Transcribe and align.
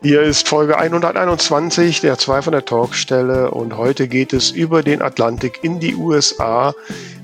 Hier 0.00 0.22
ist 0.22 0.48
Folge 0.48 0.78
121 0.78 2.02
der 2.02 2.18
zwei 2.18 2.40
von 2.40 2.52
der 2.52 2.64
Talkstelle 2.64 3.50
und 3.50 3.76
heute 3.76 4.06
geht 4.06 4.32
es 4.32 4.52
über 4.52 4.84
den 4.84 5.02
Atlantik 5.02 5.58
in 5.62 5.80
die 5.80 5.96
USA. 5.96 6.72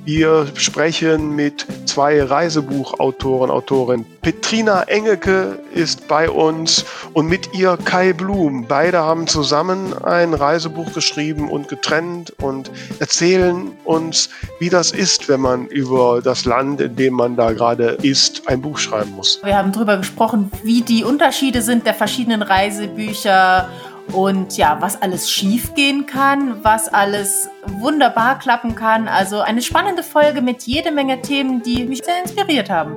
Wir 0.04 0.46
sprechen 0.56 1.34
mit 1.34 1.66
zwei 1.86 2.22
Reisebuchautoren, 2.22 3.50
Autorin 3.50 4.04
Petrina 4.20 4.82
Engelke 4.82 5.58
ist 5.72 6.08
bei 6.08 6.28
uns 6.28 6.84
und 7.14 7.26
mit 7.26 7.54
ihr 7.54 7.78
Kai 7.84 8.12
Blum. 8.12 8.66
Beide 8.68 8.98
haben 8.98 9.26
zusammen 9.26 9.94
ein 10.04 10.34
Reisebuch 10.34 10.92
geschrieben 10.92 11.50
und 11.50 11.68
getrennt 11.68 12.34
und 12.42 12.70
erzählen 12.98 13.72
uns, 13.84 14.28
wie 14.60 14.68
das 14.68 14.92
ist, 14.92 15.30
wenn 15.30 15.40
man 15.40 15.68
über 15.68 16.20
das 16.22 16.44
Land, 16.44 16.82
in 16.82 16.96
dem 16.96 17.14
man 17.14 17.36
da 17.36 17.52
gerade 17.52 17.96
ist, 18.02 18.46
ein 18.46 18.60
Buch 18.60 18.76
schreiben 18.76 19.12
muss. 19.12 19.40
Wir 19.42 19.56
haben 19.56 19.72
darüber 19.72 19.96
gesprochen, 19.96 20.50
wie 20.62 20.82
die 20.82 21.02
Unterschiede 21.02 21.62
sind 21.62 21.86
der 21.86 21.94
verschiedenen 21.94 22.42
Reisebücher 22.42 23.70
und 24.12 24.56
ja, 24.56 24.76
was 24.80 25.00
alles 25.00 25.30
schiefgehen 25.30 26.06
kann, 26.06 26.62
was 26.62 26.88
alles 26.88 27.48
wunderbar 27.66 28.38
klappen 28.38 28.74
kann. 28.74 29.08
Also 29.08 29.40
eine 29.40 29.62
spannende 29.62 30.02
Folge 30.02 30.40
mit 30.40 30.62
jede 30.64 30.90
Menge 30.90 31.20
Themen, 31.22 31.62
die 31.62 31.84
mich 31.84 32.02
sehr 32.04 32.22
inspiriert 32.22 32.70
haben. 32.70 32.96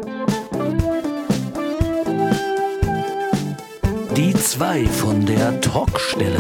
Die 4.16 4.34
zwei 4.34 4.86
von 4.86 5.26
der 5.26 5.62
Talkstelle. 5.62 6.40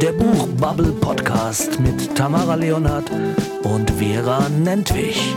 Der 0.00 0.12
Buchbubble 0.12 0.92
Podcast 0.92 1.78
mit 1.80 2.14
Tamara 2.14 2.54
Leonhardt 2.54 3.10
und 3.64 3.90
Vera 3.90 4.48
Nentwich. 4.48 5.34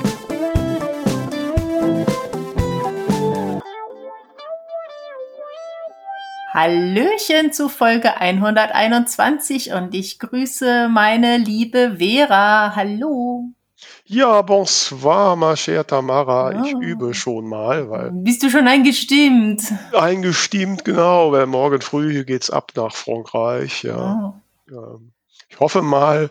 Hallöchen 6.53 7.51
zu 7.51 7.67
Folge 7.67 8.15
121 8.21 9.73
und 9.73 9.95
ich 9.95 10.19
grüße 10.19 10.87
meine 10.87 11.37
liebe 11.37 11.95
Vera. 11.97 12.75
Hallo. 12.75 13.45
Ja, 14.05 14.39
bonsoir, 14.43 15.35
ma 15.35 15.53
chère 15.53 15.83
Tamara. 15.83 16.51
Oh. 16.55 16.63
Ich 16.63 16.73
übe 16.73 17.15
schon 17.15 17.47
mal, 17.47 17.89
weil. 17.89 18.11
Bist 18.11 18.43
du 18.43 18.51
schon 18.51 18.67
eingestimmt? 18.67 19.63
Eingestimmt, 19.93 20.85
genau, 20.85 21.31
weil 21.31 21.47
morgen 21.47 21.81
früh 21.81 22.23
geht's 22.23 22.51
ab 22.51 22.71
nach 22.75 22.93
Frankreich, 22.93 23.81
ja. 23.81 24.39
Ja. 24.69 24.99
Ich 25.49 25.59
hoffe 25.59 25.81
mal, 25.81 26.29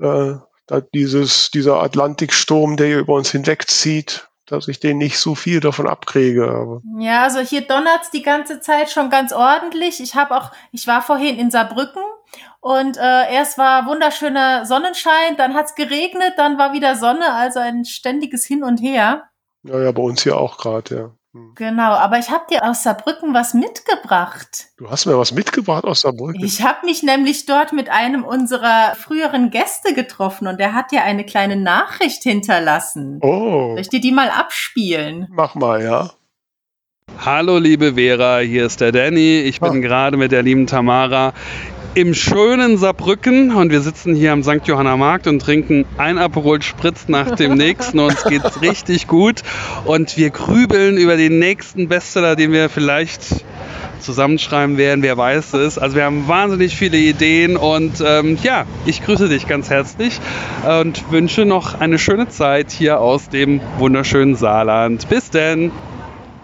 äh, 0.00 0.32
dass 0.66 0.82
dieses, 0.94 1.50
dieser 1.50 1.82
Atlantiksturm, 1.82 2.78
der 2.78 2.86
hier 2.86 2.98
über 3.00 3.12
uns 3.12 3.32
hinwegzieht, 3.32 4.30
dass 4.46 4.68
ich 4.68 4.80
den 4.80 4.98
nicht 4.98 5.18
so 5.18 5.34
viel 5.34 5.60
davon 5.60 5.88
abkriege. 5.88 6.48
Aber. 6.48 6.80
Ja, 6.98 7.24
also 7.24 7.40
hier 7.40 7.62
donnert's 7.62 8.10
die 8.10 8.22
ganze 8.22 8.60
Zeit 8.60 8.90
schon 8.90 9.10
ganz 9.10 9.32
ordentlich. 9.32 10.00
Ich 10.00 10.14
habe 10.14 10.36
auch, 10.36 10.52
ich 10.72 10.86
war 10.86 11.02
vorhin 11.02 11.38
in 11.38 11.50
Saarbrücken 11.50 12.02
und 12.60 12.96
äh, 12.96 13.32
erst 13.32 13.58
war 13.58 13.86
wunderschöner 13.86 14.66
Sonnenschein, 14.66 15.36
dann 15.36 15.54
hat's 15.54 15.74
geregnet, 15.74 16.34
dann 16.36 16.58
war 16.58 16.72
wieder 16.72 16.96
Sonne, 16.96 17.32
also 17.32 17.60
ein 17.60 17.84
ständiges 17.84 18.44
Hin 18.44 18.62
und 18.62 18.78
Her. 18.78 19.28
Ja, 19.62 19.80
ja, 19.80 19.92
bei 19.92 20.02
uns 20.02 20.22
hier 20.22 20.36
auch 20.36 20.58
gerade, 20.58 20.96
ja. 20.96 21.10
Hm. 21.36 21.52
Genau, 21.54 21.92
aber 21.92 22.18
ich 22.18 22.30
habe 22.30 22.44
dir 22.50 22.64
aus 22.64 22.82
Saarbrücken 22.82 23.34
was 23.34 23.54
mitgebracht. 23.54 24.68
Du 24.78 24.90
hast 24.90 25.06
mir 25.06 25.18
was 25.18 25.32
mitgebracht 25.32 25.84
aus 25.84 26.00
Saarbrücken? 26.00 26.42
Ich 26.44 26.62
habe 26.62 26.86
mich 26.86 27.02
nämlich 27.02 27.46
dort 27.46 27.72
mit 27.72 27.90
einem 27.90 28.24
unserer 28.24 28.94
früheren 28.94 29.50
Gäste 29.50 29.94
getroffen 29.94 30.46
und 30.48 30.58
der 30.58 30.74
hat 30.74 30.90
dir 30.92 31.02
eine 31.02 31.24
kleine 31.24 31.56
Nachricht 31.56 32.22
hinterlassen. 32.22 33.18
Oh. 33.22 33.72
Soll 33.72 33.80
ich 33.80 33.88
dir 33.88 34.00
die 34.00 34.12
mal 34.12 34.30
abspielen? 34.30 35.28
Mach 35.30 35.54
mal, 35.54 35.82
ja. 35.82 36.10
Hallo 37.24 37.58
liebe 37.58 37.94
Vera, 37.94 38.38
hier 38.38 38.66
ist 38.66 38.80
der 38.80 38.92
Danny. 38.92 39.40
Ich 39.40 39.60
bin 39.60 39.70
ah. 39.70 39.78
gerade 39.78 40.16
mit 40.16 40.32
der 40.32 40.42
lieben 40.42 40.66
Tamara 40.66 41.32
im 41.96 42.12
schönen 42.12 42.76
Saarbrücken 42.76 43.54
und 43.54 43.70
wir 43.70 43.80
sitzen 43.80 44.14
hier 44.14 44.32
am 44.32 44.42
St. 44.42 44.60
Johanna 44.66 44.98
Markt 44.98 45.26
und 45.26 45.40
trinken 45.40 45.86
ein 45.96 46.18
Aperol 46.18 46.60
Spritz 46.60 47.08
nach 47.08 47.30
dem 47.36 47.54
nächsten 47.54 47.98
und 47.98 48.10
uns 48.10 48.24
geht's 48.24 48.60
richtig 48.60 49.06
gut 49.06 49.42
und 49.86 50.18
wir 50.18 50.28
grübeln 50.28 50.98
über 50.98 51.16
den 51.16 51.38
nächsten 51.38 51.88
Bestseller, 51.88 52.36
den 52.36 52.52
wir 52.52 52.68
vielleicht 52.68 53.22
zusammenschreiben 53.98 54.76
werden, 54.76 55.02
wer 55.02 55.16
weiß 55.16 55.54
es. 55.54 55.78
Also 55.78 55.96
wir 55.96 56.04
haben 56.04 56.28
wahnsinnig 56.28 56.76
viele 56.76 56.98
Ideen 56.98 57.56
und 57.56 58.04
ähm, 58.04 58.36
ja, 58.42 58.66
ich 58.84 59.02
grüße 59.02 59.30
dich 59.30 59.46
ganz 59.46 59.70
herzlich 59.70 60.20
und 60.82 61.10
wünsche 61.10 61.46
noch 61.46 61.80
eine 61.80 61.98
schöne 61.98 62.28
Zeit 62.28 62.72
hier 62.72 63.00
aus 63.00 63.30
dem 63.30 63.62
wunderschönen 63.78 64.36
Saarland. 64.36 65.08
Bis 65.08 65.30
denn! 65.30 65.72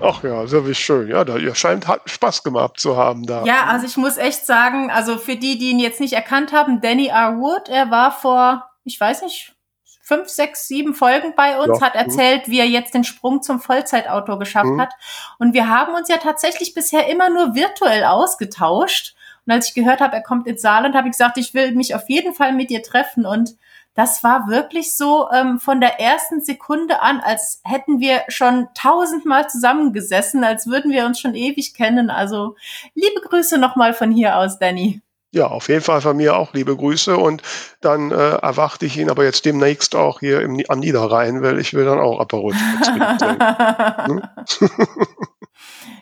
Ach 0.02 0.22
ja, 0.24 0.46
so 0.46 0.66
wie 0.66 0.74
schön. 0.74 1.08
Ja, 1.08 1.24
da, 1.24 1.36
ihr 1.36 1.54
scheint 1.54 1.86
hat 1.86 2.02
Spaß 2.08 2.42
gemacht 2.42 2.78
zu 2.78 2.96
haben 2.96 3.26
da. 3.26 3.44
Ja, 3.44 3.66
also 3.66 3.86
ich 3.86 3.96
muss 3.96 4.16
echt 4.16 4.44
sagen, 4.46 4.90
also 4.90 5.18
für 5.18 5.36
die, 5.36 5.58
die 5.58 5.70
ihn 5.70 5.78
jetzt 5.78 6.00
nicht 6.00 6.14
erkannt 6.14 6.52
haben, 6.52 6.80
Danny 6.80 7.08
R. 7.08 7.38
Wood, 7.38 7.68
er 7.68 7.90
war 7.90 8.12
vor, 8.12 8.68
ich 8.84 8.98
weiß 8.98 9.22
nicht, 9.22 9.54
fünf, 10.02 10.28
sechs, 10.28 10.66
sieben 10.66 10.94
Folgen 10.94 11.34
bei 11.36 11.58
uns, 11.58 11.80
ja, 11.80 11.86
hat 11.86 11.94
erzählt, 11.94 12.48
wie 12.48 12.58
er 12.58 12.66
jetzt 12.66 12.92
den 12.92 13.04
Sprung 13.04 13.40
zum 13.40 13.60
Vollzeitautor 13.60 14.38
geschafft 14.38 14.66
mhm. 14.66 14.80
hat. 14.80 14.92
Und 15.38 15.54
wir 15.54 15.68
haben 15.68 15.94
uns 15.94 16.08
ja 16.08 16.18
tatsächlich 16.18 16.74
bisher 16.74 17.08
immer 17.08 17.30
nur 17.30 17.54
virtuell 17.54 18.04
ausgetauscht. 18.04 19.14
Und 19.46 19.52
als 19.52 19.68
ich 19.68 19.74
gehört 19.74 20.00
habe, 20.00 20.14
er 20.14 20.22
kommt 20.22 20.46
ins 20.46 20.62
Saarland, 20.62 20.94
habe 20.94 21.08
ich 21.08 21.12
gesagt, 21.12 21.38
ich 21.38 21.54
will 21.54 21.72
mich 21.72 21.94
auf 21.94 22.08
jeden 22.08 22.34
Fall 22.34 22.52
mit 22.52 22.70
dir 22.70 22.82
treffen. 22.82 23.24
Und 23.24 23.56
das 23.94 24.24
war 24.24 24.48
wirklich 24.48 24.96
so 24.96 25.28
ähm, 25.30 25.58
von 25.58 25.80
der 25.80 26.00
ersten 26.00 26.40
Sekunde 26.40 27.02
an, 27.02 27.20
als 27.20 27.60
hätten 27.64 28.00
wir 28.00 28.22
schon 28.28 28.68
tausendmal 28.74 29.48
zusammengesessen, 29.50 30.44
als 30.44 30.66
würden 30.66 30.90
wir 30.90 31.04
uns 31.04 31.20
schon 31.20 31.34
ewig 31.34 31.74
kennen. 31.74 32.08
Also 32.10 32.56
liebe 32.94 33.20
Grüße 33.20 33.58
nochmal 33.58 33.92
von 33.92 34.10
hier 34.10 34.36
aus, 34.38 34.58
Danny. 34.58 35.02
Ja, 35.34 35.46
auf 35.46 35.68
jeden 35.68 35.82
Fall 35.82 36.02
von 36.02 36.16
mir 36.18 36.36
auch 36.36 36.52
liebe 36.52 36.76
Grüße 36.76 37.16
und 37.16 37.42
dann 37.80 38.10
äh, 38.10 38.14
erwarte 38.14 38.84
ich 38.84 38.98
ihn 38.98 39.08
aber 39.08 39.24
jetzt 39.24 39.46
demnächst 39.46 39.96
auch 39.96 40.20
hier 40.20 40.42
im, 40.42 40.62
am 40.68 40.80
Niederrhein, 40.80 41.42
weil 41.42 41.58
ich 41.58 41.72
will 41.72 41.86
dann 41.86 41.98
auch 41.98 42.20
Aperol 42.20 42.52
hm? 42.54 44.22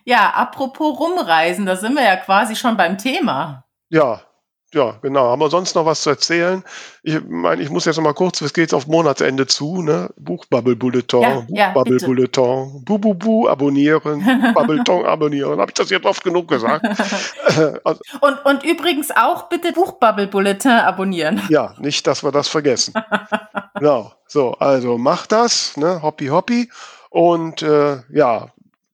Ja, 0.05 0.31
apropos 0.31 0.99
rumreisen, 0.99 1.67
da 1.67 1.77
sind 1.77 1.95
wir 1.95 2.03
ja 2.03 2.17
quasi 2.17 2.56
schon 2.56 2.77
beim 2.77 2.99
Thema. 2.99 3.67
Ja, 3.89 4.23
ja, 4.72 4.94
genau. 5.03 5.31
Haben 5.31 5.41
wir 5.41 5.50
sonst 5.50 5.75
noch 5.75 5.84
was 5.84 6.03
zu 6.03 6.10
erzählen? 6.10 6.62
Ich 7.03 7.20
meine, 7.28 7.60
ich 7.60 7.70
muss 7.70 7.86
jetzt 7.86 7.97
noch 7.97 8.04
mal 8.04 8.14
kurz, 8.14 8.41
es 8.41 8.53
geht 8.53 8.72
auf 8.72 8.86
Monatsende 8.86 9.47
zu, 9.47 9.82
ne? 9.82 10.10
Buchbubble 10.16 10.76
Bulletin, 10.76 11.22
ja, 11.50 11.70
Buchbubble 11.75 11.98
ja, 12.00 12.06
Bulletin, 12.06 12.84
Bu 12.84 12.98
Bu 12.98 13.14
Bu 13.14 13.48
abonnieren, 13.48 14.53
Bubbleton 14.54 15.04
abonnieren. 15.06 15.58
Habe 15.58 15.70
ich 15.70 15.75
das 15.75 15.91
jetzt 15.91 16.06
oft 16.06 16.22
genug 16.22 16.48
gesagt? 16.48 16.86
also, 17.84 18.00
und, 18.20 18.44
und 18.44 18.64
übrigens 18.64 19.10
auch 19.10 19.48
bitte 19.48 19.72
Buchbubble 19.72 20.28
Bulletin 20.28 20.72
abonnieren. 20.72 21.42
Ja, 21.48 21.75
nicht, 21.78 22.06
dass 22.06 22.22
wir 22.22 22.31
das 22.31 22.47
vergessen. 22.47 22.94
genau. 23.75 24.12
So, 24.28 24.52
also 24.52 24.98
macht 24.98 25.32
das, 25.32 25.76
ne? 25.76 26.00
Hoppy 26.02 26.28
Hoppy. 26.28 26.70
Und 27.08 27.62
äh, 27.62 28.02
ja, 28.12 28.52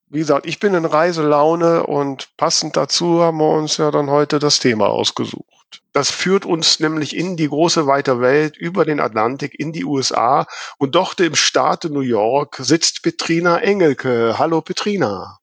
wie 0.09 0.21
gesagt, 0.21 0.47
ich 0.47 0.59
bin 0.59 0.73
in 0.73 0.87
Reiselaune 0.87 1.87
und 1.87 2.35
passend 2.39 2.79
dazu 2.79 3.21
haben 3.21 3.37
wir 3.37 3.51
uns 3.51 3.77
ja 3.77 3.91
dann 3.91 4.09
heute 4.09 4.39
das 4.39 4.59
Thema 4.59 4.87
ausgesucht. 4.87 5.56
Das 5.97 6.11
führt 6.11 6.45
uns 6.45 6.79
nämlich 6.79 7.17
in 7.17 7.39
die 7.39 7.49
große 7.49 7.87
weite 7.87 8.21
Welt 8.21 8.55
über 8.59 8.85
den 8.85 9.01
Atlantik 9.01 9.59
in 9.59 9.73
die 9.73 9.87
USA 9.87 10.47
und 10.77 10.95
dort 10.95 11.19
im 11.21 11.35
Staate 11.35 11.89
New 11.89 12.01
York 12.01 12.57
sitzt 12.61 13.03
Petrina 13.03 13.61
Engelke. 13.61 14.39
Hallo 14.39 14.61
Petrina. 14.61 15.39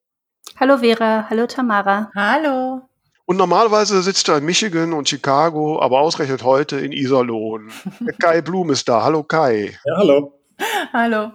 Hallo 0.59 0.77
Vera, 0.77 1.25
hallo 1.27 1.47
Tamara. 1.47 2.11
Hallo. 2.15 2.83
Und 3.25 3.37
normalerweise 3.37 4.03
sitzt 4.03 4.29
er 4.29 4.37
in 4.37 4.45
Michigan 4.45 4.93
und 4.93 5.09
Chicago, 5.09 5.81
aber 5.81 6.01
ausgerechnet 6.01 6.43
heute 6.43 6.79
in 6.79 6.91
Iserlohn. 6.91 7.71
Kai 8.21 8.41
Blum 8.41 8.69
ist 8.69 8.87
da. 8.87 9.01
Hallo 9.01 9.23
Kai. 9.23 9.75
Ja, 9.85 9.97
hallo. 9.97 10.39
Hallo. 10.93 11.31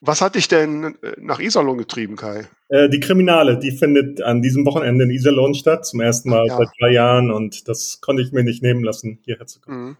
Was 0.00 0.20
hat 0.20 0.34
dich 0.34 0.48
denn 0.48 0.96
äh, 1.02 1.12
nach 1.18 1.40
Iserlohn 1.40 1.78
getrieben, 1.78 2.16
Kai? 2.16 2.48
Äh, 2.68 2.88
die 2.88 3.00
Kriminale, 3.00 3.58
die 3.58 3.72
findet 3.72 4.20
an 4.22 4.42
diesem 4.42 4.66
Wochenende 4.66 5.04
in 5.04 5.10
Iserlohn 5.10 5.54
statt, 5.54 5.86
zum 5.86 6.00
ersten 6.00 6.30
Mal 6.30 6.46
ja. 6.46 6.56
seit 6.56 6.68
drei 6.78 6.92
Jahren 6.92 7.30
und 7.30 7.66
das 7.68 8.00
konnte 8.00 8.22
ich 8.22 8.32
mir 8.32 8.44
nicht 8.44 8.62
nehmen 8.62 8.84
lassen, 8.84 9.20
hierher 9.24 9.46
zu 9.46 9.60
kommen. 9.60 9.84
Mhm. 9.84 9.96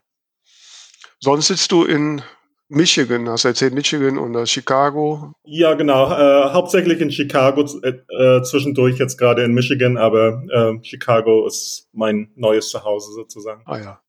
Sonst 1.21 1.49
sitzt 1.49 1.73
du 1.73 1.85
in 1.85 2.23
Michigan, 2.69 3.29
hast 3.29 3.45
du 3.45 3.49
erzählt, 3.49 3.75
Michigan 3.75 4.19
und 4.19 4.49
Chicago? 4.49 5.33
Ja, 5.45 5.75
genau, 5.75 6.11
äh, 6.13 6.51
hauptsächlich 6.51 7.01
in 7.01 7.11
Chicago, 7.11 7.65
äh, 7.83 7.95
äh, 8.13 8.43
zwischendurch 8.43 8.99
jetzt 8.99 9.17
gerade 9.17 9.45
in 9.45 9.55
Michigan, 9.55 9.97
aber 9.97 10.43
äh, 10.51 10.85
Chicago 10.85 11.47
ist 11.47 11.89
mein 11.93 12.31
neues 12.35 12.69
Zuhause 12.69 13.13
sozusagen. 13.13 13.63
Ah 13.65 13.79
ja. 13.79 14.01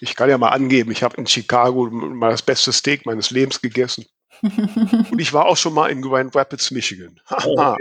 Ich 0.00 0.16
kann 0.16 0.30
ja 0.30 0.38
mal 0.38 0.48
angeben, 0.48 0.90
ich 0.90 1.02
habe 1.02 1.16
in 1.16 1.26
Chicago 1.26 1.88
mal 1.90 2.30
das 2.30 2.42
beste 2.42 2.72
Steak 2.72 3.06
meines 3.06 3.30
Lebens 3.30 3.60
gegessen. 3.60 4.06
Und 4.42 5.18
ich 5.18 5.32
war 5.32 5.46
auch 5.46 5.56
schon 5.56 5.74
mal 5.74 5.88
in 5.88 6.02
Grand 6.02 6.34
Rapids, 6.34 6.70
Michigan. 6.70 7.20
Oh, 7.44 7.56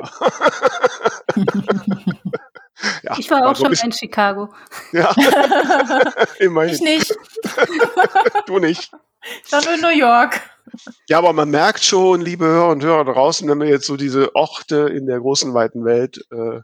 ja, 3.04 3.18
ich 3.18 3.30
war 3.30 3.48
auch 3.48 3.56
schon 3.56 3.74
in 3.74 3.92
Chicago. 3.92 4.54
Ja, 4.92 5.13
immerhin. 6.39 6.74
Ich 6.74 6.81
nicht. 6.81 7.15
du 8.45 8.59
nicht. 8.59 8.92
Ich 9.45 9.51
war 9.51 9.63
nur 9.63 9.74
in 9.74 9.81
New 9.81 9.89
York. 9.89 10.42
Ja, 11.07 11.18
aber 11.18 11.33
man 11.33 11.50
merkt 11.50 11.83
schon, 11.83 12.21
liebe 12.21 12.45
Hörer 12.45 12.69
und 12.69 12.83
Hörer 12.83 13.06
draußen, 13.06 13.48
wenn 13.50 13.59
wir 13.59 13.68
jetzt 13.68 13.88
so 13.88 13.98
diese 13.98 14.36
Orte 14.36 14.89
in 14.89 15.06
der 15.06 15.19
großen 15.19 15.54
weiten 15.54 15.86
Welt 15.86 16.25
äh, 16.31 16.62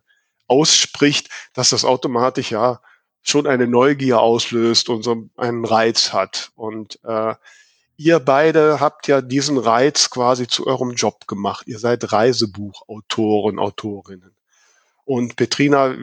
ausspricht, 0.48 1.30
dass 1.54 1.70
das 1.70 1.86
automatisch 1.86 2.52
ja 2.52 2.80
schon 3.22 3.48
eine 3.48 3.68
Neugier 3.68 4.20
auslöst 4.20 4.90
und 4.90 5.04
so 5.04 5.30
einen 5.38 5.66
Reiz 5.66 6.14
hat. 6.14 6.52
Und 6.56 7.00
äh, 7.04 7.36
ihr 7.98 8.20
beide 8.20 8.80
habt 8.80 9.08
ja 9.08 9.22
diesen 9.22 9.58
Reiz 9.58 10.10
quasi 10.10 10.48
zu 10.48 10.68
eurem 10.68 10.92
Job 10.92 11.28
gemacht. 11.28 11.68
Ihr 11.68 11.80
seid 11.80 12.12
Reisebuchautoren, 12.12 13.60
Autorinnen. 13.60 14.36
Und 15.06 15.36
Petrina, 15.36 15.96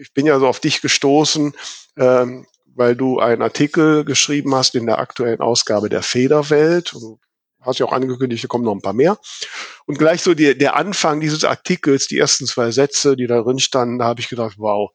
ich 0.00 0.12
bin 0.14 0.26
ja 0.26 0.38
so 0.38 0.46
auf 0.46 0.60
dich 0.60 0.80
gestoßen, 0.80 1.54
ähm, 1.96 2.46
weil 2.74 2.94
du 2.94 3.18
einen 3.18 3.42
Artikel 3.42 4.04
geschrieben 4.04 4.54
hast 4.54 4.74
in 4.74 4.86
der 4.86 4.98
aktuellen 4.98 5.40
Ausgabe 5.40 5.88
der 5.88 6.02
Federwelt. 6.02 6.92
Du 6.92 7.18
hast 7.60 7.80
ja 7.80 7.86
auch 7.86 7.92
angekündigt, 7.92 8.40
hier 8.40 8.48
kommen 8.48 8.64
noch 8.64 8.74
ein 8.74 8.82
paar 8.82 8.92
mehr. 8.92 9.18
Und 9.86 9.98
gleich 9.98 10.22
so 10.22 10.34
die, 10.34 10.56
der 10.56 10.76
Anfang 10.76 11.20
dieses 11.20 11.44
Artikels, 11.44 12.06
die 12.06 12.18
ersten 12.18 12.46
zwei 12.46 12.70
Sätze, 12.70 13.16
die 13.16 13.26
da 13.26 13.42
drin 13.42 13.58
standen, 13.58 13.98
da 13.98 14.04
habe 14.04 14.20
ich 14.20 14.28
gedacht, 14.28 14.54
wow, 14.58 14.90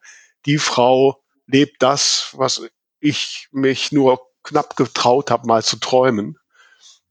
die 0.45 0.57
Frau 0.57 1.21
lebt 1.45 1.81
das, 1.81 2.30
was 2.33 2.62
ich 3.00 3.50
mich 3.51 3.91
nur 3.91 4.21
knapp 4.44 4.75
getraut 4.75 5.31
habe, 5.31 5.48
mal 5.48 5.63
zu 5.63 5.78
träumen. 5.78 6.38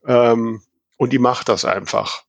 Ähm, 0.06 0.62
und 0.96 1.12
die 1.12 1.18
macht 1.18 1.48
das 1.48 1.64
einfach. 1.64 2.22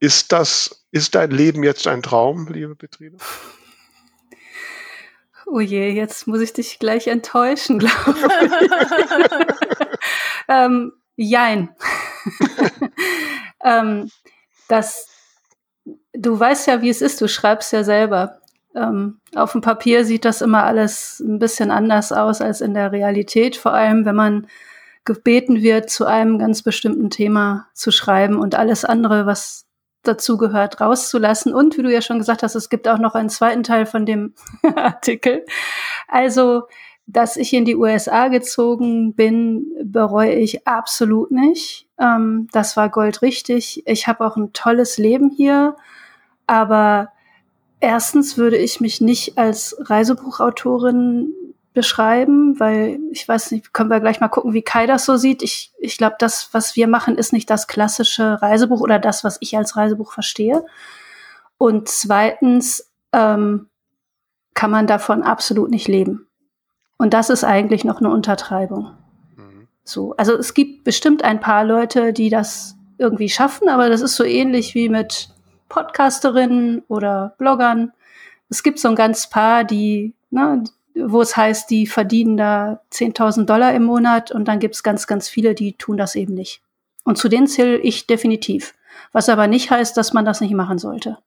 Ist 0.00 0.32
das, 0.32 0.84
ist 0.90 1.14
dein 1.14 1.30
Leben 1.30 1.62
jetzt 1.62 1.86
ein 1.86 2.02
Traum, 2.02 2.48
liebe 2.48 2.74
Betriebe? 2.74 3.16
Oh 5.46 5.60
je, 5.60 5.90
jetzt 5.90 6.26
muss 6.26 6.40
ich 6.40 6.52
dich 6.52 6.78
gleich 6.78 7.06
enttäuschen, 7.06 7.78
glaube 7.78 8.14
ich. 8.14 9.46
ähm, 10.48 10.92
jein. 11.16 11.74
ähm, 13.64 14.10
das, 14.68 15.08
du 16.12 16.38
weißt 16.38 16.66
ja, 16.66 16.82
wie 16.82 16.88
es 16.88 17.02
ist, 17.02 17.20
du 17.20 17.28
schreibst 17.28 17.72
ja 17.72 17.84
selber. 17.84 18.40
Ähm, 18.74 19.20
auf 19.34 19.52
dem 19.52 19.60
Papier 19.60 20.04
sieht 20.04 20.24
das 20.24 20.40
immer 20.40 20.64
alles 20.64 21.20
ein 21.20 21.38
bisschen 21.38 21.70
anders 21.70 22.12
aus 22.12 22.40
als 22.40 22.60
in 22.60 22.74
der 22.74 22.92
Realität, 22.92 23.56
vor 23.56 23.72
allem 23.72 24.04
wenn 24.04 24.16
man 24.16 24.46
gebeten 25.04 25.62
wird, 25.62 25.90
zu 25.90 26.06
einem 26.06 26.38
ganz 26.38 26.62
bestimmten 26.62 27.10
Thema 27.10 27.68
zu 27.74 27.90
schreiben 27.90 28.38
und 28.38 28.54
alles 28.54 28.84
andere, 28.84 29.26
was 29.26 29.66
dazu 30.02 30.36
gehört, 30.36 30.80
rauszulassen. 30.80 31.54
Und 31.54 31.76
wie 31.76 31.82
du 31.82 31.92
ja 31.92 32.02
schon 32.02 32.18
gesagt 32.18 32.42
hast, 32.42 32.54
es 32.54 32.68
gibt 32.68 32.88
auch 32.88 32.98
noch 32.98 33.14
einen 33.14 33.28
zweiten 33.28 33.62
Teil 33.62 33.86
von 33.86 34.06
dem 34.06 34.34
Artikel. 34.76 35.44
Also, 36.08 36.64
dass 37.06 37.36
ich 37.36 37.52
in 37.52 37.64
die 37.64 37.76
USA 37.76 38.28
gezogen 38.28 39.14
bin, 39.14 39.66
bereue 39.84 40.34
ich 40.34 40.66
absolut 40.66 41.30
nicht. 41.30 41.86
Ähm, 41.98 42.48
das 42.52 42.76
war 42.76 42.88
goldrichtig. 42.88 43.82
Ich 43.86 44.06
habe 44.06 44.26
auch 44.26 44.36
ein 44.36 44.52
tolles 44.52 44.96
Leben 44.96 45.30
hier, 45.30 45.76
aber 46.46 47.10
erstens 47.84 48.38
würde 48.38 48.56
ich 48.56 48.80
mich 48.80 49.00
nicht 49.00 49.36
als 49.36 49.76
Reisebuchautorin 49.78 51.32
beschreiben, 51.74 52.58
weil 52.58 52.98
ich 53.10 53.26
weiß 53.26 53.50
nicht, 53.50 53.72
können 53.72 53.90
wir 53.90 54.00
gleich 54.00 54.20
mal 54.20 54.28
gucken, 54.28 54.54
wie 54.54 54.62
Kai 54.62 54.86
das 54.86 55.04
so 55.04 55.16
sieht. 55.16 55.42
Ich, 55.42 55.72
ich 55.78 55.98
glaube, 55.98 56.16
das, 56.18 56.48
was 56.52 56.76
wir 56.76 56.86
machen, 56.86 57.18
ist 57.18 57.32
nicht 57.32 57.50
das 57.50 57.66
klassische 57.66 58.40
Reisebuch 58.40 58.80
oder 58.80 58.98
das, 58.98 59.24
was 59.24 59.36
ich 59.40 59.56
als 59.56 59.76
Reisebuch 59.76 60.12
verstehe. 60.12 60.64
Und 61.58 61.88
zweitens 61.88 62.90
ähm, 63.12 63.68
kann 64.54 64.70
man 64.70 64.86
davon 64.86 65.22
absolut 65.22 65.70
nicht 65.70 65.88
leben. 65.88 66.26
Und 66.96 67.12
das 67.12 67.28
ist 67.28 67.44
eigentlich 67.44 67.84
noch 67.84 67.98
eine 67.98 68.10
Untertreibung. 68.10 68.92
Mhm. 69.36 69.68
So, 69.82 70.14
also 70.16 70.34
es 70.34 70.54
gibt 70.54 70.84
bestimmt 70.84 71.22
ein 71.24 71.40
paar 71.40 71.64
Leute, 71.64 72.12
die 72.12 72.30
das 72.30 72.76
irgendwie 72.98 73.28
schaffen, 73.28 73.68
aber 73.68 73.88
das 73.88 74.00
ist 74.00 74.14
so 74.14 74.24
ähnlich 74.24 74.74
wie 74.76 74.88
mit 74.88 75.33
Podcasterinnen 75.68 76.82
oder 76.88 77.34
Bloggern. 77.38 77.92
Es 78.48 78.62
gibt 78.62 78.78
so 78.78 78.88
ein 78.88 78.96
ganz 78.96 79.28
paar, 79.28 79.64
die, 79.64 80.14
ne, 80.30 80.64
wo 80.94 81.20
es 81.20 81.36
heißt, 81.36 81.70
die 81.70 81.86
verdienen 81.86 82.36
da 82.36 82.80
10.000 82.92 83.44
Dollar 83.46 83.74
im 83.74 83.84
Monat 83.84 84.30
und 84.30 84.46
dann 84.46 84.60
gibt 84.60 84.74
es 84.74 84.82
ganz, 84.82 85.06
ganz 85.06 85.28
viele, 85.28 85.54
die 85.54 85.74
tun 85.74 85.96
das 85.96 86.14
eben 86.14 86.34
nicht. 86.34 86.62
Und 87.04 87.18
zu 87.18 87.28
denen 87.28 87.46
zähle 87.46 87.78
ich 87.78 88.06
definitiv. 88.06 88.74
Was 89.12 89.28
aber 89.28 89.46
nicht 89.46 89.70
heißt, 89.70 89.96
dass 89.96 90.12
man 90.12 90.24
das 90.24 90.40
nicht 90.40 90.54
machen 90.54 90.78
sollte. 90.78 91.18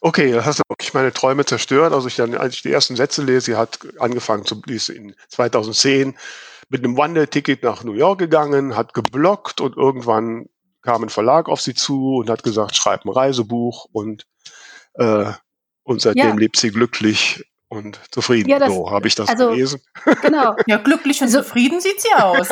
Okay, 0.00 0.32
das 0.32 0.44
hast 0.44 0.58
du 0.58 0.62
wirklich 0.68 0.92
meine 0.92 1.12
Träume 1.12 1.44
zerstört. 1.44 1.92
Also 1.92 2.08
ich 2.08 2.16
dann, 2.16 2.34
als 2.34 2.56
ich 2.56 2.62
die 2.62 2.70
ersten 2.70 2.94
Sätze 2.94 3.22
lese, 3.22 3.40
sie 3.40 3.56
hat 3.56 3.78
angefangen 3.98 4.44
zu, 4.44 4.60
ist 4.66 4.90
in 4.90 5.14
2010 5.28 6.14
mit 6.68 6.84
einem 6.84 6.96
Wandelticket 6.96 7.62
nach 7.62 7.84
New 7.84 7.94
York 7.94 8.18
gegangen, 8.18 8.76
hat 8.76 8.94
geblockt 8.94 9.60
und 9.60 9.76
irgendwann 9.76 10.48
kam 10.84 11.02
ein 11.02 11.08
Verlag 11.08 11.48
auf 11.48 11.60
sie 11.60 11.74
zu 11.74 12.16
und 12.16 12.30
hat 12.30 12.42
gesagt, 12.42 12.76
schreib 12.76 13.04
ein 13.04 13.10
Reisebuch 13.10 13.86
und, 13.90 14.26
äh, 14.94 15.32
und 15.82 16.00
seitdem 16.00 16.28
ja. 16.28 16.34
lebt 16.34 16.58
sie 16.58 16.70
glücklich 16.70 17.44
und 17.68 17.98
zufrieden. 18.10 18.48
Ja, 18.50 18.58
das, 18.58 18.72
so 18.72 18.90
habe 18.90 19.08
ich 19.08 19.14
das 19.14 19.28
also, 19.28 19.50
gelesen. 19.50 19.80
Genau. 20.22 20.54
Ja, 20.66 20.76
glücklich 20.76 21.20
und 21.22 21.28
so, 21.28 21.38
zufrieden 21.38 21.80
sieht 21.80 22.00
sie 22.00 22.12
aus. 22.16 22.48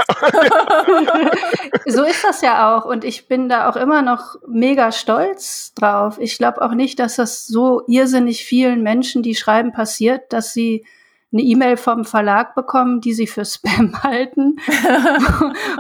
so 1.87 2.05
ist 2.05 2.25
das 2.25 2.41
ja 2.41 2.77
auch. 2.77 2.87
Und 2.87 3.05
ich 3.05 3.29
bin 3.29 3.49
da 3.49 3.69
auch 3.69 3.77
immer 3.77 4.03
noch 4.03 4.37
mega 4.49 4.91
stolz 4.91 5.75
drauf. 5.75 6.17
Ich 6.19 6.39
glaube 6.39 6.63
auch 6.63 6.73
nicht, 6.73 6.99
dass 6.99 7.17
das 7.17 7.47
so 7.47 7.83
irrsinnig 7.87 8.45
vielen 8.45 8.83
Menschen, 8.83 9.23
die 9.23 9.35
schreiben, 9.35 9.73
passiert, 9.73 10.33
dass 10.33 10.53
sie 10.53 10.85
eine 11.33 11.43
E-Mail 11.43 11.77
vom 11.77 12.05
Verlag 12.05 12.55
bekommen, 12.55 13.01
die 13.01 13.15
sie 13.15 13.27
für 13.27 13.45
Spam 13.45 13.93
halten, 14.03 14.57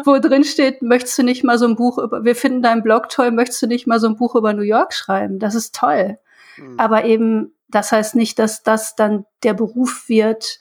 wo, 0.04 0.12
wo 0.12 0.18
drin 0.18 0.44
steht, 0.44 0.82
möchtest 0.82 1.18
du 1.18 1.22
nicht 1.22 1.44
mal 1.44 1.58
so 1.58 1.66
ein 1.66 1.76
Buch 1.76 1.98
über, 1.98 2.24
wir 2.24 2.34
finden 2.34 2.62
deinen 2.62 2.82
Blog 2.82 3.08
toll, 3.08 3.30
möchtest 3.30 3.62
du 3.62 3.66
nicht 3.66 3.86
mal 3.86 4.00
so 4.00 4.08
ein 4.08 4.16
Buch 4.16 4.34
über 4.34 4.52
New 4.52 4.62
York 4.62 4.94
schreiben? 4.94 5.38
Das 5.38 5.54
ist 5.54 5.74
toll. 5.74 6.18
Mhm. 6.56 6.78
Aber 6.78 7.04
eben 7.04 7.52
das 7.72 7.90
heißt 7.90 8.14
nicht, 8.14 8.38
dass 8.38 8.62
das 8.62 8.94
dann 8.94 9.24
der 9.42 9.54
Beruf 9.54 10.08
wird, 10.08 10.60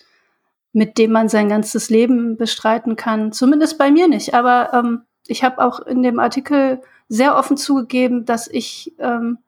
mit 0.74 0.98
dem 0.98 1.12
man 1.12 1.30
sein 1.30 1.50
ganzes 1.50 1.90
Leben 1.90 2.38
bestreiten 2.38 2.96
kann. 2.96 3.34
Zumindest 3.34 3.78
bei 3.78 3.92
mir 3.92 4.08
nicht. 4.08 4.34
Aber 4.34 4.74
ähm, 4.74 5.02
ich 5.28 5.44
habe 5.44 5.64
auch 5.64 5.80
in 5.82 6.02
dem 6.02 6.20
Artikel 6.20 6.82
sehr 7.10 7.36
offen 7.36 7.58
zugegeben, 7.58 8.26
dass 8.26 8.48
ich 8.48 8.96
ähm, 9.00 9.40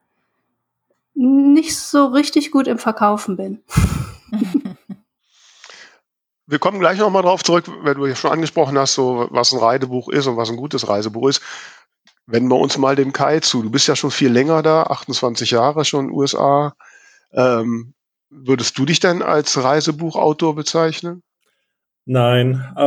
nicht 1.13 1.77
so 1.77 2.07
richtig 2.07 2.51
gut 2.51 2.67
im 2.67 2.77
Verkaufen 2.77 3.37
bin. 3.37 3.63
Wir 6.53 6.59
kommen 6.59 6.79
gleich 6.79 6.99
nochmal 6.99 7.23
drauf 7.23 7.43
zurück, 7.43 7.65
wenn 7.81 7.97
du 7.97 8.05
ja 8.05 8.15
schon 8.15 8.29
angesprochen 8.29 8.77
hast, 8.77 8.93
so 8.93 9.27
was 9.31 9.51
ein 9.51 9.57
Reisebuch 9.57 10.07
ist 10.09 10.27
und 10.27 10.37
was 10.37 10.51
ein 10.51 10.55
gutes 10.55 10.87
Reisebuch 10.87 11.29
ist. 11.29 11.41
Wenden 12.27 12.47
wir 12.47 12.59
uns 12.59 12.77
mal 12.77 12.95
dem 12.95 13.11
Kai 13.11 13.39
zu. 13.39 13.63
Du 13.63 13.71
bist 13.71 13.87
ja 13.87 13.95
schon 13.95 14.11
viel 14.11 14.31
länger 14.31 14.61
da, 14.61 14.83
28 14.83 15.49
Jahre 15.49 15.83
schon 15.83 16.01
in 16.01 16.07
den 16.09 16.15
USA. 16.15 16.75
Ähm, 17.31 17.95
würdest 18.29 18.77
du 18.77 18.85
dich 18.85 18.99
denn 18.99 19.23
als 19.23 19.63
Reisebuchautor 19.63 20.53
bezeichnen? 20.53 21.23
Nein, 22.05 22.63
äh, 22.77 22.81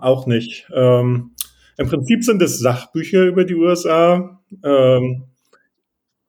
auch 0.00 0.26
nicht. 0.26 0.66
Ähm, 0.74 1.36
Im 1.76 1.88
Prinzip 1.88 2.24
sind 2.24 2.42
es 2.42 2.58
Sachbücher 2.58 3.22
über 3.22 3.44
die 3.44 3.54
USA, 3.54 4.40
ähm, 4.64 5.28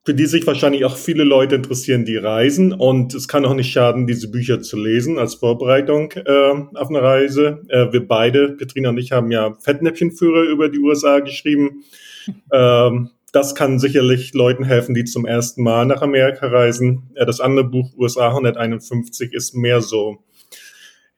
für 0.05 0.13
die 0.13 0.25
sich 0.25 0.45
wahrscheinlich 0.45 0.83
auch 0.83 0.97
viele 0.97 1.23
Leute 1.23 1.55
interessieren, 1.55 2.03
die 2.03 2.17
reisen. 2.17 2.73
Und 2.73 3.13
es 3.13 3.27
kann 3.27 3.45
auch 3.45 3.53
nicht 3.53 3.71
schaden, 3.71 4.05
diese 4.05 4.29
Bücher 4.29 4.61
zu 4.61 4.77
lesen 4.77 5.17
als 5.17 5.35
Vorbereitung 5.35 6.11
äh, 6.11 6.53
auf 6.75 6.89
eine 6.89 7.01
Reise. 7.01 7.61
Äh, 7.69 7.93
wir 7.93 8.05
beide, 8.05 8.49
Petrina 8.49 8.89
und 8.89 8.97
ich, 8.97 9.13
haben 9.13 9.31
ja 9.31 9.55
Fettnäpfchenführer 9.61 10.43
über 10.43 10.69
die 10.69 10.79
USA 10.79 11.19
geschrieben. 11.19 11.83
Ähm, 12.53 13.09
das 13.33 13.53
kann 13.53 13.79
sicherlich 13.79 14.33
Leuten 14.33 14.63
helfen, 14.63 14.95
die 14.95 15.03
zum 15.03 15.25
ersten 15.25 15.61
Mal 15.61 15.85
nach 15.85 16.01
Amerika 16.01 16.47
reisen. 16.47 17.11
Das 17.15 17.41
andere 17.41 17.65
Buch 17.65 17.91
USA 17.97 18.29
151 18.29 19.33
ist 19.33 19.55
mehr 19.55 19.81
so 19.81 20.19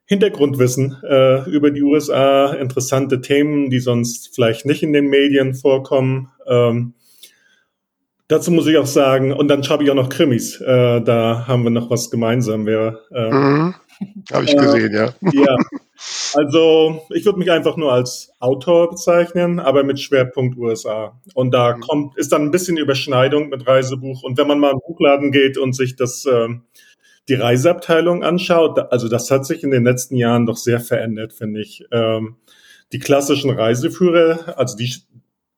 Hintergrundwissen 0.06 0.98
äh, 1.04 1.48
über 1.48 1.70
die 1.70 1.84
USA, 1.84 2.54
interessante 2.54 3.22
Themen, 3.22 3.70
die 3.70 3.78
sonst 3.78 4.34
vielleicht 4.34 4.66
nicht 4.66 4.82
in 4.82 4.94
den 4.94 5.10
Medien 5.10 5.54
vorkommen. 5.54 6.30
Ähm, 6.48 6.95
dazu 8.28 8.52
muss 8.52 8.68
ich 8.68 8.78
auch 8.78 8.86
sagen, 8.86 9.34
und 9.34 9.48
dann 9.48 9.64
schreibe 9.64 9.84
ich 9.84 9.92
auch 9.92 9.96
noch 9.96 10.10
Krimis. 10.10 10.60
Äh, 10.62 11.02
da 11.02 11.46
haben 11.48 11.64
wir 11.64 11.72
noch 11.72 11.90
was 11.90 12.10
gemeinsam. 12.10 12.66
Wir, 12.66 13.00
äh, 13.12 13.30
mhm. 13.32 13.76
Habe 14.32 14.46
ich 14.46 14.58
gesehen, 14.58 14.94
ja. 14.94 15.14
Ja, 15.32 15.58
also 16.34 17.02
ich 17.14 17.26
würde 17.26 17.40
mich 17.40 17.52
einfach 17.52 17.78
nur 17.78 17.94
als 17.94 18.32
Autor 18.40 18.90
bezeichnen, 18.90 19.60
aber 19.60 19.84
mit 19.84 20.00
Schwerpunkt 20.00 20.58
USA. 20.58 21.20
Und 21.34 21.54
da 21.54 21.76
mhm. 21.76 21.82
kommt, 21.82 22.18
ist 22.18 22.32
dann 22.32 22.44
ein 22.44 22.52
bisschen 22.52 22.78
Überschneidung 22.78 23.50
mit 23.50 23.66
Reisebuch. 23.68 24.24
Und 24.24 24.38
wenn 24.38 24.48
man 24.48 24.60
mal 24.60 24.72
im 24.72 24.82
Buchladen 24.86 25.32
geht 25.32 25.58
und 25.58 25.74
sich 25.74 25.96
das, 25.96 26.26
äh, 26.26 26.50
die 27.30 27.36
Reiseabteilung 27.36 28.24
anschaut, 28.24 28.80
also 28.92 29.08
das 29.08 29.32
hat 29.32 29.46
sich 29.46 29.64
in 29.64 29.72
den 29.72 29.84
letzten 29.84 30.16
Jahren 30.16 30.46
doch 30.46 30.58
sehr 30.58 30.80
verändert, 30.80 31.34
finde 31.34 31.62
ich. 31.62 31.86
Ähm, 31.92 32.36
die 32.92 33.00
klassischen 33.00 33.50
Reiseführer, 33.50 34.58
also 34.60 34.78
die 34.78 34.94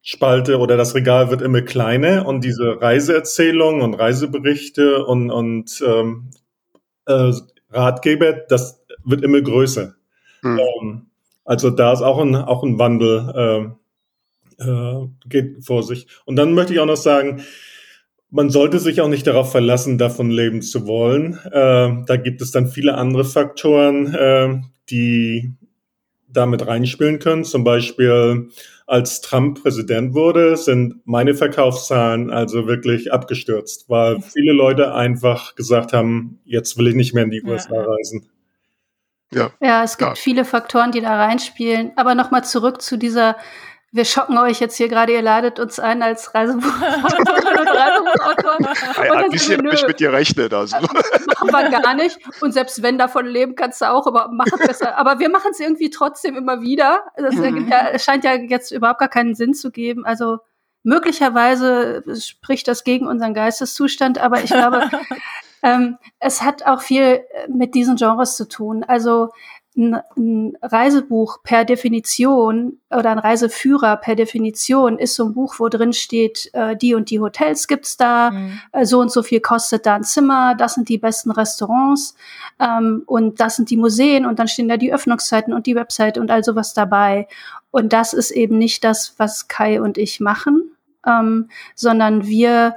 Spalte 0.10 0.60
oder 0.60 0.78
das 0.78 0.96
Regal 0.96 1.30
wird 1.32 1.42
immer 1.42 1.62
kleiner 1.62 2.26
und 2.26 2.46
diese 2.46 2.82
Reiseerzählungen 2.82 3.82
und 3.82 3.94
Reiseberichte 3.94 5.04
und, 5.06 5.30
und 5.32 5.84
ähm, 5.86 6.30
äh, 7.08 7.34
Ratgeber, 7.70 8.32
das 8.32 8.86
wird 9.04 9.22
immer 9.22 9.42
größer. 9.42 9.96
Mhm. 10.44 10.60
Ähm, 10.60 11.06
also 11.44 11.72
da 11.72 11.92
ist 11.92 12.04
auch 12.04 12.20
ein, 12.20 12.36
auch 12.36 12.64
ein 12.64 12.80
Wandel, 12.80 13.76
äh, 14.60 14.64
äh, 14.64 15.08
geht 15.28 15.66
vor 15.66 15.84
sich. 15.84 16.08
Und 16.24 16.38
dann 16.38 16.54
möchte 16.54 16.72
ich 16.72 16.80
auch 16.80 16.86
noch 16.86 16.96
sagen, 16.96 17.42
man 18.30 18.50
sollte 18.50 18.80
sich 18.80 19.02
auch 19.02 19.10
nicht 19.10 19.28
darauf 19.28 19.52
verlassen, 19.52 19.98
davon 19.98 20.32
leben 20.32 20.62
zu 20.62 20.88
wollen. 20.88 21.34
Äh, 21.52 22.06
da 22.06 22.16
gibt 22.16 22.42
es 22.42 22.52
dann 22.52 22.70
viele 22.70 22.96
andere 22.96 23.26
Faktoren, 23.26 24.14
äh, 24.14 24.62
die 24.90 25.52
damit 26.30 26.66
reinspielen 26.66 27.20
können. 27.20 27.44
Zum 27.44 27.66
Beispiel, 27.66 28.52
als 28.88 29.20
Trump 29.20 29.62
Präsident 29.62 30.14
wurde, 30.14 30.56
sind 30.56 31.02
meine 31.06 31.36
Verkaufszahlen 31.36 32.32
also 32.32 32.68
wirklich 32.68 33.12
abgestürzt, 33.12 33.90
weil 33.90 34.22
viele 34.22 34.54
Leute 34.54 34.96
einfach 34.96 35.56
gesagt 35.56 35.92
haben, 35.92 36.40
jetzt 36.46 36.78
will 36.78 36.88
ich 36.88 36.96
nicht 36.96 37.14
mehr 37.14 37.26
in 37.26 37.32
die 37.32 37.44
ja. 37.46 37.52
USA 37.52 37.84
reisen. 37.84 38.30
Ja. 39.34 39.52
ja, 39.60 39.84
es 39.84 39.98
gibt 39.98 40.12
ja. 40.12 40.16
viele 40.16 40.46
Faktoren, 40.46 40.94
die 40.94 41.02
da 41.02 41.18
reinspielen. 41.18 41.92
Aber 41.98 42.16
nochmal 42.16 42.46
zurück 42.46 42.82
zu 42.82 42.98
dieser 42.98 43.36
wir 43.92 44.06
schocken 44.06 44.38
euch 44.38 44.60
jetzt 44.60 44.76
hier 44.76 44.90
gerade, 44.90 45.14
ihr 45.14 45.22
ladet 45.22 45.60
uns 45.60 45.80
ein 45.80 46.02
als 46.02 46.34
Reisebuchautoren 46.36 47.60
und 47.60 47.68
Reisebuchautoren. 47.68 48.68
Ja, 49.06 49.14
ein 49.14 49.30
bisschen 49.32 49.66
habe 49.66 49.76
ich 49.76 49.88
mit 49.88 50.00
dir 50.00 50.12
rechnet. 50.12 50.54
Also. 50.54 50.78
Machen 50.78 51.52
wir 51.52 51.82
gar 51.82 51.94
nicht. 51.94 52.20
Und 52.42 52.54
selbst 52.54 52.84
wenn 52.84 52.98
davon 52.98 53.26
leben, 53.26 53.56
kannst 53.56 53.82
du 53.82 53.90
auch, 53.90 54.06
aber 54.06 54.30
mach 54.32 54.48
es 54.48 54.68
besser. 54.68 54.98
Aber 54.98 55.20
wir 55.20 55.30
machen 55.30 55.52
es 55.52 55.60
irgendwie 55.60 55.90
trotzdem 55.90 56.36
immer 56.36 56.62
wieder. 56.62 57.06
Das 57.16 57.36
mhm. 57.36 57.70
ja, 57.70 57.98
scheint 57.98 58.24
ja 58.24 58.34
jetzt 58.34 58.72
überhaupt 58.72 59.00
gar 59.00 59.10
keinen 59.10 59.36
Sinn 59.36 59.54
zu 59.54 59.72
geben. 59.72 60.06
Also 60.06 60.40
möglicherweise 60.84 62.04
spricht 62.20 62.68
das 62.68 62.84
gegen 62.84 63.08
unseren 63.08 63.34
Geisteszustand, 63.34 64.20
aber 64.20 64.44
ich 64.44 64.52
glaube, 64.52 64.90
ähm, 65.64 65.98
es 66.20 66.42
hat 66.42 66.66
auch 66.66 66.82
viel 66.82 67.22
mit 67.48 67.74
diesen 67.74 67.96
Genres 67.96 68.36
zu 68.36 68.48
tun. 68.48 68.84
Also 68.84 69.30
ein, 69.78 70.58
Reisebuch 70.62 71.44
per 71.44 71.64
Definition 71.64 72.80
oder 72.90 73.12
ein 73.12 73.20
Reiseführer 73.20 73.98
per 73.98 74.16
Definition 74.16 74.98
ist 74.98 75.16
so 75.16 75.26
ein 75.26 75.34
Buch, 75.34 75.56
wo 75.60 75.70
drin 75.70 75.94
steht, 75.94 76.50
äh, 76.54 76.76
die 76.76 76.96
und 76.96 77.10
die 77.10 77.20
Hotels 77.20 77.68
gibt's 77.68 77.96
da, 77.96 78.32
mhm. 78.32 78.60
äh, 78.72 78.86
so 78.86 79.00
und 79.00 79.12
so 79.12 79.24
viel 79.24 79.40
kostet 79.40 79.86
da 79.86 79.96
ein 79.96 80.04
Zimmer, 80.04 80.56
das 80.56 80.74
sind 80.74 80.90
die 80.90 80.98
besten 80.98 81.32
Restaurants 81.32 82.16
ähm, 82.60 83.04
und 83.06 83.40
das 83.40 83.56
sind 83.56 83.70
die 83.70 83.78
Museen 83.78 84.26
und 84.26 84.40
dann 84.40 84.48
stehen 84.48 84.68
da 84.68 84.78
die 84.78 84.94
Öffnungszeiten 84.94 85.54
und 85.54 85.68
die 85.68 85.76
Website 85.76 86.18
und 86.18 86.32
all 86.32 86.44
sowas 86.44 86.74
dabei. 86.74 87.28
Und 87.72 87.94
das 87.94 88.14
ist 88.14 88.32
eben 88.32 88.58
nicht 88.58 88.84
das, 88.84 89.14
was 89.18 89.48
Kai 89.48 89.82
und 89.82 89.98
ich 89.98 90.20
machen, 90.20 90.72
ähm, 91.06 91.50
sondern 91.76 92.26
wir 92.26 92.76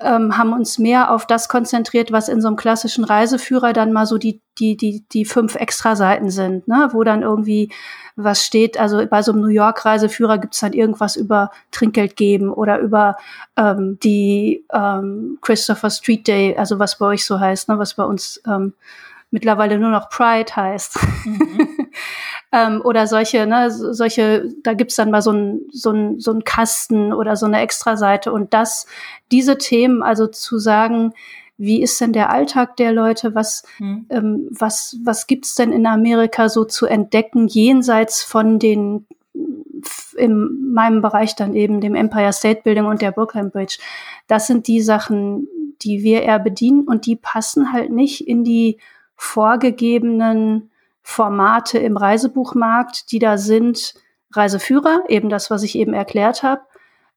ähm, 0.00 0.38
haben 0.38 0.52
uns 0.52 0.78
mehr 0.78 1.10
auf 1.10 1.26
das 1.26 1.48
konzentriert, 1.48 2.12
was 2.12 2.28
in 2.28 2.40
so 2.40 2.48
einem 2.48 2.56
klassischen 2.56 3.04
Reiseführer 3.04 3.72
dann 3.72 3.92
mal 3.92 4.06
so 4.06 4.16
die, 4.16 4.40
die, 4.58 4.76
die, 4.76 5.04
die 5.10 5.24
fünf 5.24 5.56
Extra-Seiten 5.56 6.30
sind, 6.30 6.68
ne? 6.68 6.90
wo 6.92 7.02
dann 7.02 7.22
irgendwie 7.22 7.72
was 8.14 8.44
steht. 8.44 8.78
Also 8.78 9.04
bei 9.06 9.22
so 9.22 9.32
einem 9.32 9.40
New 9.40 9.48
York-Reiseführer 9.48 10.38
gibt's 10.38 10.60
dann 10.60 10.72
irgendwas 10.72 11.16
über 11.16 11.50
Trinkgeld 11.72 12.16
geben 12.16 12.52
oder 12.52 12.78
über 12.78 13.16
ähm, 13.56 13.98
die 14.02 14.64
ähm, 14.72 15.38
Christopher 15.40 15.90
Street 15.90 16.26
Day, 16.26 16.56
also 16.56 16.78
was 16.78 16.98
bei 16.98 17.06
euch 17.06 17.24
so 17.24 17.40
heißt, 17.40 17.68
ne? 17.68 17.78
was 17.78 17.94
bei 17.94 18.04
uns 18.04 18.40
ähm, 18.46 18.74
mittlerweile 19.30 19.78
nur 19.78 19.90
noch 19.90 20.10
Pride 20.10 20.54
heißt. 20.54 20.98
Mhm. 21.24 21.68
ähm, 22.52 22.80
oder 22.84 23.06
solche, 23.06 23.46
ne, 23.46 23.70
solche, 23.70 24.52
da 24.62 24.74
gibt's 24.74 24.96
dann 24.96 25.10
mal 25.10 25.22
so 25.22 25.32
ein, 25.32 25.60
so 25.70 25.90
ein, 25.90 26.18
so 26.18 26.32
ein 26.32 26.44
Kasten 26.44 27.12
oder 27.12 27.36
so 27.36 27.46
eine 27.46 27.60
Extraseite 27.60 28.32
und 28.32 28.54
das, 28.54 28.86
diese 29.30 29.58
Themen, 29.58 30.02
also 30.02 30.26
zu 30.26 30.58
sagen, 30.58 31.12
wie 31.58 31.82
ist 31.82 32.00
denn 32.00 32.12
der 32.12 32.30
Alltag 32.30 32.76
der 32.76 32.92
Leute? 32.92 33.34
Was, 33.34 33.64
mhm. 33.78 34.06
ähm, 34.10 34.48
was, 34.50 34.96
was 35.04 35.26
gibt's 35.26 35.56
denn 35.56 35.72
in 35.72 35.86
Amerika 35.86 36.48
so 36.48 36.64
zu 36.64 36.86
entdecken, 36.86 37.48
jenseits 37.48 38.22
von 38.22 38.58
den 38.58 39.06
in 40.16 40.72
meinem 40.72 41.02
Bereich 41.02 41.36
dann 41.36 41.54
eben 41.54 41.80
dem 41.80 41.94
Empire 41.94 42.32
State 42.32 42.62
Building 42.64 42.86
und 42.86 43.02
der 43.02 43.12
Brooklyn 43.12 43.50
Bridge. 43.50 43.78
Das 44.26 44.46
sind 44.46 44.66
die 44.66 44.80
Sachen, 44.80 45.46
die 45.82 46.02
wir 46.02 46.22
eher 46.22 46.38
bedienen 46.38 46.86
und 46.86 47.06
die 47.06 47.16
passen 47.16 47.72
halt 47.72 47.90
nicht 47.90 48.26
in 48.26 48.44
die 48.44 48.78
vorgegebenen 49.14 50.70
Formate 51.10 51.78
im 51.78 51.96
Reisebuchmarkt, 51.96 53.10
die 53.12 53.18
da 53.18 53.38
sind. 53.38 53.94
Reiseführer, 54.30 55.04
eben 55.08 55.30
das, 55.30 55.50
was 55.50 55.62
ich 55.62 55.74
eben 55.74 55.94
erklärt 55.94 56.42
habe. 56.42 56.60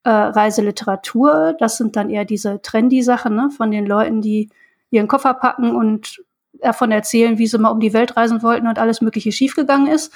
Äh, 0.05 0.09
Reiseliteratur, 0.09 1.57
das 1.59 1.75
sind 1.75 1.97
dann 1.97 2.09
eher 2.09 2.23
diese 2.23 2.61
trendy 2.61 3.03
Sachen 3.03 3.35
ne, 3.35 3.49
von 3.49 3.69
den 3.69 3.85
Leuten, 3.85 4.21
die 4.21 4.49
ihren 4.91 5.09
Koffer 5.09 5.33
packen 5.33 5.75
und 5.75 6.23
davon 6.53 6.89
erzählen, 6.89 7.37
wie 7.37 7.47
sie 7.47 7.57
mal 7.57 7.69
um 7.69 7.81
die 7.81 7.91
Welt 7.91 8.15
reisen 8.15 8.41
wollten 8.41 8.67
und 8.67 8.79
alles 8.79 9.01
Mögliche 9.01 9.33
schiefgegangen 9.33 9.87
ist. 9.87 10.13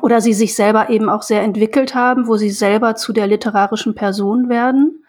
Oder 0.00 0.22
sie 0.22 0.32
sich 0.32 0.54
selber 0.54 0.88
eben 0.88 1.10
auch 1.10 1.22
sehr 1.22 1.42
entwickelt 1.42 1.94
haben, 1.94 2.26
wo 2.26 2.38
sie 2.38 2.50
selber 2.50 2.94
zu 2.94 3.12
der 3.12 3.26
literarischen 3.26 3.94
Person 3.94 4.48
werden. 4.48 5.04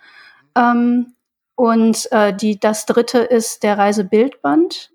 Ähm, 0.53 1.13
und 1.55 2.11
äh, 2.11 2.35
die, 2.35 2.59
das 2.59 2.85
dritte 2.85 3.19
ist 3.19 3.63
der 3.63 3.77
Reisebildband. 3.77 4.92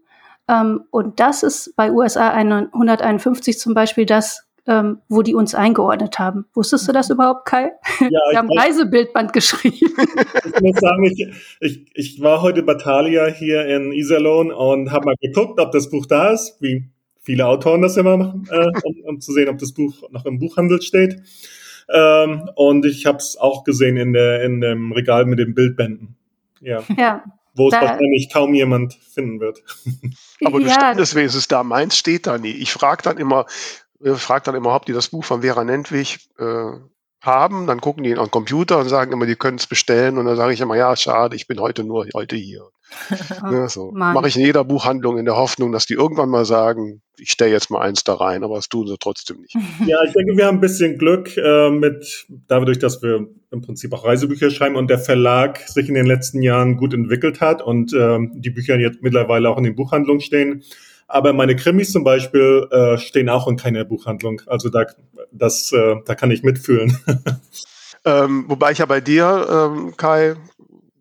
Ähm, 0.49 0.85
und 0.91 1.21
das 1.21 1.43
ist 1.43 1.75
bei 1.77 1.93
USA 1.93 2.31
151 2.31 3.59
zum 3.59 3.75
Beispiel 3.75 4.07
das, 4.07 4.49
ähm, 4.67 4.99
wo 5.09 5.23
die 5.23 5.35
uns 5.35 5.55
eingeordnet 5.55 6.19
haben. 6.19 6.47
Wusstest 6.55 6.89
du 6.89 6.93
das 6.93 7.11
überhaupt, 7.11 7.47
Kai? 7.47 7.73
Ja, 8.01 8.09
Wir 8.31 8.39
haben 8.39 8.51
Reisebildband 8.51 9.33
geschrieben. 9.33 9.77
Ich 10.45 10.61
muss 10.61 10.81
sagen, 10.81 11.05
ich, 11.05 11.29
ich, 11.61 11.87
ich 11.95 12.21
war 12.21 12.43
heute 12.43 12.63
bei 12.63 12.75
Thalia 12.75 13.27
hier 13.27 13.67
in 13.67 13.93
Iserlohn 13.93 14.51
und 14.51 14.91
habe 14.91 15.07
mal 15.07 15.15
geguckt, 15.21 15.61
ob 15.61 15.71
das 15.73 15.89
Buch 15.89 16.07
da 16.07 16.31
ist, 16.31 16.57
wie 16.61 16.85
viele 17.21 17.47
Autoren 17.47 17.83
das 17.83 17.97
immer 17.97 18.17
machen, 18.17 18.49
äh, 18.51 18.67
um, 18.83 18.97
um, 19.05 19.21
zu 19.21 19.33
sehen, 19.33 19.49
ob 19.49 19.59
das 19.59 19.73
Buch 19.73 20.11
noch 20.11 20.25
im 20.27 20.39
Buchhandel 20.39 20.83
steht. 20.83 21.23
Ähm, 21.91 22.51
und 22.57 22.85
ich 22.87 23.07
habe 23.07 23.19
es 23.19 23.37
auch 23.37 23.65
gesehen 23.65 23.97
in, 23.97 24.13
der, 24.13 24.43
in 24.43 24.61
dem 24.61 24.93
Regal 24.93 25.27
mit 25.27 25.39
den 25.39 25.55
Bildbänden. 25.55 26.17
Ja. 26.61 26.83
ja 26.97 27.23
wo 27.59 27.69
es 27.69 27.75
wahrscheinlich 27.75 28.31
kaum 28.33 28.55
jemand 28.55 28.95
finden 28.95 29.41
wird. 29.41 29.63
Aber 30.45 30.61
ja. 30.61 30.73
Standeswesen 30.73 31.43
da, 31.49 31.63
meins 31.63 31.97
steht 31.97 32.27
da 32.27 32.39
nie. 32.39 32.51
Ich 32.53 32.73
frage 32.73 33.03
dann 33.03 33.19
immer, 33.19 33.47
äh, 34.03 34.15
frage 34.15 34.45
dann 34.45 34.55
immer, 34.55 34.73
habt 34.73 34.89
ihr 34.89 34.95
das 34.95 35.09
Buch 35.09 35.25
von 35.25 35.43
Vera 35.43 35.65
Nentwich 35.65 36.29
äh, 36.39 36.73
haben? 37.29 37.69
Dann 37.69 37.81
gucken 37.81 38.03
die 38.03 38.17
am 38.17 38.31
Computer 38.31 38.79
und 38.79 38.89
sagen 38.89 39.13
immer, 39.13 39.27
die 39.27 39.37
können 39.37 39.59
es 39.59 39.69
bestellen. 39.69 40.19
Und 40.19 40.27
dann 40.27 40.37
sage 40.37 40.53
ich 40.53 40.61
immer, 40.61 40.77
ja, 40.77 40.97
schade, 40.97 41.37
ich 41.37 41.47
bin 41.47 41.61
heute 41.61 41.85
nur 41.85 42.07
heute 42.15 42.35
hier. 42.35 42.65
ja, 43.43 43.69
so. 43.69 43.93
Mache 43.93 44.27
ich 44.27 44.37
in 44.37 44.43
jeder 44.43 44.65
Buchhandlung 44.65 45.19
in 45.19 45.25
der 45.25 45.37
Hoffnung, 45.37 45.71
dass 45.71 45.87
die 45.87 45.95
irgendwann 45.95 46.31
mal 46.31 46.45
sagen, 46.45 47.03
ich 47.19 47.31
stelle 47.31 47.53
jetzt 47.53 47.71
mal 47.71 47.81
eins 47.81 48.03
da 48.03 48.15
rein, 48.15 48.43
aber 48.43 48.57
das 48.57 48.69
tun 48.69 48.87
sie 48.87 48.97
trotzdem 48.99 49.41
nicht. 49.41 49.55
Ja, 49.87 49.99
ich 50.05 50.13
denke, 50.13 50.37
wir 50.37 50.47
haben 50.47 50.57
ein 50.57 50.61
bisschen 50.61 50.99
Glück 50.99 51.37
äh, 51.37 51.71
mit, 51.71 52.27
dadurch, 52.49 52.79
dass 52.79 53.03
wir 53.03 53.29
im 53.51 53.63
Prinzip 53.63 53.93
auch 53.93 54.05
Reisebücher 54.05 54.51
schreiben 54.51 54.77
und 54.77 54.91
der 54.91 54.99
Verlag 54.99 55.59
sich 55.69 55.89
in 55.89 55.95
den 55.95 56.07
letzten 56.07 56.43
Jahren 56.43 56.77
gut 56.77 56.95
entwickelt 56.95 57.41
hat 57.41 57.63
und 57.63 57.93
äh, 57.93 58.19
die 58.35 58.51
Bücher 58.51 58.79
jetzt 58.79 59.03
mittlerweile 59.03 59.51
auch 59.51 59.59
in 59.59 59.65
den 59.65 59.77
Buchhandlungen 59.77 60.21
stehen. 60.21 60.63
Aber 61.09 61.33
meine 61.33 61.57
Krimis 61.57 61.91
zum 61.91 62.05
Beispiel 62.05 62.69
äh, 62.71 62.99
stehen 62.99 63.31
auch 63.31 63.49
in 63.49 63.57
keiner 63.57 63.85
Buchhandlung. 63.85 64.43
Also 64.47 64.69
da, 64.69 64.85
das, 65.33 65.73
äh, 65.73 65.97
da 66.05 66.15
kann 66.15 66.31
ich 66.31 66.43
mitfühlen. 66.43 66.99
ähm, 68.05 68.45
wobei 68.47 68.73
ich 68.73 68.79
ja 68.79 68.87
bei 68.87 69.01
dir, 69.01 69.47
ähm, 69.51 69.97
Kai, 69.97 70.37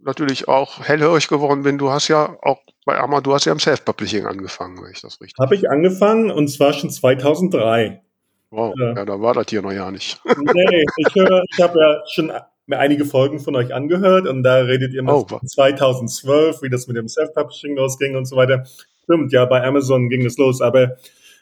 natürlich 0.02 0.48
auch 0.48 0.80
hellhörig 0.80 1.28
geworden 1.28 1.64
bin. 1.64 1.78
Du 1.78 1.92
hast 1.92 2.08
ja 2.08 2.38
auch 2.42 2.62
bei 2.86 2.98
Amma, 2.98 3.20
du 3.20 3.34
hast 3.34 3.46
ja 3.46 3.52
im 3.52 3.60
Self-Publishing 3.60 4.26
angefangen, 4.26 4.82
wenn 4.82 4.92
ich 4.92 5.02
das 5.02 5.20
richtig 5.20 5.38
Habe 5.40 5.56
ich 5.56 5.70
angefangen 5.70 6.32
und 6.32 6.48
zwar 6.48 6.72
schon 6.72 6.90
2003. 6.90 8.02
Wow, 8.50 8.74
äh, 8.80 8.96
ja, 8.96 9.04
da 9.04 9.20
war 9.20 9.34
das 9.34 9.48
hier 9.50 9.62
noch 9.62 9.74
ja 9.74 9.92
nicht. 9.92 10.22
nee, 10.26 10.86
ich, 10.96 11.16
höre, 11.16 11.44
ich 11.52 11.62
habe 11.62 11.78
ja 11.80 12.02
schon 12.10 12.32
mir 12.66 12.80
einige 12.80 13.04
Folgen 13.04 13.40
von 13.40 13.58
euch 13.58 13.74
angehört 13.74 14.26
und 14.26 14.44
da 14.44 14.56
redet 14.60 14.94
ihr 14.94 15.00
immer 15.00 15.18
oh, 15.18 15.40
2012, 15.46 16.62
wie 16.62 16.70
das 16.70 16.88
mit 16.88 16.96
dem 16.96 17.10
Self-Publishing 17.10 17.76
losging 17.76 18.16
und 18.16 18.26
so 18.26 18.38
weiter. 18.38 18.66
Stimmt, 19.08 19.32
ja, 19.32 19.46
bei 19.46 19.64
Amazon 19.64 20.10
ging 20.10 20.26
es 20.26 20.38
los, 20.38 20.62
aber 20.62 20.98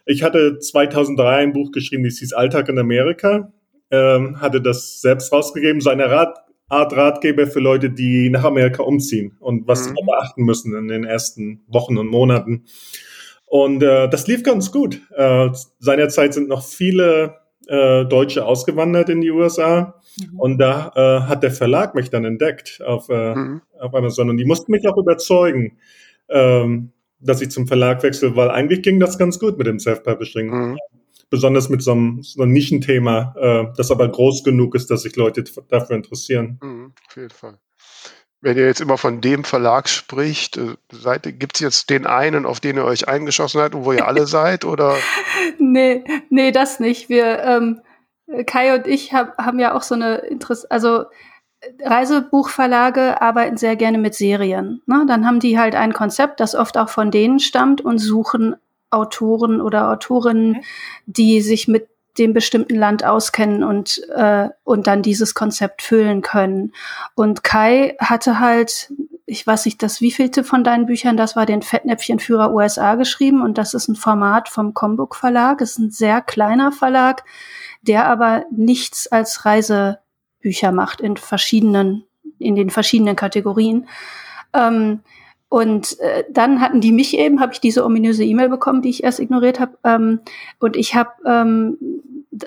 ich 0.05 0.21
hatte 0.21 0.59
2003 0.59 1.35
ein 1.37 1.53
Buch 1.53 1.71
geschrieben, 1.71 2.03
das 2.03 2.17
hieß 2.17 2.33
Alltag 2.33 2.69
in 2.69 2.77
Amerika, 2.77 3.51
ähm, 3.89 4.39
hatte 4.39 4.61
das 4.61 5.01
selbst 5.01 5.31
rausgegeben, 5.33 5.81
so 5.81 5.89
eine 5.89 6.09
Rat 6.09 6.37
Art 6.67 6.95
Ratgeber 6.95 7.45
für 7.45 7.59
Leute, 7.59 7.91
die 7.91 8.29
nach 8.31 8.43
Amerika 8.43 8.81
umziehen 8.81 9.37
und 9.39 9.67
was 9.67 9.87
mhm. 9.87 9.95
sie 9.95 10.03
beachten 10.05 10.43
müssen 10.43 10.75
in 10.75 10.87
den 10.87 11.03
ersten 11.03 11.63
Wochen 11.67 11.97
und 11.97 12.07
Monaten. 12.07 12.65
Und 13.45 13.83
äh, 13.83 14.09
das 14.09 14.27
lief 14.27 14.41
ganz 14.41 14.71
gut. 14.71 15.01
Äh, 15.15 15.49
seinerzeit 15.79 16.33
sind 16.33 16.49
noch 16.49 16.63
viele 16.63 17.35
äh, 17.67 18.05
Deutsche 18.05 18.45
ausgewandert 18.45 19.09
in 19.09 19.21
die 19.21 19.29
USA. 19.29 20.01
Mhm. 20.19 20.39
Und 20.39 20.57
da 20.57 20.91
äh, 20.95 21.29
hat 21.29 21.43
der 21.43 21.51
Verlag 21.51 21.93
mich 21.93 22.09
dann 22.09 22.25
entdeckt 22.25 22.81
auf, 22.83 23.09
äh, 23.09 23.35
mhm. 23.35 23.61
auf 23.79 23.93
Amazon. 23.93 24.31
Und 24.31 24.37
die 24.37 24.45
mussten 24.45 24.71
mich 24.71 24.87
auch 24.87 24.97
überzeugen, 24.97 25.77
ähm, 26.29 26.91
dass 27.25 27.41
ich 27.41 27.49
zum 27.51 27.67
Verlag 27.67 28.03
wechsle, 28.03 28.35
weil 28.35 28.49
eigentlich 28.49 28.81
ging 28.81 28.99
das 28.99 29.17
ganz 29.17 29.39
gut 29.39 29.57
mit 29.57 29.67
dem 29.67 29.79
Self-Publishing. 29.79 30.49
Mhm 30.49 30.77
besonders 31.29 31.69
mit 31.69 31.81
so 31.81 31.91
einem, 31.91 32.21
so 32.23 32.43
einem 32.43 32.53
Nischenthema, 32.53 33.35
äh, 33.37 33.65
das 33.75 33.91
aber 33.91 34.07
groß 34.07 34.43
genug 34.43 34.75
ist, 34.75 34.89
dass 34.91 35.01
sich 35.01 35.15
Leute 35.15 35.43
dafür 35.69 35.95
interessieren. 35.95 36.59
Mhm, 36.61 36.93
auf 37.07 37.15
jeden 37.15 37.29
Fall. 37.29 37.59
Wenn 38.41 38.57
ihr 38.57 38.65
jetzt 38.65 38.81
immer 38.81 38.97
von 38.97 39.21
dem 39.21 39.43
Verlag 39.43 39.89
spricht, 39.89 40.57
äh, 40.57 40.75
gibt 41.31 41.55
es 41.55 41.59
jetzt 41.61 41.89
den 41.89 42.05
einen, 42.05 42.45
auf 42.45 42.59
den 42.59 42.77
ihr 42.77 42.85
euch 42.85 43.07
eingeschossen 43.07 43.59
habt 43.61 43.73
und 43.75 43.85
wo 43.85 43.91
ihr 43.91 44.07
alle 44.07 44.27
seid? 44.27 44.65
Oder? 44.65 44.95
Nee, 45.57 46.03
nee, 46.29 46.51
das 46.51 46.79
nicht. 46.79 47.09
Wir, 47.09 47.39
ähm, 47.39 47.81
Kai 48.45 48.75
und 48.75 48.87
ich 48.87 49.13
hab, 49.13 49.37
haben 49.37 49.59
ja 49.59 49.75
auch 49.75 49.83
so 49.83 49.95
eine 49.95 50.17
Interesse, 50.17 50.69
also 50.69 51.05
Reisebuchverlage 51.81 53.21
arbeiten 53.21 53.57
sehr 53.57 53.75
gerne 53.75 53.97
mit 53.97 54.15
Serien. 54.15 54.81
Ne? 54.85 55.05
Dann 55.07 55.25
haben 55.25 55.39
die 55.39 55.59
halt 55.59 55.75
ein 55.75 55.93
Konzept, 55.93 56.39
das 56.39 56.55
oft 56.55 56.77
auch 56.77 56.89
von 56.89 57.11
denen 57.11 57.39
stammt 57.39 57.81
und 57.81 57.99
suchen 57.99 58.55
Autoren 58.89 59.61
oder 59.61 59.89
Autorinnen, 59.91 60.61
die 61.05 61.41
sich 61.41 61.67
mit 61.67 61.87
dem 62.17 62.33
bestimmten 62.33 62.75
Land 62.75 63.03
auskennen 63.03 63.63
und, 63.63 64.01
äh, 64.09 64.49
und 64.63 64.87
dann 64.87 65.01
dieses 65.01 65.33
Konzept 65.33 65.81
füllen 65.81 66.21
können. 66.21 66.71
Und 67.13 67.43
Kai 67.43 67.95
hatte 67.99 68.39
halt, 68.39 68.93
ich 69.25 69.45
weiß 69.45 69.65
nicht, 69.65 69.83
das 69.83 70.01
wievielte 70.01 70.43
von 70.43 70.63
deinen 70.63 70.85
Büchern, 70.85 71.17
das 71.17 71.35
war 71.35 71.45
den 71.45 71.61
Fettnäpfchenführer 71.61 72.53
USA 72.53 72.95
geschrieben 72.95 73.41
und 73.41 73.57
das 73.57 73.73
ist 73.73 73.89
ein 73.89 73.95
Format 73.95 74.47
vom 74.47 74.73
Combook 74.73 75.15
Verlag, 75.15 75.61
ist 75.61 75.77
ein 75.77 75.91
sehr 75.91 76.21
kleiner 76.21 76.71
Verlag, 76.71 77.23
der 77.81 78.07
aber 78.07 78.45
nichts 78.49 79.07
als 79.07 79.45
Reisebücher 80.45 80.71
macht 80.71 81.01
in 81.01 81.17
verschiedenen, 81.17 82.03
in 82.39 82.55
den 82.55 82.69
verschiedenen 82.69 83.15
Kategorien. 83.15 83.87
Ähm, 84.53 85.01
und 85.49 85.99
äh, 85.99 86.23
dann 86.29 86.59
hatten 86.61 86.81
die 86.81 86.91
mich 86.91 87.17
eben, 87.17 87.39
habe 87.39 87.53
ich 87.53 87.59
diese 87.59 87.85
ominöse 87.85 88.23
E-Mail 88.23 88.49
bekommen, 88.49 88.81
die 88.81 88.89
ich 88.89 89.03
erst 89.03 89.19
ignoriert 89.19 89.59
habe. 89.59 89.77
Ähm, 89.83 90.19
und 90.59 90.75
ich 90.75 90.95
habe, 90.95 91.11
ähm, 91.25 91.77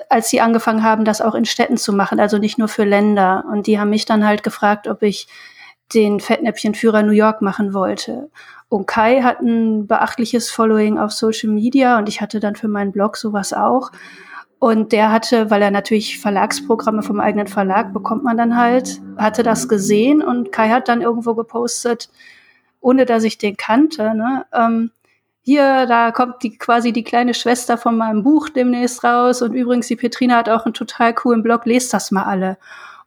als 0.09 0.29
sie 0.29 0.41
angefangen 0.41 0.83
haben, 0.83 1.05
das 1.05 1.21
auch 1.21 1.33
in 1.35 1.45
Städten 1.45 1.77
zu 1.77 1.93
machen, 1.93 2.19
also 2.19 2.37
nicht 2.37 2.57
nur 2.57 2.67
für 2.67 2.83
Länder. 2.83 3.45
Und 3.51 3.67
die 3.67 3.79
haben 3.79 3.89
mich 3.89 4.05
dann 4.05 4.25
halt 4.25 4.43
gefragt, 4.43 4.87
ob 4.87 5.01
ich 5.01 5.27
den 5.93 6.19
Fettnäpfchenführer 6.19 7.01
New 7.01 7.13
York 7.13 7.41
machen 7.41 7.73
wollte. 7.73 8.29
Und 8.67 8.85
Kai 8.85 9.23
hat 9.23 9.41
ein 9.41 9.87
beachtliches 9.87 10.51
Following 10.51 10.99
auf 10.99 11.11
Social 11.11 11.49
Media 11.49 11.97
und 11.97 12.07
ich 12.07 12.21
hatte 12.21 12.39
dann 12.39 12.55
für 12.55 12.67
meinen 12.67 12.91
Blog 12.91 13.17
sowas 13.17 13.53
auch. 13.53 13.91
Und 14.59 14.91
der 14.91 15.11
hatte, 15.11 15.49
weil 15.49 15.61
er 15.61 15.71
natürlich 15.71 16.19
Verlagsprogramme 16.19 17.01
vom 17.01 17.21
eigenen 17.21 17.47
Verlag 17.47 17.93
bekommt 17.93 18.25
man 18.25 18.37
dann 18.37 18.57
halt, 18.57 19.01
hatte 19.17 19.41
das 19.41 19.69
gesehen 19.69 20.21
und 20.21 20.51
Kai 20.51 20.69
hat 20.69 20.89
dann 20.89 21.01
irgendwo 21.01 21.33
gepostet, 21.33 22.09
ohne 22.81 23.05
dass 23.05 23.23
ich 23.23 23.37
den 23.37 23.55
kannte. 23.55 24.13
Ne? 24.13 24.45
Ähm, 24.53 24.91
hier, 25.41 25.85
da 25.85 26.11
kommt 26.11 26.43
die 26.43 26.57
quasi 26.57 26.91
die 26.91 27.05
kleine 27.05 27.33
Schwester 27.33 27.77
von 27.77 27.97
meinem 27.97 28.21
Buch 28.21 28.49
demnächst 28.49 29.03
raus. 29.03 29.41
Und 29.41 29.53
übrigens, 29.53 29.87
die 29.87 29.95
Petrina 29.95 30.35
hat 30.35 30.49
auch 30.49 30.65
einen 30.65 30.73
total 30.73 31.13
coolen 31.13 31.41
Blog, 31.41 31.65
lest 31.65 31.93
das 31.93 32.11
mal 32.11 32.23
alle. 32.23 32.57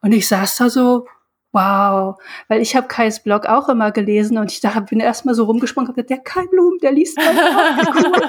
Und 0.01 0.13
ich 0.13 0.27
saß 0.27 0.57
da 0.57 0.71
so, 0.71 1.07
wow, 1.53 2.17
weil 2.49 2.63
ich 2.63 2.75
habe 2.75 2.89
Kais 2.89 3.23
Blog 3.23 3.47
auch 3.47 3.69
immer 3.69 3.93
gelesen 3.93 4.39
und 4.39 4.51
ich 4.51 4.61
da 4.61 4.81
bin 4.81 5.01
erstmal 5.01 5.35
so 5.35 5.45
rumgesprungen 5.45 5.89
und 5.89 5.95
gesagt, 5.95 6.11
der 6.11 6.19
Kai 6.19 6.47
Blum, 6.51 6.79
der 6.83 6.93
liest 6.93 7.19
cool. 7.19 8.23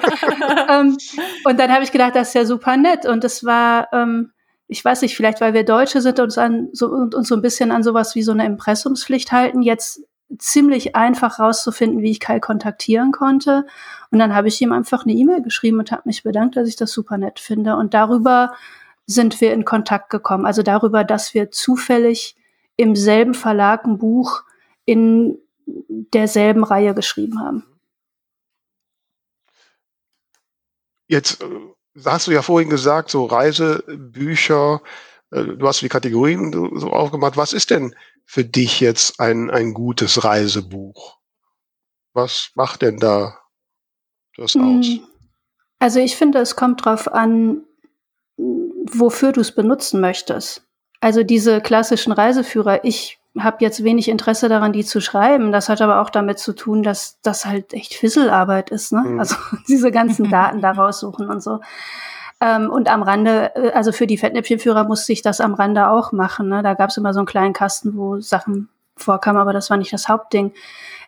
ähm, 0.70 0.98
und 1.46 1.60
dann 1.60 1.72
habe 1.72 1.84
ich 1.84 1.92
gedacht, 1.92 2.16
das 2.16 2.30
ist 2.30 2.34
ja 2.36 2.46
super 2.46 2.76
nett. 2.76 3.06
Und 3.06 3.24
es 3.24 3.46
war, 3.46 3.88
ähm, 3.94 4.32
ich 4.68 4.84
weiß 4.84 5.02
nicht, 5.02 5.16
vielleicht 5.16 5.40
weil 5.40 5.54
wir 5.54 5.64
Deutsche 5.64 6.02
sind 6.02 6.20
und 6.20 6.26
uns, 6.26 6.38
an, 6.38 6.70
so, 6.74 6.88
und 6.88 7.16
uns 7.16 7.30
so 7.30 7.36
ein 7.36 7.42
bisschen 7.42 7.72
an 7.72 7.84
sowas 7.84 8.14
wie 8.16 8.24
so 8.24 8.34
eine 8.34 8.46
Impressumspflicht 8.46 9.32
halten, 9.32 9.62
jetzt 9.62 10.02
ziemlich 10.38 10.96
einfach 10.96 11.40
rauszufinden, 11.40 12.02
wie 12.02 12.12
ich 12.12 12.20
Kai 12.20 12.40
kontaktieren 12.40 13.12
konnte. 13.12 13.66
Und 14.12 14.20
dann 14.20 14.36
habe 14.36 14.50
ich 14.50 14.62
ihm 14.62 14.74
einfach 14.74 15.06
eine 15.06 15.14
E-Mail 15.14 15.42
geschrieben 15.42 15.80
und 15.80 15.92
habe 15.92 16.04
mich 16.06 16.24
bedankt, 16.24 16.58
dass 16.58 16.68
ich 16.68 16.76
das 16.76 16.92
super 16.92 17.18
nett 17.18 17.40
finde. 17.40 17.78
Und 17.78 17.94
darüber 17.94 18.54
sind 19.06 19.40
wir 19.42 19.54
in 19.54 19.64
Kontakt 19.64 20.10
gekommen. 20.10 20.46
Also 20.46 20.62
darüber, 20.62 21.04
dass 21.04 21.34
wir 21.34 21.52
zufällig 21.52 22.36
im 22.76 22.96
selben 22.96 23.34
Verlag 23.34 23.86
ein 23.86 23.98
Buch 23.98 24.44
in 24.86 25.38
derselben 25.66 26.64
Reihe 26.64 26.94
geschrieben 26.94 27.40
haben. 27.40 27.66
Jetzt 31.08 31.42
äh, 31.42 31.48
hast 32.06 32.28
du 32.28 32.32
ja 32.32 32.42
vorhin 32.42 32.70
gesagt, 32.70 33.10
so 33.10 33.26
Reisebücher, 33.26 34.82
äh, 35.32 35.44
du 35.44 35.68
hast 35.68 35.82
die 35.82 35.90
Kategorien 35.90 36.52
so 36.52 36.90
aufgemacht. 36.90 37.38
Was 37.38 37.54
ist 37.54 37.70
denn 37.70 37.96
für 38.26 38.44
dich 38.44 38.80
jetzt 38.80 39.20
ein, 39.20 39.50
ein 39.50 39.74
gutes 39.74 40.24
Reisebuch? 40.24 41.20
Was 42.14 42.52
macht 42.56 42.82
denn 42.82 42.98
da 42.98 43.40
das 44.38 44.54
hm. 44.54 44.80
aus? 44.80 44.88
Also 45.80 46.00
ich 46.00 46.16
finde, 46.16 46.40
es 46.40 46.56
kommt 46.56 46.86
drauf 46.86 47.12
an, 47.12 47.64
wofür 48.38 49.32
du 49.32 49.42
es 49.42 49.54
benutzen 49.54 50.00
möchtest. 50.00 50.66
Also 51.04 51.22
diese 51.22 51.60
klassischen 51.60 52.14
Reiseführer, 52.14 52.86
ich 52.86 53.20
habe 53.38 53.58
jetzt 53.60 53.84
wenig 53.84 54.08
Interesse 54.08 54.48
daran, 54.48 54.72
die 54.72 54.86
zu 54.86 55.02
schreiben. 55.02 55.52
Das 55.52 55.68
hat 55.68 55.82
aber 55.82 56.00
auch 56.00 56.10
damit 56.10 56.40
zu 56.40 56.54
tun, 56.54 56.82
dass 56.82 57.20
das 57.22 57.46
halt 57.46 57.74
echt 57.74 57.94
Fisselarbeit 57.94 58.70
ist. 58.70 58.94
Ne? 58.94 59.02
Mhm. 59.02 59.20
Also 59.20 59.36
diese 59.68 59.92
ganzen 59.92 60.30
Daten 60.30 60.62
da 60.62 60.72
raussuchen 60.72 61.30
und 61.30 61.44
so. 61.44 61.60
Ähm, 62.40 62.70
und 62.70 62.90
am 62.90 63.04
Rande, 63.04 63.54
äh, 63.54 63.72
also 63.72 63.92
für 63.92 64.08
die 64.08 64.18
Fettnäpfchenführer 64.18 64.86
musste 64.86 65.12
ich 65.12 65.22
das 65.22 65.42
am 65.42 65.56
Rande 65.56 65.90
auch 65.90 66.14
machen. 66.14 66.48
Ne? 66.48 66.64
Da 66.64 66.74
gab 66.74 66.90
es 66.90 66.96
immer 66.96 67.14
so 67.14 67.20
einen 67.20 67.28
kleinen 67.28 67.52
Kasten, 67.52 67.98
wo 67.98 68.22
Sachen 68.22 68.70
vorkamen, 68.96 69.42
aber 69.42 69.52
das 69.52 69.70
war 69.70 69.76
nicht 69.76 69.92
das 69.92 70.08
Hauptding. 70.08 70.54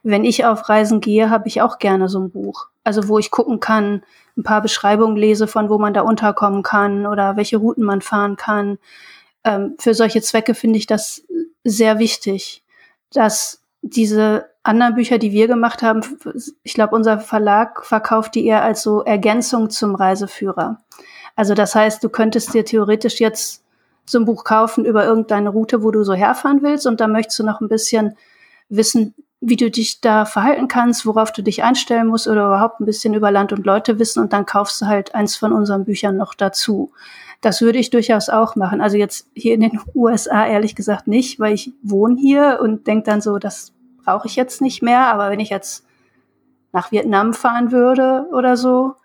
Wenn 0.03 0.25
ich 0.25 0.43
auf 0.43 0.67
Reisen 0.67 0.99
gehe, 0.99 1.29
habe 1.29 1.47
ich 1.47 1.61
auch 1.61 1.79
gerne 1.79 2.09
so 2.09 2.19
ein 2.19 2.31
Buch. 2.31 2.67
Also 2.83 3.07
wo 3.07 3.17
ich 3.17 3.31
gucken 3.31 3.61
kann, 3.61 4.03
ein 4.35 4.43
paar 4.43 4.61
Beschreibungen 4.61 5.15
lese 5.15 5.47
von 5.47 5.69
wo 5.69 5.77
man 5.77 5.93
da 5.93 6.01
unterkommen 6.01 6.63
kann 6.63 7.05
oder 7.05 7.37
welche 7.37 7.55
Routen 7.55 7.85
man 7.85 8.01
fahren 8.01 8.35
kann. 8.35 8.77
Ähm, 9.45 9.75
für 9.79 9.93
solche 9.93 10.21
Zwecke 10.21 10.55
finde 10.55 10.77
ich 10.77 10.87
das 10.87 11.23
sehr 11.63 11.99
wichtig, 11.99 12.63
dass 13.13 13.61
diese 13.81 14.49
anderen 14.63 14.95
Bücher, 14.95 15.19
die 15.19 15.31
wir 15.31 15.47
gemacht 15.47 15.83
haben, 15.83 16.01
ich 16.63 16.73
glaube, 16.73 16.95
unser 16.95 17.19
Verlag 17.19 17.85
verkauft 17.85 18.35
die 18.35 18.45
eher 18.45 18.63
als 18.63 18.81
so 18.81 19.03
Ergänzung 19.03 19.69
zum 19.69 19.93
Reiseführer. 19.93 20.81
Also 21.35 21.53
das 21.53 21.75
heißt, 21.75 22.03
du 22.03 22.09
könntest 22.09 22.53
dir 22.53 22.65
theoretisch 22.65 23.19
jetzt 23.19 23.63
so 24.05 24.19
ein 24.19 24.25
Buch 24.25 24.43
kaufen 24.43 24.85
über 24.85 25.05
irgendeine 25.05 25.49
Route, 25.49 25.83
wo 25.83 25.91
du 25.91 26.03
so 26.03 26.13
herfahren 26.13 26.61
willst 26.61 26.87
und 26.87 26.99
da 26.99 27.07
möchtest 27.07 27.39
du 27.39 27.43
noch 27.43 27.61
ein 27.61 27.69
bisschen 27.69 28.17
wissen, 28.69 29.13
wie 29.41 29.55
du 29.55 29.69
dich 29.69 30.01
da 30.01 30.25
verhalten 30.25 30.67
kannst, 30.67 31.05
worauf 31.05 31.31
du 31.31 31.43
dich 31.43 31.63
einstellen 31.63 32.07
musst 32.07 32.27
oder 32.27 32.47
überhaupt 32.47 32.79
ein 32.79 32.85
bisschen 32.85 33.13
über 33.13 33.31
Land 33.31 33.53
und 33.53 33.65
Leute 33.65 33.99
wissen 33.99 34.21
und 34.21 34.33
dann 34.33 34.45
kaufst 34.45 34.81
du 34.81 34.87
halt 34.87 35.13
eins 35.13 35.35
von 35.35 35.51
unseren 35.51 35.85
Büchern 35.85 36.17
noch 36.17 36.33
dazu. 36.33 36.91
Das 37.45 37.61
würde 37.61 37.77
ich 37.77 37.91
durchaus 37.91 38.29
auch 38.29 38.55
machen. 38.55 38.81
Also 38.81 38.97
jetzt 38.97 39.29
hier 39.35 39.53
in 39.53 39.61
den 39.61 39.79
USA 39.93 40.47
ehrlich 40.47 40.73
gesagt 40.73 41.05
nicht, 41.05 41.39
weil 41.39 41.53
ich 41.53 41.71
wohne 41.83 42.19
hier 42.19 42.57
und 42.59 42.87
denke 42.87 43.05
dann 43.05 43.21
so, 43.21 43.37
das 43.37 43.71
brauche 44.03 44.27
ich 44.27 44.35
jetzt 44.35 44.61
nicht 44.61 44.81
mehr. 44.81 45.01
Aber 45.01 45.29
wenn 45.29 45.39
ich 45.39 45.51
jetzt 45.51 45.85
nach 46.71 46.91
Vietnam 46.91 47.35
fahren 47.35 47.71
würde 47.71 48.25
oder 48.33 48.57
so, 48.57 48.95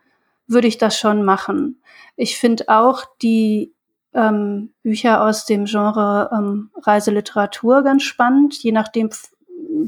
würde 0.47 0.69
ich 0.69 0.79
das 0.79 0.99
schon 0.99 1.23
machen. 1.23 1.83
Ich 2.17 2.39
finde 2.39 2.65
auch 2.69 3.05
die 3.21 3.75
ähm, 4.15 4.73
Bücher 4.83 5.23
aus 5.23 5.45
dem 5.45 5.67
Genre 5.67 6.31
ähm, 6.33 6.71
Reiseliteratur 6.83 7.83
ganz 7.83 8.05
spannend. 8.05 8.55
Je 8.63 8.73
nachdem, 8.73 9.11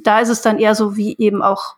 da 0.02 0.20
ist 0.20 0.28
es 0.28 0.42
dann 0.42 0.58
eher 0.58 0.74
so 0.74 0.94
wie 0.94 1.16
eben 1.16 1.40
auch, 1.40 1.76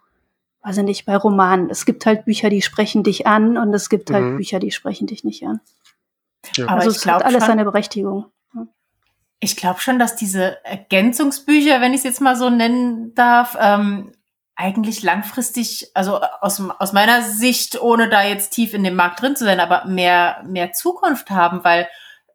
weiß 0.62 0.78
ich 0.78 0.84
nicht, 0.84 1.06
bei 1.06 1.16
Romanen. 1.16 1.70
Es 1.70 1.86
gibt 1.86 2.04
halt 2.04 2.24
Bücher, 2.24 2.50
die 2.50 2.62
sprechen 2.62 3.04
dich 3.04 3.28
an 3.28 3.58
und 3.58 3.72
es 3.72 3.88
gibt 3.88 4.10
halt 4.10 4.24
mhm. 4.24 4.36
Bücher, 4.38 4.58
die 4.58 4.72
sprechen 4.72 5.06
dich 5.06 5.22
nicht 5.22 5.46
an. 5.46 5.60
Ja. 6.56 6.66
Also 6.66 6.90
es 6.90 7.06
hat 7.06 7.24
alles 7.24 7.42
schon, 7.42 7.48
seine 7.48 7.64
Berechtigung. 7.64 8.26
Ich 9.40 9.56
glaube 9.56 9.80
schon, 9.80 9.98
dass 9.98 10.16
diese 10.16 10.64
Ergänzungsbücher, 10.64 11.80
wenn 11.80 11.92
ich 11.92 11.98
es 11.98 12.04
jetzt 12.04 12.20
mal 12.20 12.36
so 12.36 12.50
nennen 12.50 13.14
darf, 13.14 13.56
ähm, 13.60 14.12
eigentlich 14.56 15.02
langfristig, 15.02 15.90
also 15.94 16.20
aus, 16.40 16.62
aus 16.78 16.92
meiner 16.92 17.22
Sicht, 17.22 17.80
ohne 17.80 18.08
da 18.08 18.22
jetzt 18.22 18.50
tief 18.50 18.72
in 18.72 18.84
dem 18.84 18.94
Markt 18.94 19.20
drin 19.20 19.36
zu 19.36 19.44
sein, 19.44 19.60
aber 19.60 19.84
mehr, 19.86 20.42
mehr 20.46 20.72
Zukunft 20.72 21.30
haben, 21.30 21.64
weil 21.64 21.88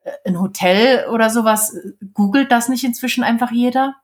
äh, 0.04 0.12
ein 0.26 0.40
Hotel 0.40 1.08
oder 1.08 1.30
sowas, 1.30 1.76
googelt 2.14 2.52
das 2.52 2.68
nicht 2.68 2.84
inzwischen 2.84 3.24
einfach 3.24 3.52
jeder? 3.52 3.96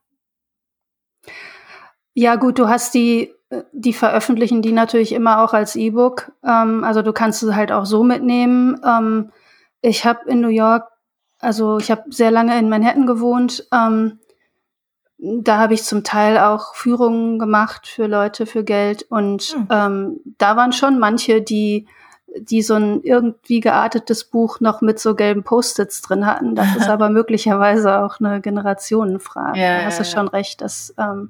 Ja, 2.13 2.35
gut, 2.37 2.57
du 2.57 2.69
hast 2.69 2.93
die, 2.93 3.33
die 3.73 3.93
veröffentlichen 3.93 4.61
die 4.61 4.71
natürlich 4.71 5.11
immer 5.11 5.43
auch 5.43 5.53
als 5.53 5.75
E-Book. 5.75 6.31
Ähm, 6.43 6.85
also 6.85 7.01
du 7.01 7.11
kannst 7.11 7.43
es 7.43 7.53
halt 7.53 7.73
auch 7.73 7.85
so 7.85 8.03
mitnehmen. 8.03 8.79
Ähm, 8.85 9.31
ich 9.85 10.05
habe 10.05 10.29
in 10.29 10.41
New 10.41 10.49
York, 10.49 10.87
also 11.39 11.77
ich 11.77 11.91
habe 11.91 12.03
sehr 12.09 12.31
lange 12.31 12.57
in 12.57 12.69
Manhattan 12.69 13.05
gewohnt. 13.05 13.67
Ähm, 13.71 14.19
da 15.17 15.59
habe 15.59 15.73
ich 15.73 15.83
zum 15.83 16.03
Teil 16.03 16.37
auch 16.37 16.75
Führungen 16.75 17.39
gemacht 17.39 17.87
für 17.87 18.07
Leute 18.07 18.45
für 18.45 18.63
Geld 18.63 19.03
und 19.03 19.55
mhm. 19.57 19.67
ähm, 19.71 20.19
da 20.37 20.57
waren 20.57 20.73
schon 20.73 20.99
manche, 20.99 21.41
die 21.41 21.87
die 22.37 22.61
so 22.61 22.73
ein 22.73 23.01
irgendwie 23.01 23.61
geartetes 23.61 24.25
Buch 24.25 24.59
noch 24.59 24.81
mit 24.81 24.99
so 24.99 25.15
gelben 25.15 25.43
Post-its 25.43 26.01
drin 26.01 26.25
hatten. 26.25 26.53
Das 26.53 26.75
ist 26.75 26.89
aber 26.89 27.09
möglicherweise 27.09 27.99
auch 27.99 28.19
eine 28.19 28.41
Generationenfrage. 28.41 29.57
Ja, 29.57 29.77
da 29.79 29.85
hast 29.85 29.99
du 29.99 30.03
ja, 30.03 30.09
schon 30.09 30.27
recht. 30.27 30.59
Dass, 30.59 30.93
ähm, 30.97 31.29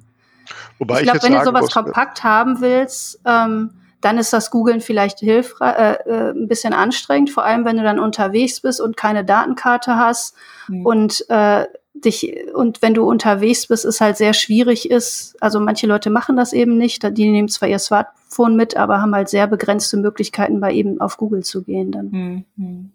Wobei 0.80 1.02
ich 1.02 1.02
glaube, 1.04 1.22
wenn 1.22 1.34
du 1.34 1.44
sowas 1.44 1.70
kompakt 1.70 2.24
haben 2.24 2.60
willst, 2.60 3.20
ähm, 3.24 3.70
dann 4.00 4.18
ist 4.18 4.32
das 4.32 4.50
Googlen 4.50 4.80
vielleicht 4.80 5.20
hilfreich, 5.20 5.78
äh, 5.78 5.92
äh, 6.08 6.30
ein 6.30 6.48
bisschen 6.48 6.72
anstrengend, 6.72 7.30
vor 7.30 7.44
allem 7.44 7.64
wenn 7.64 7.76
du 7.76 7.82
dann 7.82 7.98
unterwegs 7.98 8.60
bist 8.60 8.80
und 8.80 8.96
keine 8.96 9.24
Datenkarte 9.24 9.96
hast 9.96 10.34
mhm. 10.68 10.86
und 10.86 11.30
äh, 11.30 11.66
dich 11.94 12.36
und 12.54 12.82
wenn 12.82 12.92
du 12.92 13.08
unterwegs 13.08 13.66
bist, 13.68 13.86
ist 13.86 14.02
halt 14.02 14.18
sehr 14.18 14.34
schwierig 14.34 14.90
ist. 14.90 15.34
Also 15.40 15.60
manche 15.60 15.86
Leute 15.86 16.10
machen 16.10 16.36
das 16.36 16.52
eben 16.52 16.76
nicht. 16.76 17.02
Die 17.16 17.30
nehmen 17.30 17.48
zwar 17.48 17.68
ihr 17.68 17.78
Smartphone 17.78 18.54
mit, 18.54 18.76
aber 18.76 19.00
haben 19.00 19.14
halt 19.14 19.30
sehr 19.30 19.46
begrenzte 19.46 19.96
Möglichkeiten, 19.96 20.60
bei 20.60 20.74
eben 20.74 21.00
auf 21.00 21.16
Google 21.16 21.42
zu 21.42 21.62
gehen 21.62 21.92
dann. 21.92 22.44
Mhm. 22.56 22.90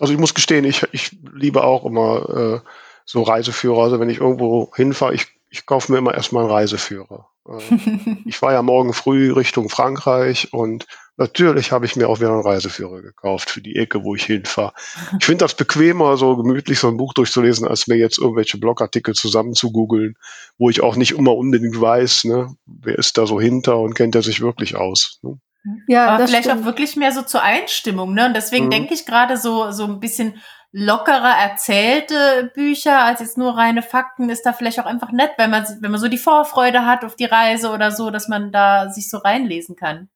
Also 0.00 0.12
ich 0.12 0.18
muss 0.18 0.34
gestehen, 0.34 0.64
ich, 0.64 0.84
ich 0.90 1.16
liebe 1.32 1.62
auch 1.62 1.84
immer 1.84 2.62
so 3.04 3.22
Reiseführer. 3.22 3.84
Also 3.84 4.00
wenn 4.00 4.10
ich 4.10 4.18
irgendwo 4.20 4.72
hinfahre, 4.74 5.14
ich, 5.14 5.26
ich 5.54 5.66
kaufe 5.66 5.92
mir 5.92 5.98
immer 5.98 6.14
erstmal 6.14 6.44
einen 6.44 6.52
Reiseführer. 6.52 7.28
Äh, 7.48 8.16
ich 8.26 8.42
war 8.42 8.52
ja 8.52 8.62
morgen 8.62 8.92
früh 8.92 9.32
Richtung 9.32 9.68
Frankreich 9.68 10.52
und 10.52 10.86
natürlich 11.16 11.70
habe 11.70 11.86
ich 11.86 11.94
mir 11.94 12.08
auch 12.08 12.18
wieder 12.18 12.32
einen 12.32 12.42
Reiseführer 12.42 13.00
gekauft 13.02 13.50
für 13.50 13.60
die 13.60 13.76
Ecke, 13.76 14.02
wo 14.02 14.16
ich 14.16 14.24
hinfahre. 14.24 14.72
Ich 15.18 15.24
finde 15.24 15.44
das 15.44 15.54
bequemer, 15.54 16.16
so 16.16 16.36
gemütlich 16.36 16.80
so 16.80 16.88
ein 16.88 16.96
Buch 16.96 17.14
durchzulesen, 17.14 17.68
als 17.68 17.86
mir 17.86 17.96
jetzt 17.96 18.18
irgendwelche 18.18 18.58
Blogartikel 18.58 19.14
zusammen 19.14 19.54
zu 19.54 19.70
googeln, 19.70 20.16
wo 20.58 20.70
ich 20.70 20.82
auch 20.82 20.96
nicht 20.96 21.12
immer 21.12 21.36
unbedingt 21.36 21.80
weiß, 21.80 22.24
ne, 22.24 22.56
wer 22.66 22.98
ist 22.98 23.16
da 23.16 23.26
so 23.26 23.40
hinter 23.40 23.78
und 23.78 23.94
kennt 23.94 24.16
er 24.16 24.22
sich 24.22 24.40
wirklich 24.40 24.74
aus. 24.74 25.20
Ne? 25.22 25.38
Ja, 25.86 26.08
Aber 26.08 26.26
vielleicht 26.26 26.46
stimmt. 26.46 26.62
auch 26.62 26.64
wirklich 26.66 26.96
mehr 26.96 27.12
so 27.12 27.22
zur 27.22 27.42
Einstimmung, 27.42 28.12
ne? 28.12 28.26
Und 28.26 28.34
deswegen 28.34 28.66
mhm. 28.66 28.70
denke 28.70 28.94
ich 28.94 29.06
gerade 29.06 29.36
so, 29.36 29.70
so 29.70 29.84
ein 29.84 30.00
bisschen 30.00 30.34
lockerer 30.76 31.36
erzählte 31.40 32.50
Bücher 32.52 33.04
als 33.04 33.20
jetzt 33.20 33.38
nur 33.38 33.56
reine 33.56 33.80
Fakten 33.80 34.28
ist 34.28 34.42
da 34.42 34.52
vielleicht 34.52 34.80
auch 34.80 34.86
einfach 34.86 35.12
nett, 35.12 35.30
wenn 35.38 35.50
man, 35.50 35.64
wenn 35.80 35.92
man 35.92 36.00
so 36.00 36.08
die 36.08 36.18
Vorfreude 36.18 36.84
hat 36.84 37.04
auf 37.04 37.14
die 37.14 37.26
Reise 37.26 37.70
oder 37.70 37.92
so, 37.92 38.10
dass 38.10 38.26
man 38.26 38.50
da 38.50 38.90
sich 38.90 39.08
so 39.08 39.18
reinlesen 39.18 39.76
kann. 39.76 40.08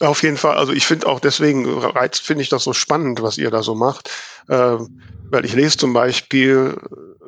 Auf 0.00 0.22
jeden 0.22 0.36
Fall. 0.36 0.58
Also 0.58 0.74
ich 0.74 0.84
finde 0.84 1.06
auch 1.06 1.18
deswegen 1.18 1.66
reizt 1.66 2.26
finde 2.26 2.42
ich 2.42 2.50
das 2.50 2.62
so 2.62 2.74
spannend, 2.74 3.22
was 3.22 3.38
ihr 3.38 3.50
da 3.50 3.62
so 3.62 3.74
macht, 3.74 4.10
äh, 4.48 4.76
weil 5.30 5.46
ich 5.46 5.54
lese 5.54 5.78
zum 5.78 5.94
Beispiel 5.94 6.76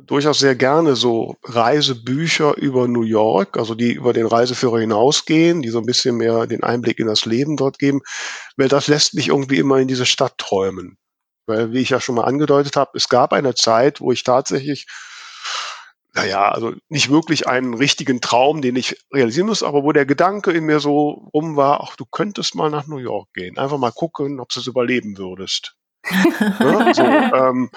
durchaus 0.02 0.40
sehr 0.40 0.54
gerne 0.54 0.94
so 0.94 1.36
Reisebücher 1.44 2.54
über 2.58 2.86
New 2.86 3.04
York, 3.04 3.56
also 3.56 3.74
die 3.74 3.92
über 3.92 4.12
den 4.12 4.26
Reiseführer 4.26 4.80
hinausgehen, 4.80 5.62
die 5.62 5.70
so 5.70 5.78
ein 5.78 5.86
bisschen 5.86 6.16
mehr 6.16 6.46
den 6.46 6.62
Einblick 6.62 6.98
in 6.98 7.06
das 7.06 7.24
Leben 7.24 7.56
dort 7.56 7.78
geben, 7.78 8.02
weil 8.58 8.68
das 8.68 8.88
lässt 8.88 9.14
mich 9.14 9.28
irgendwie 9.28 9.56
immer 9.56 9.78
in 9.78 9.88
diese 9.88 10.04
Stadt 10.04 10.36
träumen. 10.36 10.98
Weil, 11.46 11.72
wie 11.72 11.80
ich 11.80 11.90
ja 11.90 12.00
schon 12.00 12.14
mal 12.14 12.24
angedeutet 12.24 12.76
habe, 12.76 12.92
es 12.94 13.09
gab 13.09 13.33
eine 13.33 13.54
Zeit, 13.54 14.00
wo 14.00 14.12
ich 14.12 14.22
tatsächlich, 14.22 14.87
naja, 16.14 16.48
also 16.48 16.72
nicht 16.88 17.11
wirklich 17.11 17.48
einen 17.48 17.74
richtigen 17.74 18.20
Traum, 18.20 18.62
den 18.62 18.76
ich 18.76 18.96
realisieren 19.12 19.48
muss, 19.48 19.62
aber 19.62 19.83
wo 19.83 19.92
der 19.92 20.07
Gedanke 20.07 20.52
in 20.52 20.64
mir 20.64 20.80
so 20.80 21.28
rum 21.35 21.57
war, 21.57 21.83
ach, 21.83 21.96
du 21.96 22.04
könntest 22.07 22.54
mal 22.54 22.70
nach 22.70 22.87
New 22.87 22.98
York 22.98 23.28
gehen, 23.35 23.59
einfach 23.59 23.78
mal 23.78 23.92
gucken, 23.92 24.40
ob 24.40 24.48
du 24.50 24.61
es 24.61 24.66
überleben 24.66 25.18
würdest. 25.18 25.76
ne? 26.61 26.92
so, 26.94 27.02
ähm, 27.02 27.70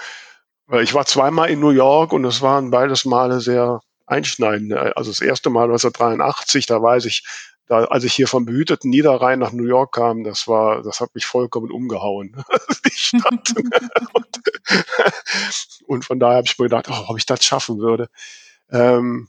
ich 0.82 0.93
war 0.93 1.06
zweimal 1.06 1.49
in 1.49 1.60
New 1.60 1.69
York 1.69 2.13
und 2.13 2.25
es 2.25 2.41
waren 2.41 2.71
beides 2.71 3.06
Male 3.06 3.39
sehr 3.39 3.82
einschneidend. 4.06 4.73
Also 4.73 5.12
das 5.12 5.21
erste 5.21 5.49
Mal 5.49 5.63
1983, 5.63 6.65
da 6.65 6.82
weiß 6.82 7.06
ich, 7.06 7.23
da, 7.67 7.84
als 7.86 8.03
ich 8.03 8.13
hier 8.13 8.27
vom 8.27 8.45
behüteten 8.45 8.89
Niederrhein 8.89 9.39
nach 9.39 9.51
New 9.51 9.65
York 9.65 9.95
kam, 9.95 10.23
das 10.23 10.47
war, 10.47 10.82
das 10.84 11.01
hat 11.01 11.13
mich 11.13 11.25
vollkommen 11.25 11.69
umgehauen. 11.71 12.36
die 12.86 12.91
Stadt. 12.91 13.53
und, 14.13 14.41
und, 15.88 16.06
von 16.06 16.19
daher 16.19 16.38
habe 16.38 16.47
ich 16.47 16.58
mir 16.58 16.65
gedacht, 16.65 16.88
oh, 16.89 17.06
ob 17.10 17.17
ich 17.17 17.25
das 17.25 17.43
schaffen 17.43 17.80
würde. 17.80 18.10
Ähm, 18.71 19.27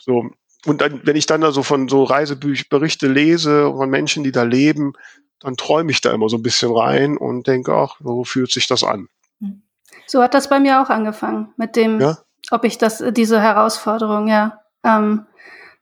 so. 0.00 0.30
Und 0.66 0.80
dann, 0.80 1.00
wenn 1.04 1.16
ich 1.16 1.26
dann 1.26 1.42
also 1.42 1.62
von 1.62 1.88
so 1.88 2.04
Reiseberichte 2.04 3.06
lese 3.06 3.72
von 3.72 3.88
Menschen, 3.88 4.24
die 4.24 4.32
da 4.32 4.42
leben, 4.42 4.92
dann 5.38 5.56
träume 5.56 5.90
ich 5.90 6.02
da 6.02 6.12
immer 6.12 6.28
so 6.28 6.36
ein 6.36 6.42
bisschen 6.42 6.76
rein 6.76 7.16
und 7.16 7.46
denke, 7.46 7.72
ach, 7.74 7.96
so 8.00 8.24
fühlt 8.24 8.52
sich 8.52 8.66
das 8.66 8.84
an. 8.84 9.08
So 10.06 10.22
hat 10.22 10.34
das 10.34 10.50
bei 10.50 10.60
mir 10.60 10.82
auch 10.82 10.90
angefangen, 10.90 11.54
mit 11.56 11.76
dem, 11.76 12.00
ja? 12.00 12.18
ob 12.50 12.64
ich 12.64 12.76
das, 12.78 13.02
diese 13.12 13.40
Herausforderung, 13.40 14.28
ja. 14.28 14.60
Ähm, 14.82 15.24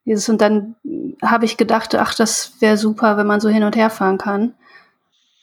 dieses, 0.09 0.29
und 0.29 0.41
dann 0.41 0.75
habe 1.23 1.45
ich 1.45 1.57
gedacht, 1.57 1.95
ach, 1.95 2.15
das 2.15 2.55
wäre 2.61 2.79
super, 2.79 3.17
wenn 3.17 3.27
man 3.27 3.41
so 3.41 3.49
hin 3.49 3.63
und 3.63 3.77
her 3.77 3.91
fahren 3.91 4.19
kann. 4.19 4.55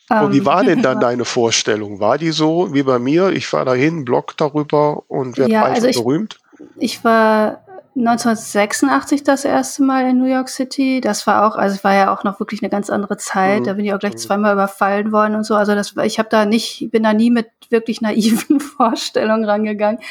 Und 0.10 0.34
wie 0.34 0.39
ähm, 0.39 0.45
war 0.45 0.63
denn 0.63 0.82
dann 0.84 0.99
deine 0.99 1.25
Vorstellung? 1.25 1.99
War 1.99 2.17
die 2.17 2.32
so 2.32 2.73
wie 2.73 2.84
bei 2.84 2.99
mir? 2.99 3.30
Ich 3.30 3.47
fahre 3.47 3.65
dahin, 3.65 4.06
blog 4.06 4.36
darüber 4.38 5.04
und 5.08 5.38
werde 5.38 5.51
ja, 5.51 5.63
also 5.63 5.88
ich, 5.88 5.97
berühmt? 5.97 6.39
Ich 6.78 7.04
war 7.04 7.64
1986 7.97 9.23
das 9.23 9.45
erste 9.45 9.84
Mal 9.84 10.10
in 10.10 10.17
New 10.17 10.25
York 10.25 10.49
City. 10.49 10.99
Das 10.99 11.25
war 11.27 11.47
auch, 11.47 11.55
also 11.55 11.75
es 11.75 11.84
war 11.86 11.93
ja 11.93 12.13
auch 12.13 12.25
noch 12.25 12.39
wirklich 12.39 12.62
eine 12.62 12.69
ganz 12.69 12.89
andere 12.89 13.15
Zeit. 13.15 13.62
Mhm. 13.62 13.63
Da 13.63 13.73
bin 13.73 13.86
ich 13.86 13.93
auch 13.93 13.99
gleich 13.99 14.13
mhm. 14.13 14.17
zweimal 14.17 14.53
überfallen 14.53 15.13
worden 15.13 15.36
und 15.36 15.45
so. 15.45 15.55
Also 15.55 15.75
das, 15.75 15.95
ich 16.03 16.19
habe 16.19 16.27
da 16.29 16.45
nicht, 16.45 16.89
bin 16.91 17.03
da 17.03 17.13
nie 17.13 17.31
mit 17.31 17.47
wirklich 17.69 18.01
naiven 18.01 18.60
Vorstellungen 18.60 19.45
rangegangen. 19.45 20.01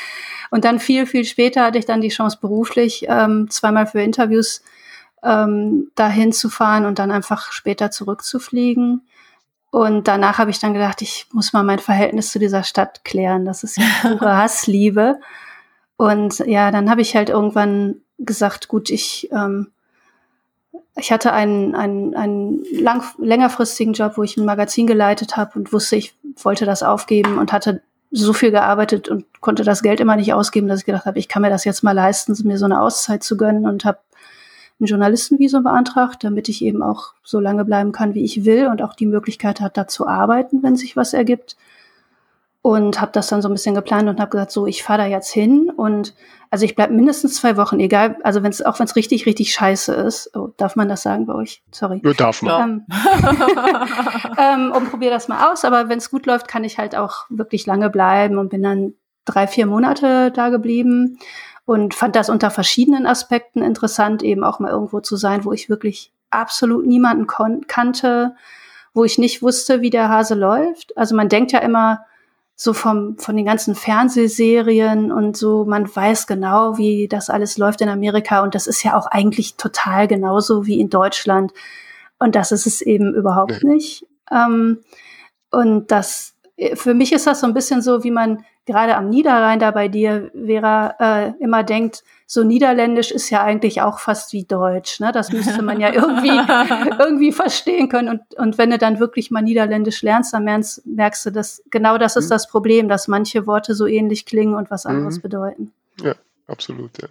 Und 0.50 0.64
dann 0.64 0.80
viel, 0.80 1.06
viel 1.06 1.24
später 1.26 1.64
hatte 1.64 1.78
ich 1.78 1.84
dann 1.84 2.00
die 2.00 2.08
Chance 2.08 2.38
beruflich 2.40 3.04
ähm, 3.08 3.50
zweimal 3.50 3.86
für 3.86 4.00
Interviews 4.00 4.62
ähm, 5.22 5.90
dahin 5.94 6.32
zu 6.32 6.48
fahren 6.48 6.86
und 6.86 6.98
dann 6.98 7.10
einfach 7.10 7.52
später 7.52 7.90
zurückzufliegen. 7.90 9.02
Und 9.70 10.08
danach 10.08 10.38
habe 10.38 10.50
ich 10.50 10.58
dann 10.58 10.72
gedacht, 10.72 11.02
ich 11.02 11.26
muss 11.32 11.52
mal 11.52 11.64
mein 11.64 11.80
Verhältnis 11.80 12.30
zu 12.30 12.38
dieser 12.38 12.62
Stadt 12.62 13.04
klären. 13.04 13.44
Das 13.44 13.62
ist 13.62 13.76
ja 13.76 13.84
pure 14.02 14.36
Hassliebe. 14.36 15.18
Und 15.96 16.38
ja, 16.40 16.70
dann 16.70 16.90
habe 16.90 17.00
ich 17.00 17.14
halt 17.14 17.28
irgendwann 17.28 17.96
gesagt, 18.18 18.68
gut, 18.68 18.90
ich, 18.90 19.28
ähm, 19.32 19.68
ich 20.96 21.12
hatte 21.12 21.32
einen, 21.32 21.74
einen, 21.74 22.14
einen 22.14 22.64
lang, 22.72 23.02
längerfristigen 23.18 23.94
Job, 23.94 24.16
wo 24.16 24.22
ich 24.22 24.36
ein 24.36 24.44
Magazin 24.44 24.86
geleitet 24.86 25.36
habe 25.36 25.58
und 25.58 25.72
wusste, 25.72 25.96
ich 25.96 26.14
wollte 26.42 26.66
das 26.66 26.82
aufgeben 26.82 27.38
und 27.38 27.52
hatte 27.52 27.82
so 28.10 28.32
viel 28.32 28.52
gearbeitet 28.52 29.08
und 29.08 29.24
konnte 29.40 29.64
das 29.64 29.82
Geld 29.82 29.98
immer 30.00 30.14
nicht 30.16 30.32
ausgeben, 30.32 30.68
dass 30.68 30.80
ich 30.80 30.86
gedacht 30.86 31.06
habe, 31.06 31.18
ich 31.18 31.28
kann 31.28 31.42
mir 31.42 31.50
das 31.50 31.64
jetzt 31.64 31.82
mal 31.82 31.92
leisten, 31.92 32.36
mir 32.46 32.58
so 32.58 32.64
eine 32.64 32.80
Auszeit 32.80 33.24
zu 33.24 33.36
gönnen 33.36 33.66
und 33.66 33.84
habe 33.84 33.98
ein 34.80 34.86
Journalistenvisum 34.86 35.64
beantragt, 35.64 36.22
damit 36.22 36.48
ich 36.48 36.62
eben 36.62 36.82
auch 36.82 37.14
so 37.22 37.40
lange 37.40 37.64
bleiben 37.64 37.92
kann, 37.92 38.14
wie 38.14 38.24
ich 38.24 38.44
will 38.44 38.68
und 38.68 38.82
auch 38.82 38.94
die 38.94 39.06
Möglichkeit 39.06 39.60
hat, 39.60 39.76
da 39.76 39.88
zu 39.88 40.06
arbeiten, 40.06 40.62
wenn 40.62 40.76
sich 40.76 40.96
was 40.96 41.12
ergibt 41.12 41.56
und 42.64 42.98
habe 42.98 43.12
das 43.12 43.26
dann 43.26 43.42
so 43.42 43.48
ein 43.50 43.52
bisschen 43.52 43.74
geplant 43.74 44.08
und 44.08 44.18
habe 44.18 44.30
gesagt, 44.30 44.50
so 44.50 44.66
ich 44.66 44.82
fahre 44.82 45.00
da 45.00 45.06
jetzt 45.06 45.30
hin 45.30 45.70
und 45.76 46.14
also 46.50 46.64
ich 46.64 46.74
bleib 46.74 46.90
mindestens 46.90 47.34
zwei 47.34 47.58
Wochen, 47.58 47.78
egal, 47.78 48.16
also 48.22 48.42
wenn 48.42 48.48
es 48.48 48.62
auch 48.62 48.78
wenn 48.78 48.86
es 48.86 48.96
richtig 48.96 49.26
richtig 49.26 49.52
scheiße 49.52 49.92
ist, 49.92 50.34
oh, 50.34 50.48
darf 50.56 50.74
man 50.74 50.88
das 50.88 51.02
sagen 51.02 51.26
bei 51.26 51.34
euch? 51.34 51.62
Sorry. 51.72 52.00
Ja, 52.02 52.14
darf 52.14 52.40
man. 52.40 52.86
Ähm, 52.86 52.86
ähm, 54.38 54.72
und 54.72 54.88
probiere 54.88 55.12
das 55.12 55.28
mal 55.28 55.52
aus, 55.52 55.66
aber 55.66 55.90
wenn 55.90 55.98
es 55.98 56.10
gut 56.10 56.24
läuft, 56.24 56.48
kann 56.48 56.64
ich 56.64 56.78
halt 56.78 56.96
auch 56.96 57.26
wirklich 57.28 57.66
lange 57.66 57.90
bleiben 57.90 58.38
und 58.38 58.48
bin 58.48 58.62
dann 58.62 58.94
drei 59.26 59.46
vier 59.46 59.66
Monate 59.66 60.30
da 60.30 60.48
geblieben 60.48 61.18
und 61.66 61.92
fand 61.92 62.16
das 62.16 62.30
unter 62.30 62.50
verschiedenen 62.50 63.06
Aspekten 63.06 63.60
interessant, 63.60 64.22
eben 64.22 64.42
auch 64.42 64.58
mal 64.58 64.70
irgendwo 64.70 65.00
zu 65.00 65.16
sein, 65.16 65.44
wo 65.44 65.52
ich 65.52 65.68
wirklich 65.68 66.12
absolut 66.30 66.86
niemanden 66.86 67.26
kannte, 67.66 68.36
wo 68.94 69.04
ich 69.04 69.18
nicht 69.18 69.42
wusste, 69.42 69.82
wie 69.82 69.90
der 69.90 70.08
Hase 70.08 70.34
läuft. 70.34 70.96
Also 70.96 71.14
man 71.14 71.28
denkt 71.28 71.52
ja 71.52 71.58
immer 71.58 72.06
so 72.56 72.72
vom, 72.72 73.18
von 73.18 73.36
den 73.36 73.46
ganzen 73.46 73.74
Fernsehserien 73.74 75.10
und 75.10 75.36
so, 75.36 75.64
man 75.64 75.92
weiß 75.92 76.26
genau, 76.26 76.78
wie 76.78 77.08
das 77.08 77.28
alles 77.30 77.58
läuft 77.58 77.80
in 77.80 77.88
Amerika 77.88 78.42
und 78.42 78.54
das 78.54 78.66
ist 78.66 78.82
ja 78.84 78.96
auch 78.96 79.06
eigentlich 79.06 79.56
total 79.56 80.06
genauso 80.06 80.66
wie 80.66 80.80
in 80.80 80.88
Deutschland. 80.88 81.52
Und 82.18 82.36
das 82.36 82.52
ist 82.52 82.66
es 82.66 82.80
eben 82.80 83.12
überhaupt 83.14 83.64
nicht. 83.64 84.06
Ähm, 84.30 84.78
und 85.50 85.90
das, 85.90 86.34
für 86.74 86.94
mich 86.94 87.12
ist 87.12 87.26
das 87.26 87.40
so 87.40 87.46
ein 87.46 87.54
bisschen 87.54 87.82
so, 87.82 88.04
wie 88.04 88.12
man 88.12 88.44
gerade 88.66 88.96
am 88.96 89.10
Niederrhein 89.10 89.58
da 89.58 89.72
bei 89.72 89.88
dir, 89.88 90.30
Vera, 90.32 90.94
äh, 90.98 91.32
immer 91.40 91.64
denkt, 91.64 92.04
so 92.26 92.42
Niederländisch 92.42 93.10
ist 93.10 93.30
ja 93.30 93.42
eigentlich 93.42 93.82
auch 93.82 93.98
fast 93.98 94.32
wie 94.32 94.44
Deutsch. 94.44 95.00
Ne? 95.00 95.12
Das 95.12 95.30
müsste 95.30 95.62
man 95.62 95.80
ja 95.80 95.92
irgendwie, 95.92 96.28
irgendwie 96.98 97.32
verstehen 97.32 97.88
können. 97.88 98.08
Und, 98.08 98.38
und 98.38 98.58
wenn 98.58 98.70
du 98.70 98.78
dann 98.78 98.98
wirklich 98.98 99.30
mal 99.30 99.42
Niederländisch 99.42 100.02
lernst, 100.02 100.32
dann 100.32 100.44
merkst, 100.44 100.86
merkst 100.86 101.26
du, 101.26 101.30
dass 101.30 101.62
genau 101.70 101.98
das 101.98 102.16
ist 102.16 102.26
mhm. 102.26 102.30
das 102.30 102.48
Problem, 102.48 102.88
dass 102.88 103.08
manche 103.08 103.46
Worte 103.46 103.74
so 103.74 103.86
ähnlich 103.86 104.26
klingen 104.26 104.54
und 104.54 104.70
was 104.70 104.86
anderes 104.86 105.18
mhm. 105.18 105.22
bedeuten. 105.22 105.72
Ja, 106.02 106.14
absolut, 106.46 106.90
ja. 107.00 107.08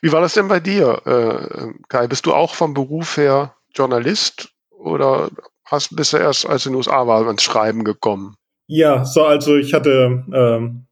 Wie 0.00 0.12
war 0.12 0.22
das 0.22 0.34
denn 0.34 0.48
bei 0.48 0.60
dir, 0.60 1.02
äh, 1.04 1.72
Kai? 1.88 2.06
Bist 2.06 2.24
du 2.24 2.32
auch 2.32 2.54
vom 2.54 2.72
Beruf 2.72 3.18
her 3.18 3.54
Journalist 3.74 4.48
oder 4.70 5.28
hast, 5.66 5.94
bist 5.94 6.14
du 6.14 6.16
erst, 6.16 6.46
als 6.46 6.64
du 6.64 6.70
in 6.70 6.72
den 6.72 6.78
USA 6.78 7.06
war, 7.06 7.26
ans 7.26 7.42
Schreiben 7.42 7.84
gekommen? 7.84 8.36
Ja, 8.66 9.04
so 9.04 9.24
also 9.24 9.56
ich 9.56 9.74
hatte 9.74 10.24
ähm, 10.32 10.86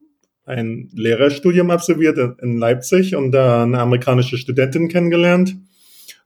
ein 0.48 0.88
Lehrerstudium 0.94 1.70
absolviert 1.70 2.18
in 2.40 2.56
Leipzig 2.56 3.14
und 3.14 3.32
da 3.32 3.62
eine 3.62 3.78
amerikanische 3.78 4.38
Studentin 4.38 4.88
kennengelernt. 4.88 5.56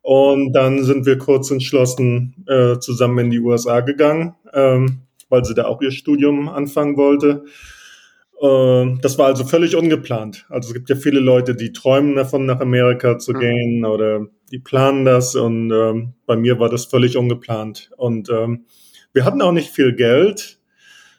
Und 0.02 0.52
dann 0.52 0.82
sind 0.84 1.06
wir 1.06 1.18
kurz 1.18 1.50
entschlossen 1.50 2.44
äh, 2.46 2.78
zusammen 2.78 3.18
in 3.26 3.30
die 3.30 3.40
USA 3.40 3.80
gegangen, 3.80 4.34
ähm, 4.52 5.02
weil 5.28 5.44
sie 5.44 5.54
da 5.54 5.66
auch 5.66 5.80
ihr 5.82 5.92
Studium 5.92 6.48
anfangen 6.48 6.96
wollte. 6.96 7.44
Äh, 8.40 8.98
das 9.00 9.18
war 9.18 9.26
also 9.26 9.44
völlig 9.44 9.76
ungeplant. 9.76 10.46
Also 10.48 10.68
es 10.68 10.74
gibt 10.74 10.88
ja 10.88 10.96
viele 10.96 11.20
Leute, 11.20 11.54
die 11.54 11.72
träumen 11.72 12.16
davon, 12.16 12.46
nach 12.46 12.60
Amerika 12.60 13.18
zu 13.18 13.32
mhm. 13.32 13.38
gehen 13.38 13.84
oder 13.84 14.26
die 14.50 14.58
planen 14.58 15.04
das. 15.04 15.36
Und 15.36 15.72
ähm, 15.72 16.14
bei 16.26 16.36
mir 16.36 16.58
war 16.58 16.68
das 16.68 16.86
völlig 16.86 17.16
ungeplant. 17.16 17.90
Und 17.96 18.28
ähm, 18.30 18.66
wir 19.12 19.24
hatten 19.24 19.42
auch 19.42 19.52
nicht 19.52 19.70
viel 19.70 19.94
Geld 19.94 20.58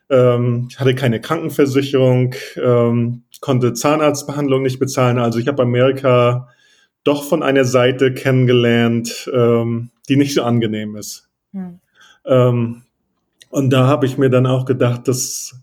ähm, 0.09 0.67
ich 0.69 0.79
hatte 0.79 0.95
keine 0.95 1.19
Krankenversicherung, 1.21 2.35
ähm, 2.55 3.23
konnte 3.41 3.73
Zahnarztbehandlung 3.73 4.63
nicht 4.63 4.79
bezahlen. 4.79 5.17
Also 5.17 5.39
ich 5.39 5.47
habe 5.47 5.63
Amerika 5.63 6.47
doch 7.03 7.23
von 7.23 7.43
einer 7.43 7.65
Seite 7.65 8.13
kennengelernt, 8.13 9.29
ähm, 9.33 9.89
die 10.07 10.15
nicht 10.15 10.33
so 10.33 10.43
angenehm 10.43 10.95
ist. 10.95 11.29
Hm. 11.51 11.79
Ähm, 12.25 12.83
und 13.49 13.69
da 13.71 13.87
habe 13.87 14.05
ich 14.05 14.17
mir 14.17 14.29
dann 14.29 14.47
auch 14.47 14.65
gedacht, 14.65 15.07
dass 15.07 15.61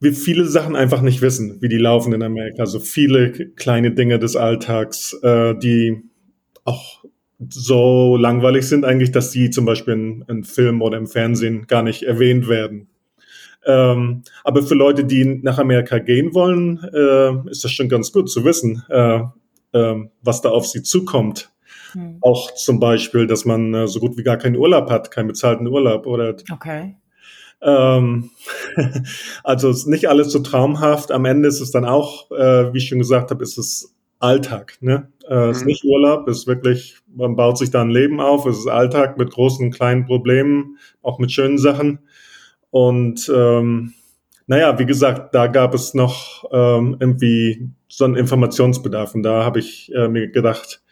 wir 0.00 0.12
viele 0.12 0.44
Sachen 0.44 0.76
einfach 0.76 1.02
nicht 1.02 1.22
wissen, 1.22 1.60
wie 1.60 1.68
die 1.68 1.78
laufen 1.78 2.12
in 2.12 2.22
Amerika. 2.22 2.66
So 2.66 2.78
viele 2.78 3.32
kleine 3.32 3.90
Dinge 3.90 4.18
des 4.18 4.36
Alltags, 4.36 5.12
äh, 5.22 5.54
die 5.56 6.02
auch 6.64 7.04
so 7.48 8.16
langweilig 8.16 8.68
sind 8.68 8.84
eigentlich, 8.84 9.12
dass 9.12 9.30
die 9.30 9.50
zum 9.50 9.64
Beispiel 9.64 9.94
in, 9.94 10.24
in 10.28 10.44
Film 10.44 10.82
oder 10.82 10.98
im 10.98 11.06
Fernsehen 11.06 11.66
gar 11.66 11.82
nicht 11.82 12.04
erwähnt 12.04 12.48
werden. 12.48 12.87
Ähm, 13.68 14.22
aber 14.44 14.62
für 14.62 14.74
Leute, 14.74 15.04
die 15.04 15.24
nach 15.42 15.58
Amerika 15.58 15.98
gehen 15.98 16.34
wollen, 16.34 16.82
äh, 16.92 17.50
ist 17.50 17.62
das 17.62 17.70
schon 17.70 17.90
ganz 17.90 18.10
gut 18.12 18.30
zu 18.30 18.44
wissen, 18.44 18.82
äh, 18.88 19.20
äh, 19.72 20.08
was 20.22 20.40
da 20.40 20.48
auf 20.48 20.66
sie 20.66 20.82
zukommt. 20.82 21.52
Hm. 21.92 22.16
Auch 22.22 22.54
zum 22.54 22.80
Beispiel, 22.80 23.26
dass 23.26 23.44
man 23.44 23.74
äh, 23.74 23.86
so 23.86 24.00
gut 24.00 24.16
wie 24.16 24.22
gar 24.22 24.38
keinen 24.38 24.56
Urlaub 24.56 24.90
hat, 24.90 25.10
keinen 25.10 25.28
bezahlten 25.28 25.66
Urlaub 25.66 26.06
oder 26.06 26.34
okay. 26.50 26.96
Ähm, 27.60 28.30
also 29.44 29.68
ist 29.68 29.86
nicht 29.86 30.08
alles 30.08 30.32
so 30.32 30.38
traumhaft. 30.38 31.12
Am 31.12 31.26
Ende 31.26 31.48
ist 31.48 31.60
es 31.60 31.70
dann 31.70 31.84
auch, 31.84 32.30
äh, 32.30 32.72
wie 32.72 32.78
ich 32.78 32.88
schon 32.88 32.98
gesagt 32.98 33.30
habe, 33.30 33.42
ist 33.42 33.58
es 33.58 33.94
Alltag. 34.18 34.78
Ne? 34.80 35.12
Äh, 35.28 35.50
ist 35.50 35.66
nicht 35.66 35.84
Urlaub, 35.84 36.26
ist 36.28 36.46
wirklich, 36.46 36.96
man 37.14 37.36
baut 37.36 37.58
sich 37.58 37.70
da 37.70 37.82
ein 37.82 37.90
Leben 37.90 38.20
auf. 38.20 38.46
Es 38.46 38.58
ist 38.58 38.68
Alltag 38.68 39.18
mit 39.18 39.30
großen 39.30 39.66
und 39.66 39.74
kleinen 39.74 40.06
Problemen, 40.06 40.78
auch 41.02 41.18
mit 41.18 41.32
schönen 41.32 41.58
Sachen. 41.58 42.00
Und 42.70 43.30
ähm, 43.34 43.94
naja, 44.46 44.78
wie 44.78 44.86
gesagt, 44.86 45.34
da 45.34 45.46
gab 45.46 45.74
es 45.74 45.94
noch 45.94 46.44
ähm, 46.52 46.96
irgendwie 47.00 47.70
so 47.88 48.04
einen 48.04 48.16
Informationsbedarf. 48.16 49.14
Und 49.14 49.22
da 49.22 49.44
habe 49.44 49.58
ich 49.58 49.92
äh, 49.94 50.08
mir 50.08 50.28
gedacht, 50.28 50.82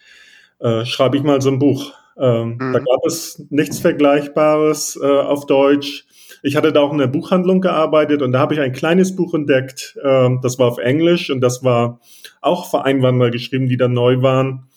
äh, 0.59 0.85
schreibe 0.85 1.17
ich 1.17 1.23
mal 1.23 1.41
so 1.41 1.51
ein 1.51 1.59
Buch. 1.59 1.93
Ähm, 2.19 2.57
mhm. 2.61 2.73
Da 2.73 2.79
gab 2.79 3.07
es 3.07 3.45
nichts 3.51 3.79
Vergleichbares 3.79 4.99
äh, 5.03 5.07
auf 5.07 5.47
Deutsch. 5.47 6.07
Ich 6.43 6.57
hatte 6.57 6.73
da 6.73 6.81
auch 6.81 6.93
in 6.93 6.99
der 6.99 7.07
Buchhandlung 7.07 7.61
gearbeitet 7.61 8.23
und 8.23 8.33
da 8.33 8.39
habe 8.39 8.55
ich 8.55 8.61
ein 8.61 8.73
kleines 8.73 9.17
Buch 9.17 9.35
entdeckt. 9.35 9.99
Ähm, 10.03 10.41
das 10.43 10.59
war 10.59 10.69
auf 10.69 10.79
Englisch 10.79 11.31
und 11.31 11.41
das 11.41 11.65
war 11.65 12.01
auch 12.41 12.71
für 12.71 12.85
Einwanderer 12.85 13.31
geschrieben, 13.31 13.69
die 13.69 13.77
da 13.77 13.89
neu 13.89 14.23
waren. 14.23 14.69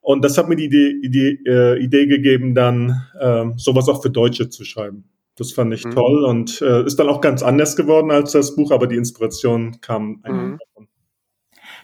Und 0.00 0.24
das 0.24 0.36
hat 0.36 0.48
mir 0.48 0.56
die 0.56 0.66
Idee, 0.66 0.90
Idee, 1.02 1.38
äh, 1.46 1.78
Idee 1.82 2.06
gegeben, 2.06 2.54
dann 2.54 3.02
äh, 3.18 3.44
sowas 3.56 3.88
auch 3.88 4.02
für 4.02 4.10
Deutsche 4.10 4.50
zu 4.50 4.64
schreiben. 4.64 5.04
Das 5.36 5.52
fand 5.52 5.74
ich 5.74 5.84
mhm. 5.84 5.90
toll 5.92 6.24
und 6.24 6.62
äh, 6.62 6.84
ist 6.84 6.98
dann 6.98 7.08
auch 7.08 7.20
ganz 7.20 7.42
anders 7.42 7.76
geworden 7.76 8.10
als 8.10 8.32
das 8.32 8.54
Buch, 8.54 8.70
aber 8.70 8.86
die 8.86 8.96
Inspiration 8.96 9.80
kam 9.80 10.22
mhm. 10.24 10.58
davon. 10.58 10.88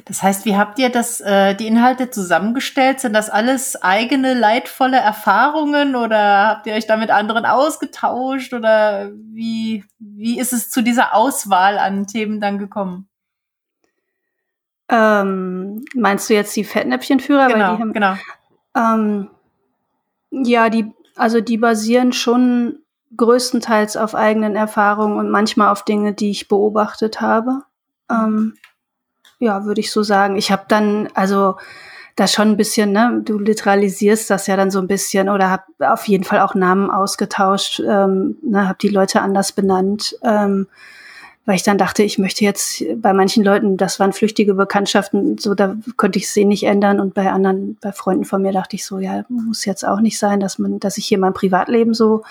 Das 0.05 0.23
heißt, 0.23 0.45
wie 0.45 0.57
habt 0.57 0.79
ihr 0.79 0.89
das, 0.89 1.21
äh, 1.21 1.55
die 1.55 1.67
Inhalte 1.67 2.11
zusammengestellt? 2.11 3.01
Sind 3.01 3.13
das 3.13 3.29
alles 3.29 3.81
eigene 3.83 4.35
leidvolle 4.35 4.97
Erfahrungen 4.97 5.97
oder 5.97 6.49
habt 6.49 6.67
ihr 6.67 6.75
euch 6.75 6.87
da 6.87 6.97
mit 6.97 7.11
anderen 7.11 7.45
ausgetauscht 7.45 8.55
oder 8.55 9.11
wie, 9.13 9.85
wie 9.99 10.39
ist 10.39 10.53
es 10.53 10.71
zu 10.71 10.83
dieser 10.83 11.15
Auswahl 11.15 11.79
an 11.79 12.07
Themen 12.07 12.41
dann 12.41 12.59
gekommen? 12.59 13.09
Ähm, 14.89 15.85
meinst 15.95 16.29
du 16.31 16.35
jetzt 16.35 16.57
die 16.57 16.65
Fettnäpfchenführer? 16.65 17.49
Genau, 17.49 17.77
die 17.77 17.83
haben, 17.83 17.93
genau. 17.93 18.15
Ähm, 18.77 19.31
ja, 20.31 20.69
die, 20.69 20.93
also 21.15 21.41
die 21.41 21.59
basieren 21.59 22.13
schon 22.13 22.80
größtenteils 23.17 23.97
auf 23.97 24.15
eigenen 24.15 24.57
Erfahrungen 24.57 25.19
und 25.19 25.31
manchmal 25.31 25.71
auf 25.71 25.85
Dinge, 25.85 26.13
die 26.13 26.31
ich 26.31 26.49
beobachtet 26.49 27.21
habe. 27.21 27.63
Ähm, 28.11 28.55
ja, 29.39 29.65
würde 29.65 29.81
ich 29.81 29.91
so 29.91 30.03
sagen. 30.03 30.37
Ich 30.37 30.53
habe 30.53 30.65
dann, 30.69 31.09
also 31.15 31.57
da 32.17 32.27
schon 32.27 32.49
ein 32.49 32.57
bisschen, 32.57 32.93
ne, 32.93 33.23
du 33.25 33.39
literalisierst 33.39 34.29
das 34.29 34.47
ja 34.47 34.57
dann 34.57 34.71
so 34.71 34.79
ein 34.79 34.87
bisschen 34.87 35.29
oder 35.29 35.51
hab 35.51 35.67
auf 35.79 36.07
jeden 36.07 36.25
Fall 36.25 36.41
auch 36.41 36.55
Namen 36.55 36.91
ausgetauscht, 36.91 37.81
ähm, 37.81 38.37
ne, 38.43 38.69
hab 38.69 38.79
die 38.79 38.89
Leute 38.89 39.23
anders 39.23 39.53
benannt, 39.53 40.17
ähm, 40.23 40.67
weil 41.47 41.57
ich 41.57 41.63
dann 41.63 41.79
dachte, 41.79 42.03
ich 42.03 42.19
möchte 42.19 42.45
jetzt 42.45 42.85
bei 42.97 43.15
manchen 43.15 43.43
Leuten, 43.43 43.79
das 43.79 43.99
waren 43.99 44.13
flüchtige 44.13 44.55
Bekanntschaften, 44.55 45.39
so 45.39 45.55
da 45.55 45.77
könnte 45.97 46.19
ich 46.19 46.31
sie 46.31 46.45
nicht 46.45 46.65
ändern 46.65 47.01
und 47.01 47.15
bei 47.15 47.33
anderen, 47.33 47.79
bei 47.81 47.93
Freunden 47.93 48.27
von 48.27 48.43
mir 48.43 48.53
dachte 48.53 48.77
ich 48.77 48.85
so, 48.85 48.99
ja, 48.99 49.25
muss 49.29 49.65
jetzt 49.65 49.87
auch 49.87 50.01
nicht 50.01 50.19
sein, 50.19 50.41
dass 50.41 50.59
man, 50.59 50.79
dass 50.79 50.99
ich 50.99 51.07
hier 51.07 51.19
mein 51.19 51.33
Privatleben 51.33 51.95
so, 51.95 52.23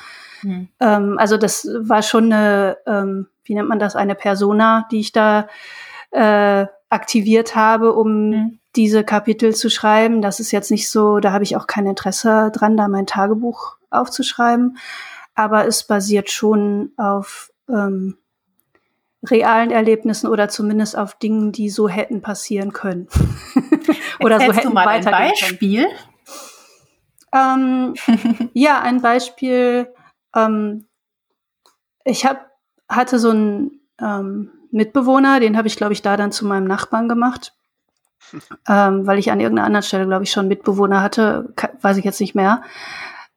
mhm. 0.42 0.70
ähm, 0.80 1.16
also 1.18 1.38
das 1.38 1.68
war 1.80 2.02
schon 2.02 2.32
eine, 2.32 2.78
ähm, 2.86 3.28
wie 3.44 3.56
nennt 3.56 3.70
man 3.70 3.80
das, 3.80 3.96
eine 3.96 4.16
Persona, 4.16 4.88
die 4.92 5.00
ich 5.00 5.12
da 5.12 5.48
äh, 6.12 6.66
aktiviert 6.90 7.56
habe, 7.56 7.94
um 7.94 8.30
mhm. 8.30 8.60
diese 8.76 9.04
Kapitel 9.04 9.54
zu 9.56 9.70
schreiben. 9.70 10.22
Das 10.22 10.40
ist 10.40 10.52
jetzt 10.52 10.72
nicht 10.72 10.90
so, 10.90 11.20
da 11.20 11.32
habe 11.32 11.44
ich 11.44 11.56
auch 11.56 11.68
kein 11.68 11.86
Interesse 11.86 12.52
dran, 12.54 12.78
da 12.78 12.88
mein 12.88 13.06
Tagebuch 13.06 13.78
aufzuschreiben. 13.90 14.78
Aber 15.36 15.66
es 15.66 15.84
basiert 15.84 16.30
schon 16.30 16.92
auf 16.98 17.52
ähm, 17.70 18.18
realen 19.24 19.72
Erlebnissen 19.72 20.28
oder 20.28 20.50
zumindest 20.50 20.98
auf 20.98 21.16
Dingen, 21.16 21.52
die 21.52 21.70
so 21.70 21.90
hätten 21.90 22.22
passieren 22.22 22.74
können. 22.74 23.08
oder 24.20 24.40
so 24.40 24.54
hätten 24.54 24.70
du 24.70 24.74
mal 24.74 24.88
ein 24.88 25.04
Beispiel? 25.04 25.88
Ähm, 27.34 27.94
ja, 28.54 28.82
ein 28.82 29.02
Beispiel. 29.02 29.94
Ähm, 30.36 30.86
ich 32.04 32.26
hab, 32.26 32.52
hatte 32.88 33.20
so 33.20 33.32
ein 33.32 33.80
ähm, 34.02 34.52
Mitbewohner, 34.72 35.40
den 35.40 35.58
habe 35.58 35.68
ich, 35.68 35.78
glaube 35.78 35.94
ich, 35.94 36.02
da 36.02 36.18
dann 36.18 36.32
zu 36.32 36.46
meinem 36.46 36.66
Nachbarn 36.66 37.10
gemacht. 37.10 37.54
Ähm, 38.68 39.08
weil 39.08 39.18
ich 39.18 39.32
an 39.32 39.40
irgendeiner 39.40 39.66
anderen 39.66 39.82
Stelle, 39.82 40.06
glaube 40.06 40.24
ich, 40.24 40.32
schon 40.32 40.48
Mitbewohner 40.48 41.02
hatte, 41.02 41.52
weiß 41.82 41.98
ich 41.98 42.06
jetzt 42.06 42.20
nicht 42.20 42.36
mehr. 42.36 42.62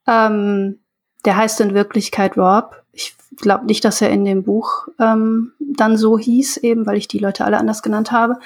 Ähm, 0.06 0.80
der 1.24 1.36
heißt 1.36 1.60
in 1.62 1.72
Wirklichkeit 1.72 2.36
Rob. 2.36 2.82
Ich 2.92 3.16
glaube 3.36 3.64
nicht, 3.64 3.84
dass 3.84 4.02
er 4.02 4.10
in 4.10 4.24
dem 4.24 4.42
Buch 4.42 4.88
ähm, 4.98 5.52
dann 5.58 5.96
so 5.96 6.18
hieß, 6.18 6.58
eben 6.58 6.84
weil 6.84 6.98
ich 6.98 7.08
die 7.08 7.20
Leute 7.20 7.44
alle 7.44 7.58
anders 7.58 7.82
genannt 7.82 8.12
habe. 8.12 8.38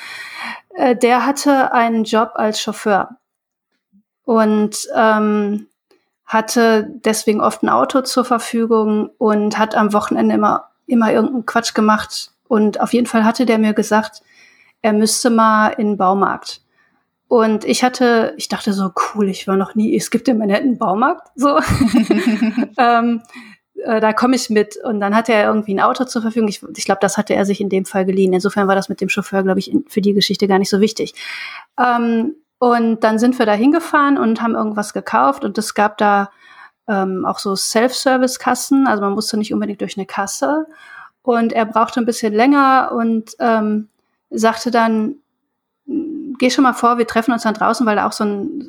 Äh, 0.74 0.94
der 0.94 1.26
hatte 1.26 1.72
einen 1.72 2.04
Job 2.04 2.32
als 2.35 2.61
Chauffeur 2.61 3.16
und 4.24 4.88
ähm, 4.94 5.66
hatte 6.26 6.88
deswegen 7.04 7.40
oft 7.40 7.62
ein 7.62 7.68
Auto 7.68 8.02
zur 8.02 8.24
Verfügung 8.24 9.10
und 9.18 9.58
hat 9.58 9.74
am 9.74 9.92
Wochenende 9.92 10.34
immer 10.34 10.70
immer 10.88 11.12
irgendeinen 11.12 11.46
Quatsch 11.46 11.74
gemacht, 11.74 12.32
und 12.48 12.80
auf 12.80 12.92
jeden 12.92 13.06
Fall 13.06 13.24
hatte 13.24 13.46
der 13.46 13.58
mir 13.58 13.74
gesagt, 13.74 14.22
er 14.82 14.92
müsste 14.92 15.30
mal 15.30 15.68
in 15.70 15.88
den 15.88 15.96
Baumarkt. 15.96 16.62
Und 17.28 17.64
ich 17.64 17.82
hatte, 17.82 18.34
ich 18.36 18.48
dachte 18.48 18.72
so, 18.72 18.92
cool, 19.14 19.28
ich 19.28 19.48
war 19.48 19.56
noch 19.56 19.74
nie, 19.74 19.96
es 19.96 20.10
gibt 20.10 20.28
in 20.28 20.38
Manhattan 20.38 20.68
einen 20.68 20.78
Baumarkt, 20.78 21.28
so. 21.34 21.58
ähm, 22.78 23.22
äh, 23.82 24.00
da 24.00 24.12
komme 24.12 24.36
ich 24.36 24.48
mit. 24.48 24.76
Und 24.84 25.00
dann 25.00 25.14
hatte 25.14 25.32
er 25.32 25.48
irgendwie 25.48 25.74
ein 25.74 25.80
Auto 25.80 26.04
zur 26.04 26.22
Verfügung. 26.22 26.48
Ich, 26.48 26.62
ich 26.76 26.84
glaube, 26.84 27.00
das 27.00 27.18
hatte 27.18 27.34
er 27.34 27.44
sich 27.44 27.60
in 27.60 27.68
dem 27.68 27.84
Fall 27.84 28.04
geliehen. 28.04 28.32
Insofern 28.32 28.68
war 28.68 28.76
das 28.76 28.88
mit 28.88 29.00
dem 29.00 29.08
Chauffeur, 29.08 29.42
glaube 29.42 29.58
ich, 29.58 29.72
in, 29.72 29.84
für 29.88 30.00
die 30.00 30.12
Geschichte 30.12 30.46
gar 30.46 30.60
nicht 30.60 30.70
so 30.70 30.80
wichtig. 30.80 31.14
Ähm, 31.78 32.36
und 32.59 33.01
dann 33.01 33.19
sind 33.19 33.38
wir 33.38 33.47
da 33.47 33.53
hingefahren 33.53 34.19
und 34.19 34.40
haben 34.40 34.55
irgendwas 34.55 34.92
gekauft. 34.92 35.45
Und 35.45 35.59
es 35.59 35.75
gab 35.75 35.99
da 35.99 36.31
ähm, 36.88 37.25
auch 37.27 37.38
so 37.38 37.55
Self-Service-Kassen. 37.55 38.87
Also 38.87 39.03
man 39.03 39.12
musste 39.12 39.37
nicht 39.37 39.53
unbedingt 39.53 39.81
durch 39.81 39.97
eine 39.97 40.07
Kasse. 40.07 40.66
Und 41.23 41.53
er 41.53 41.66
brauchte 41.66 42.01
ein 42.01 42.07
bisschen 42.07 42.33
länger 42.33 42.92
und 42.95 43.37
ähm, 43.40 43.88
sagte 44.31 44.71
dann, 44.71 45.16
geh 45.87 46.51
schon 46.51 46.64
mal 46.64 46.73
vor, 46.73 46.99
wir 46.99 47.07
treffen 47.07 47.33
uns 47.33 47.42
dann 47.42 47.55
draußen, 47.55 47.85
weil 47.87 47.97
da 47.97 48.07
auch 48.07 48.12
so 48.12 48.25
ein 48.25 48.64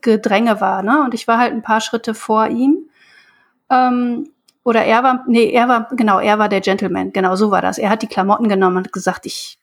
Gedränge 0.00 0.60
war. 0.60 0.82
Ne? 0.82 1.02
Und 1.02 1.14
ich 1.14 1.26
war 1.26 1.38
halt 1.38 1.52
ein 1.52 1.62
paar 1.62 1.80
Schritte 1.80 2.14
vor 2.14 2.48
ihm. 2.48 2.88
Ähm, 3.70 4.28
oder 4.64 4.84
er 4.84 5.02
war, 5.02 5.24
nee, 5.26 5.50
er 5.50 5.68
war, 5.68 5.88
genau, 5.92 6.20
er 6.20 6.38
war 6.38 6.48
der 6.48 6.60
Gentleman. 6.60 7.12
Genau, 7.12 7.34
so 7.36 7.50
war 7.50 7.62
das. 7.62 7.78
Er 7.78 7.90
hat 7.90 8.02
die 8.02 8.08
Klamotten 8.08 8.48
genommen 8.48 8.76
und 8.78 8.92
gesagt, 8.92 9.26
ich 9.26 9.58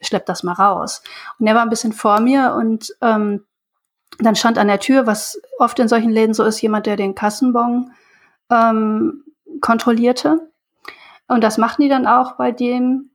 schlepp 0.00 0.26
das 0.26 0.42
mal 0.42 0.52
raus. 0.52 1.02
Und 1.38 1.46
er 1.46 1.54
war 1.54 1.62
ein 1.62 1.70
bisschen 1.70 1.92
vor 1.92 2.20
mir 2.20 2.54
und 2.54 2.94
ähm, 3.00 3.44
dann 4.18 4.36
stand 4.36 4.58
an 4.58 4.68
der 4.68 4.80
Tür, 4.80 5.06
was 5.06 5.40
oft 5.58 5.78
in 5.78 5.88
solchen 5.88 6.10
Läden 6.10 6.34
so 6.34 6.44
ist, 6.44 6.60
jemand, 6.60 6.86
der 6.86 6.96
den 6.96 7.14
Kassenbon 7.14 7.92
ähm, 8.50 9.24
kontrollierte. 9.60 10.50
Und 11.28 11.42
das 11.42 11.58
machten 11.58 11.82
die 11.82 11.88
dann 11.88 12.06
auch 12.06 12.32
bei 12.32 12.52
dem. 12.52 13.10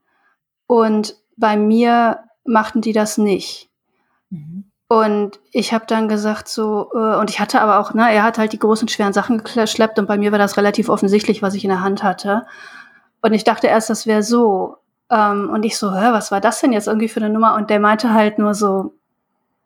Und 0.67 1.15
bei 1.37 1.57
mir 1.57 2.23
machten 2.43 2.81
die 2.81 2.93
das 2.93 3.17
nicht. 3.17 3.69
Mhm. 4.29 4.71
Und 4.87 5.39
ich 5.51 5.73
habe 5.73 5.85
dann 5.87 6.07
gesagt 6.07 6.47
so, 6.47 6.91
äh, 6.93 7.17
und 7.17 7.29
ich 7.29 7.39
hatte 7.39 7.59
aber 7.59 7.79
auch, 7.79 7.93
ne, 7.93 8.11
er 8.13 8.23
hat 8.23 8.37
halt 8.37 8.53
die 8.53 8.59
großen 8.59 8.87
schweren 8.87 9.13
Sachen 9.13 9.43
geschleppt 9.43 9.97
und 9.97 10.07
bei 10.07 10.17
mir 10.17 10.31
war 10.31 10.39
das 10.39 10.57
relativ 10.57 10.89
offensichtlich, 10.89 11.41
was 11.41 11.55
ich 11.55 11.63
in 11.63 11.71
der 11.71 11.81
Hand 11.81 12.03
hatte. 12.03 12.45
Und 13.21 13.33
ich 13.33 13.43
dachte 13.43 13.67
erst, 13.67 13.89
das 13.89 14.05
wäre 14.05 14.23
so. 14.23 14.77
Ähm, 15.09 15.49
und 15.49 15.63
ich 15.63 15.77
so, 15.77 15.93
hä, 15.93 16.11
was 16.11 16.31
war 16.31 16.41
das 16.41 16.61
denn 16.61 16.73
jetzt 16.73 16.87
irgendwie 16.87 17.09
für 17.09 17.19
eine 17.19 17.29
Nummer? 17.29 17.55
Und 17.55 17.69
der 17.69 17.79
meinte 17.79 18.13
halt 18.13 18.39
nur 18.39 18.53
so, 18.53 18.93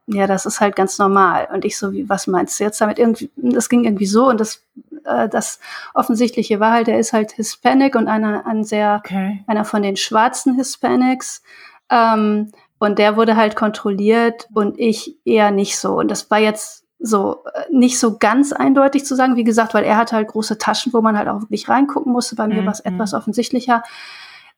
ja, 0.07 0.25
das 0.25 0.45
ist 0.45 0.59
halt 0.59 0.75
ganz 0.75 0.97
normal. 0.97 1.47
Und 1.53 1.65
ich 1.65 1.77
so, 1.77 1.91
wie, 1.91 2.09
was 2.09 2.27
meinst 2.27 2.59
du 2.59 2.63
jetzt 2.63 2.81
damit? 2.81 2.97
Irgendwie, 2.97 3.29
das 3.35 3.69
ging 3.69 3.83
irgendwie 3.85 4.07
so 4.07 4.27
und 4.27 4.39
das 4.39 4.63
äh, 5.05 5.29
das 5.29 5.59
Offensichtliche 5.93 6.59
war 6.59 6.71
halt, 6.71 6.87
er 6.87 6.99
ist 6.99 7.13
halt 7.13 7.31
Hispanic 7.33 7.95
und 7.95 8.07
einer, 8.07 8.45
ein 8.45 8.63
sehr, 8.63 9.01
okay. 9.03 9.43
einer 9.47 9.65
von 9.65 9.81
den 9.81 9.95
schwarzen 9.95 10.55
Hispanics. 10.55 11.43
Ähm, 11.89 12.51
und 12.79 12.97
der 12.97 13.17
wurde 13.17 13.35
halt 13.35 13.55
kontrolliert 13.55 14.47
und 14.53 14.79
ich 14.79 15.17
eher 15.25 15.51
nicht 15.51 15.77
so. 15.77 15.97
Und 15.97 16.09
das 16.09 16.31
war 16.31 16.39
jetzt 16.39 16.85
so 16.99 17.43
äh, 17.53 17.63
nicht 17.71 17.99
so 17.99 18.17
ganz 18.17 18.53
eindeutig 18.53 19.05
zu 19.05 19.15
sagen, 19.15 19.35
wie 19.35 19.43
gesagt, 19.43 19.73
weil 19.73 19.83
er 19.83 19.97
hat 19.97 20.13
halt 20.13 20.29
große 20.29 20.57
Taschen, 20.57 20.93
wo 20.93 21.01
man 21.01 21.17
halt 21.17 21.27
auch 21.27 21.41
wirklich 21.41 21.67
reingucken 21.67 22.11
musste. 22.11 22.35
Bei 22.35 22.47
mir 22.47 22.61
mhm. 22.61 22.65
war 22.65 22.73
es 22.73 22.79
etwas 22.79 23.13
offensichtlicher. 23.13 23.83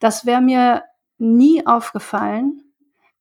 Das 0.02 0.26
wäre 0.26 0.42
mir 0.42 0.84
nie 1.20 1.66
aufgefallen, 1.66 2.62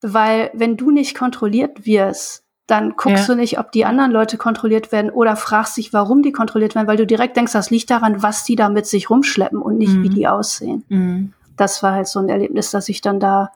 weil 0.00 0.50
wenn 0.54 0.76
du 0.76 0.90
nicht 0.90 1.16
kontrolliert 1.16 1.86
wirst, 1.86 2.42
dann 2.66 2.96
guckst 2.96 3.28
ja. 3.28 3.34
du 3.34 3.40
nicht, 3.40 3.58
ob 3.58 3.70
die 3.72 3.84
anderen 3.84 4.10
Leute 4.10 4.38
kontrolliert 4.38 4.92
werden 4.92 5.10
oder 5.10 5.36
fragst 5.36 5.76
dich, 5.76 5.92
warum 5.92 6.22
die 6.22 6.32
kontrolliert 6.32 6.74
werden, 6.74 6.86
weil 6.86 6.96
du 6.96 7.06
direkt 7.06 7.36
denkst, 7.36 7.52
das 7.52 7.70
liegt 7.70 7.90
daran, 7.90 8.22
was 8.22 8.44
die 8.44 8.56
da 8.56 8.68
mit 8.68 8.86
sich 8.86 9.10
rumschleppen 9.10 9.60
und 9.60 9.76
nicht, 9.76 9.92
mhm. 9.92 10.02
wie 10.04 10.08
die 10.08 10.26
aussehen. 10.26 10.84
Mhm. 10.88 11.32
Das 11.56 11.82
war 11.82 11.92
halt 11.92 12.06
so 12.06 12.20
ein 12.20 12.28
Erlebnis, 12.28 12.70
das 12.70 12.88
ich 12.88 13.00
dann 13.02 13.20
da 13.20 13.52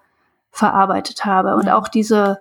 verarbeitet 0.51 1.25
habe. 1.25 1.55
Und 1.55 1.71
auch 1.71 1.89
diese 1.89 2.41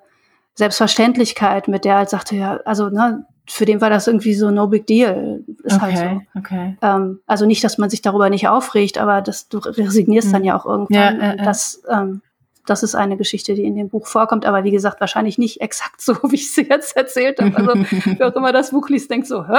Selbstverständlichkeit, 0.55 1.67
mit 1.67 1.85
der 1.85 1.93
er 1.93 1.97
halt 1.99 2.09
sagte, 2.09 2.35
ja, 2.35 2.57
also, 2.65 2.89
ne, 2.89 3.25
für 3.45 3.65
den 3.65 3.81
war 3.81 3.89
das 3.89 4.07
irgendwie 4.07 4.33
so 4.33 4.51
no 4.51 4.67
big 4.67 4.87
deal. 4.87 5.43
Ist 5.63 5.81
halt 5.81 5.93
okay, 5.93 6.07
halt 6.07 6.21
so. 6.33 6.39
Okay. 6.39 6.77
Ähm, 6.81 7.19
also 7.27 7.45
nicht, 7.45 7.63
dass 7.63 7.77
man 7.77 7.89
sich 7.89 8.01
darüber 8.01 8.29
nicht 8.29 8.47
aufregt, 8.47 8.97
aber 8.97 9.21
dass 9.21 9.49
du 9.49 9.57
resignierst 9.57 10.29
mhm. 10.29 10.33
dann 10.33 10.43
ja 10.43 10.57
auch 10.57 10.65
irgendwann. 10.65 11.19
Ja, 11.19 11.31
äh, 11.31 11.35
äh. 11.35 11.43
Das, 11.43 11.83
ähm, 11.89 12.21
das 12.65 12.81
ist 12.81 12.95
eine 12.95 13.17
Geschichte, 13.17 13.55
die 13.55 13.65
in 13.65 13.75
dem 13.75 13.89
Buch 13.89 14.07
vorkommt, 14.07 14.45
aber 14.45 14.63
wie 14.63 14.71
gesagt, 14.71 15.01
wahrscheinlich 15.01 15.37
nicht 15.37 15.59
exakt 15.59 16.01
so, 16.01 16.15
wie 16.23 16.35
ich 16.35 16.53
sie 16.53 16.65
jetzt 16.69 16.95
erzählt 16.95 17.41
habe. 17.41 17.57
Also 17.57 17.73
wer 18.17 18.29
auch 18.29 18.35
immer 18.35 18.53
das 18.53 18.71
Buch 18.71 18.87
liest, 18.87 19.11
denkt 19.11 19.27
so, 19.27 19.45
hä? 19.45 19.57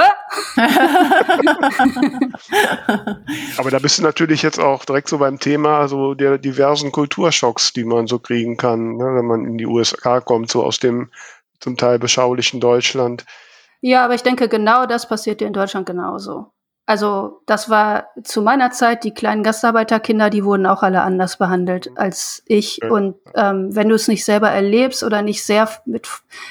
aber 3.57 3.69
da 3.69 3.77
bist 3.77 3.99
du 3.99 4.03
natürlich 4.03 4.41
jetzt 4.41 4.59
auch 4.59 4.85
direkt 4.85 5.09
so 5.09 5.19
beim 5.19 5.39
Thema 5.39 5.87
so 5.87 6.15
der 6.15 6.39
diversen 6.39 6.91
Kulturschocks, 6.91 7.73
die 7.73 7.83
man 7.83 8.07
so 8.07 8.17
kriegen 8.17 8.57
kann, 8.57 8.97
ne, 8.97 9.13
wenn 9.15 9.25
man 9.25 9.45
in 9.45 9.59
die 9.59 9.67
USA 9.67 10.21
kommt, 10.21 10.49
so 10.49 10.63
aus 10.63 10.79
dem 10.79 11.11
zum 11.59 11.77
Teil 11.77 11.99
beschaulichen 11.99 12.59
Deutschland. 12.59 13.25
Ja, 13.87 14.03
aber 14.03 14.15
ich 14.15 14.23
denke, 14.23 14.49
genau 14.49 14.87
das 14.87 15.07
passiert 15.07 15.41
dir 15.41 15.45
in 15.45 15.53
Deutschland 15.53 15.85
genauso. 15.85 16.47
Also 16.87 17.41
das 17.45 17.69
war 17.69 18.07
zu 18.23 18.41
meiner 18.41 18.71
Zeit, 18.71 19.03
die 19.03 19.13
kleinen 19.13 19.43
Gastarbeiterkinder, 19.43 20.31
die 20.31 20.43
wurden 20.43 20.65
auch 20.65 20.81
alle 20.81 21.03
anders 21.03 21.37
behandelt 21.37 21.91
als 21.95 22.41
ich. 22.47 22.83
Und 22.83 23.15
ähm, 23.35 23.75
wenn 23.75 23.87
du 23.87 23.93
es 23.93 24.07
nicht 24.07 24.25
selber 24.25 24.49
erlebst 24.49 25.03
oder 25.03 25.21
nicht 25.21 25.45
sehr 25.45 25.69
mit 25.85 26.07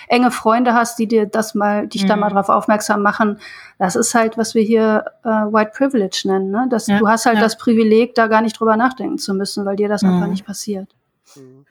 enge 0.07 0.31
Freunde 0.31 0.75
hast, 0.75 0.97
die 1.01 1.09
dir 1.09 1.27
das 1.27 1.57
mal, 1.57 1.89
dich 1.89 2.05
mhm. 2.05 2.09
da 2.09 2.17
mal 2.17 2.31
drauf 2.31 2.49
aufmerksam 2.51 3.03
machen, 3.03 3.41
das 3.81 3.97
ist 3.97 4.15
halt, 4.15 4.39
was 4.39 4.55
wir 4.55 4.63
hier 4.63 5.05
äh, 5.25 5.29
White 5.29 5.73
Privilege 5.75 6.23
nennen. 6.27 6.53
Ne? 6.53 6.69
Das, 6.71 6.87
ja, 6.87 7.01
du 7.01 7.09
hast 7.09 7.27
halt 7.27 7.39
ja. 7.39 7.43
das 7.43 7.59
Privileg, 7.59 8.15
da 8.15 8.29
gar 8.29 8.43
nicht 8.43 8.61
drüber 8.61 8.77
nachdenken 8.77 9.19
zu 9.19 9.35
müssen, 9.35 9.67
weil 9.67 9.75
dir 9.75 9.89
das 9.89 10.03
mhm. 10.03 10.11
einfach 10.11 10.29
nicht 10.29 10.47
passiert. 10.47 10.95
Mhm. 11.35 11.67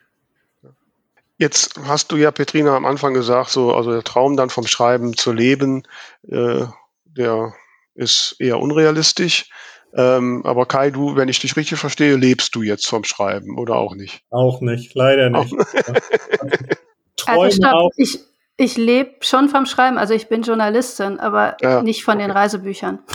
Jetzt 1.36 1.80
hast 1.86 2.12
du 2.12 2.16
ja, 2.16 2.30
Petrina, 2.30 2.76
am 2.76 2.86
Anfang 2.86 3.12
gesagt, 3.12 3.50
so, 3.50 3.74
also 3.74 3.90
der 3.90 4.04
Traum 4.04 4.36
dann 4.36 4.50
vom 4.50 4.66
Schreiben 4.66 5.16
zu 5.16 5.32
leben, 5.32 5.82
äh, 6.28 6.64
der 7.04 7.54
ist 7.94 8.36
eher 8.38 8.60
unrealistisch. 8.60 9.50
Ähm, 9.96 10.42
aber 10.44 10.66
Kai, 10.66 10.90
du, 10.90 11.16
wenn 11.16 11.28
ich 11.28 11.38
dich 11.38 11.56
richtig 11.56 11.78
verstehe, 11.78 12.16
lebst 12.16 12.54
du 12.54 12.62
jetzt 12.62 12.86
vom 12.86 13.04
Schreiben 13.04 13.58
oder 13.58 13.76
auch 13.76 13.94
nicht? 13.94 14.22
Auch 14.30 14.60
nicht, 14.60 14.94
leider 14.94 15.30
nicht. 15.30 15.54
also 17.26 17.50
stopp, 17.50 17.92
ich, 17.96 18.18
ich 18.56 18.76
lebe 18.76 19.16
schon 19.20 19.48
vom 19.48 19.66
Schreiben, 19.66 19.98
also 19.98 20.14
ich 20.14 20.28
bin 20.28 20.42
Journalistin, 20.42 21.20
aber 21.20 21.56
ja, 21.60 21.82
nicht 21.82 22.04
von 22.04 22.16
okay. 22.16 22.26
den 22.26 22.30
Reisebüchern. 22.30 23.00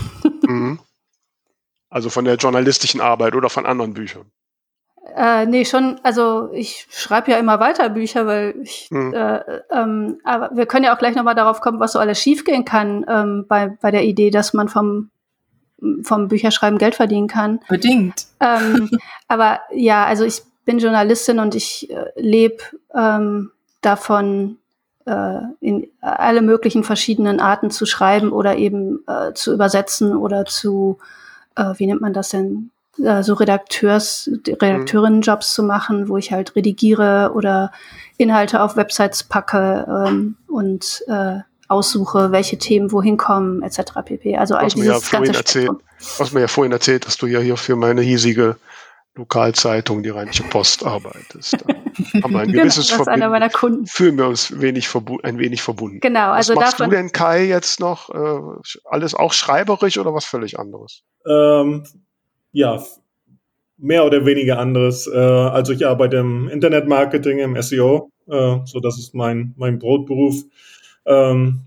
Mhm. 0.50 0.80
Also 1.92 2.10
von 2.10 2.26
der 2.26 2.38
journalistischen 2.38 3.02
Arbeit 3.02 3.36
oder 3.36 3.52
von 3.52 3.68
anderen 3.68 3.94
Büchern? 3.94 4.32
Äh, 5.16 5.46
nee, 5.46 5.66
schon, 5.66 6.00
also 6.04 6.50
ich 6.54 6.88
schreibe 6.90 7.32
ja 7.32 7.38
immer 7.38 7.60
weiter 7.60 7.90
Bücher, 7.90 8.26
weil 8.26 8.56
ich, 8.62 8.90
mhm. 8.92 9.14
äh, 9.14 9.42
ähm, 9.72 10.20
aber 10.24 10.52
wir 10.56 10.66
können 10.66 10.86
ja 10.86 10.94
auch 10.94 11.00
gleich 11.00 11.16
nochmal 11.16 11.36
darauf 11.36 11.62
kommen, 11.62 11.80
was 11.80 11.94
so 11.94 12.00
alles 12.00 12.20
schiefgehen 12.20 12.66
kann 12.66 13.06
ähm, 13.08 13.46
bei, 13.48 13.78
bei 13.82 13.92
der 13.92 14.04
Idee, 14.04 14.30
dass 14.30 14.54
man 14.54 14.70
vom, 14.70 15.10
vom 16.04 16.28
Bücherschreiben 16.28 16.78
Geld 16.78 16.96
verdienen 16.96 17.28
kann. 17.28 17.60
Bedingt. 17.70 18.28
Ähm, 18.40 18.90
aber 19.28 19.62
ja, 19.74 20.06
also 20.06 20.24
ich 20.24 20.42
bin 20.66 20.80
Journalistin 20.80 21.40
und 21.40 21.56
ich 21.56 21.90
äh, 21.90 22.12
lebe 22.16 22.64
ähm, 22.96 23.52
davon, 23.82 24.58
äh, 25.06 25.40
in 25.60 25.88
alle 26.02 26.42
möglichen 26.42 26.84
verschiedenen 26.84 27.40
Arten 27.40 27.72
zu 27.72 27.86
schreiben 27.86 28.32
oder 28.32 28.58
eben 28.58 29.04
äh, 29.08 29.34
zu 29.34 29.54
übersetzen 29.54 30.16
oder 30.16 30.46
zu, 30.46 31.00
äh, 31.56 31.74
wie 31.78 31.88
nennt 31.88 32.02
man 32.02 32.14
das 32.14 32.30
denn? 32.30 32.70
Äh, 33.04 33.24
so 33.24 33.34
Redakteurs, 33.34 34.30
Redakteurinnenjobs 34.48 35.54
zu 35.54 35.64
machen, 35.64 36.10
wo 36.10 36.18
ich 36.18 36.32
halt 36.32 36.56
redigiere 36.56 37.32
oder 37.34 37.72
Inhalte 38.18 38.62
auf 38.62 38.76
Websites 38.76 39.24
packe 39.24 39.86
ähm, 40.08 40.36
und 40.48 41.04
äh, 41.08 41.40
aussuche, 41.68 42.32
welche 42.32 42.58
Themen 42.58 42.92
wohin 42.92 43.18
kommen, 43.18 43.62
etc. 43.62 43.94
pp. 44.04 44.38
Also 44.38 44.56
all 44.56 44.68
dieses 44.68 45.12
ja 45.12 45.20
ganze 45.20 45.34
erzählt, 45.34 45.72
Was 46.18 46.34
mir 46.34 46.42
ja 46.42 46.48
vorhin 46.48 46.72
erzählt, 46.72 47.06
dass 47.06 47.18
du 47.18 47.28
ja 47.28 47.40
hier 47.40 47.58
für 47.58 47.76
meine 47.76 48.02
hiesige 48.02 48.58
Lokalzeitung, 49.16 50.02
die 50.02 50.10
Rheinische 50.10 50.44
Post, 50.44 50.86
arbeitest. 50.86 51.54
Da 51.54 51.74
haben 52.24 52.32
wir 52.32 52.40
ein 52.40 52.48
genau, 52.48 52.64
gewisses 52.64 52.90
genau, 52.90 53.02
ist 53.02 53.08
einer 53.08 53.30
meiner 53.30 53.50
Kunden. 53.50 53.86
Fühlen 53.86 54.18
wir 54.18 54.28
uns 54.28 54.60
wenig 54.60 54.90
ein 55.24 55.38
wenig 55.38 55.62
verbunden. 55.62 56.00
Genau, 56.00 56.32
also 56.32 56.56
was 56.56 56.62
machst 56.62 56.80
davon, 56.80 56.90
du 56.90 56.96
denn, 56.96 57.12
Kai, 57.12 57.46
jetzt 57.46 57.80
noch? 57.80 58.10
Äh, 58.10 58.70
alles 58.86 59.14
auch 59.14 59.34
schreiberisch 59.34 59.98
oder 59.98 60.14
was 60.14 60.26
völlig 60.26 60.58
anderes? 60.58 61.04
Ähm, 61.28 61.86
ja, 62.52 62.84
mehr 63.78 64.06
oder 64.06 64.26
weniger 64.26 64.60
anderes. 64.60 65.08
Äh, 65.08 65.18
also 65.18 65.74
ich 65.74 65.86
arbeite 65.88 66.18
im 66.18 66.50
Internetmarketing, 66.50 67.40
im 67.40 67.62
SEO, 67.62 68.12
äh, 68.28 68.58
so 68.66 68.80
das 68.80 69.00
ist 69.00 69.16
mein, 69.16 69.54
mein 69.58 69.80
Brotberuf. 69.80 70.44
Ähm, 71.06 71.62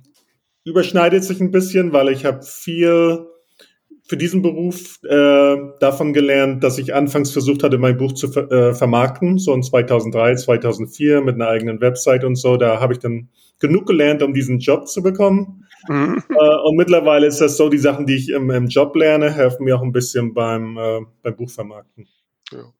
überschneidet 0.64 1.24
sich 1.24 1.40
ein 1.40 1.50
bisschen, 1.50 1.92
weil 1.92 2.08
ich 2.10 2.24
habe 2.24 2.42
viel 2.42 3.26
für 4.04 4.16
diesen 4.16 4.42
Beruf 4.42 5.02
äh, 5.04 5.56
davon 5.80 6.12
gelernt, 6.12 6.62
dass 6.62 6.78
ich 6.78 6.94
anfangs 6.94 7.30
versucht 7.30 7.62
hatte, 7.62 7.78
mein 7.78 7.96
Buch 7.96 8.12
zu 8.12 8.28
ver 8.28 8.50
äh, 8.50 8.74
vermarkten, 8.74 9.38
so 9.38 9.54
in 9.54 9.62
2003, 9.62 10.34
2004 10.36 11.22
mit 11.22 11.36
einer 11.36 11.48
eigenen 11.48 11.80
Website 11.80 12.24
und 12.24 12.36
so. 12.36 12.56
Da 12.56 12.80
habe 12.80 12.92
ich 12.92 12.98
dann 12.98 13.28
genug 13.58 13.86
gelernt, 13.86 14.22
um 14.22 14.34
diesen 14.34 14.58
Job 14.58 14.88
zu 14.88 15.02
bekommen. 15.02 15.61
Mhm. 15.88 16.22
Äh, 16.30 16.56
und 16.64 16.76
mittlerweile 16.76 17.26
ist 17.26 17.40
das 17.40 17.56
so, 17.56 17.68
die 17.68 17.78
Sachen, 17.78 18.06
die 18.06 18.16
ich 18.16 18.30
im, 18.30 18.50
im 18.50 18.68
Job 18.68 18.96
lerne, 18.96 19.30
helfen 19.30 19.64
mir 19.64 19.76
auch 19.76 19.82
ein 19.82 19.92
bisschen 19.92 20.34
beim, 20.34 20.76
äh, 20.76 21.00
beim 21.22 21.36
Buchvermarkten. 21.36 22.08
Ja. 22.52 22.72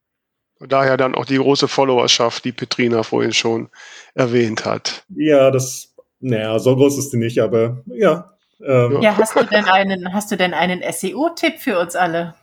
Daher 0.61 0.97
dann 0.97 1.15
auch 1.15 1.25
die 1.25 1.39
große 1.39 1.69
Followerschaft, 1.69 2.45
die 2.45 2.53
Petrina 2.53 3.03
vorhin 3.03 3.33
schon 3.33 3.69
erwähnt 4.15 4.65
hat. 4.65 5.05
Ja, 5.09 5.51
das, 5.51 5.95
naja, 6.21 6.59
so 6.59 6.77
groß 6.77 6.99
ist 6.99 7.13
die 7.13 7.17
nicht, 7.17 7.41
aber 7.41 7.83
ja. 7.87 8.33
Ähm. 8.65 9.03
Ja, 9.03 9.17
hast 9.17 9.37
du 9.37 9.45
denn 9.45 9.65
einen, 9.65 10.13
hast 10.13 10.31
du 10.31 10.37
denn 10.37 10.55
einen 10.55 10.83
SEO-Tipp 10.89 11.59
für 11.59 11.79
uns 11.79 11.97
alle? 11.97 12.35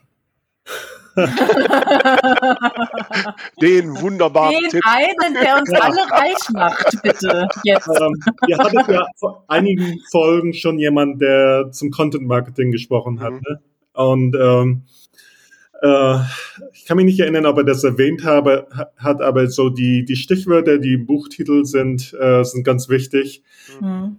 Den 3.61 4.01
wunderbaren 4.01 4.55
Den 4.61 4.69
Tipp. 4.69 4.81
einen, 4.85 5.33
der 5.33 5.57
uns 5.57 5.71
ja. 5.71 5.79
alle 5.79 6.01
reich 6.11 6.49
macht, 6.53 7.01
bitte. 7.01 7.47
Jetzt. 7.63 7.87
Ähm, 7.87 8.13
ihr 8.47 8.57
hattet 8.57 8.87
ja 8.87 9.05
vor 9.17 9.43
einigen 9.47 9.99
Folgen 10.11 10.53
schon 10.53 10.79
jemand, 10.79 11.21
der 11.21 11.71
zum 11.71 11.91
Content 11.91 12.25
Marketing 12.25 12.71
gesprochen 12.71 13.19
hat. 13.19 13.33
Mhm. 13.33 13.41
Ne? 13.47 13.61
Und 13.93 14.35
ähm, 14.35 14.83
äh, 15.81 16.19
ich 16.73 16.85
kann 16.85 16.97
mich 16.97 17.05
nicht 17.05 17.19
erinnern, 17.19 17.45
ob 17.45 17.57
er 17.57 17.63
das 17.63 17.83
erwähnt 17.83 18.23
habe, 18.23 18.67
hat, 18.97 19.21
aber 19.21 19.47
so 19.47 19.69
die, 19.69 20.05
die 20.05 20.15
Stichwörter, 20.15 20.77
die 20.77 20.93
im 20.93 21.05
Buchtitel 21.05 21.65
sind, 21.65 22.13
äh, 22.19 22.43
sind 22.43 22.63
ganz 22.63 22.89
wichtig. 22.89 23.43
Mhm. 23.79 24.17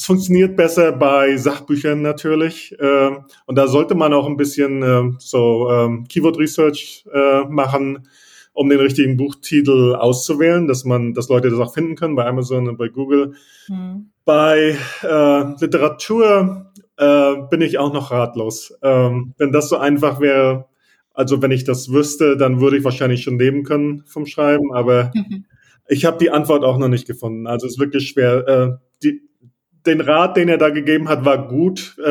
Es 0.00 0.06
funktioniert 0.06 0.56
besser 0.56 0.92
bei 0.92 1.36
Sachbüchern 1.36 2.00
natürlich. 2.00 2.74
Äh, 2.80 3.10
und 3.44 3.58
da 3.58 3.68
sollte 3.68 3.94
man 3.94 4.14
auch 4.14 4.26
ein 4.26 4.38
bisschen 4.38 4.82
äh, 4.82 5.12
so 5.18 5.70
ähm, 5.70 6.06
Keyword 6.08 6.38
Research 6.38 7.04
äh, 7.12 7.44
machen, 7.44 8.08
um 8.54 8.70
den 8.70 8.80
richtigen 8.80 9.18
Buchtitel 9.18 9.94
auszuwählen, 9.94 10.66
dass 10.66 10.86
man, 10.86 11.12
dass 11.12 11.28
Leute 11.28 11.50
das 11.50 11.58
auch 11.58 11.74
finden 11.74 11.96
können 11.96 12.16
bei 12.16 12.24
Amazon 12.24 12.66
und 12.66 12.78
bei 12.78 12.88
Google. 12.88 13.34
Mhm. 13.68 14.08
Bei 14.24 14.78
äh, 15.02 15.60
Literatur 15.60 16.72
äh, 16.96 17.34
bin 17.50 17.60
ich 17.60 17.76
auch 17.76 17.92
noch 17.92 18.10
ratlos. 18.10 18.72
Ähm, 18.80 19.34
wenn 19.36 19.52
das 19.52 19.68
so 19.68 19.76
einfach 19.76 20.18
wäre, 20.18 20.64
also 21.12 21.42
wenn 21.42 21.50
ich 21.50 21.64
das 21.64 21.92
wüsste, 21.92 22.38
dann 22.38 22.62
würde 22.62 22.78
ich 22.78 22.84
wahrscheinlich 22.84 23.22
schon 23.22 23.38
leben 23.38 23.64
können 23.64 24.04
vom 24.06 24.24
Schreiben, 24.24 24.72
aber 24.72 25.10
mhm. 25.14 25.44
ich 25.88 26.06
habe 26.06 26.16
die 26.16 26.30
Antwort 26.30 26.64
auch 26.64 26.78
noch 26.78 26.88
nicht 26.88 27.06
gefunden. 27.06 27.46
Also 27.46 27.66
es 27.66 27.74
ist 27.74 27.78
wirklich 27.78 28.08
schwer. 28.08 28.48
Äh, 28.48 28.70
die, 29.02 29.29
den 29.86 30.00
Rat, 30.00 30.36
den 30.36 30.48
er 30.48 30.58
da 30.58 30.68
gegeben 30.68 31.08
hat, 31.08 31.24
war 31.24 31.48
gut, 31.48 31.96
äh, 32.04 32.08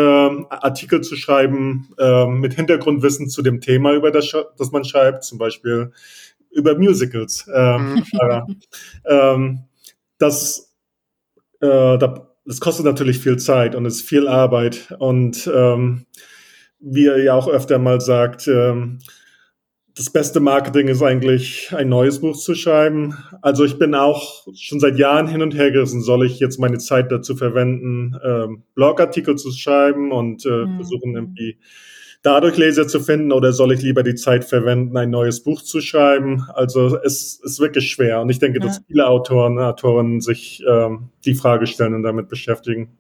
Artikel 0.50 1.02
zu 1.02 1.16
schreiben 1.16 1.90
äh, 1.98 2.26
mit 2.26 2.54
Hintergrundwissen 2.54 3.30
zu 3.30 3.42
dem 3.42 3.62
Thema, 3.62 3.94
über 3.94 4.12
das, 4.12 4.32
das 4.58 4.72
man 4.72 4.84
schreibt, 4.84 5.24
zum 5.24 5.38
Beispiel 5.38 5.92
über 6.52 6.78
Musicals. 6.78 7.48
Äh, 7.48 7.78
mhm. 7.78 8.04
ähm, 9.06 9.60
das, 10.18 10.74
äh, 11.62 11.98
da 11.98 12.30
das 12.50 12.60
kostet 12.60 12.86
natürlich 12.86 13.20
viel 13.20 13.38
Zeit 13.38 13.76
und 13.76 13.86
ist 13.86 14.02
viel 14.02 14.28
Arbeit. 14.28 14.96
Und 14.98 15.48
ähm, 15.54 16.08
wie 16.80 17.06
er 17.06 17.22
ja 17.22 17.36
auch 17.36 17.48
öfter 17.48 17.78
mal 17.78 18.02
sagt, 18.02 18.48
ähm, 18.48 18.98
das 19.96 20.10
beste 20.10 20.40
Marketing 20.40 20.88
ist 20.88 21.02
eigentlich, 21.02 21.74
ein 21.76 21.90
neues 21.90 22.22
Buch 22.22 22.38
zu 22.38 22.56
schreiben. 22.56 23.18
Also 23.42 23.66
ich 23.66 23.78
bin 23.78 23.96
auch 23.96 24.48
schon 24.56 24.80
seit 24.80 24.98
Jahren 24.98 25.28
hin 25.28 25.42
und 25.42 25.56
her 25.56 25.72
gerissen, 25.72 26.02
soll 26.02 26.26
ich 26.26 26.40
jetzt 26.40 26.60
meine 26.60 26.78
Zeit 26.78 27.12
dazu 27.12 27.36
verwenden, 27.36 28.16
ähm, 28.24 28.64
Blogartikel 28.76 29.36
zu 29.36 29.52
schreiben 29.52 30.12
und 30.12 30.46
äh, 30.46 30.66
mhm. 30.66 30.76
versuchen 30.76 31.16
irgendwie 31.16 31.58
dadurch 32.22 32.58
Leser 32.58 32.88
zu 32.88 33.00
finden 33.00 33.32
oder 33.32 33.54
soll 33.54 33.74
ich 33.74 33.82
lieber 33.82 34.04
die 34.04 34.16
Zeit 34.16 34.46
verwenden, 34.46 34.96
ein 34.98 35.10
neues 35.10 35.44
Buch 35.44 35.62
zu 35.62 35.82
schreiben? 35.82 36.46
Also 36.54 36.98
es 36.98 37.40
ist 37.44 37.60
wirklich 37.60 37.90
schwer 37.90 38.22
und 38.22 38.30
ich 38.30 38.40
denke, 38.40 38.60
ja. 38.60 38.66
dass 38.66 38.82
viele 38.88 39.08
Autoren, 39.08 39.60
Autoren 39.60 40.22
sich 40.22 40.64
ähm, 40.68 41.10
die 41.26 41.36
Frage 41.36 41.68
stellen 41.68 41.94
und 41.94 42.04
damit 42.04 42.30
beschäftigen. 42.30 42.98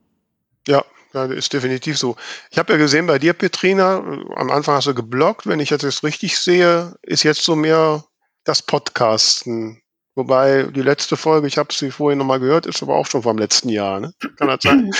Ja, 0.67 0.83
ja, 1.13 1.25
ist 1.25 1.53
definitiv 1.53 1.97
so. 1.97 2.15
Ich 2.51 2.57
habe 2.57 2.73
ja 2.73 2.77
gesehen 2.77 3.07
bei 3.07 3.19
dir, 3.19 3.33
Petrina, 3.33 3.97
am 3.97 4.51
Anfang 4.51 4.75
hast 4.75 4.87
du 4.87 4.93
geblockt. 4.93 5.47
Wenn 5.47 5.59
ich 5.59 5.69
jetzt 5.69 6.03
richtig 6.03 6.37
sehe, 6.37 6.95
ist 7.01 7.23
jetzt 7.23 7.43
so 7.43 7.55
mehr 7.55 8.03
das 8.43 8.61
Podcasten. 8.61 9.81
Wobei 10.15 10.63
die 10.63 10.81
letzte 10.81 11.15
Folge, 11.15 11.47
ich 11.47 11.57
habe 11.57 11.73
sie 11.73 11.91
vorhin 11.91 12.19
nochmal 12.19 12.39
gehört, 12.39 12.65
ist 12.65 12.83
aber 12.83 12.95
auch 12.95 13.05
schon 13.05 13.23
vom 13.23 13.37
letzten 13.37 13.69
Jahr. 13.69 13.99
Ne? 13.99 14.13
Kann 14.37 14.49
das 14.49 14.59
sein? 14.61 14.91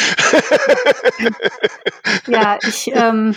ja, 2.28 2.58
ich, 2.62 2.90
ähm, 2.94 3.36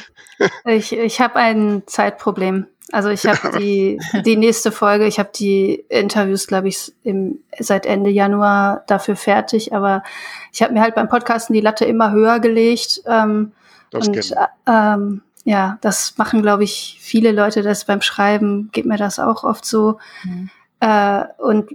ich, 0.65 0.93
ich 0.93 1.21
habe 1.21 1.37
ein 1.37 1.83
Zeitproblem. 1.87 2.69
Also 2.93 3.09
ich 3.09 3.27
habe 3.27 3.59
die, 3.59 3.99
die 4.25 4.37
nächste 4.37 4.71
Folge, 4.71 5.07
ich 5.07 5.19
habe 5.19 5.31
die 5.35 5.85
Interviews, 5.89 6.47
glaube 6.47 6.69
ich, 6.69 6.93
im, 7.03 7.41
seit 7.59 7.87
Ende 7.87 8.11
Januar 8.11 8.85
dafür 8.87 9.17
fertig, 9.17 9.75
aber 9.75 10.05
ich 10.53 10.63
habe 10.63 10.73
mir 10.75 10.83
halt 10.83 10.95
beim 10.95 11.09
Podcasten 11.09 11.55
die 11.55 11.61
Latte 11.61 11.87
immer 11.87 12.13
höher 12.13 12.39
gelegt. 12.39 13.03
Ähm, 13.07 13.53
das 13.91 14.07
und 14.07 14.17
äh, 14.17 14.35
ähm, 14.67 15.23
ja, 15.45 15.79
das 15.81 16.17
machen, 16.19 16.43
glaube 16.43 16.65
ich, 16.65 16.99
viele 17.01 17.33
Leute 17.33 17.63
das 17.63 17.85
beim 17.85 18.03
Schreiben, 18.03 18.71
geht 18.73 18.87
mir 18.87 18.99
das 18.99 19.19
auch 19.19 19.43
oft 19.43 19.65
so. 19.65 19.99
Mhm. 20.23 20.51
Äh, 20.81 21.25
und 21.39 21.71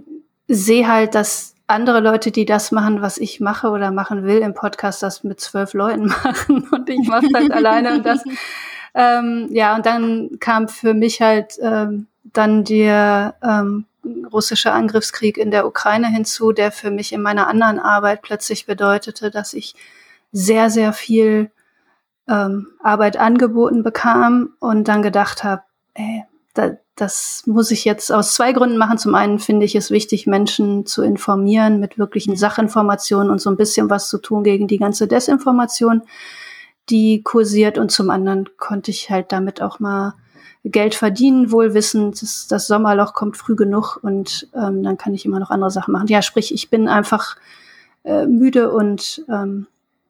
sehe 0.46 0.88
halt, 0.88 1.14
dass 1.14 1.54
andere 1.66 2.00
Leute, 2.00 2.30
die 2.30 2.46
das 2.46 2.72
machen, 2.72 3.02
was 3.02 3.18
ich 3.18 3.40
mache 3.40 3.68
oder 3.68 3.90
machen 3.90 4.24
will 4.24 4.38
im 4.38 4.54
Podcast, 4.54 5.02
das 5.02 5.22
mit 5.22 5.40
zwölf 5.40 5.74
Leuten 5.74 6.06
machen 6.24 6.66
und 6.70 6.88
ich 6.88 7.06
mache 7.06 7.26
halt 7.34 7.52
alleine 7.52 7.94
und 7.94 8.06
das 8.06 8.22
ähm, 8.94 9.48
ja, 9.50 9.76
und 9.76 9.86
dann 9.86 10.38
kam 10.40 10.68
für 10.68 10.94
mich 10.94 11.20
halt 11.20 11.58
ähm, 11.62 12.06
dann 12.24 12.64
der 12.64 13.34
ähm, 13.42 13.84
russische 14.32 14.72
Angriffskrieg 14.72 15.36
in 15.36 15.50
der 15.50 15.66
Ukraine 15.66 16.08
hinzu, 16.08 16.52
der 16.52 16.72
für 16.72 16.90
mich 16.90 17.12
in 17.12 17.22
meiner 17.22 17.46
anderen 17.46 17.78
Arbeit 17.78 18.22
plötzlich 18.22 18.66
bedeutete, 18.66 19.30
dass 19.30 19.54
ich 19.54 19.74
sehr, 20.32 20.70
sehr 20.70 20.92
viel 20.92 21.50
ähm, 22.28 22.68
Arbeit 22.82 23.16
angeboten 23.16 23.82
bekam 23.82 24.50
und 24.60 24.88
dann 24.88 25.02
gedacht 25.02 25.44
habe, 25.44 25.62
ey, 25.94 26.24
da, 26.54 26.76
das 26.96 27.44
muss 27.46 27.70
ich 27.70 27.84
jetzt 27.84 28.12
aus 28.12 28.34
zwei 28.34 28.52
Gründen 28.52 28.76
machen. 28.76 28.98
Zum 28.98 29.14
einen 29.14 29.38
finde 29.38 29.64
ich 29.64 29.74
es 29.74 29.90
wichtig, 29.90 30.26
Menschen 30.26 30.84
zu 30.84 31.02
informieren 31.02 31.80
mit 31.80 31.98
wirklichen 31.98 32.36
Sachinformationen 32.36 33.30
und 33.30 33.40
so 33.40 33.50
ein 33.50 33.56
bisschen 33.56 33.88
was 33.88 34.08
zu 34.08 34.18
tun 34.18 34.44
gegen 34.44 34.66
die 34.66 34.78
ganze 34.78 35.06
Desinformation 35.06 36.02
die 36.90 37.22
kursiert 37.22 37.78
und 37.78 37.90
zum 37.90 38.10
anderen 38.10 38.48
konnte 38.56 38.90
ich 38.90 39.10
halt 39.10 39.32
damit 39.32 39.60
auch 39.62 39.80
mal 39.80 40.14
Geld 40.64 40.94
verdienen, 40.94 41.52
wohl 41.52 41.74
wissend, 41.74 42.20
das, 42.20 42.46
das 42.48 42.66
Sommerloch 42.66 43.14
kommt 43.14 43.36
früh 43.36 43.56
genug 43.56 43.98
und 44.02 44.48
ähm, 44.54 44.82
dann 44.82 44.98
kann 44.98 45.14
ich 45.14 45.24
immer 45.24 45.38
noch 45.38 45.50
andere 45.50 45.70
Sachen 45.70 45.92
machen. 45.92 46.08
Ja, 46.08 46.22
sprich, 46.22 46.52
ich 46.52 46.68
bin 46.68 46.88
einfach 46.88 47.36
äh, 48.04 48.26
müde 48.26 48.70
und 48.72 49.24
ähm, 49.28 49.66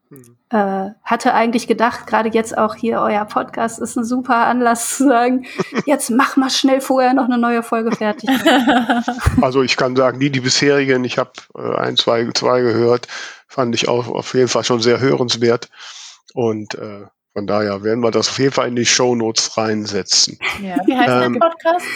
mhm. 0.09 0.37
äh, 0.51 0.91
hatte 1.05 1.35
eigentlich 1.35 1.68
gedacht, 1.68 2.07
gerade 2.07 2.31
jetzt 2.31 2.57
auch 2.57 2.74
hier, 2.74 3.01
euer 3.01 3.24
Podcast 3.26 3.79
ist 3.79 3.97
ein 3.97 4.05
super 4.05 4.47
Anlass 4.47 4.97
zu 4.97 5.05
sagen, 5.05 5.47
jetzt 5.87 6.11
mach 6.11 6.37
mal 6.37 6.51
schnell 6.51 6.81
vorher 6.81 7.14
noch 7.14 7.26
eine 7.26 7.39
neue 7.39 7.62
Folge 7.62 7.95
fertig. 7.95 8.31
Also 9.43 9.62
ich 9.62 9.76
kann 9.76 9.97
sagen, 9.97 10.18
die, 10.18 10.31
die 10.31 10.41
bisherigen, 10.41 11.05
ich 11.05 11.18
habe 11.18 11.33
äh, 11.57 11.76
ein, 11.76 11.97
zwei, 11.97 12.29
zwei 12.35 12.62
gehört, 12.62 13.07
fand 13.47 13.74
ich 13.74 13.89
auch 13.89 14.09
auf 14.09 14.35
jeden 14.35 14.49
Fall 14.49 14.64
schon 14.64 14.81
sehr 14.81 15.01
hörenswert. 15.01 15.68
Und 16.39 16.76
äh, 16.76 17.07
von 17.34 17.49
daher 17.49 17.82
werden 17.82 17.99
wir 17.99 18.12
das 18.12 18.28
auf 18.28 18.39
jeden 18.39 18.53
Fall 18.53 18.68
in 18.68 18.76
die 18.76 18.86
Show 18.86 19.16
Notes 19.16 19.59
reinsetzen. 19.59 20.39
Ja. 20.62 20.76
Wie 20.86 20.97
heißt 20.97 21.26
ähm, 21.26 21.32
der 21.32 21.41
Podcast? 21.41 21.86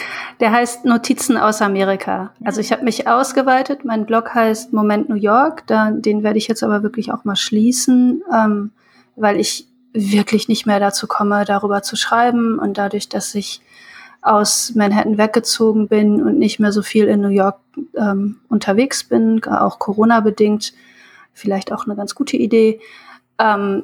Der 0.41 0.51
heißt 0.51 0.83
Notizen 0.83 1.37
aus 1.37 1.61
Amerika. 1.61 2.33
Also 2.43 2.59
ich 2.59 2.73
habe 2.73 2.83
mich 2.83 3.07
ausgeweitet. 3.07 3.85
Mein 3.85 4.05
Blog 4.05 4.35
heißt 4.35 4.73
Moment 4.73 5.07
New 5.07 5.15
York. 5.15 5.65
Da, 5.67 5.91
den 5.91 6.23
werde 6.23 6.39
ich 6.39 6.49
jetzt 6.49 6.61
aber 6.61 6.83
wirklich 6.83 7.13
auch 7.13 7.23
mal 7.23 7.37
schließen, 7.37 8.21
ähm, 8.35 8.71
weil 9.15 9.39
ich 9.39 9.69
wirklich 9.93 10.49
nicht 10.49 10.65
mehr 10.65 10.81
dazu 10.81 11.07
komme, 11.07 11.45
darüber 11.45 11.81
zu 11.81 11.95
schreiben. 11.95 12.59
Und 12.59 12.77
dadurch, 12.77 13.07
dass 13.07 13.33
ich 13.35 13.61
aus 14.21 14.73
Manhattan 14.75 15.17
weggezogen 15.17 15.87
bin 15.87 16.21
und 16.21 16.37
nicht 16.37 16.59
mehr 16.59 16.73
so 16.73 16.81
viel 16.81 17.05
in 17.05 17.21
New 17.21 17.29
York 17.29 17.59
ähm, 17.95 18.41
unterwegs 18.49 19.05
bin, 19.05 19.41
auch 19.45 19.79
Corona 19.79 20.19
bedingt, 20.19 20.73
vielleicht 21.31 21.71
auch 21.71 21.85
eine 21.85 21.95
ganz 21.95 22.13
gute 22.13 22.35
Idee, 22.35 22.81
ähm, 23.39 23.83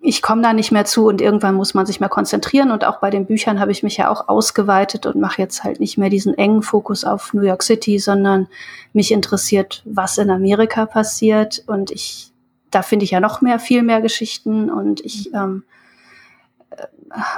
ich 0.00 0.22
komme 0.22 0.42
da 0.42 0.52
nicht 0.52 0.72
mehr 0.72 0.84
zu 0.84 1.06
und 1.06 1.20
irgendwann 1.20 1.54
muss 1.54 1.74
man 1.74 1.86
sich 1.86 2.00
mehr 2.00 2.08
konzentrieren. 2.08 2.70
Und 2.70 2.84
auch 2.84 2.98
bei 2.98 3.10
den 3.10 3.26
Büchern 3.26 3.60
habe 3.60 3.72
ich 3.72 3.82
mich 3.82 3.96
ja 3.96 4.10
auch 4.10 4.28
ausgeweitet 4.28 5.06
und 5.06 5.20
mache 5.20 5.40
jetzt 5.40 5.64
halt 5.64 5.80
nicht 5.80 5.98
mehr 5.98 6.10
diesen 6.10 6.36
engen 6.36 6.62
Fokus 6.62 7.04
auf 7.04 7.32
New 7.34 7.42
York 7.42 7.62
City, 7.62 7.98
sondern 7.98 8.48
mich 8.92 9.12
interessiert, 9.12 9.82
was 9.84 10.18
in 10.18 10.30
Amerika 10.30 10.86
passiert. 10.86 11.62
Und 11.66 11.90
ich, 11.90 12.32
da 12.70 12.82
finde 12.82 13.04
ich 13.04 13.12
ja 13.12 13.20
noch 13.20 13.40
mehr, 13.40 13.58
viel 13.58 13.82
mehr 13.82 14.00
Geschichten 14.00 14.70
und 14.70 15.00
ich 15.04 15.32
ähm, 15.34 15.62
äh, 15.66 15.77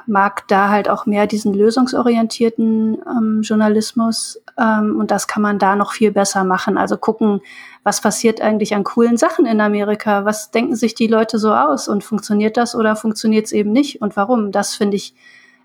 mag 0.06 0.48
da 0.48 0.68
halt 0.68 0.88
auch 0.88 1.06
mehr 1.06 1.26
diesen 1.26 1.54
lösungsorientierten 1.54 3.00
ähm, 3.06 3.40
Journalismus. 3.42 4.42
Ähm, 4.58 4.96
und 4.98 5.10
das 5.10 5.28
kann 5.28 5.42
man 5.42 5.58
da 5.58 5.76
noch 5.76 5.92
viel 5.92 6.10
besser 6.10 6.44
machen. 6.44 6.76
Also 6.76 6.96
gucken, 6.96 7.40
was 7.82 8.00
passiert 8.00 8.40
eigentlich 8.40 8.74
an 8.74 8.84
coolen 8.84 9.16
Sachen 9.16 9.46
in 9.46 9.60
Amerika? 9.60 10.24
Was 10.24 10.50
denken 10.50 10.76
sich 10.76 10.94
die 10.94 11.06
Leute 11.06 11.38
so 11.38 11.54
aus? 11.54 11.88
Und 11.88 12.04
funktioniert 12.04 12.56
das 12.56 12.74
oder 12.74 12.96
funktioniert 12.96 13.46
es 13.46 13.52
eben 13.52 13.72
nicht? 13.72 14.02
Und 14.02 14.16
warum? 14.16 14.52
Das 14.52 14.74
finde 14.74 14.96
ich 14.96 15.14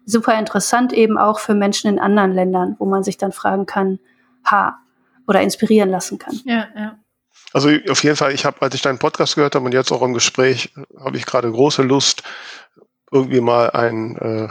super 0.06 0.38
interessant, 0.38 0.94
eben 0.94 1.18
auch 1.18 1.40
für 1.40 1.56
Menschen 1.56 1.90
in 1.90 2.00
anderen 2.00 2.32
Ländern, 2.32 2.76
wo 2.80 2.86
man 2.86 3.04
sich 3.04 3.18
dann 3.18 3.32
fragen 3.32 3.66
kann, 3.66 4.00
ha, 4.46 4.78
oder 5.28 5.42
inspirieren 5.42 5.90
lassen 5.90 6.20
kann. 6.20 6.40
Ja, 6.46 6.68
ja. 6.76 7.00
Also 7.54 7.70
auf 7.90 8.04
jeden 8.04 8.16
Fall, 8.18 8.34
ich 8.34 8.46
habe, 8.46 8.62
als 8.62 8.76
ich 8.76 8.82
deinen 8.82 9.00
Podcast 9.00 9.36
gehört 9.36 9.56
habe 9.56 9.66
und 9.66 9.74
jetzt 9.74 9.92
auch 9.92 10.02
im 10.02 10.14
Gespräch, 10.14 10.74
habe 11.00 11.18
ich 11.18 11.26
gerade 11.26 11.50
große 11.50 11.84
Lust, 11.84 12.24
irgendwie 13.16 13.42
mal 13.42 13.70
ein 13.72 14.18
äh, 14.18 14.50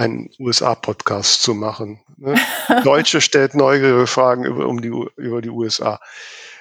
einen 0.00 0.30
USA-Podcast 0.38 1.42
zu 1.42 1.54
machen. 1.54 2.00
Ne? 2.16 2.34
Deutsche 2.84 3.20
stellt 3.20 3.54
neugierige 3.54 4.06
Fragen 4.06 4.44
über, 4.44 4.66
um 4.66 4.80
die, 4.80 4.88
über 5.16 5.42
die 5.42 5.50
USA. 5.50 6.00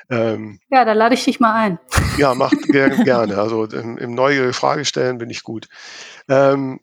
Ähm, 0.10 0.60
ja, 0.70 0.84
da 0.84 0.91
lade 0.91 1.16
ich 1.16 1.24
dich 1.24 1.39
mal 1.39 1.54
ein. 1.54 1.80
Ja, 2.18 2.36
macht 2.36 2.62
ger 2.64 2.89
gerne. 2.89 3.38
Also 3.38 3.64
im, 3.66 3.97
im 3.97 4.14
neugierige 4.14 4.54
Frage 4.54 4.84
stellen 4.84 5.20
bin 5.20 5.30
ich 5.30 5.43
gut. 5.43 5.70
Ähm, 6.28 6.82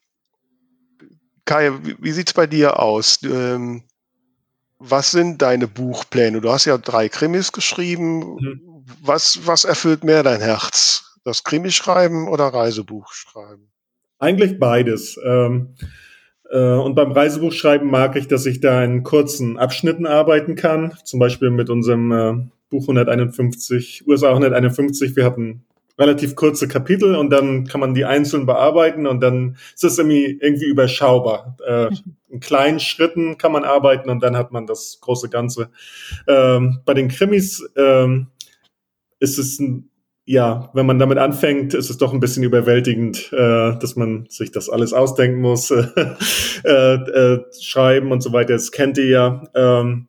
Kai, 1.45 1.73
wie, 1.83 1.97
wie 1.99 2.12
sieht's 2.12 2.33
bei 2.33 2.47
dir 2.47 2.81
aus? 2.81 3.19
Ähm, 3.23 3.83
was 4.79 5.11
sind 5.11 5.43
deine 5.43 5.69
Buchpläne? 5.69 6.41
Du 6.41 6.51
hast 6.51 6.64
ja 6.64 6.79
drei 6.79 7.09
Krimis 7.11 7.53
geschrieben. 7.53 8.37
Mhm. 8.37 8.85
Was, 9.03 9.47
was 9.47 9.64
erfüllt 9.64 10.05
mehr 10.05 10.23
dein 10.23 10.41
Herz? 10.41 11.19
Das 11.25 11.45
Krimischreiben 11.45 12.29
oder 12.29 12.47
Reisebuch 12.47 13.12
schreiben? 13.12 13.71
Eigentlich 14.19 14.59
beides. 14.59 15.19
Ähm, 15.25 15.75
äh, 16.51 16.75
und 16.75 16.95
beim 16.95 17.12
Reisebuchschreiben 17.12 17.91
mag 17.91 18.17
ich, 18.17 18.29
dass 18.29 18.47
ich 18.47 18.61
da 18.61 18.83
in 18.83 19.03
kurzen 19.03 19.59
Abschnitten 19.59 20.07
arbeiten 20.07 20.55
kann. 20.55 20.95
Zum 21.05 21.21
Beispiel 21.21 21.51
mit 21.51 21.71
unserem 21.71 22.12
äh, 22.12 22.35
Buch 22.71 22.83
151, 22.83 24.07
USA 24.07 24.31
151. 24.31 25.17
Wir 25.17 25.25
hatten 25.25 25.64
relativ 25.99 26.37
kurze 26.37 26.69
Kapitel 26.69 27.14
und 27.14 27.31
dann 27.31 27.67
kann 27.67 27.81
man 27.81 27.95
die 27.95 28.05
einzeln 28.05 28.45
bearbeiten 28.45 29.07
und 29.07 29.21
dann 29.21 29.57
ist 29.75 29.85
es 29.85 29.99
irgendwie, 29.99 30.39
irgendwie 30.41 30.67
überschaubar. 30.67 31.57
Äh, 31.67 31.89
in 32.29 32.41
kleinen 32.41 32.81
Schritten 32.81 33.39
kann 33.39 33.53
man 33.53 33.64
arbeiten 33.64 34.11
und 34.11 34.23
dann 34.23 34.37
hat 34.37 34.53
man 34.53 34.67
das 34.67 34.99
große 35.01 35.31
Ganze. 35.31 35.71
Ähm, 36.29 36.81
bei 36.85 36.93
den 36.93 37.09
Krimis 37.09 37.67
ähm, 37.77 38.29
ist 39.21 39.39
es 39.39 39.59
ein 39.59 39.89
ja, 40.29 40.70
wenn 40.74 40.87
man 40.87 40.99
damit 40.99 41.18
anfängt, 41.18 41.72
ist 41.72 41.89
es 41.89 41.99
doch 41.99 42.12
ein 42.12 42.18
bisschen 42.18 42.43
überwältigend, 42.43 43.33
äh, 43.33 43.79
dass 43.79 43.95
man 43.95 44.27
sich 44.29 44.51
das 44.51 44.68
alles 44.68 44.93
ausdenken 44.93 45.41
muss, 45.41 45.70
äh, 46.64 46.68
äh, 46.68 47.45
schreiben 47.61 48.11
und 48.11 48.22
so 48.22 48.33
weiter. 48.33 48.55
Das 48.55 48.72
kennt 48.72 48.99
ihr 48.99 49.07
ja. 49.07 49.43
Ähm, 49.55 50.09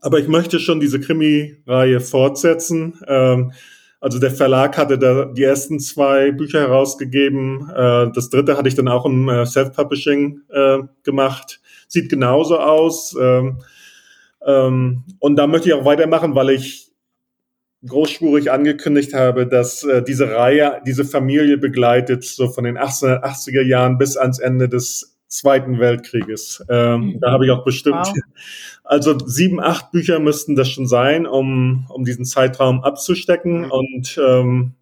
aber 0.00 0.20
ich 0.20 0.28
möchte 0.28 0.60
schon 0.60 0.78
diese 0.78 1.00
Krimi-Reihe 1.00 1.98
fortsetzen. 2.00 3.00
Ähm, 3.08 3.52
also 3.98 4.20
der 4.20 4.30
Verlag 4.30 4.78
hatte 4.78 4.98
da 4.98 5.24
die 5.24 5.42
ersten 5.42 5.80
zwei 5.80 6.30
Bücher 6.30 6.60
herausgegeben. 6.60 7.68
Äh, 7.70 8.12
das 8.14 8.30
dritte 8.30 8.56
hatte 8.56 8.68
ich 8.68 8.76
dann 8.76 8.88
auch 8.88 9.04
im 9.04 9.28
äh, 9.28 9.44
Self-Publishing 9.44 10.42
äh, 10.48 10.78
gemacht. 11.02 11.60
Sieht 11.88 12.08
genauso 12.08 12.60
aus. 12.60 13.16
Ähm, 13.20 13.58
ähm, 14.46 15.02
und 15.18 15.34
da 15.34 15.48
möchte 15.48 15.68
ich 15.68 15.74
auch 15.74 15.84
weitermachen, 15.84 16.36
weil 16.36 16.50
ich 16.50 16.89
großspurig 17.86 18.50
angekündigt 18.50 19.14
habe, 19.14 19.46
dass 19.46 19.82
äh, 19.84 20.02
diese 20.02 20.30
Reihe, 20.30 20.80
diese 20.86 21.04
Familie 21.04 21.56
begleitet, 21.56 22.24
so 22.24 22.48
von 22.48 22.64
den 22.64 22.78
1880er 22.78 23.62
Jahren 23.62 23.98
bis 23.98 24.16
ans 24.16 24.38
Ende 24.38 24.68
des 24.68 25.16
Zweiten 25.28 25.78
Weltkrieges. 25.78 26.64
Ähm, 26.68 27.00
mhm. 27.00 27.20
Da 27.20 27.30
habe 27.30 27.46
ich 27.46 27.52
auch 27.52 27.64
bestimmt, 27.64 28.06
wow. 28.06 28.14
also 28.84 29.16
sieben, 29.24 29.60
acht 29.60 29.92
Bücher 29.92 30.18
müssten 30.18 30.56
das 30.56 30.68
schon 30.68 30.88
sein, 30.88 31.26
um, 31.26 31.86
um 31.88 32.04
diesen 32.04 32.24
Zeitraum 32.24 32.82
abzustecken. 32.82 33.62
Mhm. 33.62 33.70
Und 33.70 34.20
ähm, 34.22 34.74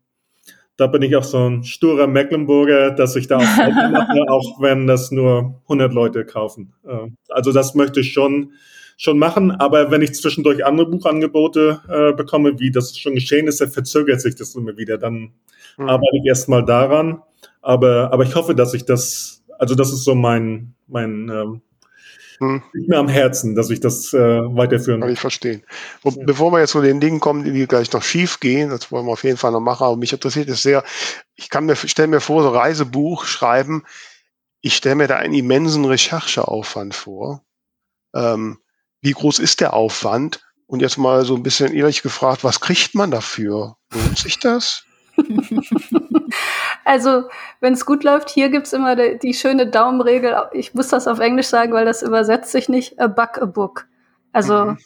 da 0.79 0.87
bin 0.87 1.03
ich 1.03 1.15
auch 1.17 1.25
so 1.25 1.51
ein 1.51 1.65
sturer 1.65 2.07
Mecklenburger, 2.07 2.93
dass 2.93 3.15
ich 3.15 3.27
da 3.27 3.37
auch 3.37 3.91
mache, 3.91 4.23
auch 4.29 4.61
wenn 4.61 4.87
das 4.87 5.11
nur 5.11 5.61
100 5.65 5.93
Leute 5.93 6.25
kaufen. 6.25 6.73
Äh, 6.87 7.11
also 7.29 7.53
das 7.53 7.75
möchte 7.75 8.01
ich 8.01 8.13
schon 8.13 8.53
schon 8.99 9.19
machen, 9.19 9.53
aber 9.53 9.93
wenn 9.93 10.03
ich 10.03 10.13
zwischendurch 10.15 10.67
andere 10.67 10.91
Buchangebote 10.91 11.81
äh, 11.89 12.13
bekomme, 12.17 12.59
wie 12.59 12.73
das 12.73 12.99
schon 12.99 13.15
geschehen 13.15 13.47
ist, 13.47 13.61
dann 13.61 13.71
verzögert 13.71 14.21
sich 14.21 14.35
das 14.35 14.57
immer 14.57 14.77
wieder. 14.77 14.99
Dann 14.99 15.33
mhm. 15.79 15.89
arbeite 15.89 16.17
ich 16.21 16.27
erstmal 16.27 16.65
daran. 16.65 17.23
Aber, 17.63 18.13
aber 18.13 18.25
ich 18.25 18.35
hoffe, 18.35 18.57
dass 18.57 18.75
ich 18.75 18.85
das, 18.85 19.45
also 19.57 19.77
das 19.77 19.93
ist 19.93 20.03
so 20.03 20.17
mein, 20.17 20.75
mein 20.89 21.31
ähm, 21.33 21.63
hm. 22.39 22.63
liegt 22.73 22.89
mir 22.89 22.99
am 22.99 23.09
Herzen, 23.09 23.55
dass 23.55 23.71
ich 23.71 23.79
das 23.79 24.13
äh, 24.15 24.19
weiterführen 24.19 25.01
kann. 25.01 25.11
ich 25.11 25.21
verstehen. 25.21 25.63
Und 26.03 26.17
ja. 26.17 26.25
bevor 26.25 26.53
wir 26.53 26.59
jetzt 26.59 26.71
zu 26.71 26.83
den 26.83 27.01
Dingen 27.01 27.21
kommen, 27.21 27.45
die 27.45 27.67
gleich 27.67 27.93
noch 27.93 28.03
schief 28.03 28.41
gehen, 28.41 28.71
das 28.71 28.91
wollen 28.91 29.07
wir 29.07 29.13
auf 29.13 29.25
jeden 29.25 29.37
Fall 29.37 29.53
noch 29.53 29.61
machen, 29.61 29.85
aber 29.85 29.97
mich 29.97 30.13
interessiert 30.13 30.49
es 30.49 30.63
sehr, 30.63 30.83
ich 31.37 31.51
kann 31.51 31.67
mir, 31.67 31.77
stelle 31.77 32.09
mir 32.09 32.21
vor, 32.21 32.43
so 32.43 32.51
Reisebuch 32.51 33.25
schreiben, 33.27 33.85
ich 34.61 34.75
stelle 34.75 34.97
mir 34.97 35.07
da 35.07 35.17
einen 35.17 35.35
immensen 35.35 35.85
Rechercheaufwand 35.85 36.95
vor. 36.95 37.43
Ähm, 38.15 38.59
wie 39.01 39.13
groß 39.13 39.39
ist 39.39 39.61
der 39.61 39.75
Aufwand? 39.75 40.41
Und 40.67 40.83
jetzt 40.83 40.99
mal 40.99 41.25
so 41.25 41.35
ein 41.35 41.43
bisschen 41.43 41.73
ehrlich 41.73 42.03
gefragt, 42.03 42.45
was 42.45 42.61
kriegt 42.61 42.95
man 42.95 43.11
dafür? 43.11 43.77
Lohnt 43.93 44.19
sich 44.19 44.39
das? 44.39 44.85
Also, 46.85 47.25
wenn 47.61 47.75
es 47.75 47.85
gut 47.85 48.03
läuft, 48.03 48.31
hier 48.31 48.49
gibt's 48.49 48.73
immer 48.73 48.97
die, 48.97 49.19
die, 49.19 49.35
schöne 49.35 49.67
Daumenregel. 49.67 50.35
Ich 50.53 50.73
muss 50.73 50.89
das 50.89 51.07
auf 51.07 51.19
Englisch 51.19 51.49
sagen, 51.49 51.75
weil 51.75 51.85
das 51.85 52.03
übersetzt 52.03 52.51
sich 52.51 52.71
nicht. 52.71 52.99
A 52.99 53.09
buck 53.09 53.37
a 53.43 53.45
book. 53.45 53.87
Also 54.33 54.65
mhm. 54.65 54.79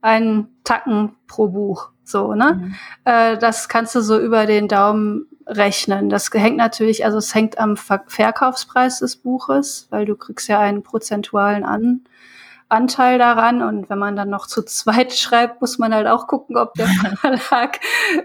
ein 0.00 0.48
Tacken 0.64 1.14
pro 1.28 1.46
Buch. 1.46 1.90
So, 2.02 2.34
ne? 2.34 2.54
Mhm. 2.54 2.74
Äh, 3.04 3.38
das 3.38 3.68
kannst 3.68 3.94
du 3.94 4.00
so 4.00 4.18
über 4.18 4.46
den 4.46 4.66
Daumen 4.66 5.28
rechnen. 5.46 6.08
Das 6.08 6.30
hängt 6.32 6.56
natürlich, 6.56 7.04
also 7.04 7.18
es 7.18 7.32
hängt 7.32 7.58
am 7.58 7.76
Ver 7.76 8.02
Verkaufspreis 8.08 8.98
des 8.98 9.16
Buches, 9.16 9.86
weil 9.90 10.04
du 10.04 10.16
kriegst 10.16 10.48
ja 10.48 10.58
einen 10.58 10.82
prozentualen 10.82 11.64
an. 11.64 12.02
Anteil 12.68 13.18
daran. 13.18 13.62
Und 13.62 13.88
wenn 13.88 13.98
man 13.98 14.16
dann 14.16 14.30
noch 14.30 14.46
zu 14.46 14.62
zweit 14.62 15.12
schreibt, 15.16 15.60
muss 15.60 15.78
man 15.78 15.94
halt 15.94 16.06
auch 16.06 16.26
gucken, 16.26 16.56
ob 16.56 16.74
der 16.74 16.86
Verlag, 17.20 17.80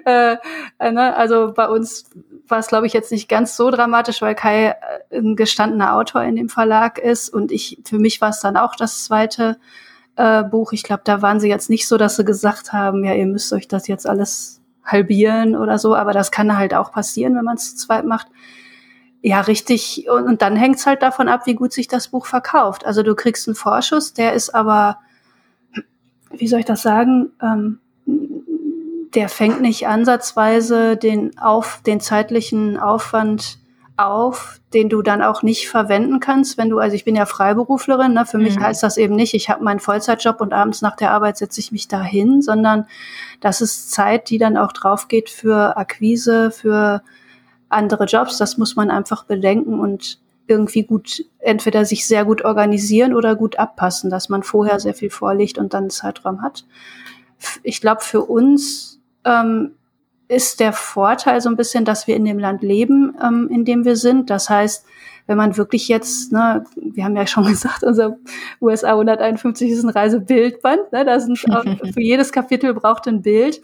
äh, 0.05 0.37
äh, 0.79 0.91
ne? 0.91 1.15
also 1.15 1.53
bei 1.53 1.67
uns 1.67 2.09
war 2.47 2.59
es, 2.59 2.67
glaube 2.67 2.87
ich, 2.87 2.93
jetzt 2.93 3.11
nicht 3.11 3.29
ganz 3.29 3.55
so 3.55 3.71
dramatisch, 3.71 4.21
weil 4.21 4.35
Kai 4.35 4.75
äh, 5.09 5.17
ein 5.17 5.35
gestandener 5.35 5.95
Autor 5.95 6.23
in 6.23 6.35
dem 6.35 6.49
Verlag 6.49 6.97
ist 6.97 7.29
und 7.29 7.51
ich, 7.51 7.79
für 7.85 7.97
mich 7.97 8.21
war 8.21 8.29
es 8.29 8.39
dann 8.39 8.57
auch 8.57 8.75
das 8.75 9.05
zweite 9.05 9.57
äh, 10.15 10.43
Buch. 10.43 10.73
Ich 10.73 10.83
glaube, 10.83 11.03
da 11.05 11.21
waren 11.21 11.39
sie 11.39 11.49
jetzt 11.49 11.69
nicht 11.69 11.87
so, 11.87 11.97
dass 11.97 12.15
sie 12.15 12.25
gesagt 12.25 12.73
haben, 12.73 13.03
ja, 13.03 13.13
ihr 13.13 13.25
müsst 13.25 13.53
euch 13.53 13.67
das 13.67 13.87
jetzt 13.87 14.07
alles 14.07 14.61
halbieren 14.83 15.55
oder 15.55 15.77
so, 15.77 15.95
aber 15.95 16.11
das 16.11 16.31
kann 16.31 16.57
halt 16.57 16.73
auch 16.73 16.91
passieren, 16.91 17.35
wenn 17.35 17.45
man 17.45 17.55
es 17.55 17.75
zu 17.75 17.87
zweit 17.87 18.05
macht. 18.05 18.27
Ja, 19.21 19.41
richtig. 19.41 20.07
Und, 20.09 20.23
und 20.23 20.41
dann 20.41 20.55
hängt's 20.55 20.85
halt 20.85 21.01
davon 21.01 21.29
ab, 21.29 21.45
wie 21.45 21.55
gut 21.55 21.73
sich 21.73 21.87
das 21.87 22.07
Buch 22.07 22.25
verkauft. 22.25 22.85
Also 22.85 23.03
du 23.03 23.15
kriegst 23.15 23.47
einen 23.47 23.55
Vorschuss, 23.55 24.13
der 24.13 24.33
ist 24.33 24.53
aber, 24.53 24.97
wie 26.31 26.47
soll 26.47 26.59
ich 26.59 26.65
das 26.65 26.81
sagen, 26.81 27.31
ähm, 27.41 27.79
der 29.13 29.29
fängt 29.29 29.61
nicht 29.61 29.87
ansatzweise 29.87 30.97
den 30.97 31.37
auf 31.37 31.81
den 31.85 31.99
zeitlichen 31.99 32.77
Aufwand 32.77 33.59
auf, 33.97 34.59
den 34.73 34.89
du 34.89 35.01
dann 35.01 35.21
auch 35.21 35.43
nicht 35.43 35.69
verwenden 35.69 36.19
kannst, 36.19 36.57
wenn 36.57 36.69
du, 36.69 36.79
also 36.79 36.95
ich 36.95 37.05
bin 37.05 37.15
ja 37.15 37.25
Freiberuflerin, 37.25 38.13
ne, 38.13 38.25
für 38.25 38.37
mich 38.37 38.55
mhm. 38.55 38.63
heißt 38.63 38.81
das 38.81 38.97
eben 38.97 39.15
nicht, 39.15 39.33
ich 39.33 39.49
habe 39.49 39.63
meinen 39.63 39.79
Vollzeitjob 39.79 40.41
und 40.41 40.53
abends 40.53 40.81
nach 40.81 40.95
der 40.95 41.11
Arbeit 41.11 41.37
setze 41.37 41.59
ich 41.59 41.71
mich 41.71 41.87
dahin, 41.87 42.41
sondern 42.41 42.87
das 43.41 43.61
ist 43.61 43.91
Zeit, 43.91 44.29
die 44.29 44.37
dann 44.37 44.57
auch 44.57 44.71
drauf 44.71 45.07
geht 45.07 45.29
für 45.29 45.77
Akquise, 45.77 46.49
für 46.51 47.03
andere 47.71 48.05
Jobs. 48.05 48.37
Das 48.37 48.57
muss 48.57 48.75
man 48.75 48.91
einfach 48.91 49.25
bedenken 49.25 49.79
und 49.79 50.19
irgendwie 50.47 50.83
gut, 50.83 51.23
entweder 51.39 51.85
sich 51.85 52.05
sehr 52.05 52.25
gut 52.25 52.43
organisieren 52.43 53.13
oder 53.13 53.35
gut 53.35 53.57
abpassen, 53.57 54.09
dass 54.09 54.29
man 54.29 54.43
vorher 54.43 54.79
sehr 54.79 54.93
viel 54.93 55.09
vorlegt 55.09 55.57
und 55.57 55.73
dann 55.73 55.83
einen 55.83 55.89
Zeitraum 55.89 56.41
hat. 56.41 56.65
Ich 57.63 57.81
glaube, 57.81 58.01
für 58.01 58.21
uns 58.21 58.99
ähm, 59.23 59.71
ist 60.27 60.59
der 60.59 60.73
Vorteil 60.73 61.41
so 61.41 61.49
ein 61.49 61.57
bisschen, 61.57 61.85
dass 61.85 62.07
wir 62.07 62.15
in 62.15 62.25
dem 62.25 62.39
Land 62.39 62.63
leben, 62.63 63.15
ähm, 63.21 63.49
in 63.51 63.65
dem 63.65 63.85
wir 63.85 63.95
sind. 63.95 64.29
Das 64.29 64.49
heißt, 64.49 64.85
wenn 65.27 65.37
man 65.37 65.57
wirklich 65.57 65.87
jetzt, 65.87 66.31
ne, 66.31 66.63
wir 66.75 67.03
haben 67.03 67.15
ja 67.15 67.27
schon 67.27 67.45
gesagt, 67.47 67.83
unser 67.83 68.17
USA 68.61 68.91
151 68.91 69.71
ist 69.71 69.83
ein 69.83 69.89
Reisebildband, 69.89 70.91
ne, 70.91 71.05
da 71.05 71.19
sind 71.19 71.37
für 71.93 72.01
jedes 72.01 72.31
Kapitel 72.31 72.73
braucht 72.73 73.07
ein 73.07 73.21
Bild. 73.21 73.61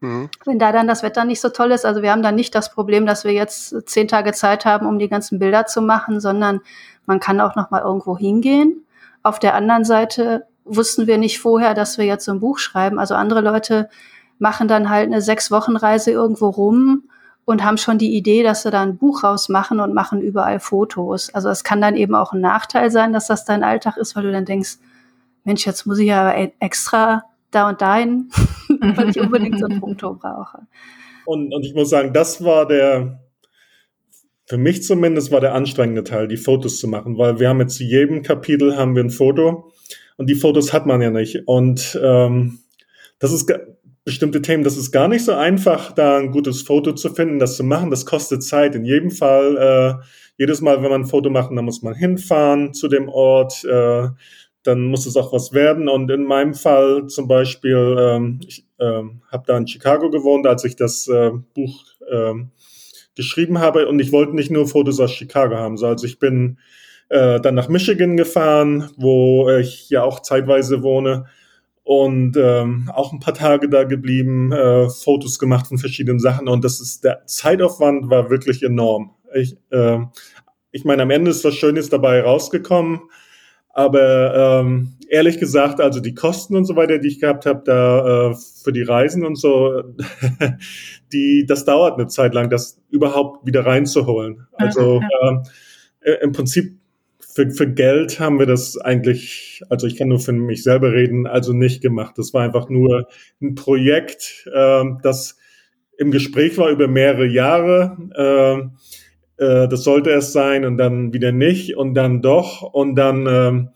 Mhm. 0.00 0.30
Wenn 0.44 0.58
da 0.58 0.72
dann 0.72 0.86
das 0.86 1.02
Wetter 1.02 1.24
nicht 1.24 1.40
so 1.40 1.50
toll 1.50 1.72
ist, 1.72 1.84
also 1.84 2.02
wir 2.02 2.10
haben 2.10 2.22
dann 2.22 2.34
nicht 2.34 2.54
das 2.54 2.72
Problem, 2.72 3.06
dass 3.06 3.24
wir 3.24 3.32
jetzt 3.32 3.88
zehn 3.88 4.08
Tage 4.08 4.32
Zeit 4.32 4.64
haben, 4.64 4.86
um 4.86 4.98
die 4.98 5.08
ganzen 5.08 5.38
Bilder 5.38 5.66
zu 5.66 5.82
machen, 5.82 6.20
sondern 6.20 6.60
man 7.06 7.20
kann 7.20 7.40
auch 7.40 7.56
noch 7.56 7.70
mal 7.70 7.82
irgendwo 7.82 8.16
hingehen. 8.16 8.84
Auf 9.22 9.38
der 9.38 9.54
anderen 9.54 9.84
Seite 9.84 10.46
wussten 10.64 11.06
wir 11.06 11.18
nicht 11.18 11.40
vorher, 11.40 11.74
dass 11.74 11.98
wir 11.98 12.04
jetzt 12.04 12.24
so 12.24 12.32
ein 12.32 12.40
Buch 12.40 12.58
schreiben. 12.58 12.98
Also 12.98 13.14
andere 13.14 13.40
Leute 13.40 13.88
machen 14.38 14.68
dann 14.68 14.88
halt 14.88 15.06
eine 15.06 15.20
sechs 15.20 15.50
Wochen 15.50 15.76
Reise 15.76 16.10
irgendwo 16.10 16.48
rum 16.48 17.04
und 17.44 17.64
haben 17.64 17.78
schon 17.78 17.98
die 17.98 18.16
Idee, 18.16 18.42
dass 18.42 18.62
sie 18.62 18.70
da 18.70 18.82
ein 18.82 18.96
Buch 18.96 19.24
rausmachen 19.24 19.80
und 19.80 19.92
machen 19.92 20.22
überall 20.22 20.60
Fotos. 20.60 21.34
Also 21.34 21.48
es 21.48 21.64
kann 21.64 21.80
dann 21.80 21.96
eben 21.96 22.14
auch 22.14 22.32
ein 22.32 22.40
Nachteil 22.40 22.90
sein, 22.90 23.12
dass 23.12 23.26
das 23.26 23.44
dein 23.44 23.64
Alltag 23.64 23.96
ist, 23.96 24.16
weil 24.16 24.22
du 24.22 24.32
dann 24.32 24.44
denkst, 24.44 24.78
Mensch, 25.44 25.66
jetzt 25.66 25.86
muss 25.86 25.98
ich 25.98 26.06
ja 26.06 26.32
extra 26.60 27.24
da 27.50 27.68
und 27.68 27.80
dahin, 27.80 28.30
weil 28.96 29.10
ich 29.10 29.20
unbedingt 29.20 29.58
so 29.58 29.66
ein 29.66 29.80
Foto 29.80 30.14
brauche. 30.14 30.58
Und, 31.26 31.52
und 31.54 31.64
ich 31.64 31.74
muss 31.74 31.90
sagen, 31.90 32.12
das 32.12 32.42
war 32.42 32.66
der, 32.66 33.20
für 34.46 34.58
mich 34.58 34.82
zumindest 34.82 35.30
war 35.30 35.40
der 35.40 35.54
anstrengende 35.54 36.02
Teil, 36.02 36.28
die 36.28 36.36
Fotos 36.36 36.78
zu 36.78 36.88
machen, 36.88 37.18
weil 37.18 37.38
wir 37.38 37.48
haben 37.48 37.60
jetzt 37.60 37.76
zu 37.76 37.84
jedem 37.84 38.22
Kapitel 38.22 38.76
haben 38.76 38.96
wir 38.96 39.04
ein 39.04 39.10
Foto 39.10 39.70
und 40.16 40.28
die 40.28 40.34
Fotos 40.34 40.72
hat 40.72 40.86
man 40.86 41.00
ja 41.00 41.10
nicht. 41.10 41.46
Und 41.46 41.98
ähm, 42.02 42.58
das 43.18 43.32
ist 43.32 43.52
bestimmte 44.04 44.42
Themen, 44.42 44.64
das 44.64 44.76
ist 44.76 44.90
gar 44.90 45.08
nicht 45.08 45.24
so 45.24 45.32
einfach, 45.32 45.92
da 45.92 46.18
ein 46.18 46.32
gutes 46.32 46.62
Foto 46.62 46.92
zu 46.92 47.10
finden, 47.10 47.38
das 47.38 47.56
zu 47.56 47.64
machen. 47.64 47.90
Das 47.90 48.06
kostet 48.06 48.42
Zeit. 48.42 48.74
In 48.74 48.84
jedem 48.84 49.10
Fall, 49.10 49.56
äh, 49.56 50.04
jedes 50.36 50.60
Mal, 50.60 50.82
wenn 50.82 50.90
man 50.90 51.02
ein 51.02 51.06
Foto 51.06 51.30
macht, 51.30 51.50
dann 51.50 51.64
muss 51.64 51.82
man 51.82 51.94
hinfahren 51.94 52.72
zu 52.72 52.88
dem 52.88 53.08
Ort. 53.08 53.64
Äh, 53.64 54.08
dann 54.62 54.84
muss 54.84 55.06
es 55.06 55.16
auch 55.16 55.32
was 55.32 55.52
werden. 55.52 55.88
Und 55.88 56.10
in 56.10 56.24
meinem 56.24 56.54
Fall 56.54 57.06
zum 57.06 57.28
Beispiel, 57.28 57.96
ähm, 57.98 58.40
ich 58.46 58.66
ähm, 58.78 59.22
habe 59.30 59.44
da 59.46 59.56
in 59.56 59.66
Chicago 59.66 60.10
gewohnt, 60.10 60.46
als 60.46 60.64
ich 60.64 60.76
das 60.76 61.08
äh, 61.08 61.30
Buch 61.54 61.84
ähm, 62.10 62.50
geschrieben 63.14 63.58
habe. 63.58 63.88
Und 63.88 64.00
ich 64.00 64.12
wollte 64.12 64.34
nicht 64.34 64.50
nur 64.50 64.66
Fotos 64.66 65.00
aus 65.00 65.12
Chicago 65.12 65.56
haben. 65.56 65.76
So, 65.76 65.86
also 65.86 66.06
ich 66.06 66.18
bin 66.18 66.58
äh, 67.08 67.40
dann 67.40 67.54
nach 67.54 67.68
Michigan 67.68 68.16
gefahren, 68.16 68.90
wo 68.96 69.50
ich 69.50 69.88
ja 69.90 70.02
auch 70.02 70.20
zeitweise 70.20 70.82
wohne. 70.82 71.26
Und 71.82 72.36
ähm, 72.36 72.90
auch 72.94 73.12
ein 73.12 73.18
paar 73.18 73.34
Tage 73.34 73.68
da 73.68 73.84
geblieben, 73.84 74.52
äh, 74.52 74.88
Fotos 74.90 75.38
gemacht 75.38 75.66
von 75.66 75.78
verschiedenen 75.78 76.20
Sachen. 76.20 76.46
Und 76.48 76.64
das 76.64 76.80
ist 76.80 77.02
der 77.02 77.26
Zeitaufwand 77.26 78.10
war 78.10 78.30
wirklich 78.30 78.62
enorm. 78.62 79.14
Ich, 79.34 79.56
äh, 79.70 79.98
ich 80.70 80.84
meine, 80.84 81.02
am 81.02 81.10
Ende 81.10 81.30
ist 81.30 81.44
was 81.44 81.54
Schönes 81.54 81.88
dabei 81.88 82.20
rausgekommen 82.20 83.00
aber 83.72 84.60
ähm, 84.60 84.94
ehrlich 85.08 85.38
gesagt, 85.38 85.80
also 85.80 86.00
die 86.00 86.14
Kosten 86.14 86.56
und 86.56 86.64
so 86.64 86.76
weiter, 86.76 86.98
die 86.98 87.08
ich 87.08 87.20
gehabt 87.20 87.46
habe, 87.46 87.62
da 87.64 88.30
äh, 88.30 88.34
für 88.62 88.72
die 88.72 88.82
Reisen 88.82 89.24
und 89.24 89.36
so, 89.36 89.82
die, 91.12 91.44
das 91.46 91.64
dauert 91.64 91.98
eine 91.98 92.08
Zeit 92.08 92.34
lang, 92.34 92.50
das 92.50 92.80
überhaupt 92.90 93.46
wieder 93.46 93.66
reinzuholen. 93.66 94.46
Also 94.52 95.00
äh, 96.00 96.14
im 96.22 96.32
Prinzip 96.32 96.80
für, 97.18 97.50
für 97.50 97.72
Geld 97.72 98.18
haben 98.18 98.38
wir 98.38 98.46
das 98.46 98.76
eigentlich, 98.76 99.62
also 99.68 99.86
ich 99.86 99.96
kann 99.96 100.08
nur 100.08 100.18
für 100.18 100.32
mich 100.32 100.62
selber 100.62 100.92
reden, 100.92 101.26
also 101.26 101.52
nicht 101.52 101.80
gemacht. 101.80 102.18
Das 102.18 102.34
war 102.34 102.42
einfach 102.42 102.68
nur 102.68 103.08
ein 103.40 103.54
Projekt, 103.54 104.48
äh, 104.52 104.84
das 105.02 105.36
im 105.96 106.10
Gespräch 106.10 106.56
war 106.58 106.70
über 106.70 106.88
mehrere 106.88 107.26
Jahre. 107.26 107.96
Äh, 108.14 108.99
äh, 109.40 109.68
das 109.68 109.82
sollte 109.84 110.10
es 110.10 110.32
sein 110.32 110.64
und 110.64 110.76
dann 110.76 111.12
wieder 111.12 111.32
nicht 111.32 111.76
und 111.76 111.94
dann 111.94 112.20
doch 112.20 112.62
und 112.62 112.94
dann 112.94 113.26
ähm, 113.26 113.68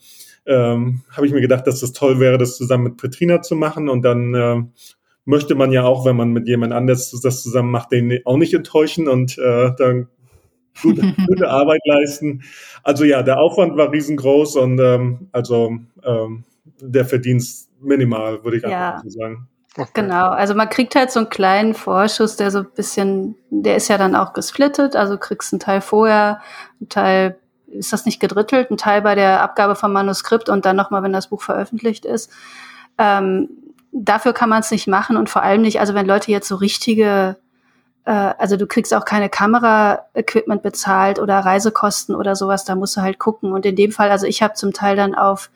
ähm, 0.46 1.02
habe 1.10 1.26
ich 1.26 1.32
mir 1.32 1.40
gedacht, 1.40 1.66
dass 1.66 1.80
das 1.80 1.92
toll 1.92 2.20
wäre, 2.20 2.36
das 2.36 2.56
zusammen 2.56 2.84
mit 2.84 2.96
Petrina 2.98 3.40
zu 3.40 3.56
machen 3.56 3.88
und 3.88 4.02
dann 4.02 4.34
äh, 4.34 4.62
möchte 5.24 5.54
man 5.54 5.72
ja 5.72 5.84
auch, 5.84 6.04
wenn 6.04 6.16
man 6.16 6.32
mit 6.32 6.46
jemand 6.46 6.74
anders 6.74 7.10
das 7.22 7.42
zusammen 7.42 7.70
macht, 7.70 7.92
den 7.92 8.20
auch 8.26 8.36
nicht 8.36 8.52
enttäuschen 8.52 9.08
und 9.08 9.38
äh, 9.38 9.72
dann 9.78 10.08
gute, 10.82 11.00
gute 11.26 11.48
Arbeit 11.48 11.80
leisten. 11.86 12.42
Also 12.82 13.04
ja, 13.04 13.22
der 13.22 13.40
Aufwand 13.40 13.76
war 13.78 13.90
riesengroß 13.90 14.56
und 14.56 14.78
ähm, 14.80 15.28
also 15.32 15.78
ähm, 16.04 16.44
der 16.78 17.06
Verdienst 17.06 17.70
minimal, 17.80 18.44
würde 18.44 18.58
ich 18.58 18.66
einfach 18.66 19.02
so 19.02 19.08
sagen. 19.08 19.48
Okay. 19.76 19.90
Genau, 19.94 20.28
also 20.28 20.54
man 20.54 20.68
kriegt 20.68 20.94
halt 20.94 21.10
so 21.10 21.18
einen 21.18 21.28
kleinen 21.28 21.74
Vorschuss, 21.74 22.36
der 22.36 22.50
so 22.52 22.60
ein 22.60 22.70
bisschen, 22.74 23.34
der 23.50 23.76
ist 23.76 23.88
ja 23.88 23.98
dann 23.98 24.14
auch 24.14 24.32
gesplittet, 24.32 24.94
also 24.94 25.18
kriegst 25.18 25.52
einen 25.52 25.60
Teil 25.60 25.80
vorher, 25.80 26.40
einen 26.80 26.88
Teil, 26.88 27.38
ist 27.66 27.92
das 27.92 28.06
nicht 28.06 28.20
gedrittelt, 28.20 28.70
ein 28.70 28.76
Teil 28.76 29.02
bei 29.02 29.16
der 29.16 29.42
Abgabe 29.42 29.74
vom 29.74 29.92
Manuskript 29.92 30.48
und 30.48 30.64
dann 30.64 30.76
nochmal, 30.76 31.02
wenn 31.02 31.12
das 31.12 31.28
Buch 31.28 31.42
veröffentlicht 31.42 32.04
ist. 32.04 32.30
Ähm, 32.98 33.48
dafür 33.90 34.32
kann 34.32 34.48
man 34.48 34.60
es 34.60 34.70
nicht 34.70 34.86
machen 34.86 35.16
und 35.16 35.28
vor 35.28 35.42
allem 35.42 35.62
nicht, 35.62 35.80
also 35.80 35.94
wenn 35.94 36.06
Leute 36.06 36.30
jetzt 36.30 36.46
so 36.46 36.54
richtige 36.54 37.36
äh, 38.04 38.10
also 38.10 38.56
du 38.56 38.66
kriegst 38.66 38.94
auch 38.94 39.04
keine 39.04 39.28
Kamera-Equipment 39.28 40.62
bezahlt 40.62 41.18
oder 41.18 41.40
Reisekosten 41.40 42.14
oder 42.14 42.36
sowas, 42.36 42.64
da 42.64 42.74
musst 42.74 42.96
du 42.96 43.00
halt 43.00 43.18
gucken. 43.18 43.52
Und 43.52 43.66
in 43.66 43.76
dem 43.76 43.92
Fall, 43.92 44.10
also 44.10 44.26
ich 44.26 44.42
habe 44.42 44.54
zum 44.54 44.72
Teil 44.72 44.96
dann 44.96 45.14
auf, 45.14 45.50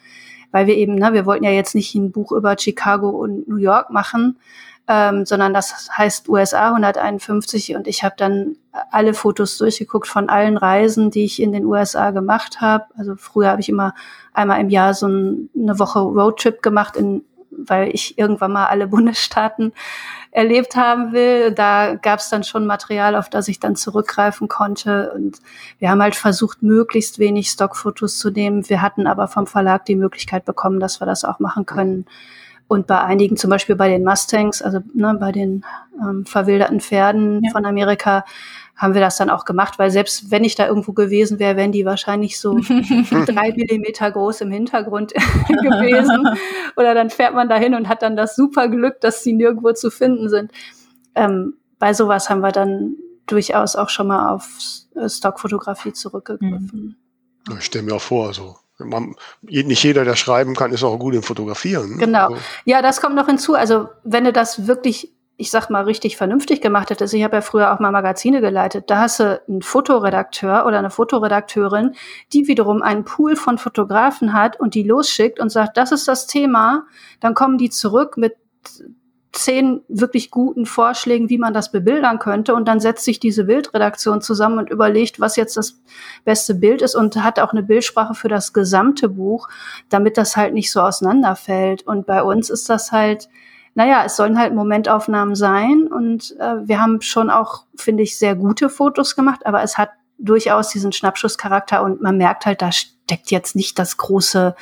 weil 0.51 0.67
wir 0.67 0.77
eben, 0.77 0.95
ne, 0.95 1.13
wir 1.13 1.27
wollten 1.27 1.45
ja 1.45 1.51
jetzt 1.51 1.75
nicht 1.75 1.95
ein 1.95 2.13
Buch 2.13 2.33
über 2.33 2.57
Chicago 2.59 3.11
und 3.11 3.49
New 3.49 3.57
York 3.57 3.91
machen, 3.91 4.39
ähm, 4.89 5.27
sondern 5.27 5.53
das 5.53 5.89
heißt 5.97 6.29
USA 6.29 6.69
151 6.69 7.77
und 7.77 7.87
ich 7.87 8.03
habe 8.03 8.15
dann 8.17 8.57
alle 8.91 9.13
Fotos 9.13 9.59
durchgeguckt 9.59 10.09
von 10.09 10.31
allen 10.31 10.57
Reisen, 10.57 11.11
die 11.11 11.25
ich 11.25 11.43
in 11.43 11.53
den 11.53 11.67
USA 11.67 12.11
gemacht 12.11 12.61
habe. 12.63 12.87
Also 12.97 13.15
früher 13.17 13.51
habe 13.51 13.61
ich 13.61 13.69
immer 13.69 13.95
einmal 14.33 14.61
im 14.61 14.71
Jahr 14.71 14.95
so 14.95 15.07
ein, 15.07 15.51
eine 15.55 15.79
Woche 15.79 15.99
Roadtrip 15.99 16.63
gemacht, 16.63 16.97
in, 16.97 17.25
weil 17.51 17.91
ich 17.95 18.19
irgendwann 18.19 18.53
mal 18.53 18.67
alle 18.67 18.87
Bundesstaaten 18.89 19.73
erlebt 20.31 20.77
haben 20.77 21.13
will. 21.13 21.53
Da 21.53 21.95
gab 21.95 22.21
es 22.21 22.29
dann 22.29 22.45
schon 22.45 22.67
Material, 22.67 23.17
auf 23.17 23.29
das 23.29 23.49
ich 23.49 23.61
dann 23.61 23.77
zurückgreifen 23.77 24.49
konnte. 24.49 25.13
Und 25.15 25.39
wir 25.79 25.91
haben 25.91 26.03
halt 26.03 26.17
versucht, 26.17 26.63
möglichst 26.63 27.19
wenig 27.19 27.51
Stockfotos 27.51 28.19
zu 28.19 28.31
nehmen. 28.31 28.69
Wir 28.69 28.83
hatten 28.83 29.07
aber 29.07 29.29
vom 29.29 29.47
Verlag 29.47 29.85
die 29.87 29.97
Möglichkeit 29.97 30.45
bekommen, 30.45 30.81
dass 30.81 31.01
wir 31.01 31.07
das 31.07 31.25
auch 31.25 31.39
machen 31.39 31.67
können. 31.67 32.07
Und 32.69 32.87
bei 32.87 33.01
einigen, 33.01 33.39
zum 33.39 33.49
Beispiel 33.49 33.77
bei 33.77 33.89
den 33.89 34.05
Mustangs, 34.05 34.61
also 34.61 34.81
ne, 34.93 35.17
bei 35.19 35.33
den 35.33 35.65
ähm, 36.01 36.27
verwilderten 36.27 36.81
Pferden 36.81 37.43
ja. 37.43 37.51
von 37.51 37.65
Amerika, 37.65 38.25
haben 38.79 38.95
wir 38.95 39.01
das 39.01 39.17
dann 39.17 39.29
auch 39.29 39.45
gemacht, 39.45 39.79
weil 39.79 39.91
selbst 39.91 40.31
wenn 40.31 40.45
ich 40.45 40.55
da 40.55 40.67
irgendwo 40.67 40.93
gewesen 40.93 41.39
wäre, 41.39 41.57
wären 41.57 41.73
die 41.73 41.85
wahrscheinlich 41.85 42.39
so 42.39 42.55
drei 43.27 43.53
Millimeter 43.55 44.11
groß 44.11 44.41
im 44.43 44.53
Hintergrund 44.53 45.13
gewesen. 45.49 46.39
Oder 46.77 46.95
dann 46.95 47.11
fährt 47.11 47.35
man 47.35 47.49
dahin 47.49 47.75
und 47.75 47.89
hat 47.89 48.03
dann 48.03 48.17
das 48.17 48.37
super 48.37 48.69
Glück, 48.69 49.01
dass 49.01 49.25
sie 49.25 49.33
nirgendwo 49.33 49.73
zu 49.73 49.91
finden 49.91 50.29
sind. 50.29 50.53
Ähm, 51.17 51.55
bei 51.81 51.93
sowas 51.93 52.31
haben 52.31 52.41
wir 52.41 52.53
dann 52.53 52.95
durchaus 53.27 53.75
auch 53.77 53.91
schon 53.91 54.07
mal 54.07 54.33
auf 54.33 54.49
Stockfotografie 55.07 55.93
zurückgegriffen. 55.93 56.97
Ich 57.59 57.65
stelle 57.65 57.85
mir 57.85 57.97
auch 57.97 58.01
vor, 58.01 58.33
so 58.33 58.57
man, 58.79 59.17
nicht 59.43 59.83
jeder, 59.83 60.05
der 60.05 60.17
schreiben 60.17 60.55
kann, 60.55 60.73
ist 60.73 60.85
auch 60.85 60.99
gut 60.99 61.15
im 61.15 61.23
Fotografieren. 61.23 61.99
Genau. 61.99 62.29
Also. 62.29 62.43
Ja, 62.65 62.83
das 62.83 63.01
kommt 63.01 63.17
noch 63.17 63.27
hinzu. 63.27 63.55
Also 63.55 63.89
wenn 64.05 64.25
du 64.25 64.33
das 64.33 64.67
wirklich, 64.67 65.13
ich 65.41 65.53
sag 65.53 65.71
mal, 65.71 65.85
richtig 65.85 66.17
vernünftig 66.17 66.61
gemacht 66.61 66.91
hättest, 66.91 67.15
ich 67.15 67.23
habe 67.23 67.37
ja 67.37 67.43
früher 67.43 67.73
auch 67.73 67.79
mal 67.79 67.93
Magazine 67.93 68.41
geleitet, 68.41 68.91
da 68.91 68.99
hast 68.99 69.21
du 69.21 69.41
einen 69.49 69.63
Fotoredakteur 69.63 70.67
oder 70.67 70.81
eine 70.81 70.91
Fotoredakteurin, 70.91 71.95
die 72.33 72.49
wiederum 72.49 72.83
einen 72.83 73.05
Pool 73.05 73.37
von 73.37 73.57
Fotografen 73.57 74.33
hat 74.33 74.59
und 74.59 74.75
die 74.75 74.83
losschickt 74.83 75.39
und 75.39 75.51
sagt, 75.51 75.77
das 75.77 75.93
ist 75.93 76.09
das 76.09 76.27
Thema, 76.27 76.87
dann 77.21 77.35
kommen 77.35 77.57
die 77.57 77.71
zurück 77.71 78.17
mit 78.17 78.35
zehn 79.31 79.83
wirklich 79.87 80.33
guten 80.33 80.67
Vorschlägen, 80.67 81.29
wie 81.29 81.39
man 81.39 81.55
das 81.55 81.71
bebildern 81.71 82.19
könnte. 82.19 82.55
Und 82.55 82.67
dann 82.67 82.81
setzt 82.81 83.05
sich 83.05 83.21
diese 83.21 83.45
Bildredaktion 83.45 84.21
zusammen 84.21 84.59
und 84.59 84.71
überlegt, 84.71 85.21
was 85.21 85.37
jetzt 85.37 85.57
das 85.57 85.81
beste 86.25 86.57
Bild 86.57 86.83
ist 86.83 86.97
und 86.97 87.23
hat 87.23 87.39
auch 87.39 87.53
eine 87.53 87.63
Bildsprache 87.63 88.15
für 88.15 88.29
das 88.29 88.53
gesamte 88.53 89.09
Buch, 89.09 89.49
damit 89.89 90.17
das 90.17 90.37
halt 90.37 90.55
nicht 90.55 90.73
so 90.73 90.81
auseinanderfällt. 90.81 91.87
Und 91.87 92.07
bei 92.07 92.23
uns 92.23 92.51
ist 92.51 92.69
das 92.69 92.91
halt, 92.91 93.29
naja, 93.79 94.03
es 94.05 94.17
sollen 94.17 94.41
halt 94.41 94.57
Momentaufnahmen 94.57 95.37
sein. 95.37 95.87
Und 95.87 96.35
äh, 96.41 96.67
wir 96.67 96.83
haben 96.83 97.01
schon 97.01 97.31
auch, 97.31 97.63
finde 97.77 98.03
ich, 98.03 98.19
sehr 98.19 98.35
gute 98.35 98.69
Fotos 98.69 99.15
gemacht, 99.15 99.47
aber 99.47 99.63
es 99.63 99.79
hat 99.79 99.91
durchaus 100.19 100.71
diesen 100.71 100.91
Schnappschusscharakter 100.91 101.85
und 101.85 102.03
man 102.03 102.17
merkt 102.17 102.45
halt, 102.45 102.61
da 102.61 102.73
steckt 102.73 103.31
jetzt 103.31 103.55
nicht 103.55 103.79
das 103.79 103.97
große 103.97 104.57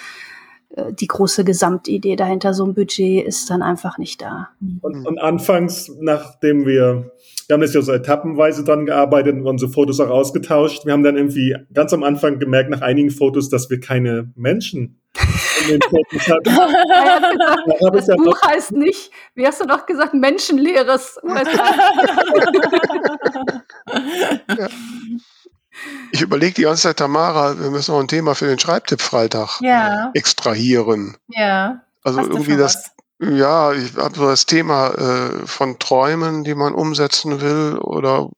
äh, 0.69 0.93
die 0.93 1.07
große 1.07 1.45
Gesamtidee 1.45 2.15
dahinter, 2.15 2.53
so 2.53 2.67
ein 2.67 2.75
Budget 2.75 3.27
ist 3.27 3.49
dann 3.49 3.63
einfach 3.63 3.97
nicht 3.97 4.21
da. 4.21 4.51
Und, 4.83 5.07
und 5.07 5.19
anfangs, 5.19 5.91
nachdem 5.99 6.67
wir, 6.67 7.11
wir 7.47 7.55
haben 7.55 7.63
das 7.63 7.73
ja 7.73 7.81
so 7.81 7.93
etappenweise 7.93 8.65
dran 8.65 8.85
gearbeitet 8.85 9.35
und 9.37 9.47
unsere 9.47 9.73
Fotos 9.73 9.99
auch 9.99 10.11
ausgetauscht, 10.11 10.85
wir 10.85 10.93
haben 10.93 11.03
dann 11.03 11.17
irgendwie 11.17 11.57
ganz 11.73 11.95
am 11.95 12.03
Anfang 12.03 12.39
gemerkt, 12.39 12.69
nach 12.69 12.83
einigen 12.83 13.11
Fotos, 13.11 13.49
dass 13.49 13.71
wir 13.71 13.81
keine 13.81 14.31
Menschen 14.37 15.01
in 15.63 15.69
den 15.69 15.81
Fotos 15.83 16.29
hatten. 16.29 16.51
Ja, 17.81 17.91
das 17.91 18.07
ja 18.07 18.17
Buch 18.17 18.41
heißt 18.43 18.73
nicht, 18.73 19.11
wie 19.35 19.47
hast 19.47 19.61
du 19.61 19.67
doch 19.67 19.87
gesagt, 19.87 20.15
menschenleeres. 20.15 21.19
ja. 24.57 24.69
Ich 26.13 26.23
überlege 26.23 26.55
die 26.55 26.63
ganze 26.63 26.83
Zeit, 26.83 26.97
Tamara, 26.99 27.59
wir 27.59 27.71
müssen 27.71 27.93
noch 27.93 28.01
ein 28.01 28.09
Thema 28.09 28.35
für 28.35 28.47
den 28.47 28.59
Schreibtipp-Freitag 28.59 29.61
ja. 29.61 30.11
extrahieren. 30.15 31.17
Ja. 31.29 31.83
Also 32.03 32.21
Hast 32.21 32.29
irgendwie 32.29 32.57
das, 32.57 32.93
was? 33.19 33.31
ja, 33.31 33.73
ich 33.73 33.97
habe 33.97 34.15
so 34.15 34.27
das 34.27 34.47
Thema 34.47 34.89
äh, 34.95 35.47
von 35.47 35.79
Träumen, 35.79 36.45
die 36.45 36.55
man 36.55 36.75
umsetzen 36.75 37.41
will 37.41 37.79
oder 37.79 38.31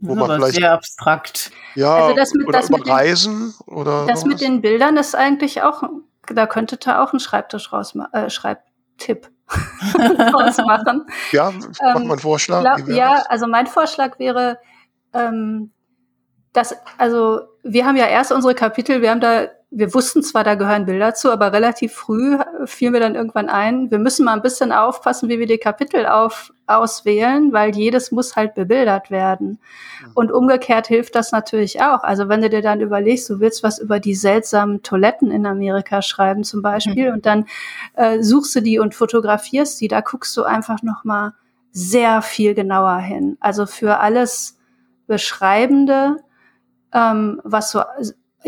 wo 0.00 0.14
man 0.14 0.30
vielleicht 0.30 0.56
sehr 0.56 0.72
abstrakt. 0.72 1.50
Ja, 1.74 1.94
also 1.96 2.16
das 2.16 2.32
mit, 2.34 2.46
oder 2.46 2.60
das 2.60 2.70
Reisen 2.88 3.54
den, 3.66 3.74
oder 3.74 4.06
das 4.06 4.20
sowas. 4.20 4.32
mit 4.32 4.40
den 4.40 4.60
Bildern 4.60 4.96
ist 4.96 5.14
eigentlich 5.14 5.62
auch, 5.62 5.82
da 6.34 6.46
könnte 6.46 6.76
da 6.76 7.02
auch 7.02 7.12
ein 7.12 7.20
Schreibtisch 7.20 7.72
raus, 7.72 7.94
äh, 8.12 8.30
Schreibtipp 8.30 9.30
rausmachen. 10.34 11.06
Ja, 11.32 11.50
mach 11.50 11.96
ähm, 11.96 12.06
mal 12.06 12.12
einen 12.12 12.18
Vorschlag. 12.18 12.76
Glaub, 12.76 12.88
ja, 12.88 13.22
also 13.28 13.46
mein 13.46 13.66
Vorschlag 13.66 14.18
wäre, 14.18 14.58
ähm, 15.12 15.72
das, 16.52 16.76
also 16.96 17.40
wir 17.62 17.86
haben 17.86 17.96
ja 17.96 18.06
erst 18.06 18.32
unsere 18.32 18.54
Kapitel, 18.54 19.02
wir 19.02 19.10
haben 19.10 19.20
da, 19.20 19.48
wir 19.70 19.92
wussten 19.94 20.22
zwar, 20.22 20.44
da 20.44 20.54
gehören 20.54 20.86
Bilder 20.86 21.14
zu, 21.14 21.30
aber 21.30 21.52
relativ 21.52 21.92
früh 21.94 22.38
fielen 22.64 22.92
wir 22.92 23.00
dann 23.00 23.14
irgendwann 23.14 23.48
ein, 23.48 23.90
wir 23.90 23.98
müssen 23.98 24.24
mal 24.24 24.34
ein 24.34 24.42
bisschen 24.42 24.72
aufpassen, 24.72 25.28
wie 25.28 25.38
wir 25.38 25.46
die 25.46 25.58
Kapitel 25.58 26.06
auf, 26.06 26.52
auswählen, 26.68 27.52
weil 27.52 27.74
jedes 27.74 28.12
muss 28.12 28.36
halt 28.36 28.54
bebildert 28.54 29.10
werden. 29.10 29.58
Mhm. 30.00 30.10
Und 30.14 30.32
umgekehrt 30.32 30.86
hilft 30.86 31.14
das 31.14 31.32
natürlich 31.32 31.80
auch. 31.80 32.02
Also 32.02 32.28
wenn 32.28 32.42
du 32.42 32.50
dir 32.50 32.62
dann 32.62 32.80
überlegst, 32.80 33.28
du 33.30 33.40
willst 33.40 33.62
was 33.62 33.78
über 33.78 34.00
die 34.00 34.14
seltsamen 34.14 34.82
Toiletten 34.82 35.30
in 35.30 35.46
Amerika 35.46 36.02
schreiben 36.02 36.44
zum 36.44 36.62
Beispiel 36.62 37.08
mhm. 37.08 37.14
und 37.14 37.26
dann 37.26 37.46
äh, 37.94 38.22
suchst 38.22 38.54
du 38.56 38.60
die 38.60 38.78
und 38.78 38.94
fotografierst 38.94 39.80
die, 39.80 39.88
da 39.88 40.00
guckst 40.00 40.36
du 40.36 40.44
einfach 40.44 40.82
noch 40.82 41.04
mal 41.04 41.34
sehr 41.72 42.22
viel 42.22 42.54
genauer 42.54 42.98
hin. 42.98 43.36
Also 43.40 43.66
für 43.66 43.98
alles 43.98 44.58
Beschreibende 45.06 46.16
ähm, 46.92 47.40
was 47.44 47.70
so, 47.70 47.82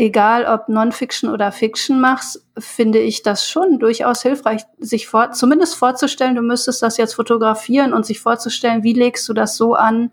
egal 0.00 0.46
ob 0.46 0.68
Non-Fiction 0.68 1.30
oder 1.30 1.52
Fiction 1.52 2.00
machst, 2.00 2.42
finde 2.58 2.98
ich 2.98 3.22
das 3.22 3.46
schon 3.46 3.78
durchaus 3.78 4.22
hilfreich, 4.22 4.62
sich 4.78 5.06
vor, 5.06 5.32
zumindest 5.32 5.76
vorzustellen, 5.76 6.34
du 6.34 6.40
müsstest 6.40 6.82
das 6.82 6.96
jetzt 6.96 7.14
fotografieren 7.14 7.92
und 7.92 8.06
sich 8.06 8.18
vorzustellen, 8.18 8.82
wie 8.82 8.94
legst 8.94 9.28
du 9.28 9.34
das 9.34 9.56
so 9.56 9.74
an, 9.74 10.10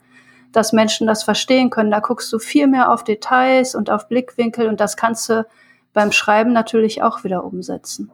dass 0.51 0.73
Menschen 0.73 1.07
das 1.07 1.23
verstehen 1.23 1.69
können. 1.69 1.91
Da 1.91 2.01
guckst 2.01 2.31
du 2.33 2.39
viel 2.39 2.67
mehr 2.67 2.91
auf 2.91 3.05
Details 3.05 3.75
und 3.75 3.89
auf 3.89 4.09
Blickwinkel 4.09 4.67
und 4.67 4.81
das 4.81 4.97
kannst 4.97 5.29
du 5.29 5.47
beim 5.93 6.11
Schreiben 6.11 6.51
natürlich 6.51 7.01
auch 7.01 7.23
wieder 7.23 7.45
umsetzen. 7.45 8.11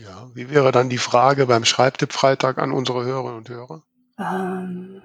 Ja, 0.00 0.28
wie 0.34 0.50
wäre 0.50 0.72
dann 0.72 0.88
die 0.88 0.98
Frage 0.98 1.46
beim 1.46 1.64
Schreibtipp-Freitag 1.64 2.58
an 2.58 2.72
unsere 2.72 3.04
Hörerinnen 3.04 3.38
und 3.38 3.48
Hörer? 3.48 3.82
Ähm, 4.18 5.00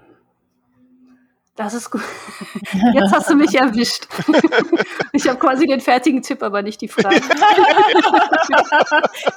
das 1.55 1.73
ist 1.75 1.91
gut. 1.91 2.01
Jetzt 2.93 3.11
hast 3.11 3.29
du 3.29 3.35
mich 3.35 3.53
erwischt. 3.55 4.07
Ich 5.15 5.27
habe 5.27 5.37
quasi 5.37 5.67
den 5.67 5.79
fertigen 5.79 6.23
Tipp, 6.23 6.41
aber 6.41 6.63
nicht 6.63 6.81
die 6.81 6.87
Frage. 6.87 7.17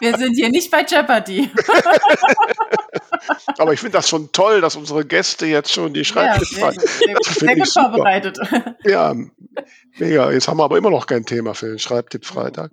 Wir 0.00 0.16
sind 0.16 0.32
hier 0.32 0.48
nicht 0.48 0.70
bei 0.70 0.86
Jeopardy. 0.86 1.50
Aber 3.58 3.74
ich 3.74 3.80
finde 3.80 3.98
das 3.98 4.08
schon 4.08 4.32
toll, 4.32 4.62
dass 4.62 4.74
unsere 4.74 5.04
Gäste 5.04 5.44
jetzt 5.44 5.70
schon 5.70 5.92
die 5.92 6.06
Schreibtischfrage. 6.06 6.76
Ja, 6.76 7.16
sehr, 7.22 7.34
sehr 7.34 7.56
gut 7.56 7.68
vorbereitet. 7.68 8.38
Ja, 8.84 9.14
mega. 9.98 10.30
Jetzt 10.30 10.48
haben 10.48 10.56
wir 10.56 10.64
aber 10.64 10.78
immer 10.78 10.88
noch 10.90 11.06
kein 11.06 11.26
Thema 11.26 11.52
für 11.52 11.66
den 11.66 11.78
Schreibtipp-Freitag. 11.78 12.70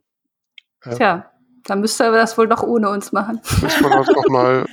Ja. 0.86 0.96
Tja, 0.96 1.32
dann 1.66 1.82
müsste 1.82 2.06
er 2.06 2.14
das 2.14 2.38
wohl 2.38 2.48
doch 2.48 2.64
ohne 2.64 2.90
uns 2.90 3.12
machen. 3.12 3.42
Müssen 3.62 3.84
wir 3.84 3.90
das 3.90 4.08
doch 4.08 4.30
mal. 4.30 4.66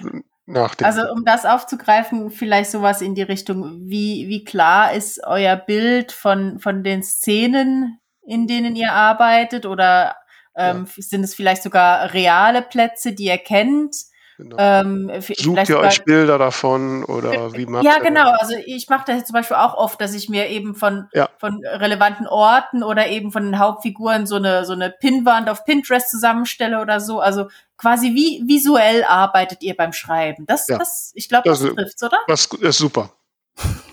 Also 0.85 1.03
um 1.13 1.25
das 1.25 1.45
aufzugreifen, 1.45 2.31
vielleicht 2.31 2.71
sowas 2.71 3.03
in 3.03 3.15
die 3.15 3.23
Richtung, 3.23 3.81
wie, 3.89 4.29
wie 4.29 4.45
klar 4.45 4.93
ist 4.93 5.23
euer 5.25 5.57
Bild 5.57 6.13
von, 6.13 6.59
von 6.59 6.83
den 6.83 7.03
Szenen, 7.03 7.99
in 8.23 8.47
denen 8.47 8.77
ihr 8.77 8.93
arbeitet 8.93 9.67
oder 9.67 10.17
ähm, 10.57 10.87
ja. 10.87 11.03
sind 11.03 11.25
es 11.25 11.35
vielleicht 11.35 11.63
sogar 11.63 12.13
reale 12.13 12.63
Plätze, 12.63 13.13
die 13.13 13.25
ihr 13.25 13.39
kennt? 13.39 13.95
Genau. 14.41 14.57
Ähm, 14.59 15.11
Sucht 15.21 15.69
ihr 15.69 15.79
euch 15.81 16.03
Bilder 16.05 16.39
davon 16.39 17.05
oder 17.05 17.53
wie 17.53 17.67
macht 17.67 17.85
Ja, 17.85 17.99
genau. 17.99 18.31
Also 18.39 18.55
ich 18.65 18.89
mache 18.89 19.05
das 19.07 19.27
zum 19.27 19.35
Beispiel 19.35 19.59
auch 19.59 19.75
oft, 19.75 20.01
dass 20.01 20.15
ich 20.15 20.31
mir 20.31 20.49
eben 20.49 20.75
von, 20.75 21.09
ja. 21.13 21.29
von 21.37 21.63
relevanten 21.63 22.27
Orten 22.27 22.83
oder 22.83 23.09
eben 23.09 23.33
von 23.33 23.45
den 23.45 23.59
Hauptfiguren 23.59 24.27
so 24.27 24.37
eine, 24.37 24.65
so 24.65 24.73
eine 24.73 24.89
Pinnwand 24.89 25.51
auf 25.51 25.67
Pinterest 25.67 26.11
zusammenstelle 26.11 26.81
oder 26.81 27.01
so. 27.01 27.21
Also 27.21 27.49
quasi 27.77 28.15
wie 28.15 28.43
visuell 28.47 29.05
arbeitet 29.05 29.63
ihr 29.63 29.77
beim 29.77 29.93
Schreiben? 29.93 30.47
Das, 30.47 30.69
ja. 30.69 30.79
das 30.79 31.13
ich 31.15 31.29
glaube, 31.29 31.47
das, 31.47 31.61
das 31.61 31.75
trifft's, 31.75 32.03
oder? 32.03 32.19
Das 32.27 32.47
ist 32.47 32.79
super. 32.79 33.11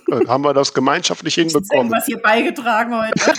Dann 0.07 0.29
haben 0.29 0.45
wir 0.45 0.53
das 0.53 0.73
gemeinschaftlich 0.73 1.33
hinbekommen. 1.35 1.91
Was 1.91 2.05
hier 2.05 2.21
beigetragen 2.21 2.97
heute. 2.97 3.19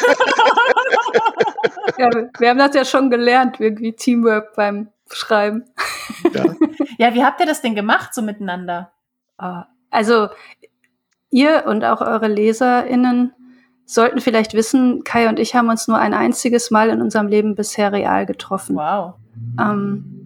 ja, 1.99 2.11
wir 2.39 2.51
haben 2.51 2.59
das 2.59 2.75
ja 2.75 2.85
schon 2.85 3.09
gelernt, 3.09 3.61
irgendwie 3.61 3.95
Teamwork 3.95 4.55
beim 4.55 4.89
Schreiben. 5.13 5.65
Ja. 6.33 6.45
ja, 6.99 7.15
wie 7.15 7.25
habt 7.25 7.41
ihr 7.41 7.47
das 7.47 7.63
denn 7.63 7.75
gemacht 7.75 8.15
so 8.15 8.23
miteinander? 8.23 8.93
Ah, 9.37 9.67
also 9.91 10.29
ihr 11.31 11.65
und 11.67 11.85
auch 11.85 12.01
eure 12.01 12.29
LeserInnen 12.29 13.33
sollten 13.85 14.21
vielleicht 14.21 14.55
wissen, 14.55 15.03
Kai 15.05 15.29
und 15.29 15.39
ich 15.39 15.55
haben 15.55 15.69
uns 15.71 15.89
nur 15.89 15.99
ein 15.99 16.13
einziges 16.13 16.71
Mal 16.71 16.91
in 16.91 17.01
unserem 17.01 17.29
Leben 17.29 17.55
bisher 17.55 17.93
real 17.93 18.27
getroffen. 18.27 18.77
Wow. 18.77 19.15
Ähm, 19.59 20.19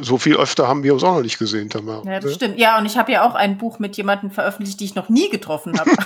so 0.00 0.16
viel 0.18 0.36
öfter 0.36 0.66
haben 0.66 0.82
wir 0.82 0.94
uns 0.94 1.04
auch 1.04 1.16
noch 1.16 1.22
nicht 1.22 1.38
gesehen, 1.38 1.68
Tamara. 1.68 2.02
Ja, 2.10 2.20
das 2.20 2.34
stimmt. 2.34 2.58
Ja, 2.58 2.78
und 2.78 2.86
ich 2.86 2.96
habe 2.96 3.12
ja 3.12 3.28
auch 3.28 3.34
ein 3.34 3.58
Buch 3.58 3.78
mit 3.78 3.96
jemandem 3.96 4.30
veröffentlicht, 4.30 4.80
die 4.80 4.86
ich 4.86 4.94
noch 4.94 5.08
nie 5.08 5.28
getroffen 5.28 5.78
habe. 5.78 5.90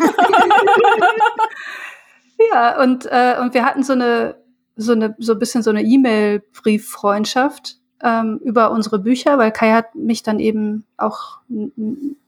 ja, 2.52 2.80
und, 2.82 3.06
äh, 3.06 3.36
und 3.40 3.54
wir 3.54 3.64
hatten 3.64 3.84
so 3.84 3.92
eine, 3.92 4.36
so 4.76 4.92
eine, 4.92 5.14
so 5.18 5.32
ein 5.32 5.38
bisschen 5.38 5.62
so 5.62 5.70
eine 5.70 5.82
E-Mail-Brieffreundschaft 5.82 7.79
ähm, 8.02 8.40
über 8.42 8.70
unsere 8.70 8.98
Bücher, 8.98 9.38
weil 9.38 9.52
Kai 9.52 9.72
hat 9.72 9.94
mich 9.94 10.22
dann 10.22 10.40
eben 10.40 10.84
auch, 10.96 11.38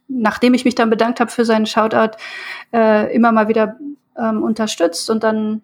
nachdem 0.09 0.55
ich 0.55 0.65
mich 0.65 0.75
dann 0.75 0.91
bedankt 0.91 1.21
habe 1.21 1.31
für 1.31 1.45
seinen 1.45 1.67
Shoutout, 1.67 2.17
äh, 2.73 3.15
immer 3.15 3.33
mal 3.33 3.49
wieder 3.49 3.77
ähm, 4.17 4.43
unterstützt 4.43 5.09
und 5.11 5.23
dann 5.23 5.63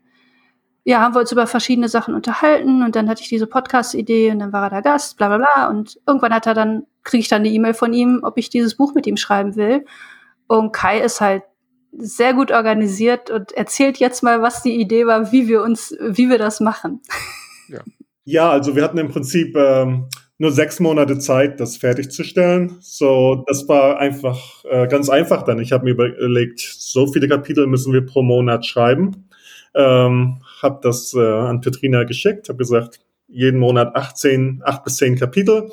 ja, 0.89 1.01
haben 1.01 1.15
wir 1.15 1.21
uns 1.21 1.33
über 1.33 1.47
verschiedene 1.47 1.91
Sachen 1.91 2.15
unterhalten 2.15 2.83
und 2.83 2.97
dann 2.97 3.11
hatte 3.11 3.21
ich 3.21 3.29
diese 3.29 3.47
Podcast-Idee 3.47 4.31
und 4.31 4.39
dann 4.39 4.55
war 4.55 4.65
er 4.65 4.71
da 4.71 4.81
Gast, 4.81 5.19
bla 5.19 5.29
bla 5.29 5.37
bla. 5.37 5.69
Und 5.69 6.01
irgendwann 6.07 6.33
hat 6.33 6.47
er 6.47 6.55
dann, 6.55 6.87
kriege 7.05 7.21
ich 7.21 7.29
dann 7.29 7.43
eine 7.43 7.51
E-Mail 7.51 7.75
von 7.75 7.93
ihm, 7.93 8.21
ob 8.23 8.39
ich 8.39 8.49
dieses 8.49 8.75
Buch 8.75 8.95
mit 8.95 9.07
ihm 9.07 9.19
schreiben 9.19 9.55
will. 9.55 9.85
Und 10.47 10.73
Kai 10.73 11.01
ist 11.01 11.21
halt 11.21 11.43
sehr 11.93 12.33
gut 12.33 12.53
organisiert 12.53 13.31
und 13.31 13.53
erzählt 13.53 13.99
jetzt 13.99 14.23
mal, 14.23 14.41
was 14.41 14.63
die 14.63 14.81
Idee 14.81 15.07
war, 15.07 15.31
wie 15.31 15.47
wir 15.47 15.63
uns, 15.63 15.95
wie 16.01 16.31
wir 16.31 16.39
das 16.39 16.59
machen. 16.61 17.03
Ja, 17.69 17.81
ja 18.29 18.51
also 18.51 18.77
wir 18.77 18.85
hatten 18.85 18.99
im 18.99 19.09
Prinzip 19.09 19.57
ähm, 19.57 20.07
nur 20.39 20.53
sechs 20.53 20.79
Monate 20.79 21.19
Zeit, 21.19 21.59
das 21.59 21.77
fertigzustellen. 21.77 22.77
So, 22.81 23.45
das 23.49 23.69
war 23.69 23.99
einfach 23.99 24.65
äh, 24.71 24.87
ganz 24.87 25.09
einfach 25.09 25.43
dann. 25.43 25.59
Ich 25.59 25.73
habe 25.73 25.85
mir 25.85 25.91
überlegt, 25.91 26.61
so 26.61 27.09
viele 27.09 27.27
Kapitel 27.27 27.67
müssen 27.67 27.93
wir 27.93 28.07
pro 28.07 28.23
Monat 28.23 28.65
schreiben. 28.65 29.29
Ähm, 29.75 30.41
habe 30.63 30.79
das 30.83 31.13
äh, 31.15 31.21
an 31.21 31.61
Petrina 31.61 32.05
geschickt, 32.05 32.49
habe 32.49 32.59
gesagt, 32.59 33.01
jeden 33.27 33.59
Monat 33.59 33.95
18, 33.97 34.63
8 34.65 34.85
bis 34.85 34.97
10 34.97 35.17
Kapitel. 35.17 35.71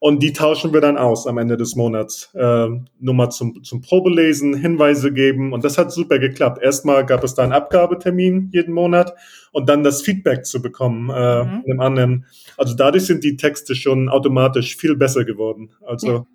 Und 0.00 0.22
die 0.22 0.32
tauschen 0.32 0.72
wir 0.72 0.80
dann 0.80 0.96
aus 0.96 1.26
am 1.26 1.38
Ende 1.38 1.56
des 1.56 1.74
Monats. 1.74 2.32
Äh, 2.34 2.68
Nummer 3.00 3.30
zum, 3.30 3.64
zum 3.64 3.80
Probelesen, 3.80 4.54
Hinweise 4.54 5.12
geben. 5.12 5.52
Und 5.52 5.64
das 5.64 5.76
hat 5.76 5.90
super 5.90 6.20
geklappt. 6.20 6.62
Erstmal 6.62 7.04
gab 7.04 7.24
es 7.24 7.34
da 7.34 7.42
einen 7.42 7.52
Abgabetermin 7.52 8.50
jeden 8.52 8.74
Monat 8.74 9.14
und 9.50 9.68
dann 9.68 9.82
das 9.82 10.02
Feedback 10.02 10.46
zu 10.46 10.62
bekommen 10.62 11.10
äh, 11.10 11.44
mhm. 11.44 11.64
dem 11.64 11.80
anderen. 11.80 12.26
Also 12.56 12.74
dadurch 12.74 13.06
sind 13.06 13.24
die 13.24 13.36
Texte 13.36 13.74
schon 13.74 14.08
automatisch 14.08 14.76
viel 14.76 14.94
besser 14.94 15.24
geworden. 15.24 15.70
Also 15.84 16.26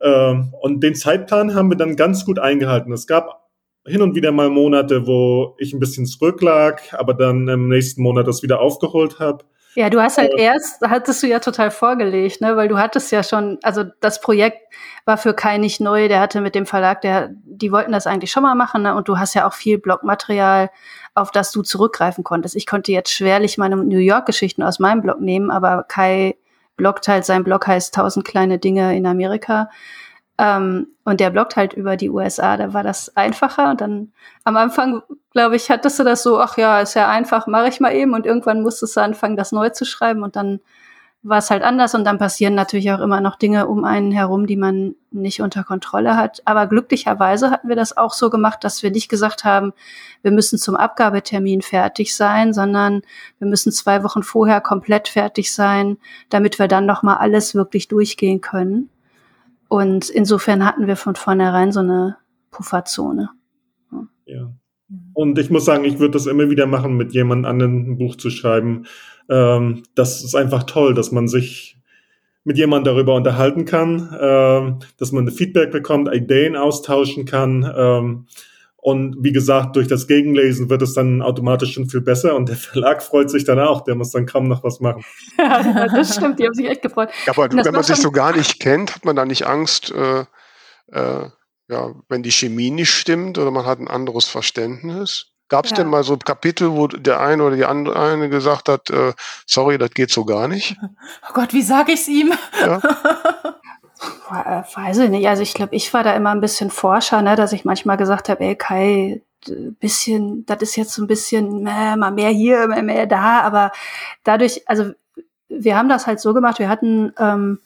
ja. 0.00 0.32
äh, 0.32 0.42
und 0.60 0.80
den 0.80 0.94
Zeitplan 0.94 1.54
haben 1.54 1.70
wir 1.70 1.76
dann 1.76 1.96
ganz 1.96 2.24
gut 2.24 2.38
eingehalten. 2.38 2.92
Es 2.92 3.08
gab 3.08 3.40
hin 3.86 4.02
und 4.02 4.14
wieder 4.14 4.30
mal 4.30 4.50
Monate, 4.50 5.08
wo 5.08 5.56
ich 5.58 5.72
ein 5.72 5.80
bisschen 5.80 6.06
zurücklag, 6.06 6.82
aber 6.92 7.14
dann 7.14 7.48
im 7.48 7.68
nächsten 7.68 8.02
Monat 8.02 8.28
das 8.28 8.42
wieder 8.42 8.60
aufgeholt 8.60 9.18
habe. 9.18 9.44
Ja, 9.74 9.88
du 9.88 10.00
hast 10.00 10.18
halt 10.18 10.32
erst, 10.36 10.80
hattest 10.82 11.22
du 11.22 11.28
ja 11.28 11.38
total 11.38 11.70
vorgelegt, 11.70 12.40
ne, 12.40 12.56
weil 12.56 12.68
du 12.68 12.78
hattest 12.78 13.12
ja 13.12 13.22
schon, 13.22 13.58
also 13.62 13.84
das 14.00 14.20
Projekt 14.20 14.58
war 15.04 15.16
für 15.16 15.32
Kai 15.32 15.58
nicht 15.58 15.80
neu, 15.80 16.08
der 16.08 16.20
hatte 16.20 16.40
mit 16.40 16.56
dem 16.56 16.66
Verlag, 16.66 17.02
der, 17.02 17.30
die 17.44 17.70
wollten 17.70 17.92
das 17.92 18.08
eigentlich 18.08 18.32
schon 18.32 18.42
mal 18.42 18.56
machen, 18.56 18.82
ne, 18.82 18.96
und 18.96 19.06
du 19.06 19.18
hast 19.18 19.34
ja 19.34 19.46
auch 19.46 19.54
viel 19.54 19.78
Blogmaterial, 19.78 20.70
auf 21.14 21.30
das 21.30 21.52
du 21.52 21.62
zurückgreifen 21.62 22.24
konntest. 22.24 22.56
Ich 22.56 22.66
konnte 22.66 22.90
jetzt 22.90 23.12
schwerlich 23.12 23.58
meine 23.58 23.76
New 23.76 23.98
York 23.98 24.26
Geschichten 24.26 24.62
aus 24.62 24.80
meinem 24.80 25.02
Blog 25.02 25.20
nehmen, 25.20 25.50
aber 25.52 25.84
Kai 25.86 26.36
bloggt 26.76 27.06
halt, 27.06 27.24
sein 27.24 27.44
Blog 27.44 27.66
heißt 27.66 27.94
Tausend 27.94 28.24
kleine 28.24 28.58
Dinge 28.58 28.96
in 28.96 29.06
Amerika. 29.06 29.70
Ähm, 30.40 30.86
und 31.04 31.20
der 31.20 31.28
bloggt 31.28 31.56
halt 31.56 31.74
über 31.74 31.98
die 31.98 32.08
USA, 32.08 32.56
da 32.56 32.72
war 32.72 32.82
das 32.82 33.14
einfacher. 33.14 33.70
Und 33.72 33.82
dann 33.82 34.12
am 34.44 34.56
Anfang, 34.56 35.02
glaube 35.32 35.56
ich, 35.56 35.70
hattest 35.70 35.98
du 35.98 36.04
das 36.04 36.22
so, 36.22 36.40
ach 36.40 36.56
ja, 36.56 36.80
ist 36.80 36.94
ja 36.94 37.10
einfach, 37.10 37.46
mache 37.46 37.68
ich 37.68 37.78
mal 37.78 37.94
eben. 37.94 38.14
Und 38.14 38.24
irgendwann 38.24 38.62
musstest 38.62 38.96
du 38.96 39.02
anfangen, 39.02 39.36
das 39.36 39.52
neu 39.52 39.68
zu 39.68 39.84
schreiben. 39.84 40.22
Und 40.22 40.36
dann 40.36 40.60
war 41.22 41.36
es 41.36 41.50
halt 41.50 41.62
anders. 41.62 41.94
Und 41.94 42.04
dann 42.04 42.16
passieren 42.16 42.54
natürlich 42.54 42.90
auch 42.90 43.00
immer 43.00 43.20
noch 43.20 43.36
Dinge 43.36 43.66
um 43.66 43.84
einen 43.84 44.12
herum, 44.12 44.46
die 44.46 44.56
man 44.56 44.94
nicht 45.10 45.42
unter 45.42 45.62
Kontrolle 45.62 46.16
hat. 46.16 46.40
Aber 46.46 46.66
glücklicherweise 46.68 47.50
hatten 47.50 47.68
wir 47.68 47.76
das 47.76 47.98
auch 47.98 48.14
so 48.14 48.30
gemacht, 48.30 48.64
dass 48.64 48.82
wir 48.82 48.90
nicht 48.90 49.10
gesagt 49.10 49.44
haben, 49.44 49.74
wir 50.22 50.30
müssen 50.30 50.58
zum 50.58 50.74
Abgabetermin 50.74 51.60
fertig 51.60 52.16
sein, 52.16 52.54
sondern 52.54 53.02
wir 53.38 53.46
müssen 53.46 53.72
zwei 53.72 54.02
Wochen 54.04 54.22
vorher 54.22 54.62
komplett 54.62 55.08
fertig 55.08 55.52
sein, 55.52 55.98
damit 56.30 56.58
wir 56.58 56.66
dann 56.66 56.86
noch 56.86 57.02
mal 57.02 57.16
alles 57.16 57.54
wirklich 57.54 57.88
durchgehen 57.88 58.40
können. 58.40 58.88
Und 59.70 60.10
insofern 60.10 60.66
hatten 60.66 60.88
wir 60.88 60.96
von 60.96 61.14
vornherein 61.14 61.70
so 61.70 61.78
eine 61.78 62.16
Pufferzone. 62.50 63.30
Ja. 64.26 64.52
Und 65.14 65.38
ich 65.38 65.48
muss 65.48 65.64
sagen, 65.64 65.84
ich 65.84 66.00
würde 66.00 66.14
das 66.14 66.26
immer 66.26 66.50
wieder 66.50 66.66
machen, 66.66 66.96
mit 66.96 67.12
jemand 67.12 67.46
anderem 67.46 67.92
ein 67.92 67.96
Buch 67.96 68.16
zu 68.16 68.30
schreiben. 68.30 68.86
Ähm, 69.28 69.84
das 69.94 70.24
ist 70.24 70.34
einfach 70.34 70.64
toll, 70.64 70.92
dass 70.92 71.12
man 71.12 71.28
sich 71.28 71.78
mit 72.42 72.58
jemandem 72.58 72.94
darüber 72.94 73.14
unterhalten 73.14 73.64
kann, 73.64 74.12
ähm, 74.20 74.78
dass 74.98 75.12
man 75.12 75.30
Feedback 75.30 75.70
bekommt, 75.70 76.12
Ideen 76.12 76.56
austauschen 76.56 77.24
kann. 77.24 77.72
Ähm, 77.76 78.26
und 78.82 79.16
wie 79.20 79.32
gesagt, 79.32 79.76
durch 79.76 79.88
das 79.88 80.06
Gegenlesen 80.06 80.70
wird 80.70 80.80
es 80.80 80.94
dann 80.94 81.20
automatisch 81.20 81.74
schon 81.74 81.88
viel 81.88 82.00
besser 82.00 82.34
und 82.34 82.48
der 82.48 82.56
Verlag 82.56 83.02
freut 83.02 83.30
sich 83.30 83.44
dann 83.44 83.58
auch, 83.58 83.82
der 83.82 83.94
muss 83.94 84.10
dann 84.10 84.24
kaum 84.26 84.48
noch 84.48 84.64
was 84.64 84.80
machen. 84.80 85.04
Ja, 85.38 85.86
das 85.88 86.16
stimmt, 86.16 86.38
die 86.38 86.46
haben 86.46 86.54
sich 86.54 86.66
echt 86.66 86.82
gefreut. 86.82 87.10
Ja, 87.26 87.32
aber 87.36 87.50
wenn 87.52 87.74
man 87.74 87.82
sich 87.82 87.96
so 87.96 88.10
gar 88.10 88.34
nicht 88.34 88.58
kennt, 88.58 88.94
hat 88.94 89.04
man 89.04 89.16
da 89.16 89.26
nicht 89.26 89.46
Angst, 89.46 89.92
äh, 89.92 90.20
äh, 90.92 91.28
ja, 91.68 91.94
wenn 92.08 92.22
die 92.22 92.32
Chemie 92.32 92.70
nicht 92.70 92.90
stimmt 92.90 93.38
oder 93.38 93.50
man 93.50 93.66
hat 93.66 93.78
ein 93.80 93.88
anderes 93.88 94.24
Verständnis? 94.24 95.26
Gab 95.48 95.64
es 95.64 95.72
ja. 95.72 95.78
denn 95.78 95.88
mal 95.88 96.04
so 96.04 96.16
Kapitel, 96.16 96.70
wo 96.72 96.86
der 96.86 97.20
eine 97.20 97.42
oder 97.42 97.56
die 97.56 97.64
andere 97.64 97.98
eine 98.00 98.28
gesagt 98.28 98.68
hat, 98.68 98.88
äh, 98.90 99.12
sorry, 99.46 99.78
das 99.78 99.90
geht 99.90 100.10
so 100.10 100.24
gar 100.24 100.48
nicht? 100.48 100.76
Oh 101.28 101.32
Gott, 101.34 101.52
wie 101.52 101.62
sage 101.62 101.92
ich 101.92 102.00
es 102.00 102.08
ihm? 102.08 102.32
Ja. 102.60 102.80
Äh, 104.30 104.62
weiß 104.74 104.98
ich 104.98 105.10
nicht. 105.10 105.28
Also 105.28 105.42
ich 105.42 105.54
glaube, 105.54 105.74
ich 105.74 105.92
war 105.92 106.04
da 106.04 106.12
immer 106.12 106.30
ein 106.30 106.40
bisschen 106.40 106.70
Forscher, 106.70 107.22
ne, 107.22 107.36
dass 107.36 107.52
ich 107.52 107.64
manchmal 107.64 107.96
gesagt 107.96 108.28
habe, 108.28 108.44
ey 108.44 108.56
Kai, 108.56 109.22
bisschen, 109.80 110.44
das 110.46 110.62
ist 110.62 110.76
jetzt 110.76 110.92
so 110.92 111.02
ein 111.02 111.06
bisschen 111.06 111.66
äh, 111.66 111.96
mal 111.96 112.10
mehr 112.10 112.30
hier, 112.30 112.68
mehr, 112.68 112.82
mehr 112.82 113.06
da, 113.06 113.40
aber 113.40 113.72
dadurch, 114.22 114.68
also 114.68 114.92
wir 115.48 115.76
haben 115.76 115.88
das 115.88 116.06
halt 116.06 116.20
so 116.20 116.34
gemacht, 116.34 116.58
wir 116.58 116.68
hatten 116.68 117.12
ähm, 117.18 117.60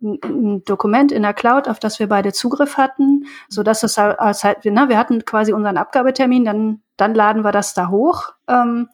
ein 0.00 0.64
Dokument 0.64 1.10
in 1.10 1.22
der 1.22 1.34
Cloud, 1.34 1.68
auf 1.68 1.80
das 1.80 1.98
wir 1.98 2.08
beide 2.08 2.32
Zugriff 2.32 2.76
hatten, 2.76 3.26
so 3.48 3.62
dass 3.62 3.82
es 3.82 3.98
als 3.98 4.44
halt, 4.44 4.64
ne, 4.64 4.88
wir 4.88 4.98
hatten 4.98 5.24
quasi 5.24 5.52
unseren 5.52 5.76
Abgabetermin, 5.76 6.44
dann 6.44 6.80
dann 6.96 7.14
laden 7.14 7.44
wir 7.44 7.52
das 7.52 7.74
da 7.74 7.88
hoch 7.88 8.32
ähm, 8.48 8.88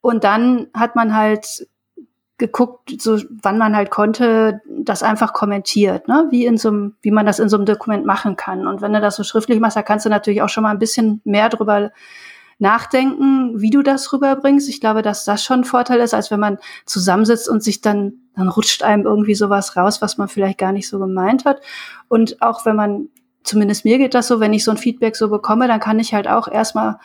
und 0.00 0.24
dann 0.24 0.68
hat 0.74 0.96
man 0.96 1.16
halt 1.16 1.66
geguckt, 2.40 3.00
so 3.00 3.18
wann 3.42 3.58
man 3.58 3.76
halt 3.76 3.90
konnte, 3.90 4.60
das 4.66 5.04
einfach 5.04 5.32
kommentiert, 5.32 6.08
ne? 6.08 6.26
wie 6.30 6.46
in 6.46 6.58
so 6.58 6.70
einem, 6.70 6.96
wie 7.02 7.12
man 7.12 7.26
das 7.26 7.38
in 7.38 7.48
so 7.48 7.56
einem 7.56 7.66
Dokument 7.66 8.04
machen 8.04 8.34
kann. 8.34 8.66
Und 8.66 8.80
wenn 8.80 8.92
du 8.92 9.00
das 9.00 9.14
so 9.14 9.22
schriftlich 9.22 9.60
machst, 9.60 9.76
da 9.76 9.82
kannst 9.82 10.06
du 10.06 10.10
natürlich 10.10 10.42
auch 10.42 10.48
schon 10.48 10.64
mal 10.64 10.70
ein 10.70 10.80
bisschen 10.80 11.20
mehr 11.24 11.48
drüber 11.48 11.92
nachdenken, 12.58 13.60
wie 13.60 13.70
du 13.70 13.82
das 13.82 14.12
rüberbringst. 14.12 14.68
Ich 14.68 14.80
glaube, 14.80 15.02
dass 15.02 15.24
das 15.24 15.44
schon 15.44 15.60
ein 15.60 15.64
Vorteil 15.64 16.00
ist, 16.00 16.14
als 16.14 16.30
wenn 16.30 16.40
man 16.40 16.58
zusammensitzt 16.86 17.48
und 17.48 17.62
sich 17.62 17.80
dann, 17.80 18.14
dann 18.34 18.48
rutscht 18.48 18.82
einem 18.82 19.06
irgendwie 19.06 19.34
sowas 19.34 19.76
raus, 19.76 20.02
was 20.02 20.18
man 20.18 20.28
vielleicht 20.28 20.58
gar 20.58 20.72
nicht 20.72 20.88
so 20.88 20.98
gemeint 20.98 21.44
hat. 21.44 21.60
Und 22.08 22.42
auch 22.42 22.66
wenn 22.66 22.76
man, 22.76 23.08
zumindest 23.44 23.84
mir 23.84 23.98
geht 23.98 24.14
das 24.14 24.28
so, 24.28 24.40
wenn 24.40 24.52
ich 24.52 24.64
so 24.64 24.70
ein 24.70 24.76
Feedback 24.76 25.14
so 25.14 25.28
bekomme, 25.28 25.68
dann 25.68 25.80
kann 25.80 25.98
ich 25.98 26.12
halt 26.12 26.26
auch 26.28 26.48
erstmal 26.48 26.98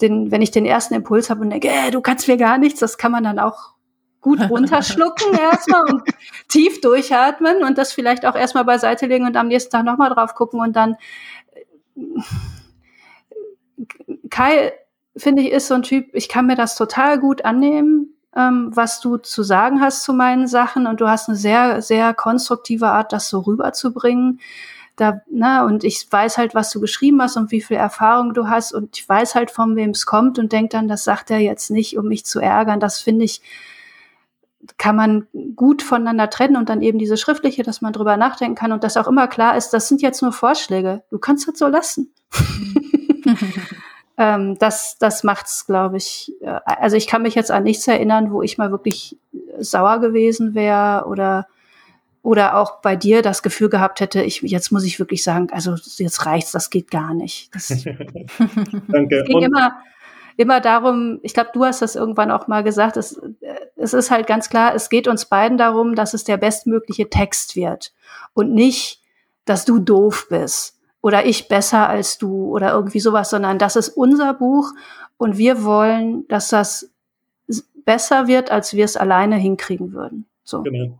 den, 0.00 0.30
wenn 0.30 0.42
ich 0.42 0.50
den 0.50 0.66
ersten 0.66 0.94
Impuls 0.94 1.30
habe 1.30 1.40
und 1.40 1.50
denke, 1.50 1.68
äh, 1.68 1.90
du 1.90 2.00
kannst 2.00 2.28
mir 2.28 2.36
gar 2.36 2.58
nichts, 2.58 2.80
das 2.80 2.98
kann 2.98 3.12
man 3.12 3.24
dann 3.24 3.38
auch 3.38 3.75
gut 4.20 4.40
runterschlucken 4.50 5.32
erstmal 5.32 5.84
und 5.92 6.02
tief 6.48 6.80
durchatmen 6.80 7.62
und 7.62 7.78
das 7.78 7.92
vielleicht 7.92 8.26
auch 8.26 8.34
erstmal 8.34 8.64
beiseite 8.64 9.06
legen 9.06 9.26
und 9.26 9.36
am 9.36 9.48
nächsten 9.48 9.70
Tag 9.70 9.84
nochmal 9.84 10.10
drauf 10.10 10.34
gucken 10.34 10.60
und 10.60 10.74
dann 10.74 10.96
Kai, 14.30 14.72
finde 15.16 15.42
ich, 15.42 15.50
ist 15.50 15.68
so 15.68 15.74
ein 15.74 15.82
Typ, 15.82 16.08
ich 16.14 16.28
kann 16.28 16.46
mir 16.46 16.56
das 16.56 16.76
total 16.76 17.18
gut 17.18 17.44
annehmen, 17.44 18.14
ähm, 18.34 18.70
was 18.74 19.00
du 19.00 19.16
zu 19.16 19.42
sagen 19.42 19.80
hast 19.80 20.02
zu 20.02 20.12
meinen 20.12 20.46
Sachen 20.46 20.86
und 20.86 21.00
du 21.00 21.08
hast 21.08 21.28
eine 21.28 21.36
sehr, 21.36 21.82
sehr 21.82 22.14
konstruktive 22.14 22.88
Art, 22.88 23.12
das 23.12 23.28
so 23.28 23.40
rüberzubringen. 23.40 24.40
Da, 24.96 25.20
na, 25.30 25.64
und 25.64 25.84
ich 25.84 26.06
weiß 26.10 26.38
halt, 26.38 26.54
was 26.54 26.70
du 26.70 26.80
geschrieben 26.80 27.20
hast 27.20 27.36
und 27.36 27.50
wie 27.50 27.60
viel 27.60 27.76
Erfahrung 27.76 28.32
du 28.32 28.48
hast 28.48 28.72
und 28.72 28.96
ich 28.96 29.06
weiß 29.06 29.34
halt, 29.34 29.50
von 29.50 29.76
wem 29.76 29.90
es 29.90 30.06
kommt 30.06 30.38
und 30.38 30.52
denk 30.52 30.70
dann, 30.70 30.88
das 30.88 31.04
sagt 31.04 31.30
er 31.30 31.38
jetzt 31.38 31.70
nicht, 31.70 31.98
um 31.98 32.08
mich 32.08 32.24
zu 32.24 32.40
ärgern. 32.40 32.80
Das 32.80 33.00
finde 33.00 33.26
ich, 33.26 33.42
kann 34.78 34.96
man 34.96 35.26
gut 35.54 35.82
voneinander 35.82 36.30
trennen 36.30 36.56
und 36.56 36.68
dann 36.68 36.82
eben 36.82 36.98
diese 36.98 37.16
schriftliche, 37.16 37.62
dass 37.62 37.80
man 37.80 37.92
drüber 37.92 38.16
nachdenken 38.16 38.54
kann 38.56 38.72
und 38.72 38.84
dass 38.84 38.96
auch 38.96 39.08
immer 39.08 39.28
klar 39.28 39.56
ist, 39.56 39.70
das 39.70 39.88
sind 39.88 40.02
jetzt 40.02 40.22
nur 40.22 40.32
Vorschläge. 40.32 41.02
Du 41.10 41.18
kannst 41.18 41.48
das 41.48 41.58
so 41.58 41.68
lassen. 41.68 42.12
ähm, 44.18 44.56
das 44.58 44.98
das 44.98 45.24
macht's, 45.24 45.66
glaube 45.66 45.96
ich. 45.98 46.32
Äh, 46.40 46.60
also 46.64 46.96
ich 46.96 47.06
kann 47.06 47.22
mich 47.22 47.34
jetzt 47.34 47.50
an 47.50 47.64
nichts 47.64 47.86
erinnern, 47.86 48.30
wo 48.30 48.42
ich 48.42 48.58
mal 48.58 48.70
wirklich 48.70 49.18
sauer 49.58 50.00
gewesen 50.00 50.54
wäre 50.54 51.06
oder 51.06 51.46
oder 52.26 52.56
auch 52.56 52.80
bei 52.80 52.96
dir 52.96 53.22
das 53.22 53.40
Gefühl 53.40 53.68
gehabt 53.68 54.00
hätte, 54.00 54.20
ich, 54.20 54.42
jetzt 54.42 54.72
muss 54.72 54.82
ich 54.82 54.98
wirklich 54.98 55.22
sagen, 55.22 55.46
also 55.52 55.76
jetzt 55.98 56.26
reicht's, 56.26 56.50
das 56.50 56.70
geht 56.70 56.90
gar 56.90 57.14
nicht. 57.14 57.54
Das 57.54 57.68
Danke. 58.88 59.22
ging 59.22 59.42
immer, 59.42 59.76
immer 60.36 60.60
darum, 60.60 61.18
ich 61.22 61.34
glaube, 61.34 61.50
du 61.52 61.64
hast 61.64 61.82
das 61.82 61.96
irgendwann 61.96 62.30
auch 62.30 62.46
mal 62.46 62.62
gesagt, 62.62 62.96
es, 62.96 63.20
es 63.76 63.94
ist 63.94 64.10
halt 64.10 64.26
ganz 64.26 64.48
klar, 64.48 64.74
es 64.74 64.88
geht 64.90 65.08
uns 65.08 65.26
beiden 65.26 65.58
darum, 65.58 65.94
dass 65.94 66.14
es 66.14 66.24
der 66.24 66.36
bestmögliche 66.36 67.08
Text 67.08 67.56
wird 67.56 67.92
und 68.34 68.52
nicht, 68.52 69.00
dass 69.44 69.64
du 69.64 69.78
doof 69.78 70.26
bist 70.28 70.78
oder 71.00 71.24
ich 71.24 71.48
besser 71.48 71.88
als 71.88 72.18
du 72.18 72.48
oder 72.48 72.72
irgendwie 72.72 73.00
sowas, 73.00 73.30
sondern 73.30 73.58
das 73.58 73.76
ist 73.76 73.90
unser 73.90 74.34
Buch 74.34 74.72
und 75.16 75.38
wir 75.38 75.64
wollen, 75.64 76.26
dass 76.28 76.48
das 76.48 76.90
besser 77.84 78.26
wird, 78.26 78.50
als 78.50 78.74
wir 78.74 78.84
es 78.84 78.96
alleine 78.96 79.36
hinkriegen 79.36 79.92
würden. 79.92 80.26
So. 80.44 80.62
Genau. 80.62 80.98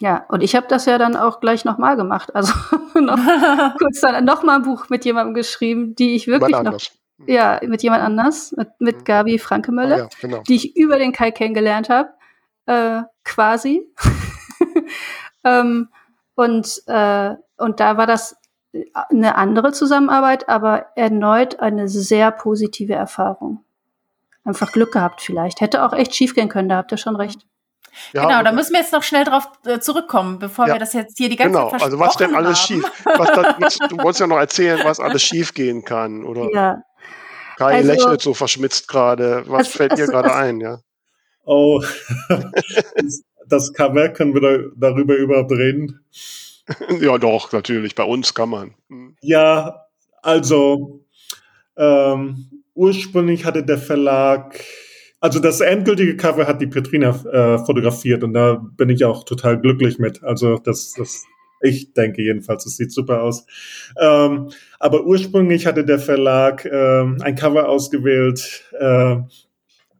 Ja, 0.00 0.26
und 0.28 0.42
ich 0.42 0.54
habe 0.54 0.66
das 0.68 0.84
ja 0.86 0.98
dann 0.98 1.16
auch 1.16 1.40
gleich 1.40 1.64
nochmal 1.64 1.96
gemacht. 1.96 2.34
Also 2.34 2.52
noch, 3.00 3.18
kurz 3.78 4.00
dann 4.00 4.24
nochmal 4.24 4.56
ein 4.56 4.62
Buch 4.62 4.88
mit 4.90 5.04
jemandem 5.04 5.34
geschrieben, 5.34 5.94
die 5.94 6.14
ich 6.14 6.26
wirklich 6.26 6.50
noch, 6.52 6.58
anders. 6.58 6.90
ja, 7.26 7.60
mit 7.66 7.82
jemand 7.82 8.02
anders, 8.02 8.52
mit, 8.56 8.68
mit 8.78 8.96
Mhm. 8.98 9.04
Gabi 9.04 9.38
Frankemölle, 9.38 9.94
Ah, 9.94 9.98
ja, 9.98 10.08
genau. 10.20 10.42
die 10.46 10.56
ich 10.56 10.76
über 10.76 10.98
den 10.98 11.12
Kai 11.12 11.30
kennengelernt 11.30 11.88
habe, 11.88 12.10
äh, 12.66 13.02
quasi. 13.24 13.90
ähm, 15.44 15.88
und, 16.34 16.82
äh, 16.86 17.34
und 17.56 17.80
da 17.80 17.96
war 17.96 18.06
das 18.06 18.36
eine 19.08 19.36
andere 19.36 19.72
Zusammenarbeit, 19.72 20.48
aber 20.50 20.86
erneut 20.96 21.60
eine 21.60 21.88
sehr 21.88 22.30
positive 22.30 22.92
Erfahrung. 22.92 23.64
Einfach 24.44 24.72
Glück 24.72 24.92
gehabt 24.92 25.22
vielleicht. 25.22 25.62
Hätte 25.62 25.82
auch 25.84 25.94
echt 25.94 26.14
schief 26.14 26.34
gehen 26.34 26.50
können, 26.50 26.68
da 26.68 26.76
habt 26.76 26.92
ihr 26.92 26.98
schon 26.98 27.16
recht. 27.16 27.46
Ja, 28.12 28.22
genau, 28.26 28.42
da 28.42 28.52
müssen 28.52 28.72
wir 28.72 28.80
jetzt 28.80 28.92
noch 28.92 29.02
schnell 29.02 29.24
drauf 29.24 29.48
äh, 29.66 29.78
zurückkommen, 29.80 30.38
bevor 30.38 30.66
Ja. 30.66 30.74
wir 30.74 30.80
das 30.80 30.92
jetzt 30.92 31.18
hier 31.18 31.28
die 31.28 31.36
ganze 31.36 31.52
Genau, 31.58 31.70
Zeit 31.70 31.82
also 31.82 31.98
was 31.98 32.16
denn 32.16 32.34
alles 32.34 32.58
haben. 32.58 32.66
schief? 32.82 32.92
Was 33.04 33.28
da, 33.32 33.56
was, 33.60 33.76
du 33.90 33.96
wolltest 33.98 34.20
ja 34.20 34.26
noch 34.26 34.38
erzählen, 34.38 34.80
was 34.84 35.00
alles 35.00 35.22
schief 35.22 35.54
gehen 35.54 35.84
kann, 35.84 36.24
oder? 36.24 36.48
Ja, 36.52 36.82
Kai 37.56 37.76
Also- 37.76 37.88
lächelt 37.92 38.20
so 38.20 38.34
verschmitzt 38.34 38.86
gerade. 38.88 39.44
Was 39.46 39.68
Es- 39.68 39.74
fällt 39.74 39.96
dir 39.98 40.06
gerade 40.06 40.34
ein, 40.34 40.60
ja? 40.60 40.78
Oh, 41.44 41.82
das- 42.28 43.22
das 43.48 43.72
Cover 43.72 44.08
können 44.10 44.34
wir 44.34 44.40
da, 44.40 44.58
darüber 44.88 45.14
überdrehen. 45.16 46.00
Ja, 47.00 47.16
doch, 47.16 47.52
natürlich. 47.52 47.94
Bei 47.94 48.02
uns 48.02 48.34
kann 48.34 48.48
man. 48.48 48.74
Hm. 48.88 49.16
Ja, 49.22 49.86
also 50.22 51.04
ähm, 51.76 52.64
ursprünglich 52.74 53.44
hatte 53.44 53.62
der 53.62 53.78
Verlag, 53.78 54.58
also 55.26 55.40
das 55.40 55.60
endgültige 55.60 56.16
Cover 56.16 56.46
hat 56.46 56.60
die 56.60 56.68
Petrina 56.68 57.08
äh, 57.10 57.58
fotografiert 57.58 58.22
und 58.22 58.32
da 58.32 58.64
bin 58.76 58.90
ich 58.90 59.04
auch 59.04 59.24
total 59.24 59.60
glücklich 59.60 59.98
mit. 59.98 60.22
Also 60.22 60.56
das, 60.58 60.92
das 60.92 61.24
ich 61.60 61.92
denke 61.94 62.22
jedenfalls, 62.22 62.64
es 62.64 62.76
sieht 62.76 62.92
super 62.92 63.22
aus. 63.22 63.44
Ähm, 63.98 64.50
aber 64.78 65.04
ursprünglich 65.04 65.66
hatte 65.66 65.84
der 65.84 65.98
Verlag 65.98 66.64
ähm, 66.64 67.16
ein 67.22 67.34
Cover 67.34 67.68
ausgewählt. 67.68 68.62
Äh, 68.78 69.16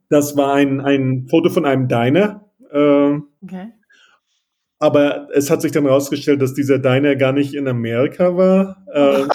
das 0.09 0.37
war 0.37 0.53
ein, 0.53 0.79
ein 0.79 1.27
Foto 1.29 1.49
von 1.49 1.65
einem 1.65 1.89
Diner. 1.89 2.45
Äh, 2.71 3.19
Okay. 3.43 3.67
aber 4.79 5.27
es 5.33 5.49
hat 5.51 5.61
sich 5.61 5.73
dann 5.73 5.83
herausgestellt, 5.83 6.41
dass 6.41 6.53
dieser 6.53 6.79
Diner 6.79 7.15
gar 7.17 7.33
nicht 7.33 7.53
in 7.53 7.67
Amerika 7.67 8.35
war. 8.37 8.77
Äh, 8.93 9.27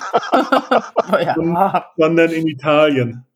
Oh, 1.12 1.16
ja. 1.18 1.84
sondern 1.98 2.30
in 2.30 2.46
Italien. 2.48 3.26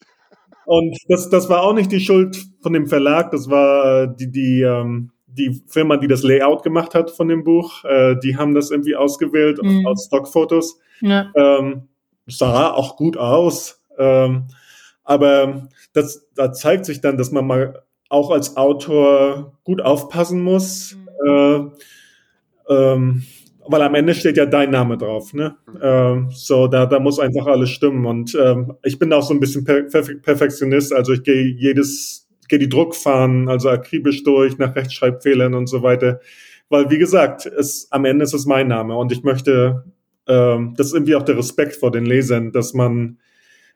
Und 0.66 0.96
das, 1.08 1.30
das 1.30 1.48
war 1.48 1.62
auch 1.62 1.72
nicht 1.72 1.90
die 1.92 2.00
Schuld 2.00 2.44
von 2.60 2.72
dem 2.72 2.86
Verlag, 2.86 3.30
das 3.30 3.48
war 3.48 4.08
die, 4.08 4.30
die, 4.30 4.62
ähm, 4.62 5.12
die 5.26 5.62
Firma, 5.68 5.96
die 5.96 6.08
das 6.08 6.22
Layout 6.22 6.62
gemacht 6.62 6.94
hat 6.94 7.10
von 7.10 7.28
dem 7.28 7.44
Buch. 7.44 7.84
Äh, 7.84 8.16
die 8.22 8.36
haben 8.36 8.54
das 8.54 8.70
irgendwie 8.70 8.96
ausgewählt 8.96 9.62
Mhm. 9.62 9.86
aus 9.86 10.06
Stockfotos. 10.06 10.78
Ja. 11.00 11.30
Ähm, 11.36 11.88
sah 12.26 12.72
auch 12.72 12.96
gut 12.96 13.16
aus. 13.16 13.80
Ähm, 13.98 14.48
aber 15.04 15.68
das, 15.92 16.26
da 16.34 16.52
zeigt 16.52 16.84
sich 16.84 17.00
dann, 17.00 17.16
dass 17.16 17.30
man 17.30 17.46
mal 17.46 17.82
auch 18.08 18.30
als 18.30 18.56
Autor 18.56 19.58
gut 19.62 19.80
aufpassen 19.80 20.42
muss. 20.42 20.96
Äh, 21.26 21.60
ähm, 22.68 23.22
weil 23.68 23.82
am 23.82 23.94
Ende 23.94 24.14
steht 24.14 24.36
ja 24.36 24.46
dein 24.46 24.70
Name 24.70 24.96
drauf, 24.96 25.34
ne? 25.34 25.56
Ähm, 25.80 26.28
so, 26.30 26.66
da, 26.66 26.86
da 26.86 26.98
muss 26.98 27.18
einfach 27.18 27.46
alles 27.46 27.70
stimmen. 27.70 28.06
Und 28.06 28.36
ähm, 28.40 28.74
ich 28.82 28.98
bin 28.98 29.12
auch 29.12 29.22
so 29.22 29.34
ein 29.34 29.40
bisschen 29.40 29.64
per 29.64 29.86
Perfe- 29.86 30.20
Perfektionist, 30.20 30.92
also 30.92 31.12
ich 31.12 31.22
gehe 31.22 31.44
jedes, 31.44 32.28
gehe 32.48 32.58
die 32.58 32.68
Druckfahnen, 32.68 33.48
also 33.48 33.68
akribisch 33.68 34.22
durch, 34.22 34.58
nach 34.58 34.74
Rechtschreibfehlern 34.74 35.54
und 35.54 35.66
so 35.66 35.82
weiter. 35.82 36.20
Weil, 36.68 36.90
wie 36.90 36.98
gesagt, 36.98 37.46
es, 37.46 37.88
am 37.90 38.04
Ende 38.04 38.24
ist 38.24 38.34
es 38.34 38.46
mein 38.46 38.68
Name 38.68 38.96
und 38.96 39.12
ich 39.12 39.22
möchte, 39.22 39.84
ähm, 40.26 40.74
das 40.76 40.88
ist 40.88 40.94
irgendwie 40.94 41.14
auch 41.14 41.22
der 41.22 41.38
Respekt 41.38 41.76
vor 41.76 41.92
den 41.92 42.06
Lesern, 42.06 42.52
dass 42.52 42.74
man 42.74 43.18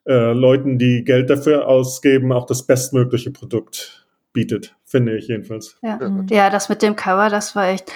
äh, 0.07 0.33
Leuten, 0.33 0.79
die 0.79 1.05
Geld 1.05 1.31
dafür 1.31 1.69
ausgeben, 1.69 2.33
auch 2.33 2.47
das 2.47 2.67
bestmögliche 2.67 3.31
Produkt 3.31 4.07
bietet, 4.33 4.77
finde 4.85 5.17
ich 5.17 5.29
jedenfalls. 5.29 5.77
Ja. 5.83 5.99
Ja, 6.31 6.51
das 6.51 6.69
mit 6.69 6.83
dem 6.83 6.97
Cover, 6.97 7.29
das 7.29 7.55
war 7.55 7.69
echt. 7.69 7.93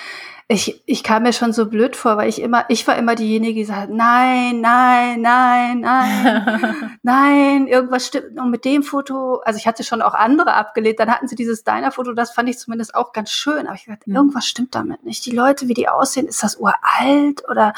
Ich, 0.47 0.82
ich 0.84 1.03
kam 1.03 1.22
mir 1.22 1.32
schon 1.32 1.55
so 1.55 1.66
blöd 1.70 1.97
vor, 1.97 2.18
weil 2.18 2.28
ich 2.28 2.42
immer, 2.42 2.66
ich 2.68 2.86
war 2.86 2.97
immer 2.97 3.14
diejenige, 3.14 3.64
die 3.64 3.72
hat, 3.72 3.88
nein, 3.88 4.61
nein, 4.61 5.22
nein, 5.22 5.80
nein, 5.80 6.99
nein, 7.03 7.66
irgendwas 7.66 8.07
stimmt. 8.09 8.38
Und 8.38 8.51
mit 8.51 8.66
dem 8.66 8.82
Foto, 8.82 9.36
also 9.45 9.57
ich 9.57 9.66
hatte 9.66 9.84
schon 9.84 10.03
auch 10.03 10.12
andere 10.12 10.53
abgelehnt, 10.53 11.01
dann 11.01 11.11
hatten 11.11 11.28
sie 11.28 11.34
dieses 11.34 11.64
Deiner-Foto, 11.64 12.12
das 12.12 12.32
fand 12.32 12.51
ich 12.51 12.59
zumindest 12.59 12.95
auch 12.95 13.12
ganz 13.12 13.30
schön. 13.30 13.66
Aber 13.66 13.74
ich 13.74 13.86
gesagt, 13.86 14.07
Mhm. 14.07 14.16
irgendwas 14.16 14.47
stimmt 14.47 14.74
damit 14.74 15.03
nicht. 15.03 15.24
Die 15.24 15.30
Leute, 15.30 15.66
wie 15.68 15.74
die 15.74 15.88
aussehen, 15.88 16.26
ist 16.26 16.42
das 16.42 16.57
uralt 16.57 17.49
oder 17.49 17.72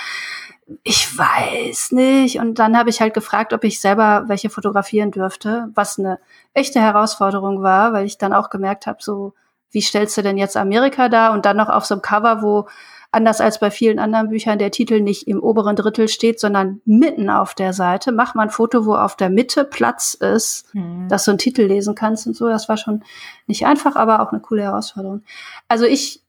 ich 0.82 1.16
weiß 1.16 1.92
nicht. 1.92 2.40
Und 2.40 2.58
dann 2.58 2.76
habe 2.76 2.90
ich 2.90 3.00
halt 3.00 3.14
gefragt, 3.14 3.52
ob 3.52 3.62
ich 3.62 3.80
selber 3.80 4.24
welche 4.26 4.50
fotografieren 4.50 5.12
dürfte, 5.12 5.70
was 5.76 6.00
eine 6.00 6.18
echte 6.52 6.80
Herausforderung 6.80 7.62
war, 7.62 7.92
weil 7.92 8.06
ich 8.06 8.18
dann 8.18 8.32
auch 8.32 8.50
gemerkt 8.50 8.88
habe, 8.88 8.98
so, 9.00 9.34
wie 9.70 9.80
stellst 9.80 10.16
du 10.16 10.22
denn 10.22 10.38
jetzt 10.38 10.56
Amerika 10.56 11.08
dar? 11.08 11.32
Und 11.32 11.44
dann 11.46 11.56
noch 11.56 11.68
auf 11.68 11.84
so 11.84 11.94
einem 11.94 12.02
Cover, 12.02 12.42
wo 12.42 12.66
anders 13.12 13.40
als 13.40 13.60
bei 13.60 13.70
vielen 13.70 13.98
anderen 13.98 14.28
Büchern 14.28 14.58
der 14.58 14.70
Titel 14.70 15.00
nicht 15.00 15.26
im 15.26 15.40
oberen 15.40 15.76
Drittel 15.76 16.08
steht, 16.08 16.38
sondern 16.38 16.80
mitten 16.84 17.30
auf 17.30 17.54
der 17.54 17.72
Seite. 17.72 18.12
Mach 18.12 18.34
mal 18.34 18.44
ein 18.44 18.50
Foto, 18.50 18.84
wo 18.84 18.94
auf 18.94 19.16
der 19.16 19.30
Mitte 19.30 19.64
Platz 19.64 20.14
ist, 20.14 20.74
Mhm. 20.74 21.08
dass 21.08 21.24
du 21.24 21.30
einen 21.30 21.38
Titel 21.38 21.62
lesen 21.62 21.94
kannst 21.94 22.26
und 22.26 22.36
so. 22.36 22.48
Das 22.48 22.68
war 22.68 22.76
schon 22.76 23.02
nicht 23.46 23.64
einfach, 23.64 23.96
aber 23.96 24.20
auch 24.20 24.32
eine 24.32 24.40
coole 24.40 24.62
Herausforderung. 24.62 25.22
Also 25.68 25.86
ich 25.86 26.20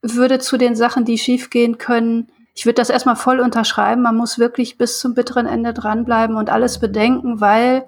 würde 0.00 0.38
zu 0.38 0.56
den 0.56 0.76
Sachen, 0.76 1.04
die 1.04 1.18
schiefgehen 1.18 1.78
können, 1.78 2.28
ich 2.54 2.64
würde 2.64 2.76
das 2.76 2.88
erstmal 2.88 3.16
voll 3.16 3.40
unterschreiben. 3.40 4.00
Man 4.00 4.16
muss 4.16 4.38
wirklich 4.38 4.78
bis 4.78 4.98
zum 4.98 5.12
bitteren 5.12 5.46
Ende 5.46 5.74
dranbleiben 5.74 6.36
und 6.36 6.48
alles 6.48 6.78
bedenken, 6.78 7.42
weil 7.42 7.84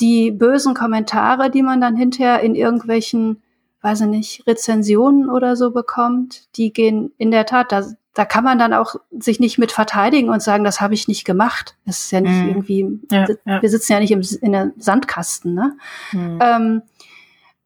die 0.00 0.32
bösen 0.32 0.74
Kommentare, 0.74 1.48
die 1.50 1.62
man 1.62 1.80
dann 1.80 1.94
hinterher 1.94 2.40
in 2.40 2.56
irgendwelchen, 2.56 3.40
weiß 3.82 4.02
ich 4.02 4.06
nicht, 4.08 4.46
Rezensionen 4.46 5.30
oder 5.30 5.56
so 5.56 5.70
bekommt, 5.70 6.54
die 6.56 6.72
gehen 6.72 7.12
in 7.18 7.30
der 7.30 7.46
Tat, 7.46 7.72
da, 7.72 7.84
da 8.14 8.24
kann 8.24 8.44
man 8.44 8.58
dann 8.58 8.74
auch 8.74 8.96
sich 9.10 9.40
nicht 9.40 9.58
mit 9.58 9.72
verteidigen 9.72 10.28
und 10.28 10.42
sagen, 10.42 10.64
das 10.64 10.80
habe 10.80 10.94
ich 10.94 11.08
nicht 11.08 11.24
gemacht. 11.24 11.76
Das 11.86 12.00
ist 12.00 12.10
ja 12.10 12.20
nicht 12.20 12.32
Mhm. 12.32 12.48
irgendwie, 12.48 13.00
Ja, 13.10 13.26
ja. 13.46 13.62
wir 13.62 13.70
sitzen 13.70 13.92
ja 13.92 14.00
nicht 14.00 14.10
im, 14.10 14.22
in 14.42 14.54
einem 14.54 14.72
Sandkasten, 14.78 15.54
ne? 15.54 15.76
Mhm. 16.12 16.38
Ähm, 16.42 16.82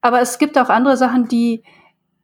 aber 0.00 0.20
es 0.20 0.38
gibt 0.38 0.58
auch 0.58 0.68
andere 0.68 0.96
Sachen, 0.98 1.28
die, 1.28 1.62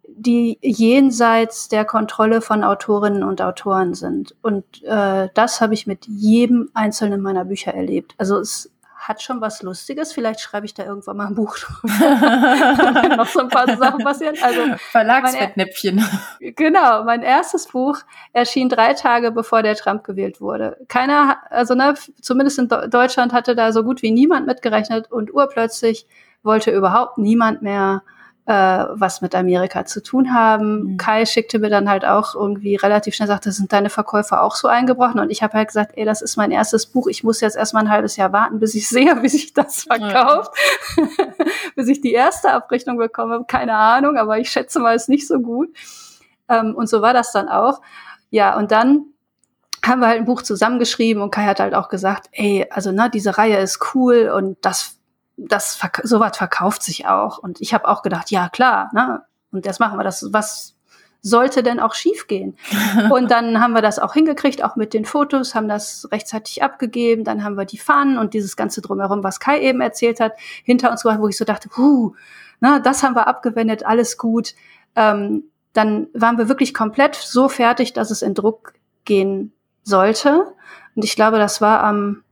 die 0.07 0.59
jenseits 0.61 1.68
der 1.68 1.86
Kontrolle 1.86 2.43
von 2.43 2.62
Autorinnen 2.62 3.22
und 3.24 3.41
Autoren 3.41 3.95
sind. 3.95 4.36
Und 4.43 4.64
äh, 4.84 5.28
das 5.34 5.62
habe 5.62 5.72
ich 5.72 5.86
mit 5.86 6.07
jedem 6.07 6.68
einzelnen 6.74 7.22
meiner 7.22 7.47
Bücher 7.47 7.72
erlebt. 7.72 8.14
Also 8.18 8.38
es 8.38 8.70
hat 9.11 9.22
schon 9.22 9.40
was 9.40 9.61
Lustiges. 9.62 10.12
Vielleicht 10.12 10.40
schreibe 10.40 10.64
ich 10.64 10.72
da 10.72 10.84
irgendwann 10.84 11.16
mal 11.16 11.26
ein 11.26 11.34
Buch 11.34 11.58
drüber. 11.58 13.16
Noch 13.16 13.26
so 13.26 13.40
ein 13.40 13.48
paar 13.48 13.66
Sachen 13.76 14.02
passieren. 14.04 14.36
Also 14.40 14.61
Verlagsfettnäpfchen. 14.92 16.04
Genau, 16.40 17.04
mein 17.04 17.22
erstes 17.22 17.66
Buch 17.66 17.98
erschien 18.32 18.68
drei 18.68 18.94
Tage 18.94 19.32
bevor 19.32 19.62
der 19.62 19.74
Trump 19.74 20.04
gewählt 20.04 20.40
wurde. 20.40 20.78
Keiner, 20.88 21.38
also 21.50 21.74
ne, 21.74 21.94
zumindest 22.20 22.58
in 22.61 22.68
Deutschland 22.68 23.32
hatte 23.32 23.54
da 23.54 23.72
so 23.72 23.82
gut 23.82 24.00
wie 24.02 24.12
niemand 24.12 24.46
mitgerechnet 24.46 25.11
und 25.11 25.34
urplötzlich 25.34 26.06
wollte 26.42 26.70
überhaupt 26.70 27.18
niemand 27.18 27.62
mehr 27.62 28.02
äh, 28.51 28.86
was 28.94 29.20
mit 29.20 29.36
Amerika 29.36 29.84
zu 29.84 30.03
tun 30.03 30.34
haben. 30.34 30.82
Mhm. 30.82 30.96
Kai 30.96 31.24
schickte 31.24 31.61
mir 31.61 31.70
dann 31.70 31.88
halt 31.88 32.05
auch 32.05 32.34
irgendwie 32.34 32.74
relativ 32.74 33.14
schnell, 33.14 33.28
sagte, 33.28 33.53
sind 33.53 33.72
deine 33.72 33.90
Verkäufer 33.90 34.42
auch 34.42 34.57
so 34.57 34.66
eingebrochen? 34.66 35.20
Und 35.20 35.30
ich 35.30 35.44
habe 35.44 35.53
halt 35.53 35.68
gesagt, 35.68 35.92
ey, 35.94 36.05
das 36.05 36.20
ist 36.20 36.36
mein 36.36 36.51
erstes 36.51 36.86
Buch, 36.86 37.07
ich 37.07 37.22
muss 37.22 37.40
jetzt 37.40 37.57
erstmal 37.57 37.84
ein 37.84 37.90
halbes 37.90 38.16
Jahr 38.16 38.32
warten, 38.32 38.59
bis 38.59 38.74
ich 38.74 38.88
sehe, 38.88 39.22
wie 39.22 39.28
sich 39.28 39.55
das 39.55 39.84
verkauft, 39.84 40.53
bis 41.76 41.86
ich 41.86 42.01
die 42.01 42.12
erste 42.12 42.51
Abrechnung 42.51 42.98
bekomme. 42.98 43.44
Keine 43.46 43.76
Ahnung, 43.76 44.16
aber 44.16 44.38
ich 44.38 44.51
schätze 44.51 44.80
mal, 44.80 44.96
ist 44.96 45.09
nicht 45.09 45.28
so 45.28 45.38
gut. 45.38 45.68
Ähm, 46.48 46.74
und 46.74 46.88
so 46.88 47.03
war 47.03 47.12
das 47.12 47.30
dann 47.30 47.48
auch. 47.48 47.80
Ja, 48.30 48.59
und 48.59 48.72
dann 48.72 49.05
haben 49.86 50.01
wir 50.01 50.09
halt 50.09 50.18
ein 50.18 50.24
Buch 50.24 50.42
zusammengeschrieben 50.42 51.22
und 51.22 51.30
Kai 51.30 51.44
hat 51.44 51.61
halt 51.61 51.74
auch 51.74 51.88
gesagt, 51.88 52.28
ey, 52.32 52.66
also 52.68 52.90
ne, 52.90 53.11
diese 53.14 53.38
Reihe 53.38 53.59
ist 53.59 53.94
cool 53.94 54.32
und 54.34 54.59
das, 54.62 54.98
das 55.49 55.78
sowas 56.03 56.36
verkauft 56.36 56.82
sich 56.82 57.07
auch. 57.07 57.38
Und 57.38 57.61
ich 57.61 57.74
habe 57.74 57.88
auch 57.88 58.03
gedacht, 58.03 58.30
ja 58.30 58.49
klar, 58.49 58.91
ne, 58.93 59.22
und 59.53 59.66
jetzt 59.66 59.80
machen 59.80 59.99
wir 59.99 60.05
das, 60.05 60.28
was 60.32 60.76
sollte 61.22 61.62
denn 61.62 61.80
auch 61.80 61.95
schiefgehen? 61.95 62.57
und 63.11 63.30
dann 63.30 63.61
haben 63.61 63.74
wir 63.74 63.82
das 63.82 63.99
auch 63.99 64.14
hingekriegt, 64.14 64.62
auch 64.64 64.76
mit 64.76 64.95
den 64.95 65.05
Fotos, 65.05 65.55
haben 65.55 65.68
das 65.68 66.09
rechtzeitig 66.11 66.62
abgegeben, 66.62 67.24
dann 67.24 67.45
haben 67.45 67.57
wir 67.57 67.64
die 67.64 67.78
Fahnen 67.78 68.18
und 68.18 68.34
dieses 68.34 68.57
ganze 68.57 68.80
drumherum, 68.80 69.22
was 69.22 69.41
Kai 69.41 69.61
eben 69.61 69.80
erzählt 69.80 70.20
hat, 70.20 70.32
hinter 70.64 70.91
uns 70.91 71.03
gebracht, 71.03 71.20
wo 71.20 71.28
ich 71.28 71.36
so 71.36 71.45
dachte, 71.45 71.68
puh, 71.68 72.14
na, 72.61 72.78
das 72.78 73.03
haben 73.03 73.14
wir 73.14 73.26
abgewendet, 73.26 73.84
alles 73.84 74.18
gut. 74.18 74.55
Ähm, 74.95 75.45
dann 75.72 76.09
waren 76.14 76.36
wir 76.36 76.49
wirklich 76.49 76.74
komplett 76.74 77.14
so 77.14 77.49
fertig, 77.49 77.93
dass 77.93 78.11
es 78.11 78.22
in 78.22 78.34
Druck 78.34 78.74
gehen 79.05 79.53
sollte. 79.82 80.53
Und 80.95 81.05
ich 81.05 81.16
glaube, 81.16 81.38
das 81.38 81.61
war 81.61 81.82
am 81.82 82.22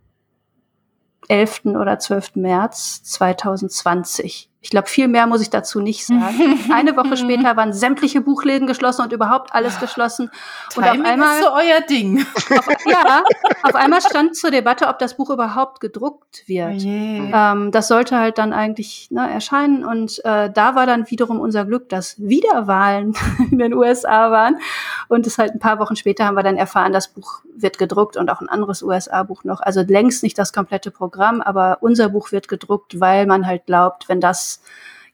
11. 1.28 1.76
oder 1.76 1.98
12. 1.98 2.36
März 2.36 3.02
2020. 3.04 4.50
Ich 4.60 4.70
glaube, 4.70 4.88
viel 4.88 5.06
mehr 5.06 5.28
muss 5.28 5.40
ich 5.40 5.50
dazu 5.50 5.80
nicht 5.80 6.04
sagen. 6.04 6.58
Eine 6.72 6.96
Woche 6.96 7.16
später 7.16 7.56
waren 7.56 7.72
sämtliche 7.72 8.20
Buchläden 8.20 8.66
geschlossen 8.66 9.02
und 9.02 9.12
überhaupt 9.12 9.54
alles 9.54 9.78
geschlossen. 9.78 10.30
Und 10.74 10.82
Timing 10.82 11.00
auf 11.00 11.06
einmal, 11.06 11.38
ist 11.38 11.44
so 11.44 11.52
euer 11.52 11.80
Ding. 11.88 12.26
Auf, 12.58 12.66
ja, 12.86 13.22
auf 13.62 13.74
einmal 13.76 14.00
stand 14.00 14.34
zur 14.34 14.50
Debatte, 14.50 14.88
ob 14.88 14.98
das 14.98 15.16
Buch 15.16 15.30
überhaupt 15.30 15.78
gedruckt 15.80 16.42
wird. 16.46 16.82
Oh 16.82 17.36
ähm, 17.36 17.70
das 17.70 17.86
sollte 17.86 18.18
halt 18.18 18.38
dann 18.38 18.52
eigentlich 18.52 19.08
ne, 19.12 19.30
erscheinen. 19.30 19.84
Und 19.84 20.24
äh, 20.24 20.50
da 20.50 20.74
war 20.74 20.86
dann 20.86 21.08
wiederum 21.08 21.38
unser 21.38 21.64
Glück, 21.64 21.88
dass 21.88 22.16
Wiederwahlen 22.18 23.14
in 23.52 23.58
den 23.58 23.74
USA 23.74 24.32
waren. 24.32 24.58
Und 25.06 25.28
es 25.28 25.38
halt 25.38 25.54
ein 25.54 25.60
paar 25.60 25.78
Wochen 25.78 25.94
später 25.94 26.24
haben 26.24 26.36
wir 26.36 26.42
dann 26.42 26.56
erfahren, 26.56 26.92
das 26.92 27.08
Buch 27.08 27.42
wird 27.56 27.78
gedruckt 27.78 28.16
und 28.16 28.28
auch 28.28 28.40
ein 28.40 28.48
anderes 28.48 28.82
USA-Buch 28.82 29.44
noch. 29.44 29.60
Also 29.60 29.82
längst 29.82 30.22
nicht 30.24 30.36
das 30.36 30.52
komplette 30.52 30.90
Programm, 30.90 31.40
aber 31.40 31.78
unser 31.80 32.08
Buch 32.08 32.32
wird 32.32 32.48
gedruckt, 32.48 33.00
weil 33.00 33.26
man 33.26 33.46
halt 33.46 33.66
glaubt, 33.66 34.08
wenn 34.08 34.20
das 34.20 34.57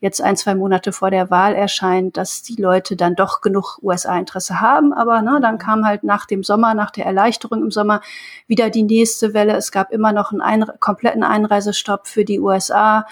jetzt 0.00 0.20
ein, 0.20 0.36
zwei 0.36 0.54
Monate 0.54 0.92
vor 0.92 1.10
der 1.10 1.30
Wahl 1.30 1.54
erscheint, 1.54 2.16
dass 2.16 2.42
die 2.42 2.60
Leute 2.60 2.94
dann 2.94 3.14
doch 3.14 3.40
genug 3.40 3.78
USA-Interesse 3.82 4.60
haben. 4.60 4.92
Aber 4.92 5.22
ne, 5.22 5.38
dann 5.40 5.58
kam 5.58 5.86
halt 5.86 6.04
nach 6.04 6.26
dem 6.26 6.42
Sommer, 6.42 6.74
nach 6.74 6.90
der 6.90 7.06
Erleichterung 7.06 7.62
im 7.62 7.70
Sommer 7.70 8.02
wieder 8.46 8.68
die 8.70 8.82
nächste 8.82 9.32
Welle. 9.32 9.56
Es 9.56 9.72
gab 9.72 9.92
immer 9.92 10.12
noch 10.12 10.30
einen 10.30 10.42
ein 10.42 10.66
kompletten 10.78 11.24
Einreisestopp 11.24 12.06
für 12.06 12.24
die 12.24 12.38
USA. 12.38 13.06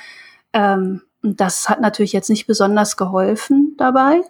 Ähm, 0.53 1.01
das 1.22 1.68
hat 1.68 1.80
natürlich 1.80 2.12
jetzt 2.12 2.28
nicht 2.28 2.47
besonders 2.47 2.97
geholfen 2.97 3.74
dabei. 3.78 4.20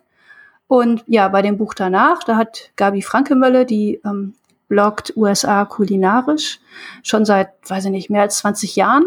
Und 0.68 1.02
ja, 1.06 1.28
bei 1.28 1.42
dem 1.42 1.58
Buch 1.58 1.74
danach, 1.74 2.22
da 2.22 2.36
hat 2.36 2.70
Gabi 2.76 3.02
Frankemölle, 3.02 3.66
die 3.66 4.00
ähm, 4.04 4.34
bloggt 4.68 5.16
USA 5.16 5.64
kulinarisch, 5.64 6.60
schon 7.02 7.24
seit, 7.24 7.48
weiß 7.68 7.86
ich 7.86 7.90
nicht, 7.90 8.08
mehr 8.08 8.22
als 8.22 8.38
20 8.38 8.76
Jahren 8.76 9.04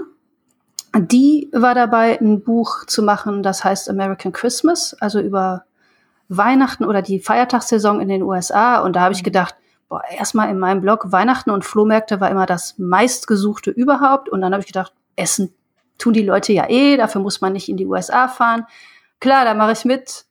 die 0.98 1.50
war 1.52 1.76
dabei, 1.76 2.20
ein 2.20 2.41
Buch 2.41 2.86
zu 2.86 3.04
machen, 3.04 3.43
das 3.43 3.64
heißt 3.64 3.89
American 3.89 4.32
Christmas, 4.32 4.96
also 5.00 5.20
über 5.20 5.66
Weihnachten 6.30 6.86
oder 6.86 7.02
die 7.02 7.20
Feiertagssaison 7.20 8.00
in 8.00 8.08
den 8.08 8.24
USA. 8.24 8.80
Und 8.80 8.96
da 8.96 9.02
habe 9.02 9.14
ich 9.14 9.22
mhm. 9.22 9.26
gedacht, 9.26 9.56
boah, 9.89 10.02
erstmal 10.10 10.50
in 10.50 10.60
meinem 10.60 10.82
Blog, 10.82 11.12
Weihnachten 11.12 11.52
und 11.52 11.66
Flohmärkte 11.66 12.20
war 12.20 12.32
immer 12.32 12.46
das 12.46 12.78
meistgesuchte 12.78 13.72
überhaupt. 13.72 14.30
Und 14.30 14.41
dann 14.41 14.54
habe 14.54 14.62
ich 14.62 14.68
gedacht, 14.68 14.93
Essen 15.16 15.54
tun 15.98 16.14
die 16.14 16.24
Leute 16.24 16.54
ja 16.54 16.70
eh, 16.70 16.98
dafür 16.98 17.22
muss 17.22 17.41
man 17.41 17.54
nicht 17.54 17.70
in 17.70 17.78
die 17.78 17.86
USA 17.86 18.28
fahren. 18.28 18.66
Klar, 19.20 19.46
da 19.46 19.54
mache 19.54 19.72
ich 19.74 19.86
mit. 19.86 20.26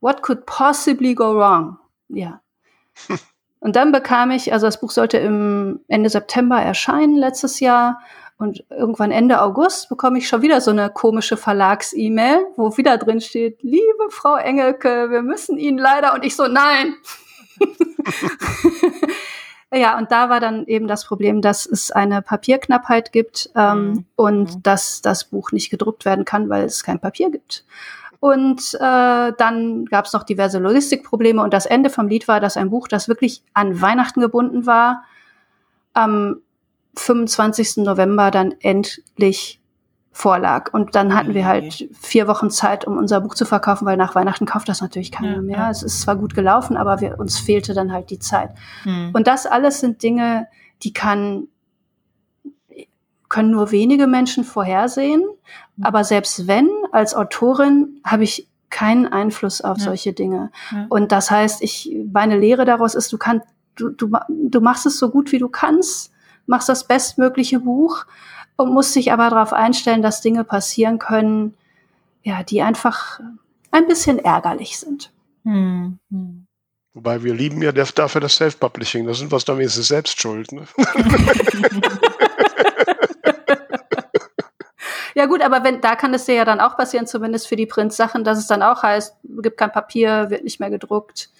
What 0.00 0.22
could 0.22 0.46
possibly 0.46 1.14
go 1.14 1.34
wrong? 1.34 1.78
Ja. 2.08 2.40
Und 3.60 3.76
dann 3.76 3.92
bekam 3.92 4.30
ich, 4.30 4.52
also 4.52 4.66
das 4.66 4.80
Buch 4.80 4.90
sollte 4.90 5.18
im 5.18 5.80
Ende 5.86 6.08
September 6.08 6.60
erscheinen 6.60 7.16
letztes 7.16 7.60
Jahr. 7.60 8.00
Und 8.40 8.64
irgendwann 8.70 9.10
Ende 9.10 9.42
August 9.42 9.90
bekomme 9.90 10.16
ich 10.16 10.26
schon 10.26 10.40
wieder 10.40 10.62
so 10.62 10.70
eine 10.70 10.88
komische 10.88 11.36
Verlags-E-Mail, 11.36 12.46
wo 12.56 12.74
wieder 12.78 12.96
drin 12.96 13.20
steht, 13.20 13.62
liebe 13.62 14.08
Frau 14.08 14.36
Engelke, 14.36 15.10
wir 15.10 15.20
müssen 15.20 15.58
Ihnen 15.58 15.76
leider, 15.76 16.14
und 16.14 16.24
ich 16.24 16.36
so, 16.36 16.48
nein. 16.48 16.94
ja, 19.74 19.98
und 19.98 20.10
da 20.10 20.30
war 20.30 20.40
dann 20.40 20.64
eben 20.64 20.88
das 20.88 21.04
Problem, 21.04 21.42
dass 21.42 21.66
es 21.66 21.90
eine 21.90 22.22
Papierknappheit 22.22 23.12
gibt 23.12 23.50
ähm, 23.54 23.90
mhm. 23.90 24.04
und 24.16 24.56
mhm. 24.56 24.62
dass 24.62 25.02
das 25.02 25.24
Buch 25.24 25.52
nicht 25.52 25.68
gedruckt 25.68 26.06
werden 26.06 26.24
kann, 26.24 26.48
weil 26.48 26.64
es 26.64 26.82
kein 26.82 26.98
Papier 26.98 27.30
gibt. 27.30 27.66
Und 28.20 28.72
äh, 28.72 29.32
dann 29.36 29.84
gab 29.84 30.06
es 30.06 30.14
noch 30.14 30.22
diverse 30.22 30.60
Logistikprobleme 30.60 31.42
und 31.42 31.52
das 31.52 31.66
Ende 31.66 31.90
vom 31.90 32.08
Lied 32.08 32.26
war, 32.26 32.40
dass 32.40 32.56
ein 32.56 32.70
Buch, 32.70 32.88
das 32.88 33.06
wirklich 33.06 33.42
an 33.52 33.82
Weihnachten 33.82 34.22
gebunden 34.22 34.64
war, 34.64 35.04
am 35.92 36.40
25. 36.96 37.78
November 37.78 38.30
dann 38.30 38.54
endlich 38.60 39.60
vorlag. 40.12 40.72
Und 40.72 40.94
dann 40.94 41.14
hatten 41.14 41.34
wir 41.34 41.46
halt 41.46 41.88
vier 41.98 42.26
Wochen 42.26 42.50
Zeit, 42.50 42.86
um 42.86 42.98
unser 42.98 43.20
Buch 43.20 43.34
zu 43.34 43.44
verkaufen, 43.44 43.86
weil 43.86 43.96
nach 43.96 44.14
Weihnachten 44.14 44.44
kauft 44.44 44.68
das 44.68 44.80
natürlich 44.80 45.12
keiner 45.12 45.36
ja, 45.36 45.40
mehr. 45.40 45.58
Ja. 45.58 45.70
Es 45.70 45.82
ist 45.82 46.00
zwar 46.02 46.16
gut 46.16 46.34
gelaufen, 46.34 46.76
aber 46.76 47.00
wir, 47.00 47.18
uns 47.18 47.38
fehlte 47.38 47.74
dann 47.74 47.92
halt 47.92 48.10
die 48.10 48.18
Zeit. 48.18 48.50
Mhm. 48.84 49.10
Und 49.12 49.26
das 49.26 49.46
alles 49.46 49.80
sind 49.80 50.02
Dinge, 50.02 50.48
die 50.82 50.92
kann, 50.92 51.48
können 53.28 53.50
nur 53.50 53.70
wenige 53.70 54.06
Menschen 54.06 54.44
vorhersehen. 54.44 55.22
Mhm. 55.76 55.84
Aber 55.84 56.02
selbst 56.04 56.46
wenn, 56.46 56.68
als 56.90 57.14
Autorin 57.14 58.00
habe 58.04 58.24
ich 58.24 58.48
keinen 58.68 59.06
Einfluss 59.06 59.60
auf 59.60 59.78
ja. 59.78 59.84
solche 59.84 60.12
Dinge. 60.12 60.50
Und 60.88 61.12
das 61.12 61.30
heißt, 61.30 61.62
ich, 61.62 61.96
meine 62.12 62.38
Lehre 62.38 62.64
daraus 62.64 62.94
ist, 62.94 63.12
du 63.12 63.18
kannst, 63.18 63.46
du, 63.76 63.90
du, 63.90 64.10
du 64.28 64.60
machst 64.60 64.86
es 64.86 64.98
so 64.98 65.10
gut 65.10 65.32
wie 65.32 65.38
du 65.38 65.48
kannst 65.48 66.09
machst 66.50 66.68
das 66.68 66.84
bestmögliche 66.84 67.60
Buch 67.60 68.04
und 68.56 68.74
musst 68.74 68.94
dich 68.96 69.12
aber 69.12 69.30
darauf 69.30 69.52
einstellen, 69.54 70.02
dass 70.02 70.20
Dinge 70.20 70.44
passieren 70.44 70.98
können, 70.98 71.54
ja, 72.22 72.42
die 72.42 72.60
einfach 72.60 73.20
ein 73.70 73.86
bisschen 73.86 74.18
ärgerlich 74.18 74.78
sind. 74.78 75.12
Hm. 75.44 75.98
hm. 76.10 76.46
Wobei 76.92 77.22
wir 77.22 77.32
lieben 77.34 77.62
ja 77.62 77.70
dafür 77.70 78.20
das 78.20 78.34
Self-Publishing. 78.34 79.06
Da 79.06 79.14
sind 79.14 79.30
wir 79.30 79.38
dann 79.38 79.58
wenigstens 79.58 79.86
selbst 79.86 80.20
schuld. 80.20 80.50
Ne? 80.50 80.66
ja 85.14 85.26
gut, 85.26 85.40
aber 85.40 85.62
wenn, 85.62 85.80
da 85.80 85.94
kann 85.94 86.12
es 86.14 86.24
dir 86.24 86.34
ja 86.34 86.44
dann 86.44 86.58
auch 86.58 86.76
passieren, 86.76 87.06
zumindest 87.06 87.46
für 87.46 87.54
die 87.54 87.66
Print-Sachen, 87.66 88.24
dass 88.24 88.38
es 88.38 88.48
dann 88.48 88.64
auch 88.64 88.82
heißt, 88.82 89.14
gibt 89.40 89.56
kein 89.56 89.70
Papier, 89.70 90.30
wird 90.30 90.42
nicht 90.42 90.58
mehr 90.58 90.70
gedruckt 90.70 91.30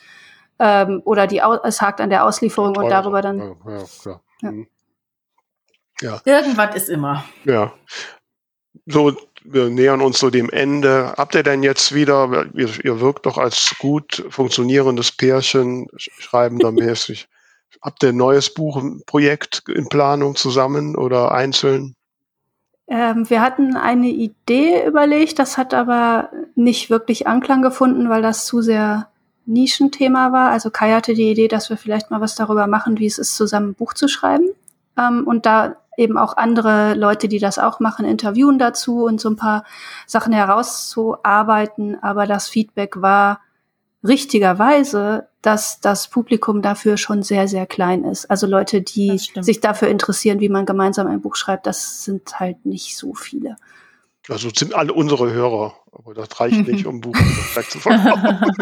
ähm, 0.61 1.03
oder 1.05 1.27
die, 1.27 1.43
es 1.65 1.83
hakt 1.83 2.01
an 2.01 2.11
der 2.11 2.25
Auslieferung 2.25 2.77
ja, 2.77 2.83
und 2.83 2.89
darüber 2.89 3.21
dann. 3.21 3.39
Ja, 3.41 3.57
ja, 3.67 3.85
klar. 4.01 4.21
Ja. 4.43 4.53
Mhm. 4.53 4.69
Ja. 6.01 6.21
Irgendwas 6.25 6.75
ist 6.75 6.89
immer. 6.89 7.25
Ja. 7.45 7.73
So, 8.87 9.17
wir 9.45 9.69
nähern 9.69 10.01
uns 10.01 10.19
so 10.19 10.31
dem 10.31 10.51
Ende. 10.51 11.15
Habt 11.17 11.35
ihr 11.35 11.43
denn 11.43 11.63
jetzt 11.63 11.95
wieder, 11.95 12.47
ihr, 12.55 12.69
ihr 12.85 13.01
wirkt 13.01 13.27
doch 13.27 13.39
als 13.39 13.75
gut 13.79 14.25
funktionierendes 14.29 15.13
Pärchen, 15.13 15.87
schreibendermäßig. 15.97 17.29
Habt 17.83 18.03
ihr 18.03 18.11
ein 18.11 18.17
neues 18.17 18.53
Buchprojekt 18.53 19.63
in 19.69 19.89
Planung 19.89 20.37
zusammen 20.37 20.97
oder 20.97 21.33
einzeln? 21.33 21.95
Ähm, 22.89 23.31
wir 23.31 23.41
hatten 23.41 23.77
eine 23.77 24.09
Idee 24.09 24.85
überlegt, 24.85 25.39
das 25.39 25.57
hat 25.57 25.73
aber 25.73 26.31
nicht 26.57 26.91
wirklich 26.91 27.27
Anklang 27.27 27.63
gefunden, 27.63 28.11
weil 28.11 28.21
das 28.21 28.45
zu 28.45 28.61
sehr 28.61 29.09
Nischenthema 29.47 30.33
war. 30.33 30.51
Also 30.51 30.71
Kai 30.71 30.93
hatte 30.93 31.15
die 31.15 31.31
Idee, 31.31 31.49
dass 31.49 31.71
wir 31.71 31.77
vielleicht 31.77 32.11
mal 32.11 32.21
was 32.21 32.35
darüber 32.35 32.67
machen, 32.67 32.99
wie 32.99 33.07
es 33.07 33.19
ist, 33.19 33.37
zusammen 33.37 33.71
ein 33.71 33.75
Buch 33.75 33.95
zu 33.95 34.09
schreiben. 34.09 34.51
Ähm, 34.99 35.27
und 35.27 35.47
da 35.47 35.77
eben 36.01 36.17
auch 36.17 36.37
andere 36.37 36.95
Leute, 36.95 37.29
die 37.29 37.39
das 37.39 37.59
auch 37.59 37.79
machen, 37.79 38.05
interviewen 38.05 38.59
dazu 38.59 39.05
und 39.05 39.21
so 39.21 39.29
ein 39.29 39.37
paar 39.37 39.65
Sachen 40.07 40.33
herauszuarbeiten. 40.33 42.03
Aber 42.03 42.27
das 42.27 42.49
Feedback 42.49 43.01
war 43.03 43.41
richtigerweise, 44.03 45.29
dass 45.43 45.81
das 45.81 46.09
Publikum 46.09 46.63
dafür 46.63 46.97
schon 46.97 47.23
sehr, 47.23 47.49
sehr 47.49 47.67
klein 47.67 48.05
ist. 48.05 48.31
Also 48.31 48.47
Leute, 48.47 48.83
die 48.83 49.19
sich 49.19 49.61
dafür 49.61 49.89
interessieren, 49.89 50.41
wie 50.41 50.49
man 50.49 50.67
gemeinsam 50.67 51.07
ein 51.07 51.21
Buch 51.21 51.37
schreibt, 51.37 51.67
das 51.67 52.05
sind 52.05 52.41
halt 52.41 52.65
nicht 52.65 52.97
so 52.97 53.15
viele. 53.15 53.57
Also 54.29 54.51
sind 54.55 54.75
alle 54.75 54.93
unsere 54.93 55.33
Hörer, 55.33 55.75
aber 55.93 56.15
das 56.15 56.41
reicht 56.41 56.67
nicht, 56.67 56.87
um 56.87 57.01
Buch 57.01 57.17
zu 57.69 57.79
verkaufen. 57.79 58.55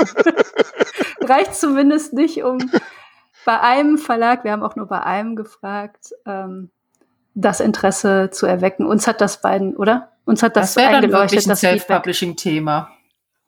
reicht 1.21 1.55
zumindest 1.55 2.13
nicht, 2.13 2.43
um 2.43 2.59
bei 3.45 3.61
einem 3.61 3.99
Verlag, 3.99 4.45
wir 4.45 4.53
haben 4.53 4.63
auch 4.63 4.77
nur 4.77 4.87
bei 4.87 5.03
einem 5.03 5.37
gefragt, 5.37 6.13
ähm, 6.27 6.71
das 7.41 7.61
Interesse 7.61 8.31
zu 8.33 8.47
erwecken. 8.47 8.87
Uns 8.87 9.07
hat 9.07 9.21
das 9.21 9.41
beiden, 9.41 9.77
oder? 9.77 10.11
Uns 10.25 10.43
hat 10.43 10.57
das, 10.57 10.75
das 10.75 10.85
eingeleuchtet. 10.85 11.45
Dann 11.45 11.51
das 11.51 11.61
Self-Publishing-Thema. 11.61 12.91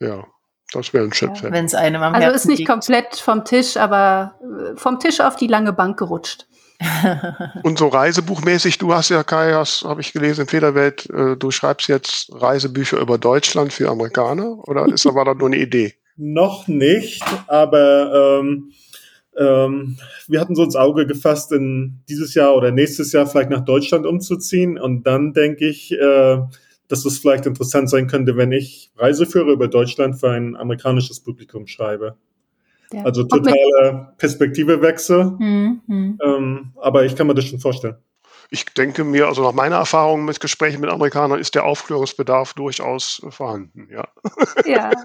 Ja, 0.01 0.25
das 0.73 0.93
wäre 0.93 1.05
ein 1.05 1.13
Schritt. 1.13 1.41
Ja, 1.43 1.51
Wenn 1.53 1.65
es 1.65 1.75
einem 1.75 2.03
am 2.03 2.15
Also 2.15 2.25
Herzen 2.25 2.37
ist 2.37 2.47
nicht 2.47 2.59
liegt. 2.61 2.71
komplett 2.71 3.17
vom 3.17 3.45
Tisch, 3.45 3.77
aber 3.77 4.37
äh, 4.43 4.77
vom 4.77 4.99
Tisch 4.99 5.21
auf 5.21 5.37
die 5.37 5.49
lange 5.49 5.73
Bank 5.73 5.99
gerutscht. 5.99 6.47
Und 7.63 7.79
so 7.79 7.89
reisebuchmäßig, 7.89 8.79
du 8.79 8.95
hast 8.95 9.11
ja, 9.11 9.23
Kai, 9.23 9.53
habe 9.53 10.01
ich 10.01 10.13
gelesen 10.13 10.43
in 10.43 10.47
Federwelt, 10.47 11.11
äh, 11.11 11.37
du 11.37 11.51
schreibst 11.51 11.89
jetzt 11.89 12.31
Reisebücher 12.33 12.99
über 12.99 13.19
Deutschland 13.19 13.73
für 13.73 13.91
Amerikaner 13.91 14.67
oder 14.67 14.87
ist 14.87 15.05
war 15.05 15.25
das 15.27 15.37
nur 15.37 15.49
eine 15.49 15.59
Idee? 15.59 15.95
Noch 16.17 16.69
nicht, 16.69 17.23
aber 17.49 18.41
ähm, 18.41 18.73
ähm, 19.41 19.97
wir 20.29 20.41
hatten 20.41 20.55
so 20.55 20.63
ins 20.63 20.77
Auge 20.77 21.07
gefasst, 21.07 21.51
in 21.51 22.01
dieses 22.09 22.35
Jahr 22.35 22.55
oder 22.55 22.71
nächstes 22.71 23.13
Jahr 23.13 23.27
vielleicht 23.27 23.51
nach 23.51 23.65
Deutschland 23.65 24.07
umzuziehen. 24.07 24.79
Und 24.79 25.05
dann 25.07 25.33
denke 25.33 25.67
ich, 25.67 25.93
äh, 25.93 26.39
dass 26.89 27.05
es 27.07 27.19
vielleicht 27.19 27.47
interessant 27.47 27.89
sein 27.89 28.07
könnte, 28.07 28.37
wenn 28.37 28.53
ich 28.53 28.93
Reiseführer 28.97 29.53
über 29.53 29.69
Deutschland 29.69 30.21
für 30.21 30.31
ein 30.31 30.57
amerikanisches 30.57 31.21
Publikum 31.21 31.67
schreibe. 31.67 32.17
Ja. 32.93 33.05
Also 33.05 33.25
totaler 33.25 34.15
Perspektivewechsel. 34.19 35.25
Mhm. 35.39 36.19
Ähm, 36.23 36.73
aber 36.77 37.05
ich 37.05 37.17
kann 37.17 37.27
mir 37.27 37.35
das 37.35 37.47
schon 37.47 37.61
vorstellen. 37.61 37.97
Ich 38.51 38.65
denke 38.67 39.05
mir, 39.05 39.29
also 39.29 39.43
nach 39.43 39.53
meiner 39.53 39.77
Erfahrung 39.77 40.25
mit 40.25 40.41
Gesprächen 40.41 40.81
mit 40.81 40.91
Amerikanern 40.91 41.39
ist 41.39 41.55
der 41.55 41.65
Aufklärungsbedarf 41.65 42.55
durchaus 42.55 43.23
vorhanden, 43.31 43.89
ja. 43.91 44.09
Ja. 44.65 44.91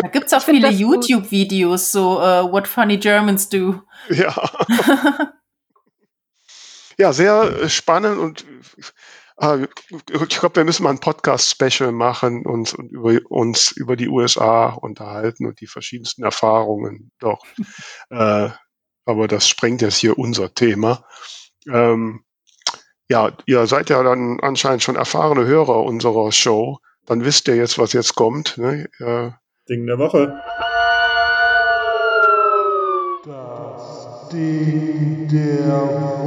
Da 0.00 0.06
gibt 0.06 0.26
es 0.26 0.32
auch 0.32 0.42
viele 0.42 0.70
YouTube-Videos, 0.70 1.90
so 1.90 2.20
uh, 2.20 2.52
What 2.52 2.68
Funny 2.68 2.98
Germans 2.98 3.48
Do. 3.48 3.82
Ja. 4.10 4.32
ja, 6.98 7.12
sehr 7.12 7.68
spannend 7.68 8.18
und 8.18 8.46
äh, 9.38 9.66
ich 10.00 10.38
glaube, 10.38 10.56
wir 10.56 10.64
müssen 10.64 10.84
mal 10.84 10.90
ein 10.90 11.00
Podcast-Special 11.00 11.92
machen 11.92 12.46
und, 12.46 12.74
und 12.74 12.90
über 12.90 13.18
uns 13.28 13.72
über 13.72 13.96
die 13.96 14.08
USA 14.08 14.68
unterhalten 14.68 15.46
und 15.46 15.60
die 15.60 15.66
verschiedensten 15.66 16.24
Erfahrungen 16.24 17.10
doch. 17.18 17.44
äh, 18.10 18.50
aber 19.04 19.26
das 19.26 19.48
sprengt 19.48 19.80
jetzt 19.82 19.96
hier 19.96 20.18
unser 20.18 20.52
Thema. 20.52 21.04
Ähm, 21.66 22.24
ja, 23.08 23.32
ihr 23.46 23.66
seid 23.66 23.90
ja 23.90 24.02
dann 24.02 24.38
anscheinend 24.40 24.82
schon 24.82 24.96
erfahrene 24.96 25.46
Hörer 25.46 25.82
unserer 25.82 26.30
Show. 26.32 26.78
Dann 27.06 27.24
wisst 27.24 27.48
ihr 27.48 27.56
jetzt, 27.56 27.78
was 27.78 27.92
jetzt 27.94 28.14
kommt. 28.14 28.58
Ne? 28.58 28.86
Äh, 28.98 29.30
Ding 29.68 29.86
der 29.86 29.98
Woche. 29.98 30.38
Das 33.24 34.28
Ding 34.30 35.28
der 35.28 35.68
Woche. 35.68 36.17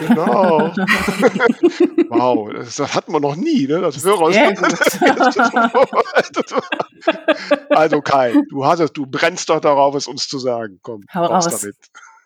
Genau. 0.00 0.72
wow, 2.08 2.50
das, 2.52 2.76
das, 2.76 2.94
hatten 2.94 3.12
wir 3.12 3.20
noch 3.20 3.36
nie, 3.36 3.66
ne? 3.66 3.80
Das 3.80 4.02
Hörer 4.04 4.30
Also 7.70 8.00
Kai, 8.00 8.34
du 8.48 8.64
hast 8.64 8.80
es, 8.80 8.92
du 8.92 9.06
brennst 9.06 9.50
doch 9.50 9.60
darauf, 9.60 9.94
es 9.94 10.06
uns 10.06 10.26
zu 10.28 10.38
sagen. 10.38 10.78
Komm, 10.82 11.02
Hau 11.14 11.26
raus 11.26 11.48
damit. 11.48 11.76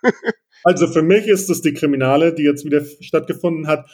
also 0.64 0.87
für 0.87 1.03
mich 1.03 1.27
ist 1.27 1.51
es 1.51 1.62
die 1.62 1.75
Kriminale, 1.75 2.33
die 2.35 2.45
jetzt 2.45 2.64
wieder 2.64 2.83
stattgefunden 3.01 3.66
hat. 3.66 3.87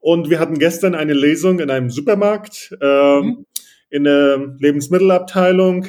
Und 0.00 0.30
wir 0.30 0.38
hatten 0.38 0.58
gestern 0.58 0.94
eine 0.94 1.12
Lesung 1.12 1.60
in 1.60 1.70
einem 1.70 1.90
Supermarkt, 1.90 2.76
ähm, 2.80 3.24
mhm. 3.24 3.46
in 3.90 4.04
der 4.04 4.54
Lebensmittelabteilung. 4.58 5.86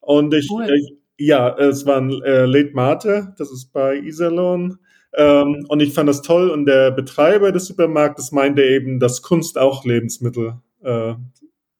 Und 0.00 0.34
ich, 0.34 0.48
cool. 0.50 0.64
äh, 0.64 0.80
ja, 1.16 1.56
es 1.58 1.86
war 1.86 1.98
ein 1.98 2.10
äh, 2.22 2.46
Late 2.46 2.72
Mate, 2.72 3.34
das 3.38 3.50
ist 3.50 3.72
bei 3.72 3.96
Iserlohn. 3.96 4.78
Ähm, 5.14 5.64
und 5.68 5.80
ich 5.80 5.92
fand 5.92 6.08
das 6.08 6.22
toll. 6.22 6.50
Und 6.50 6.66
der 6.66 6.90
Betreiber 6.90 7.52
des 7.52 7.66
Supermarktes 7.66 8.32
meinte 8.32 8.62
eben, 8.62 9.00
dass 9.00 9.22
Kunst 9.22 9.58
auch 9.58 9.84
Lebensmittel 9.84 10.54
äh, 10.82 11.14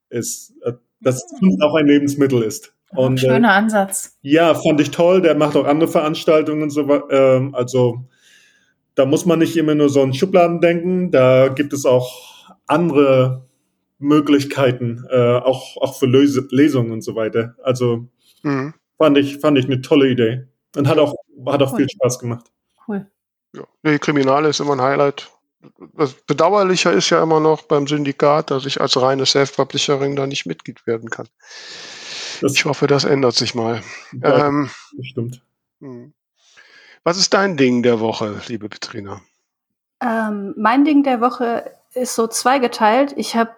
ist, 0.09 0.55
äh, 0.63 0.73
dass 1.01 1.25
Kunst 1.39 1.63
auch 1.63 1.75
ein 1.75 1.87
Lebensmittel 1.87 2.43
ist. 2.43 2.75
Und, 2.91 3.23
äh, 3.23 3.27
Schöner 3.27 3.53
Ansatz. 3.53 4.19
Ja, 4.23 4.55
fand 4.55 4.81
ich 4.81 4.91
toll. 4.91 5.23
Der 5.23 5.35
macht 5.35 5.57
auch 5.57 5.65
andere 5.65 5.91
Veranstaltungen 5.91 6.63
und 6.63 6.71
so. 6.71 7.09
Ähm, 7.11 7.55
also 7.55 8.05
da 8.95 9.07
muss 9.07 9.25
man 9.27 9.39
nicht 9.39 9.57
immer 9.57 9.75
nur 9.75 9.89
so 9.89 10.03
in 10.03 10.13
Schubladen 10.13 10.61
denken. 10.61 11.11
Da 11.11 11.49
gibt 11.49 11.73
es 11.73 11.87
auch 11.87 12.57
andere 12.67 13.47
Möglichkeiten, 13.99 15.05
äh, 15.11 15.37
auch, 15.39 15.77
auch 15.77 15.99
für 15.99 16.07
Löse 16.07 16.49
Lesungen 16.51 16.93
und 16.93 17.03
so 17.03 17.15
weiter. 17.15 17.55
Also 17.63 18.09
mhm. 18.43 18.75
fand, 18.99 19.19
ich, 19.19 19.39
fand 19.39 19.59
ich 19.59 19.67
eine 19.67 19.83
tolle 19.83 20.09
Idee. 20.09 20.47
Und 20.77 20.89
hat 20.89 20.99
auch, 20.99 21.15
hat 21.47 21.63
auch 21.63 21.73
cool. 21.73 21.79
viel 21.79 21.91
Spaß 21.91 22.19
gemacht. 22.19 22.47
Cool. 22.87 23.07
Ja, 23.53 23.65
nee, 23.83 23.99
Kriminale 23.99 24.49
ist 24.49 24.61
immer 24.61 24.73
ein 24.73 24.81
Highlight. 24.81 25.31
Das 25.95 26.15
Bedauerlicher 26.15 26.93
ist 26.93 27.11
ja 27.11 27.23
immer 27.23 27.41
noch 27.41 27.63
beim 27.63 27.87
Syndikat, 27.87 28.51
dass 28.51 28.65
ich 28.65 28.81
als 28.81 29.01
reine 29.01 29.27
Self-Publisherin 29.27 30.17
da 30.17 30.27
nicht 30.27 30.47
Mitglied 30.47 30.87
werden 30.87 31.11
kann. 31.11 31.29
Das 32.41 32.55
ich 32.55 32.65
hoffe, 32.65 32.87
das 32.87 33.05
ändert 33.05 33.35
sich 33.35 33.55
mal. 33.55 33.83
Ja, 34.13 34.47
ähm, 34.47 34.71
stimmt. 35.03 35.43
Hm. 35.81 36.15
Was 37.05 37.19
ist 37.19 37.35
dein 37.35 37.57
Ding 37.57 37.83
der 37.83 38.01
Woche, 38.01 38.41
liebe 38.47 38.69
Petrina? 38.69 39.21
Ähm, 40.01 40.55
mein 40.57 40.85
Ding 40.85 41.03
der 41.03 41.21
Woche 41.21 41.71
ist 41.93 42.15
so 42.15 42.27
zweigeteilt. 42.27 43.13
Ich 43.17 43.37
habe 43.37 43.51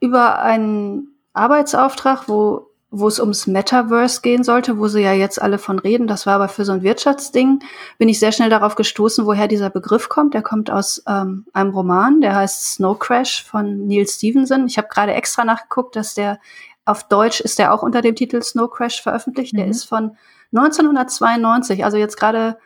über 0.00 0.40
einen 0.40 1.16
Arbeitsauftrag, 1.32 2.28
wo 2.28 2.70
wo 2.98 3.08
es 3.08 3.18
ums 3.18 3.46
Metaverse 3.46 4.20
gehen 4.22 4.44
sollte, 4.44 4.78
wo 4.78 4.88
sie 4.88 5.02
ja 5.02 5.12
jetzt 5.12 5.40
alle 5.40 5.58
von 5.58 5.78
reden. 5.78 6.06
Das 6.06 6.26
war 6.26 6.34
aber 6.34 6.48
für 6.48 6.64
so 6.64 6.72
ein 6.72 6.82
Wirtschaftsding, 6.82 7.60
bin 7.98 8.08
ich 8.08 8.18
sehr 8.18 8.32
schnell 8.32 8.50
darauf 8.50 8.74
gestoßen, 8.74 9.26
woher 9.26 9.48
dieser 9.48 9.70
Begriff 9.70 10.08
kommt. 10.08 10.34
Der 10.34 10.42
kommt 10.42 10.70
aus 10.70 11.02
ähm, 11.08 11.46
einem 11.52 11.70
Roman, 11.70 12.20
der 12.20 12.36
heißt 12.36 12.74
Snow 12.74 12.98
Crash 12.98 13.44
von 13.44 13.86
Neil 13.86 14.06
Stevenson. 14.06 14.66
Ich 14.66 14.78
habe 14.78 14.88
gerade 14.88 15.14
extra 15.14 15.44
nachgeguckt, 15.44 15.96
dass 15.96 16.14
der 16.14 16.38
auf 16.84 17.08
Deutsch 17.08 17.40
ist 17.40 17.58
der 17.58 17.72
auch 17.72 17.82
unter 17.82 18.02
dem 18.02 18.14
Titel 18.14 18.42
Snow 18.42 18.70
Crash 18.70 19.02
veröffentlicht. 19.02 19.54
Mhm. 19.54 19.58
Der 19.58 19.66
ist 19.68 19.84
von 19.84 20.16
1992, 20.52 21.84
also 21.84 21.96
jetzt 21.96 22.16
gerade 22.16 22.58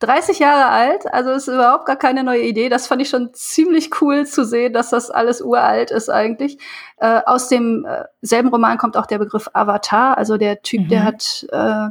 30 0.00 0.40
Jahre 0.40 0.68
alt, 0.68 1.12
also 1.12 1.30
ist 1.30 1.48
überhaupt 1.48 1.86
gar 1.86 1.96
keine 1.96 2.22
neue 2.22 2.42
Idee. 2.42 2.68
Das 2.68 2.86
fand 2.86 3.00
ich 3.00 3.08
schon 3.08 3.32
ziemlich 3.32 4.02
cool 4.02 4.26
zu 4.26 4.44
sehen, 4.44 4.74
dass 4.74 4.90
das 4.90 5.10
alles 5.10 5.40
uralt 5.40 5.90
ist 5.90 6.10
eigentlich. 6.10 6.58
Äh, 6.98 7.22
aus 7.24 7.48
dem 7.48 7.86
äh, 7.86 8.04
selben 8.20 8.48
Roman 8.48 8.76
kommt 8.76 8.96
auch 8.96 9.06
der 9.06 9.18
Begriff 9.18 9.48
Avatar, 9.54 10.18
also 10.18 10.36
der 10.36 10.60
Typ, 10.60 10.82
mhm. 10.82 10.88
der 10.88 11.04
hat 11.04 11.46
äh, 11.50 11.88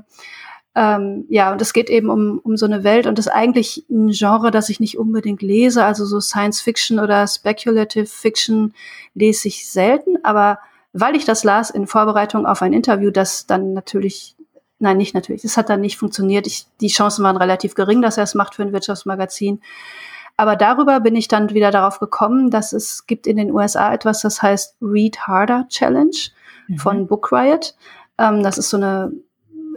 ähm, 0.77 1.25
ja, 1.29 1.53
und 1.53 1.61
es 1.61 1.71
geht 1.71 1.89
eben 1.89 2.09
um, 2.09 2.39
um 2.43 2.57
so 2.57 2.65
eine 2.65 2.83
Welt 2.83 3.07
und 3.07 3.17
das 3.17 3.27
ist 3.27 3.31
eigentlich 3.31 3.85
ein 3.89 4.09
Genre, 4.09 4.51
das 4.51 4.69
ich 4.69 4.81
nicht 4.81 4.97
unbedingt 4.97 5.41
lese. 5.41 5.85
Also 5.85 6.05
so 6.05 6.19
Science 6.19 6.59
Fiction 6.61 6.99
oder 6.99 7.25
Speculative 7.27 8.05
Fiction 8.05 8.73
lese 9.13 9.47
ich 9.47 9.69
selten, 9.71 10.17
aber 10.23 10.59
weil 10.91 11.15
ich 11.15 11.23
das 11.25 11.43
las 11.45 11.69
in 11.69 11.87
Vorbereitung 11.87 12.45
auf 12.45 12.61
ein 12.61 12.73
Interview, 12.73 13.09
das 13.09 13.47
dann 13.47 13.73
natürlich 13.73 14.34
Nein, 14.79 14.97
nicht 14.97 15.13
natürlich. 15.13 15.41
Das 15.41 15.57
hat 15.57 15.69
dann 15.69 15.81
nicht 15.81 15.97
funktioniert. 15.97 16.47
Ich, 16.47 16.65
die 16.81 16.87
Chancen 16.87 17.23
waren 17.23 17.37
relativ 17.37 17.75
gering, 17.75 18.01
dass 18.01 18.17
er 18.17 18.23
es 18.23 18.35
macht 18.35 18.55
für 18.55 18.63
ein 18.63 18.73
Wirtschaftsmagazin. 18.73 19.61
Aber 20.37 20.55
darüber 20.55 20.99
bin 20.99 21.15
ich 21.15 21.27
dann 21.29 21.49
wieder 21.51 21.71
darauf 21.71 21.99
gekommen, 21.99 22.49
dass 22.49 22.73
es 22.73 23.07
gibt 23.07 23.25
in 23.25 23.37
den 23.37 23.51
USA 23.51 23.93
etwas, 23.93 24.21
das 24.21 24.41
heißt 24.41 24.75
Read 24.81 25.19
Harder 25.19 25.65
Challenge 25.69 26.17
mhm. 26.67 26.77
von 26.77 27.07
Book 27.07 27.31
Riot. 27.31 27.75
Ähm, 28.17 28.43
das 28.43 28.57
ist 28.57 28.69
so 28.69 28.77
eine, 28.77 29.13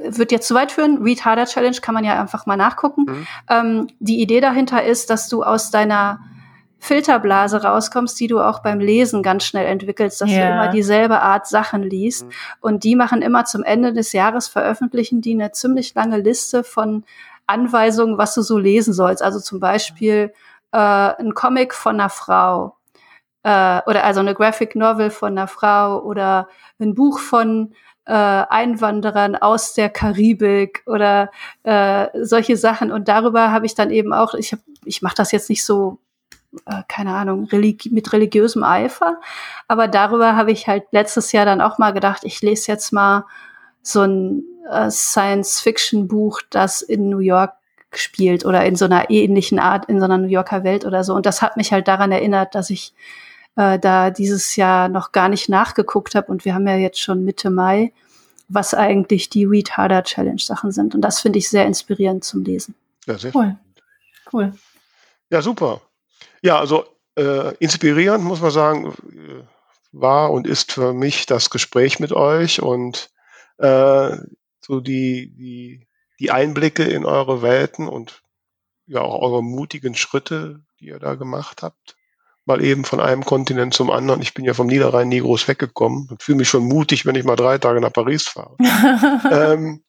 wird 0.03 0.33
jetzt 0.33 0.49
zu 0.49 0.55
weit 0.55 0.73
führen. 0.73 1.01
Read 1.03 1.25
Harder 1.25 1.45
Challenge 1.45 1.77
kann 1.81 1.95
man 1.95 2.05
ja 2.05 2.21
einfach 2.21 2.47
mal 2.47 2.57
nachgucken. 2.57 3.03
Mhm. 3.03 3.27
Ähm, 3.49 3.87
die 4.01 4.21
Idee 4.21 4.41
dahinter 4.41 4.83
ist, 4.83 5.11
dass 5.11 5.29
du 5.29 5.45
aus 5.45 5.71
deiner 5.71 6.21
Filterblase 6.79 7.63
rauskommst, 7.63 8.19
die 8.21 8.29
du 8.29 8.41
auch 8.41 8.61
beim 8.61 8.81
Lesen 8.81 9.23
ganz 9.23 9.45
schnell 9.45 9.67
entwickelst, 9.67 10.21
dass 10.21 10.31
ja. 10.31 10.39
du 10.39 10.53
immer 10.53 10.69
dieselbe 10.69 11.21
Art 11.21 11.47
Sachen 11.47 11.83
liest. 11.83 12.27
Mhm. 12.27 12.31
Und 12.61 12.85
die 12.85 12.95
machen 12.95 13.21
immer 13.23 13.45
zum 13.45 13.65
Ende 13.65 13.93
des 13.93 14.13
Jahres 14.13 14.49
veröffentlichen 14.49 15.21
die 15.21 15.35
eine 15.35 15.53
ziemlich 15.53 15.95
lange 15.95 16.19
Liste 16.19 16.63
von 16.63 17.05
Anweisungen, 17.47 18.19
was 18.19 18.35
du 18.35 18.43
so 18.43 18.59
lesen 18.59 18.93
sollst. 18.93 19.23
Also 19.23 19.41
zum 19.41 19.59
Beispiel 19.59 20.33
äh, 20.73 20.79
ein 20.79 21.35
Comic 21.35 21.75
von 21.75 21.99
einer 21.99 22.11
Frau 22.11 22.77
äh, 23.43 23.81
oder 23.87 24.05
also 24.05 24.21
eine 24.21 24.35
Graphic 24.35 24.77
Novel 24.77 25.11
von 25.11 25.33
einer 25.33 25.49
Frau 25.49 26.01
oder 26.03 26.49
ein 26.79 26.95
Buch 26.95 27.19
von 27.19 27.75
äh, 28.05 28.13
Einwanderern 28.13 29.37
aus 29.37 29.75
der 29.75 29.91
Karibik 29.91 30.83
oder 30.87 31.31
äh, 31.65 32.09
solche 32.23 32.57
Sachen. 32.57 32.93
Und 32.93 33.09
darüber 33.09 33.51
habe 33.51 33.67
ich 33.67 33.75
dann 33.75 33.91
eben 33.91 34.13
auch, 34.13 34.35
ich, 34.35 34.53
hab, 34.53 34.61
ich 34.85 35.03
mache 35.03 35.17
das 35.17 35.33
jetzt 35.33 35.51
nicht 35.51 35.65
so 35.65 35.99
äh, 36.67 36.83
keine 36.89 37.15
Ahnung, 37.15 37.45
religi 37.45 37.91
mit 37.91 38.13
religiösem 38.13 38.63
Eifer. 38.63 39.21
Aber 39.67 39.89
darüber 39.89 40.37
habe 40.37 40.53
ich 40.53 40.67
halt 40.67 40.85
letztes 40.93 41.33
Jahr 41.33 41.45
dann 41.45 41.61
auch 41.61 41.79
mal 41.79 41.93
gedacht, 41.93 42.25
ich 42.25 42.41
lese 42.43 42.73
jetzt 42.73 42.93
mal 42.93 43.25
so 43.83 44.03
ein 44.03 44.43
äh, 44.71 44.91
Science-Fiction-Buch, 44.91 46.43
das 46.51 46.83
in 46.83 47.09
New 47.09 47.19
York 47.19 47.53
spielt 47.95 48.45
oder 48.45 48.65
in 48.67 48.77
so 48.77 48.85
einer 48.85 49.11
ähnlichen 49.11 49.59
Art, 49.59 49.87
in 49.87 49.99
so 49.99 50.05
einer 50.05 50.19
New 50.19 50.29
Yorker 50.29 50.65
Welt 50.65 50.85
oder 50.85 51.05
so. 51.05 51.15
Und 51.15 51.27
das 51.27 51.43
hat 51.43 51.57
mich 51.57 51.73
halt 51.73 51.89
daran 51.89 52.13
erinnert, 52.13 52.55
dass 52.55 52.71
ich 52.71 52.93
äh, 53.57 53.79
da 53.79 54.11
dieses 54.11 54.57
Jahr 54.57 54.89
noch 54.89 55.13
gar 55.13 55.29
nicht 55.29 55.49
nachgeguckt 55.49 56.15
habe. 56.15 56.31
Und 56.31 56.45
wir 56.45 56.55
haben 56.55 56.67
ja 56.69 56.77
jetzt 56.77 57.01
schon 57.01 57.25
Mitte 57.25 57.51
Mai, 57.51 57.93
was 58.49 58.75
eigentlich 58.75 59.31
die 59.31 59.45
Read 59.45 59.77
Harder 59.77 60.03
Challenge 60.03 60.41
Sachen 60.41 60.71
sind. 60.71 60.95
Und 60.95 61.01
das 61.03 61.21
finde 61.21 61.39
ich 61.39 61.49
sehr 61.49 61.67
inspirierend 61.67 62.25
zum 62.25 62.45
Lesen. 62.45 62.75
Ja, 63.07 63.19
sehr 63.19 63.35
cool. 63.35 63.57
Cool. 64.33 64.53
Ja, 65.31 65.43
super. 65.43 65.81
Ja, 66.43 66.59
also 66.59 66.85
äh, 67.17 67.55
inspirierend 67.57 68.25
muss 68.25 68.41
man 68.41 68.51
sagen, 68.51 68.95
äh, 69.13 69.43
war 69.93 70.31
und 70.31 70.47
ist 70.47 70.73
für 70.73 70.93
mich 70.93 71.27
das 71.27 71.51
Gespräch 71.51 71.99
mit 71.99 72.13
euch 72.13 72.63
und 72.63 73.11
äh, 73.59 74.17
so 74.61 74.81
die, 74.81 75.35
die, 75.35 75.87
die 76.21 76.31
Einblicke 76.31 76.85
in 76.85 77.05
eure 77.05 77.43
Welten 77.43 77.89
und 77.89 78.23
ja 78.87 79.01
auch 79.01 79.21
eure 79.23 79.43
mutigen 79.43 79.95
Schritte, 79.95 80.61
die 80.81 80.87
ihr 80.87 80.99
da 80.99 81.15
gemacht 81.15 81.63
habt. 81.63 81.97
Mal 82.45 82.65
eben 82.65 82.85
von 82.85 83.01
einem 83.01 83.25
Kontinent 83.25 83.75
zum 83.75 83.91
anderen. 83.91 84.23
Ich 84.23 84.33
bin 84.33 84.45
ja 84.45 84.55
vom 84.55 84.69
Niederrhein 84.69 85.09
nie 85.09 85.21
groß 85.21 85.49
weggekommen 85.49 86.09
und 86.11 86.23
fühle 86.23 86.39
mich 86.39 86.49
schon 86.49 86.65
mutig, 86.65 87.05
wenn 87.05 87.15
ich 87.15 87.25
mal 87.25 87.37
drei 87.37 87.59
Tage 87.59 87.81
nach 87.81 87.93
Paris 87.93 88.27
fahre. 88.27 88.57
ähm, 89.31 89.83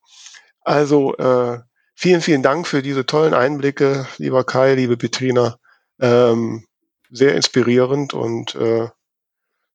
also 0.62 1.16
äh, 1.16 1.60
vielen, 1.96 2.22
vielen 2.22 2.44
Dank 2.44 2.68
für 2.68 2.82
diese 2.82 3.06
tollen 3.06 3.34
Einblicke, 3.34 4.08
lieber 4.18 4.44
Kai, 4.44 4.76
liebe 4.76 4.98
Petrina 4.98 5.58
ähm, 6.00 6.66
sehr 7.12 7.36
inspirierend 7.36 8.14
und 8.14 8.56
äh, 8.56 8.90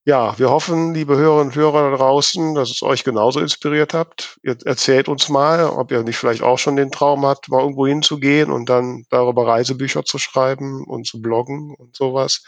Ja, 0.06 0.38
wir 0.38 0.50
hoffen, 0.50 0.92
liebe 0.92 1.16
Hörerinnen 1.16 1.48
und 1.48 1.54
Hörer 1.56 1.90
da 1.90 1.96
draußen, 1.96 2.54
dass 2.54 2.70
es 2.70 2.82
euch 2.82 3.04
genauso 3.04 3.40
inspiriert 3.40 3.94
habt. 3.94 4.38
Ihr 4.42 4.56
erzählt 4.66 5.08
uns 5.08 5.30
mal, 5.30 5.64
ob 5.64 5.90
ihr 5.90 6.02
nicht 6.02 6.18
vielleicht 6.18 6.42
auch 6.42 6.58
schon 6.58 6.76
den 6.76 6.90
Traum 6.92 7.24
habt, 7.24 7.48
mal 7.48 7.60
irgendwo 7.60 7.86
hinzugehen 7.86 8.50
und 8.50 8.68
dann 8.68 9.06
darüber 9.08 9.46
Reisebücher 9.46 10.04
zu 10.04 10.18
schreiben 10.18 10.84
und 10.84 11.06
zu 11.06 11.22
bloggen 11.22 11.74
und 11.74 11.96
sowas. 11.96 12.42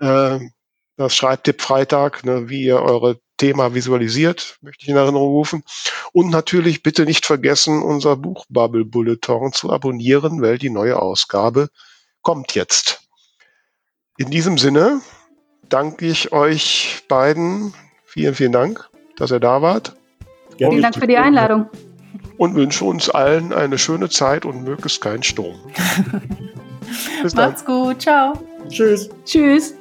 Äh, 0.00 0.40
das 0.96 1.14
Schreibtipp 1.14 1.62
Freitag, 1.62 2.24
ne, 2.24 2.48
wie 2.48 2.64
ihr 2.64 2.80
eure 2.82 3.20
Thema 3.36 3.74
visualisiert, 3.74 4.58
möchte 4.62 4.82
ich 4.82 4.88
in 4.88 4.96
Erinnerung 4.96 5.28
rufen. 5.28 5.62
Und 6.12 6.30
natürlich 6.30 6.82
bitte 6.82 7.04
nicht 7.04 7.26
vergessen, 7.26 7.82
unser 7.82 8.16
Buchbubble 8.16 8.84
Bulletin 8.84 9.52
zu 9.52 9.70
abonnieren, 9.70 10.42
weil 10.42 10.58
die 10.58 10.70
neue 10.70 11.00
Ausgabe 11.00 11.68
kommt 12.22 12.54
jetzt. 12.56 13.07
In 14.18 14.30
diesem 14.30 14.58
Sinne 14.58 15.00
danke 15.68 16.06
ich 16.06 16.32
euch 16.32 17.04
beiden. 17.08 17.72
Vielen, 18.04 18.34
vielen 18.34 18.52
Dank, 18.52 18.88
dass 19.16 19.30
ihr 19.30 19.38
da 19.38 19.62
wart. 19.62 19.94
Gerne. 20.56 20.72
Vielen 20.72 20.82
Dank 20.82 20.96
für 20.96 21.06
die 21.06 21.16
Einladung. 21.16 21.66
Und 22.36 22.56
wünsche 22.56 22.84
uns 22.84 23.08
allen 23.08 23.52
eine 23.52 23.78
schöne 23.78 24.08
Zeit 24.08 24.44
und 24.44 24.64
möglichst 24.64 25.00
keinen 25.00 25.22
Sturm. 25.22 25.56
Bis 27.22 27.32
dann. 27.32 27.50
Macht's 27.50 27.64
gut. 27.64 28.02
Ciao. 28.02 28.32
Tschüss. 28.68 29.08
Tschüss. 29.24 29.74